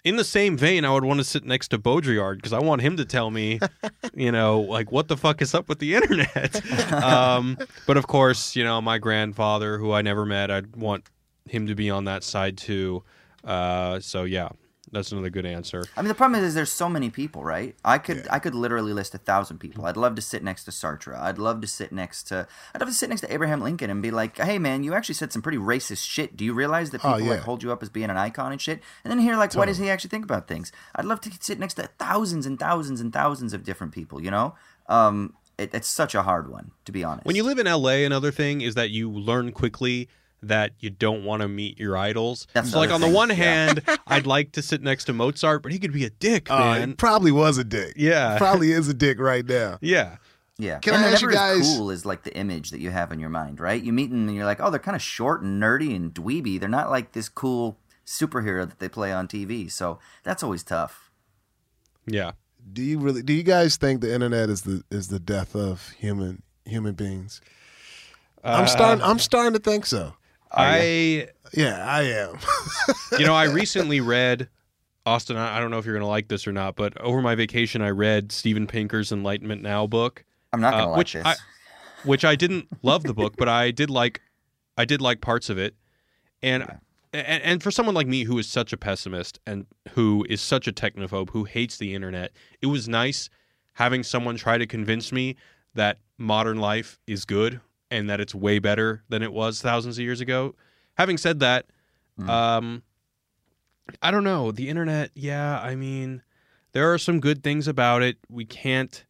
in 0.04 0.18
the 0.18 0.24
same 0.24 0.58
vein, 0.58 0.84
I 0.84 0.91
would 0.93 1.06
want 1.06 1.20
to 1.20 1.24
sit 1.24 1.45
next 1.45 1.70
to 1.70 1.78
Baudrillard 1.78 2.36
because 2.36 2.54
I 2.54 2.60
want 2.60 2.82
him 2.82 2.97
to 2.97 3.06
tell 3.06 3.32
me, 3.32 3.60
you 4.14 4.32
know, 4.32 4.60
like 4.60 4.91
what 4.91 5.08
the 5.08 5.16
fuck 5.16 5.41
is 5.41 5.54
up 5.54 5.70
with 5.70 5.80
the 5.80 5.95
internet. 5.95 6.93
um, 7.04 7.58
but 7.88 7.97
of 7.97 8.08
course, 8.08 8.56
you 8.56 8.64
know, 8.64 8.82
my 8.82 8.97
grandfather, 8.97 9.78
who 9.78 9.91
I 9.93 10.01
never 10.01 10.26
met, 10.26 10.51
I'd 10.51 10.76
want 10.76 11.10
him 11.49 11.68
to 11.68 11.76
be 11.76 11.89
on 11.89 12.06
that 12.06 12.24
side 12.24 12.58
too. 12.58 13.04
Uh, 13.43 13.99
so 13.99 14.24
yeah, 14.24 14.49
that's 14.94 15.12
another 15.12 15.30
good 15.30 15.46
answer. 15.46 15.84
I 15.98 16.02
mean, 16.02 16.08
the 16.08 16.16
problem 16.16 16.39
is, 16.41 16.50
is 16.50 16.54
there's 16.56 16.72
so 16.72 16.88
many 16.88 17.10
people, 17.10 17.44
right? 17.44 17.76
I 17.84 17.98
could 17.98 18.28
I 18.32 18.39
could 18.39 18.56
literally 18.56 18.94
list 18.94 19.14
a 19.14 19.18
thousand 19.18 19.58
people. 19.58 19.86
I'd 19.86 19.98
love 19.98 20.16
to 20.16 20.22
sit 20.22 20.44
next 20.44 20.64
to 20.66 20.72
Sartre. 20.72 21.20
I'd 21.20 21.38
love 21.38 21.60
to 21.62 21.68
sit 21.68 21.91
next 21.91 22.24
to 22.30 22.48
I'd 22.74 22.80
love 22.82 22.89
to 22.89 22.96
sit 22.96 23.10
next 23.10 23.22
to 23.22 23.34
Abraham 23.34 23.60
Lincoln 23.62 23.89
and 23.89 24.02
be 24.02 24.12
like, 24.12 24.38
hey 24.38 24.60
man, 24.60 24.84
you 24.84 24.94
actually 24.94 25.16
said 25.16 25.34
some 25.34 25.41
pretty 25.41 25.58
racist 25.58 26.08
shit. 26.08 26.38
Do 26.38 26.46
you 26.46 26.54
realize 26.54 26.91
that 26.91 27.04
Oh, 27.04 27.14
people 27.16 27.30
like 27.30 27.39
hold 27.41 27.64
you 27.64 27.72
up 27.72 27.82
as 27.84 27.89
being 27.89 28.10
an 28.10 28.18
icon 28.18 28.52
and 28.52 28.62
shit? 28.62 28.82
And 29.04 29.12
then 29.12 29.20
hear 29.20 29.36
like, 29.36 29.54
what 29.56 29.66
does 29.66 29.80
he 29.80 29.89
actually 29.89 30.10
think 30.12 30.24
about 30.24 30.48
things? 30.48 30.72
I'd 30.96 31.06
love 31.06 31.20
to 31.22 31.32
sit 31.41 31.60
next 31.60 31.74
to 31.76 31.89
thousands 32.00 32.46
and 32.46 32.60
thousands 32.60 33.02
and 33.02 33.12
thousands 33.12 33.54
of 33.54 33.64
different 33.64 33.94
people. 33.94 34.22
You 34.24 34.32
know. 34.32 34.56
Um, 34.88 35.34
it, 35.58 35.74
it's 35.74 35.88
such 35.88 36.16
a 36.16 36.24
hard 36.24 36.50
one 36.50 36.72
to 36.86 36.91
be 36.91 37.04
honest. 37.04 37.26
When 37.26 37.36
you 37.36 37.44
live 37.44 37.60
in 37.60 37.68
LA, 37.68 38.04
another 38.06 38.32
thing 38.32 38.62
is 38.62 38.76
that 38.76 38.89
you 38.89 39.10
learn 39.12 39.52
quickly 39.52 40.10
that 40.48 40.74
you 40.80 40.89
don't 40.89 41.24
want 41.24 41.41
to 41.41 41.48
meet 41.48 41.80
your 41.80 41.96
idols. 41.98 42.48
That's 42.54 42.72
so, 42.72 42.78
like 42.80 42.89
another 42.89 42.96
on 42.96 43.02
the 43.02 43.08
thing, 43.08 43.16
one 43.16 43.30
yeah. 43.30 43.36
hand, 43.36 43.82
I'd 44.08 44.26
like 44.28 44.52
to 44.54 44.62
sit 44.62 44.82
next 44.82 45.06
to 45.06 45.14
Mozart, 45.14 45.64
but 45.64 45.72
he 45.72 45.80
could 45.80 45.94
be 45.94 46.06
a 46.06 46.10
dick, 46.10 46.50
Uh, 46.52 46.60
man. 46.60 46.89
he 46.89 46.96
probably 46.96 47.32
was 47.32 47.58
a 47.58 47.64
dick. 47.64 47.94
Yeah. 47.96 48.38
Probably 48.38 48.72
is 48.72 48.88
a 48.88 48.94
dick 48.94 49.20
right 49.20 49.46
now. 49.46 49.78
yeah. 49.82 50.18
Yeah. 50.58 50.80
Can 50.80 50.94
and 50.94 51.04
I 51.06 51.12
ask 51.12 51.22
you 51.22 51.32
guys- 51.32 51.62
cool 51.78 51.89
is 51.89 52.06
like 52.06 52.24
the 52.24 52.36
image 52.38 52.70
that 52.72 52.80
you 52.80 52.91
have 52.91 53.12
in 53.12 53.20
your 53.20 53.30
mind, 53.30 53.60
right? 53.60 53.82
You 53.82 53.91
meet 53.94 54.10
them 54.12 54.28
and 54.28 54.36
you're 54.36 54.46
like, 54.46 54.60
oh, 54.62 54.70
they're 54.70 54.80
kind 54.80 54.96
of 54.96 55.02
short 55.02 55.41
and 55.41 55.62
nerdy 55.62 55.96
and 55.96 56.14
dweeby. 56.14 56.60
They're 56.60 56.70
not 56.70 56.89
like 56.91 57.14
this 57.14 57.28
cool 57.30 57.78
superhero 58.06 58.68
that 58.68 58.80
they 58.80 58.89
play 58.89 59.12
on 59.12 59.28
TV. 59.28 59.72
So 59.72 59.98
that's 60.24 60.44
always 60.44 60.62
tough. 60.64 61.10
Yeah. 62.06 62.32
Do 62.72 62.82
you 62.82 63.00
really? 63.00 63.22
Do 63.24 63.34
you 63.34 63.44
guys 63.44 63.76
think 63.78 64.02
the 64.02 64.14
internet 64.14 64.50
is 64.50 64.62
the 64.62 64.84
is 64.89 65.10
the 65.10 65.20
death 65.20 65.54
of 65.56 65.89
human 65.98 66.44
human 66.66 66.94
beings? 66.94 67.41
I'm 68.44 68.68
starting. 68.68 69.04
I'm 69.04 69.20
starting 69.20 69.54
to 69.54 69.60
think 69.60 69.86
so. 69.86 70.14
I, 70.54 71.28
Yeah, 71.54 71.84
I 71.86 72.04
am. 72.04 72.38
you 73.20 73.26
know, 73.26 73.34
I 73.36 73.45
recently 73.51 74.01
read 74.01 74.49
Austin. 75.06 75.38
I 75.38 75.58
I 75.58 75.60
don't 75.60 75.72
know 75.72 75.78
if 75.80 75.86
you're 75.86 75.95
going 75.95 76.04
to 76.04 76.08
like 76.08 76.28
this 76.28 76.47
or 76.47 76.51
not, 76.51 76.76
but 76.76 76.99
over 77.01 77.22
my 77.22 77.36
vacation, 77.36 77.82
I 77.82 77.89
read 77.89 78.32
Steven 78.32 78.68
Pinker's 78.68 79.12
Enlightenment 79.12 79.62
Now 79.62 79.88
book. 79.88 80.24
I'm 80.51 80.62
not 80.62 80.72
going 80.72 80.84
to 80.84 80.88
Uh, 80.88 80.89
like 80.91 80.97
which 80.97 81.14
this. 81.14 81.26
I, 81.26 81.36
which 82.04 82.26
I 82.26 82.36
didn't 82.36 82.68
love 82.84 83.04
the 83.04 83.14
book, 83.14 83.36
but 83.38 83.49
I 83.49 83.72
did 83.72 83.89
like, 83.89 84.22
I 84.78 84.86
did 84.86 85.01
like 85.01 85.22
parts 85.22 85.49
of 85.49 85.58
it, 85.58 85.76
and, 86.41 86.64
and 87.14 87.43
and 87.43 87.64
for 87.64 87.72
someone 87.72 87.95
like 87.95 88.08
me 88.08 88.24
who 88.24 88.38
is 88.38 88.47
such 88.47 88.74
a 88.74 88.78
pessimist 88.78 89.39
and 89.47 89.66
who 89.91 90.26
is 90.30 90.41
such 90.41 90.68
a 90.68 90.72
technophobe 90.74 91.30
who 91.32 91.45
hates 91.45 91.78
the 91.78 91.93
internet, 91.95 92.32
it 92.62 92.68
was 92.68 92.88
nice 92.88 93.30
having 93.74 94.04
someone 94.04 94.36
try 94.36 94.58
to 94.58 94.68
convince 94.68 95.12
me 95.12 95.36
that 95.74 95.99
modern 96.18 96.58
life 96.58 96.99
is 97.08 97.26
good 97.26 97.60
and 97.94 98.10
that 98.10 98.20
it's 98.20 98.34
way 98.34 98.60
better 98.60 99.04
than 99.08 99.22
it 99.22 99.32
was 99.32 99.62
thousands 99.62 99.98
of 99.98 100.04
years 100.04 100.20
ago. 100.20 100.56
Having 100.96 101.18
said 101.20 101.39
that, 101.39 101.68
um, 102.28 102.84
I 104.02 104.12
don't 104.12 104.24
know 104.24 104.52
the 104.52 104.68
internet. 104.68 105.12
Yeah, 105.14 105.60
I 105.60 105.76
mean, 105.76 106.24
there 106.72 106.91
are 106.91 106.98
some 106.98 107.20
good 107.20 107.44
things 107.44 107.68
about 107.68 108.02
it. 108.02 108.18
We 108.30 108.46
can't 108.46 109.06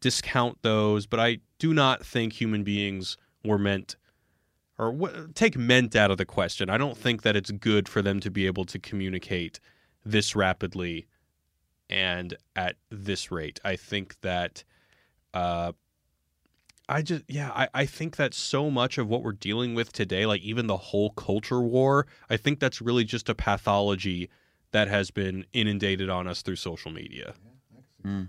discount 0.00 0.58
those, 0.62 1.06
but 1.06 1.20
I 1.20 1.38
do 1.58 1.72
not 1.72 2.04
think 2.04 2.32
human 2.32 2.64
beings 2.64 3.16
were 3.44 3.58
meant 3.58 3.96
or 4.78 5.28
take 5.34 5.56
meant 5.56 5.96
out 5.96 6.10
of 6.10 6.18
the 6.18 6.24
question. 6.24 6.70
I 6.70 6.78
don't 6.78 6.96
think 6.96 7.22
that 7.22 7.34
it's 7.34 7.50
good 7.50 7.88
for 7.88 8.00
them 8.00 8.20
to 8.20 8.30
be 8.30 8.46
able 8.46 8.64
to 8.66 8.78
communicate 8.78 9.58
this 10.04 10.36
rapidly 10.36 11.06
and 11.90 12.36
at 12.54 12.76
this 12.90 13.30
rate. 13.30 13.60
I 13.64 13.76
think 13.76 14.20
that 14.20 14.64
uh 15.34 15.72
I 16.88 17.02
just 17.02 17.24
yeah, 17.28 17.50
I, 17.54 17.68
I 17.74 17.86
think 17.86 18.16
that 18.16 18.32
so 18.34 18.70
much 18.70 18.96
of 18.98 19.08
what 19.08 19.22
we're 19.22 19.32
dealing 19.32 19.74
with 19.74 19.92
today, 19.92 20.24
like 20.26 20.40
even 20.40 20.66
the 20.68 20.76
whole 20.76 21.10
culture 21.10 21.60
war, 21.60 22.06
I 22.30 22.36
think 22.38 22.60
that's 22.60 22.80
really 22.80 23.04
just 23.04 23.28
a 23.28 23.34
pathology 23.34 24.30
that 24.72 24.88
has 24.88 25.10
been 25.10 25.44
inundated 25.52 26.08
on 26.10 26.26
us 26.26 26.42
through 26.42 26.56
social 26.56 26.90
media. 26.90 27.34
Mm. 28.06 28.28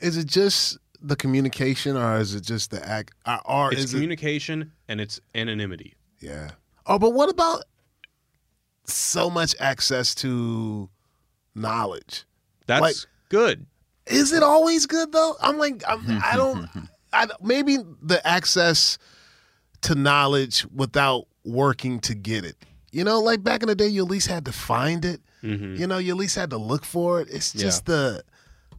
is 0.00 0.16
it 0.16 0.26
just 0.26 0.78
the 1.00 1.14
communication, 1.16 1.96
or 1.96 2.18
is 2.18 2.34
it 2.34 2.42
just 2.42 2.70
the 2.72 2.84
act? 2.88 3.12
Or, 3.26 3.40
or 3.44 3.72
It's 3.72 3.84
is 3.84 3.92
it? 3.94 3.96
communication 3.96 4.72
and 4.88 5.00
it's 5.00 5.20
anonymity. 5.34 5.94
Yeah. 6.20 6.50
Oh, 6.86 6.98
but 6.98 7.10
what 7.12 7.28
about 7.28 7.62
so 8.84 9.28
much 9.30 9.54
access 9.60 10.14
to 10.16 10.88
knowledge? 11.54 12.24
That's 12.66 12.80
Like- 12.82 12.96
good. 13.28 13.66
Is 14.06 14.32
it 14.32 14.42
always 14.42 14.86
good 14.86 15.12
though? 15.12 15.36
I'm 15.40 15.58
like, 15.58 15.82
I'm, 15.86 16.02
I 16.24 16.34
don't. 16.36 16.68
I 17.12 17.26
maybe 17.42 17.78
the 18.02 18.26
access 18.26 18.98
to 19.82 19.94
knowledge 19.94 20.66
without 20.74 21.26
working 21.44 22.00
to 22.00 22.14
get 22.14 22.44
it. 22.44 22.56
You 22.90 23.04
know, 23.04 23.20
like 23.20 23.42
back 23.42 23.62
in 23.62 23.68
the 23.68 23.74
day, 23.74 23.86
you 23.88 24.04
at 24.04 24.10
least 24.10 24.26
had 24.28 24.44
to 24.46 24.52
find 24.52 25.04
it. 25.04 25.20
hmm 25.40 25.76
You 25.76 25.86
know, 25.86 25.98
you 25.98 26.12
at 26.12 26.18
least 26.18 26.36
had 26.36 26.50
to 26.50 26.58
look 26.58 26.84
for 26.84 27.20
it. 27.20 27.28
It's 27.30 27.54
Yeah. 27.54 27.62
just 27.62 27.86
the 27.86 28.22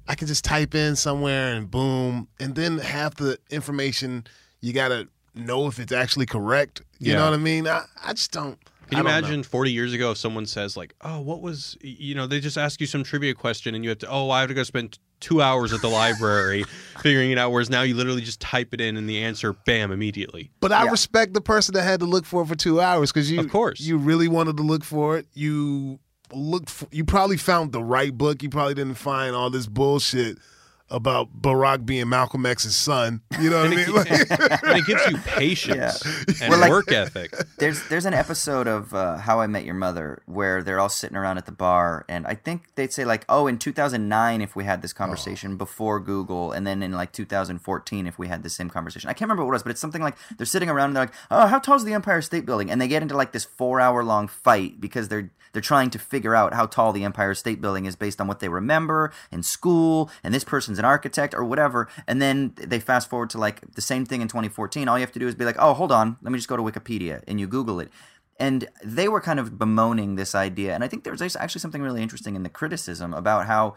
I 0.07 0.15
can 0.15 0.27
just 0.27 0.43
type 0.43 0.73
in 0.73 0.95
somewhere 0.95 1.53
and 1.53 1.69
boom, 1.69 2.27
and 2.39 2.55
then 2.55 2.79
half 2.79 3.15
the 3.15 3.37
information 3.51 4.25
you 4.59 4.73
gotta 4.73 5.07
know 5.35 5.67
if 5.67 5.79
it's 5.79 5.91
actually 5.91 6.25
correct. 6.25 6.81
You 6.99 7.11
Yeah. 7.11 7.17
know 7.19 7.25
what 7.25 7.33
I 7.35 7.37
mean? 7.37 7.67
I, 7.67 7.85
I 8.03 8.13
just 8.13 8.31
don't. 8.31 8.57
Can 8.89 8.97
you 8.97 9.03
don't 9.03 9.11
know. 9.11 9.17
imagine 9.19 9.43
40 9.43 9.71
years 9.71 9.93
ago 9.93 10.09
if 10.11 10.17
someone 10.17 10.47
says 10.47 10.75
like, 10.75 10.95
"Oh, 11.01 11.19
what 11.21 11.41
was 11.41 11.77
you 11.81 12.15
know, 12.15 12.25
they 12.25 12.39
just 12.39 12.57
ask 12.57 12.81
you 12.81 12.87
some 12.87 13.03
trivia 13.03 13.35
question 13.35 13.75
and 13.75 13.83
you 13.83 13.89
have 13.91 13.99
to, 13.99 14.09
oh, 14.09 14.31
I 14.31 14.39
have 14.39 14.49
to 14.49 14.55
go 14.55 14.63
spend 14.63 14.97
2 15.21 15.41
hours 15.41 15.73
at 15.73 15.81
the 15.81 15.87
library 15.89 16.63
figuring 17.01 17.31
it 17.31 17.37
out 17.37 17.51
whereas 17.51 17.69
now 17.69 17.81
you 17.81 17.95
literally 17.95 18.21
just 18.21 18.39
type 18.39 18.73
it 18.73 18.81
in 18.81 18.97
and 18.97 19.09
the 19.09 19.21
answer 19.23 19.53
bam 19.65 19.91
immediately." 19.91 20.51
But 20.59 20.71
I 20.71 20.85
Yeah. 20.85 20.91
respect 20.91 21.33
the 21.33 21.41
person 21.41 21.73
that 21.75 21.83
had 21.83 21.99
to 22.01 22.05
look 22.05 22.25
for 22.25 22.41
it 22.43 22.47
for 22.47 22.55
two 22.55 22.81
hours 22.81 23.11
because 23.11 23.29
you, 23.31 23.39
Of 23.39 23.49
course. 23.49 23.79
you 23.79 23.97
really 23.97 24.27
wanted 24.27 24.57
to 24.57 24.63
look 24.63 24.83
for 24.83 25.17
it. 25.17 25.27
You 25.33 25.99
looked, 26.33 26.69
for, 26.69 26.87
you 26.91 27.03
probably 27.05 27.37
found 27.37 27.71
the 27.71 27.83
right 27.83 28.15
book. 28.15 28.43
You 28.43 28.49
probably 28.49 28.75
didn't 28.75 28.95
find 28.95 29.35
all 29.35 29.49
this 29.49 29.65
bullshit 29.67 30.37
about 30.91 31.41
Barack 31.41 31.85
being 31.85 32.09
Malcolm 32.09 32.45
X's 32.45 32.75
son. 32.75 33.21
You 33.39 33.49
know 33.49 33.63
what 33.63 33.71
I 33.71 33.75
mean? 33.75 33.91
Like, 33.93 34.09
and 34.11 34.77
it 34.79 34.85
gives 34.85 35.05
you 35.09 35.17
patience 35.25 36.03
and 36.41 36.49
Well, 36.49 36.59
like- 36.59 36.69
work 36.69 36.91
ethic. 36.91 37.33
There's 37.57 37.87
there's 37.89 38.05
an 38.05 38.13
episode 38.13 38.67
of 38.67 38.93
uh, 38.93 39.17
How 39.17 39.39
I 39.41 39.47
Met 39.47 39.65
Your 39.65 39.75
Mother 39.75 40.21
where 40.25 40.63
they're 40.63 40.79
all 40.79 40.89
sitting 40.89 41.17
around 41.17 41.37
at 41.37 41.45
the 41.45 41.51
bar, 41.51 42.05
and 42.09 42.25
I 42.27 42.35
think 42.35 42.75
they'd 42.75 42.93
say 42.93 43.05
like, 43.05 43.25
"Oh, 43.29 43.47
in 43.47 43.57
2009, 43.57 44.41
if 44.41 44.55
we 44.55 44.63
had 44.63 44.81
this 44.81 44.93
conversation 44.93 45.57
before 45.57 45.99
Google, 45.99 46.51
and 46.51 46.65
then 46.65 46.81
in 46.83 46.91
like 46.93 47.11
2014, 47.11 48.07
if 48.07 48.17
we 48.19 48.27
had 48.27 48.43
the 48.43 48.49
same 48.49 48.69
conversation." 48.69 49.09
I 49.09 49.13
can't 49.13 49.27
remember 49.29 49.43
what 49.45 49.51
it 49.51 49.53
was, 49.53 49.63
but 49.63 49.71
it's 49.71 49.81
something 49.81 50.01
like 50.01 50.15
they're 50.37 50.45
sitting 50.45 50.69
around 50.69 50.87
and 50.89 50.95
they're 50.95 51.03
like, 51.03 51.13
"Oh, 51.31 51.47
how 51.47 51.59
tall 51.59 51.75
is 51.75 51.83
the 51.83 51.93
Empire 51.93 52.21
State 52.21 52.45
Building?" 52.45 52.71
And 52.71 52.79
they 52.81 52.87
get 52.87 53.01
into 53.01 53.15
like 53.17 53.31
this 53.31 53.45
four 53.45 53.79
hour 53.79 54.03
long 54.03 54.27
fight 54.27 54.79
because 54.81 55.07
they're 55.09 55.31
they're 55.51 55.61
trying 55.61 55.89
to 55.91 55.99
figure 55.99 56.35
out 56.35 56.53
how 56.53 56.65
tall 56.65 56.91
the 56.91 57.03
Empire 57.03 57.33
State 57.33 57.61
Building 57.61 57.85
is 57.85 57.95
based 57.95 58.19
on 58.21 58.27
what 58.27 58.39
they 58.39 58.49
remember 58.49 59.11
in 59.31 59.43
school, 59.43 60.09
and 60.23 60.33
this 60.33 60.43
person's 60.43 60.79
an 60.79 60.85
architect 60.85 61.33
or 61.33 61.43
whatever. 61.43 61.87
And 62.07 62.21
then 62.21 62.53
they 62.55 62.79
fast 62.79 63.09
forward 63.09 63.29
to 63.31 63.37
like 63.37 63.61
the 63.75 63.81
same 63.81 64.05
thing 64.05 64.21
in 64.21 64.27
2014. 64.27 64.87
All 64.87 64.97
you 64.97 65.03
have 65.03 65.11
to 65.13 65.19
do 65.19 65.27
is 65.27 65.35
be 65.35 65.45
like, 65.45 65.57
"Oh, 65.59 65.73
hold 65.73 65.91
on, 65.91 66.17
let 66.21 66.31
me 66.31 66.37
just 66.37 66.49
go 66.49 66.57
to 66.57 66.63
Wikipedia," 66.63 67.23
and 67.27 67.39
you 67.39 67.47
Google 67.47 67.79
it. 67.79 67.89
And 68.39 68.69
they 68.83 69.09
were 69.09 69.19
kind 69.19 69.39
of 69.39 69.59
bemoaning 69.59 70.15
this 70.15 70.33
idea. 70.33 70.73
And 70.73 70.83
I 70.83 70.87
think 70.87 71.03
there's 71.03 71.35
actually 71.35 71.59
something 71.59 71.81
really 71.81 72.01
interesting 72.01 72.35
in 72.35 72.43
the 72.43 72.49
criticism 72.49 73.13
about 73.13 73.47
how, 73.47 73.75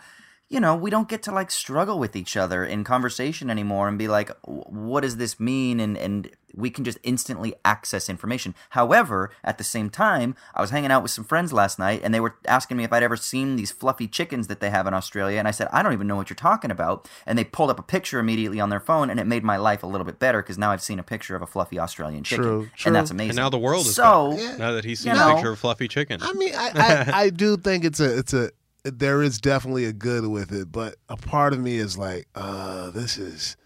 you 0.49 0.61
know, 0.61 0.77
we 0.77 0.91
don't 0.91 1.09
get 1.09 1.23
to 1.23 1.33
like 1.33 1.51
struggle 1.51 1.99
with 1.99 2.15
each 2.15 2.37
other 2.37 2.65
in 2.65 2.85
conversation 2.85 3.49
anymore 3.49 3.89
and 3.89 3.99
be 3.99 4.07
like, 4.07 4.31
what 4.45 5.01
does 5.01 5.17
this 5.17 5.41
mean? 5.41 5.81
And, 5.81 5.97
and 5.97 6.31
we 6.55 6.69
can 6.69 6.85
just 6.85 6.99
instantly 7.03 7.55
access 7.65 8.11
information. 8.11 8.55
However, 8.71 9.31
at 9.43 9.57
the 9.57 9.65
same 9.65 9.89
time, 9.89 10.37
I 10.55 10.61
was 10.61 10.69
hanging 10.69 10.91
out 10.91 11.03
with 11.03 11.11
some 11.11 11.25
friends 11.25 11.53
last 11.53 11.79
night 11.79 12.03
and 12.05 12.13
they 12.13 12.21
were 12.21 12.37
asking 12.47 12.77
me 12.77 12.85
if 12.85 12.93
I'd 12.93 13.03
ever 13.03 13.17
seen 13.17 13.57
these 13.57 13.73
fluffy 13.73 14.07
chickens 14.07 14.49
that 14.49 14.61
they 14.61 14.69
have 14.69 14.87
in 14.87 14.93
Australia. 14.93 15.39
And 15.39 15.49
I 15.49 15.53
said, 15.53 15.69
I 15.73 15.83
don't 15.83 15.95
even 15.95 16.07
know 16.07 16.17
what 16.17 16.29
you're 16.29 16.35
talking 16.35 16.71
about. 16.71 17.09
And 17.25 17.39
they 17.39 17.45
pulled 17.45 17.71
up 17.71 17.79
a 17.79 17.83
picture 17.83 18.19
immediately 18.19 18.61
on 18.61 18.69
their 18.69 18.81
phone 18.81 19.09
and 19.09 19.19
it 19.19 19.27
made 19.27 19.45
my 19.45 19.57
life 19.57 19.83
a 19.83 19.87
little 19.87 20.05
bit 20.05 20.19
better 20.19 20.43
because 20.43 20.59
now 20.59 20.71
I've 20.71 20.83
seen 20.83 20.99
a 20.99 21.03
picture 21.03 21.35
of 21.35 21.41
a 21.41 21.47
fluffy 21.47 21.79
Australian 21.79 22.25
chicken. 22.25 22.45
True, 22.45 22.71
true. 22.77 22.91
And 22.91 22.95
that's 22.95 23.11
amazing. 23.11 23.31
And 23.31 23.37
now 23.37 23.49
the 23.49 23.59
world 23.59 23.87
is 23.87 23.95
so. 23.95 24.37
better. 24.37 24.59
Now 24.59 24.73
that 24.73 24.85
he's 24.85 25.01
seen 25.01 25.15
you 25.15 25.21
a 25.21 25.35
picture 25.35 25.53
of 25.53 25.59
fluffy 25.59 25.89
chicken. 25.89 26.21
I 26.23 26.35
mean, 26.35 26.55
I, 26.55 26.71
I, 27.15 27.23
I 27.23 27.31
do 27.31 27.57
think 27.57 27.85
it's 27.87 28.01
a 28.01 28.19
it's 28.19 28.35
a 28.35 28.51
there 28.85 29.23
is 29.23 29.41
definitely 29.41 29.85
a 29.85 29.93
good 29.93 30.27
with 30.27 30.53
it, 30.53 30.73
but 30.73 30.97
a 31.09 31.17
part 31.17 31.53
of 31.53 31.61
me 31.61 31.77
is 31.77 31.97
like, 31.97 32.27
uh, 32.35 32.91
this 32.91 33.17
is 33.19 33.57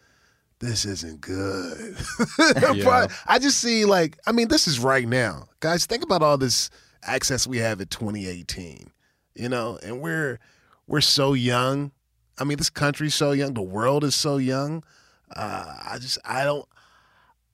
this 0.58 0.84
isn't 0.84 1.20
good. 1.20 1.96
Yeah. 2.72 2.84
part- 2.84 3.12
I 3.26 3.38
just 3.38 3.58
see 3.60 3.84
like, 3.84 4.18
I 4.26 4.32
mean, 4.32 4.48
this 4.48 4.66
is 4.66 4.78
right 4.80 5.06
now, 5.06 5.48
guys. 5.60 5.86
Think 5.86 6.02
about 6.02 6.22
all 6.22 6.38
this 6.38 6.70
access 7.02 7.46
we 7.46 7.58
have 7.58 7.80
in 7.80 7.88
2018, 7.88 8.90
you 9.34 9.48
know, 9.48 9.78
and 9.82 10.00
we're 10.00 10.38
we're 10.86 11.00
so 11.00 11.32
young. 11.32 11.92
I 12.38 12.44
mean, 12.44 12.58
this 12.58 12.70
country's 12.70 13.14
so 13.14 13.32
young. 13.32 13.54
The 13.54 13.62
world 13.62 14.04
is 14.04 14.14
so 14.14 14.36
young. 14.36 14.82
Uh, 15.34 15.76
I 15.90 15.98
just 15.98 16.18
I 16.24 16.44
don't 16.44 16.66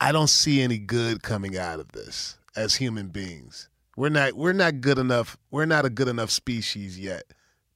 I 0.01 0.11
don't 0.13 0.29
see 0.29 0.61
any 0.63 0.79
good 0.79 1.23
coming 1.23 1.57
out 1.57 1.79
of 1.81 1.93
this 1.93 2.37
as 2.57 2.75
human 2.77 3.09
beings. 3.09 3.69
We're 3.97 4.09
not 4.09 4.33
we're 4.35 4.53
not 4.53 4.81
good 4.81 4.99
enough. 4.99 5.37
We're 5.51 5.67
not 5.67 5.85
a 5.85 5.91
good 5.91 6.09
enough 6.09 6.31
species 6.31 6.99
yet 6.99 7.25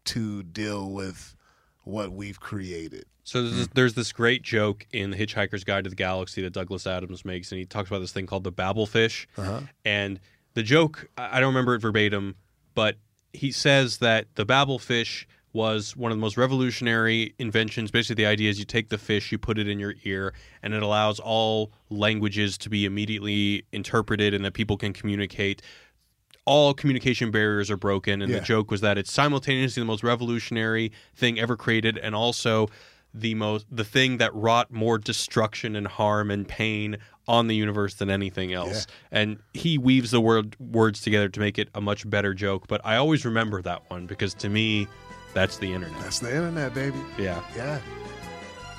to 0.07 0.43
deal 0.43 0.91
with 0.91 1.37
what 1.85 2.13
we've 2.13 2.41
created. 2.41 3.05
So 3.23 3.43
there's 3.43 3.57
this, 3.57 3.69
there's 3.75 3.95
this 3.95 4.13
great 4.13 4.43
joke 4.43 4.87
in 4.93 5.11
The 5.11 5.17
Hitchhiker's 5.17 5.65
Guide 5.65 5.85
to 5.85 5.91
the 5.91 5.97
Galaxy 5.97 6.43
that 6.43 6.53
Douglas 6.53 6.87
Adams 6.87 7.25
makes, 7.25 7.51
and 7.51 7.59
he 7.59 7.65
talks 7.65 7.89
about 7.89 7.99
this 7.99 8.13
thing 8.13 8.27
called 8.27 8.45
the 8.45 8.53
Babel 8.53 8.87
fish. 8.87 9.27
Uh-huh. 9.37 9.63
And 9.85 10.21
the 10.55 10.63
joke, 10.63 11.09
I 11.19 11.37
I 11.37 11.41
don't 11.41 11.49
remember 11.49 11.75
it 11.75 11.81
verbatim, 11.81 12.37
but 12.75 12.97
he 13.33 13.51
says 13.51 13.99
that 13.99 14.27
the 14.37 14.45
Babel 14.45 14.79
fish 14.79 15.27
was 15.53 15.97
one 15.97 16.13
of 16.13 16.19
the 16.19 16.21
most 16.21 16.37
revolutionary 16.37 17.35
inventions. 17.39 17.91
Basically, 17.91 18.23
the 18.23 18.29
idea 18.29 18.51
is 18.51 18.59
you 18.59 18.65
take 18.65 18.91
the 18.91 18.99
fish, 18.99 19.33
you 19.33 19.39
put 19.39 19.59
it 19.59 19.67
in 19.67 19.79
your 19.81 19.95
ear, 20.05 20.35
and 20.63 20.75
it 20.75 20.83
allows 20.83 21.19
all 21.19 21.73
languages 21.89 22.59
to 22.59 22.69
be 22.69 22.85
immediately 22.85 23.65
interpreted 23.73 24.35
and 24.35 24.45
that 24.45 24.53
people 24.53 24.77
can 24.77 24.93
communicate. 24.93 25.63
All 26.47 26.72
communication 26.74 27.30
barriers 27.30 27.70
are 27.70 27.76
broken. 27.76 28.22
And 28.22 28.30
Yeah. 28.32 28.38
the 28.38 28.44
joke 28.44 28.70
was 28.70 28.80
that 28.80 28.97
it's 28.99 29.12
simultaneously 29.12 29.80
the 29.82 29.84
most 29.86 30.03
revolutionary 30.03 30.92
thing 31.14 31.38
ever 31.38 31.57
created 31.57 31.99
and 31.99 32.14
also 32.14 32.68
the 33.12 33.34
most 33.34 33.64
the 33.70 33.84
thing 33.84 34.18
that 34.18 34.34
wrought 34.34 34.70
more 34.70 34.99
destruction 34.99 35.74
and 35.74 35.86
harm 35.86 36.30
and 36.30 36.47
pain 36.47 36.99
on 37.26 37.47
the 37.49 37.57
universe 37.57 37.94
than 37.94 38.11
anything 38.11 38.53
else. 38.53 38.86
And 39.11 39.38
he 39.55 39.78
weaves 39.78 40.11
the 40.12 40.20
word 40.20 40.55
words 40.61 41.01
together 41.01 41.28
to 41.30 41.40
make 41.40 41.59
it 41.59 41.68
a 41.74 41.80
much 41.80 42.09
better 42.09 42.32
joke. 42.34 42.66
But 42.68 42.80
I 42.84 42.97
always 42.97 43.24
remember 43.24 43.61
that 43.62 43.82
one 43.90 44.07
because 44.07 44.32
to 44.34 44.49
me, 44.49 44.86
that's 45.34 45.57
the 45.59 45.72
internet. 45.72 45.99
That's 46.01 46.18
the 46.20 46.28
internet, 46.30 46.74
baby. 46.74 46.99
Yeah. 47.18 47.40
Yeah. 47.57 47.80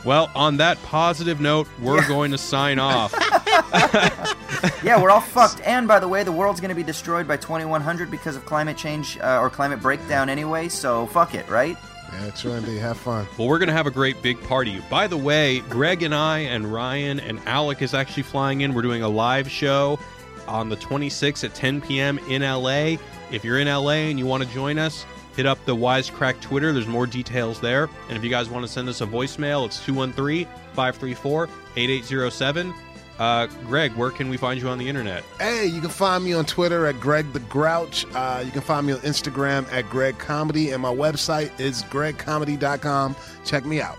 Well, 0.06 0.30
on 0.36 0.58
that 0.58 0.82
positive 0.84 1.42
note, 1.42 1.68
we're 1.82 2.08
going 2.08 2.32
to 2.32 2.38
sign 2.38 2.80
off. 2.80 3.14
yeah, 4.84 5.02
we're 5.02 5.10
all 5.10 5.22
fucked. 5.22 5.62
And 5.62 5.88
by 5.88 6.00
the 6.00 6.08
way, 6.08 6.24
the 6.24 6.32
world's 6.32 6.60
going 6.60 6.70
to 6.70 6.76
be 6.76 6.84
destroyed 6.84 7.28
by 7.28 7.38
2100 7.38 8.12
because 8.12 8.36
of 8.36 8.46
climate 8.46 8.78
change 8.78 9.18
uh, 9.20 9.40
or 9.42 9.50
climate 9.50 9.82
breakdown 9.82 10.30
anyway. 10.30 10.70
So 10.70 11.08
fuck 11.08 11.36
it, 11.36 11.48
right? 11.50 11.78
Yeah, 12.14 12.30
true 12.32 12.54
indeed. 12.54 12.80
Have 12.80 12.98
fun. 12.98 13.28
Well, 13.38 13.48
we're 13.48 13.60
going 13.60 13.68
to 13.68 13.74
have 13.74 13.88
a 13.88 13.92
great 13.92 14.22
big 14.22 14.42
party. 14.44 14.82
By 14.90 15.08
the 15.08 15.18
way, 15.18 15.60
Greg 15.62 16.04
and 16.04 16.16
I 16.16 16.40
and 16.40 16.72
Ryan 16.72 17.20
and 17.20 17.40
Alec 17.46 17.82
is 17.82 17.94
actually 17.94 18.24
flying 18.24 18.62
in. 18.62 18.74
We're 18.74 18.82
doing 18.82 19.04
a 19.04 19.10
live 19.10 19.50
show 19.50 20.00
on 20.48 20.70
the 20.70 20.78
26th 20.78 21.44
at 21.44 21.54
10 21.54 21.82
p.m. 21.82 22.20
in 22.30 22.42
LA. 22.42 22.98
If 23.32 23.44
you're 23.44 23.60
in 23.60 23.68
LA 23.68 24.08
and 24.10 24.18
you 24.18 24.26
want 24.26 24.44
to 24.44 24.50
join 24.50 24.80
us, 24.80 25.06
hit 25.36 25.46
up 25.46 25.64
the 25.66 25.76
Wisecrack 25.76 26.40
Twitter. 26.42 26.72
There's 26.72 26.88
more 26.88 27.06
details 27.06 27.60
there. 27.60 27.90
And 28.08 28.18
if 28.18 28.24
you 28.24 28.30
guys 28.30 28.50
want 28.50 28.66
to 28.66 28.72
send 28.72 28.88
us 28.88 29.02
a 29.02 29.06
voicemail, 29.06 29.66
it's 29.66 29.84
213 29.86 30.46
534 30.74 31.50
8807. 31.76 32.74
Uh, 33.20 33.48
Greg, 33.66 33.94
where 33.96 34.12
can 34.12 34.30
we 34.30 34.38
find 34.38 34.62
you 34.62 34.70
on 34.70 34.78
the 34.78 34.88
internet? 34.88 35.24
Hey, 35.40 35.66
you 35.66 35.82
can 35.82 35.90
find 35.90 36.24
me 36.24 36.34
on 36.34 36.46
Twitter 36.46 36.86
at 36.86 37.00
Greg 37.00 37.34
the 37.34 37.40
Grouch. 37.40 38.06
Uh, 38.14 38.44
you 38.46 38.52
can 38.52 38.62
find 38.62 38.86
me 38.86 38.94
on 38.94 39.00
Instagram 39.00 39.72
at 39.74 39.90
Greg 39.90 40.18
Comedy, 40.20 40.72
and 40.72 40.82
my 40.82 40.94
website 40.94 41.58
is 41.60 41.82
gregcomedy.com. 41.84 43.16
Check 43.44 43.66
me 43.66 43.82
out. 43.82 43.98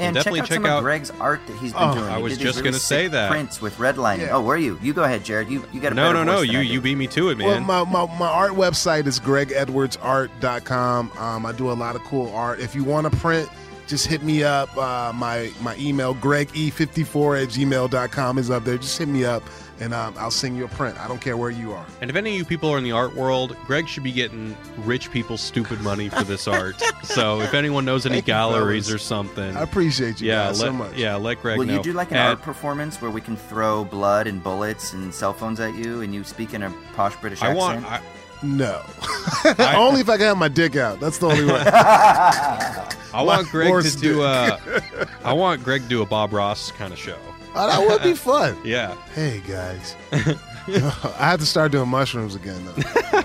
And 0.00 0.12
definitely 0.16 0.40
check 0.40 0.44
out 0.44 0.48
check 0.48 0.56
some 0.56 0.66
out- 0.66 0.78
of 0.78 0.82
Greg's 0.82 1.10
art 1.20 1.40
that 1.46 1.56
he's 1.58 1.72
been 1.72 1.82
Oh, 1.82 1.94
doing. 1.94 2.06
I 2.06 2.16
He 2.16 2.22
was 2.24 2.32
did 2.32 2.38
these 2.40 2.46
just 2.46 2.56
really 2.58 2.70
gonna 2.70 2.80
say 2.80 3.06
that. 3.08 3.30
Prints 3.30 3.60
with 3.62 3.76
redlining. 3.78 4.22
Yeah. 4.22 4.30
Oh, 4.36 4.40
were 4.40 4.56
you? 4.56 4.76
You 4.82 4.92
go 4.92 5.04
ahead, 5.04 5.24
Jared. 5.24 5.48
You 5.48 5.62
you 5.72 5.80
got 5.80 5.92
a 5.92 5.94
no, 5.94 6.10
no, 6.12 6.24
no. 6.24 6.40
You 6.40 6.58
you 6.60 6.80
beat 6.80 6.96
me 6.96 7.06
to 7.08 7.28
it, 7.28 7.38
Well, 7.38 7.60
man. 7.60 7.64
my, 7.64 7.84
my, 7.84 8.18
my 8.18 8.26
art 8.26 8.52
website 8.52 9.06
is 9.06 9.20
gregedwardsart.com. 9.20 11.12
Um, 11.16 11.46
I 11.46 11.52
do 11.52 11.70
a 11.70 11.74
lot 11.74 11.94
of 11.96 12.02
cool 12.02 12.34
art. 12.34 12.58
If 12.58 12.74
you 12.74 12.82
want 12.82 13.08
to 13.10 13.16
print, 13.18 13.48
just 13.86 14.06
hit 14.06 14.22
me 14.22 14.42
up. 14.44 14.74
Uh, 14.76 15.12
my 15.14 15.50
my 15.60 15.76
email, 15.76 16.14
grege54 16.14 17.42
at 17.42 17.48
gmail.com 17.50 18.38
is 18.38 18.50
up 18.50 18.64
there. 18.64 18.78
Just 18.78 18.98
hit 18.98 19.08
me 19.08 19.24
up 19.24 19.42
and 19.80 19.92
um, 19.92 20.14
I'll 20.18 20.30
send 20.30 20.56
you 20.56 20.64
a 20.64 20.68
print. 20.68 20.98
I 21.00 21.08
don't 21.08 21.20
care 21.20 21.36
where 21.36 21.50
you 21.50 21.72
are. 21.72 21.84
And 22.00 22.08
if 22.08 22.16
any 22.16 22.30
of 22.32 22.36
you 22.38 22.44
people 22.44 22.70
are 22.70 22.78
in 22.78 22.84
the 22.84 22.92
art 22.92 23.14
world, 23.16 23.56
Greg 23.66 23.88
should 23.88 24.04
be 24.04 24.12
getting 24.12 24.56
rich 24.78 25.10
people 25.10 25.36
stupid 25.36 25.80
money 25.80 26.08
for 26.08 26.22
this 26.22 26.46
art. 26.46 26.80
so 27.02 27.40
if 27.40 27.54
anyone 27.54 27.84
knows 27.84 28.06
any 28.06 28.16
Thank 28.16 28.26
galleries 28.26 28.86
fellas. 28.86 29.02
or 29.02 29.04
something, 29.04 29.56
I 29.56 29.62
appreciate 29.62 30.20
you 30.20 30.28
yeah, 30.28 30.46
guys 30.46 30.60
let, 30.60 30.66
so 30.66 30.72
much. 30.72 30.96
yeah, 30.96 31.16
let 31.16 31.42
Greg 31.42 31.58
Will 31.58 31.66
know. 31.66 31.74
you 31.74 31.82
do 31.82 31.92
like 31.92 32.10
an 32.12 32.18
And- 32.18 32.28
art 32.30 32.42
performance 32.42 33.00
where 33.02 33.10
we 33.10 33.20
can 33.20 33.36
throw 33.36 33.84
blood 33.84 34.26
and 34.28 34.42
bullets 34.42 34.92
and 34.92 35.12
cell 35.12 35.32
phones 35.32 35.58
at 35.60 35.74
you 35.74 36.02
and 36.02 36.14
you 36.14 36.22
speak 36.24 36.54
in 36.54 36.62
a 36.62 36.72
posh 36.94 37.16
British 37.16 37.42
I 37.42 37.48
accent? 37.50 37.58
want. 37.82 37.84
I, 37.86 38.00
No. 38.44 38.82
only 39.58 40.00
if 40.02 40.08
I 40.08 40.16
can 40.16 40.26
have 40.26 40.38
my 40.38 40.48
dick 40.48 40.76
out. 40.76 41.00
That's 41.00 41.18
the 41.18 41.28
only 41.28 41.46
way. 41.46 41.62
I 41.66 43.22
want 43.22 43.48
Greg 43.48 43.82
to 43.84 43.96
do. 43.98 44.22
I 44.22 45.32
want 45.32 45.64
Greg 45.64 45.82
to 45.82 45.88
do 45.88 46.02
a 46.02 46.06
Bob 46.06 46.32
Ross 46.32 46.70
kind 46.72 46.92
of 46.92 46.98
show. 46.98 47.16
Oh, 47.54 47.68
that 47.68 47.80
would 47.88 48.02
be 48.02 48.14
fun. 48.14 48.56
Yeah. 48.64 48.94
Hey, 49.14 49.40
guys. 49.46 49.94
I 50.12 51.30
have 51.30 51.40
to 51.40 51.46
start 51.46 51.72
doing 51.72 51.88
mushrooms 51.88 52.34
again, 52.34 52.64
though. 52.64 53.22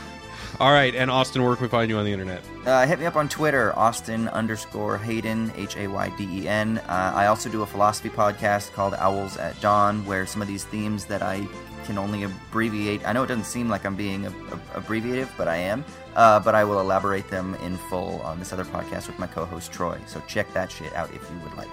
All 0.60 0.74
right, 0.74 0.94
and 0.94 1.10
Austin, 1.10 1.42
where 1.42 1.56
can 1.56 1.64
we 1.64 1.70
find 1.70 1.90
you 1.90 1.98
on 1.98 2.04
the 2.04 2.12
internet? 2.12 2.44
Uh, 2.66 2.86
hit 2.86 3.00
me 3.00 3.06
up 3.06 3.16
on 3.16 3.30
Twitter, 3.30 3.78
Austin 3.80 4.28
underscore 4.28 4.98
Hayden, 4.98 5.54
H 5.56 5.78
A 5.78 5.88
Y 5.88 6.12
D 6.18 6.28
E 6.42 6.48
N. 6.50 6.80
Uh, 6.80 7.14
I 7.16 7.28
also 7.28 7.50
do 7.50 7.62
a 7.62 7.66
philosophy 7.66 8.10
podcast 8.10 8.74
called 8.74 8.94
Owls 8.96 9.38
at 9.38 9.60
Dawn, 9.62 10.06
where 10.06 10.26
some 10.26 10.42
of 10.42 10.50
these 10.50 10.66
themes 10.66 11.06
that 11.06 11.22
I 11.22 11.48
can 11.86 11.98
only 11.98 12.24
abbreviate. 12.24 13.08
I 13.08 13.14
know 13.14 13.24
it 13.24 13.28
doesn't 13.28 13.46
seem 13.46 13.70
like 13.70 13.86
I'm 13.86 13.96
being 13.96 14.24
abbreviative, 14.74 15.30
but 15.38 15.48
I 15.48 15.56
am. 15.56 15.86
Uh, 16.16 16.42
but 16.42 16.56
I 16.56 16.66
will 16.66 16.82
elaborate 16.82 17.30
them 17.30 17.56
in 17.64 17.78
full 17.78 18.20
on 18.24 18.38
this 18.38 18.52
other 18.52 18.66
podcast 18.66 19.08
with 19.08 19.18
my 19.18 19.28
co 19.28 19.46
host 19.46 19.72
Troy. 19.72 19.98
So 20.08 20.22
check 20.28 20.54
that 20.54 20.70
shit 20.72 20.94
out 20.94 21.10
if 21.14 21.22
you 21.32 21.40
would 21.40 21.56
like. 21.56 21.70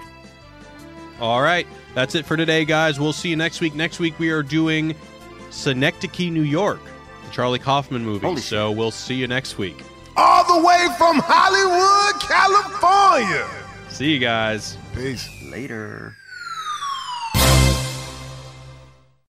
All 1.19 1.41
right, 1.41 1.67
that's 1.93 2.15
it 2.15 2.25
for 2.25 2.37
today, 2.37 2.63
guys. 2.63 3.01
We'll 3.01 3.11
see 3.11 3.29
you 3.29 3.35
next 3.35 3.59
week. 3.59 3.75
Next 3.75 3.99
week 3.99 4.17
we 4.17 4.29
are 4.29 4.43
doing 4.43 4.95
Synecdoche, 5.49 6.31
New 6.31 6.43
York, 6.43 6.79
the 7.27 7.33
Charlie 7.33 7.59
Kaufman 7.59 8.03
movie. 8.03 8.25
Holy 8.25 8.41
so 8.41 8.71
we'll 8.71 8.91
see 8.91 9.15
you 9.15 9.27
next 9.27 9.57
week. 9.57 9.83
All 10.15 10.43
the 10.45 10.65
way 10.65 10.87
from 10.97 11.19
Hollywood, 11.19 12.21
California. 12.21 13.47
See 13.89 14.13
you 14.13 14.19
guys. 14.19 14.77
Peace. 14.95 15.29
Later. 15.43 16.15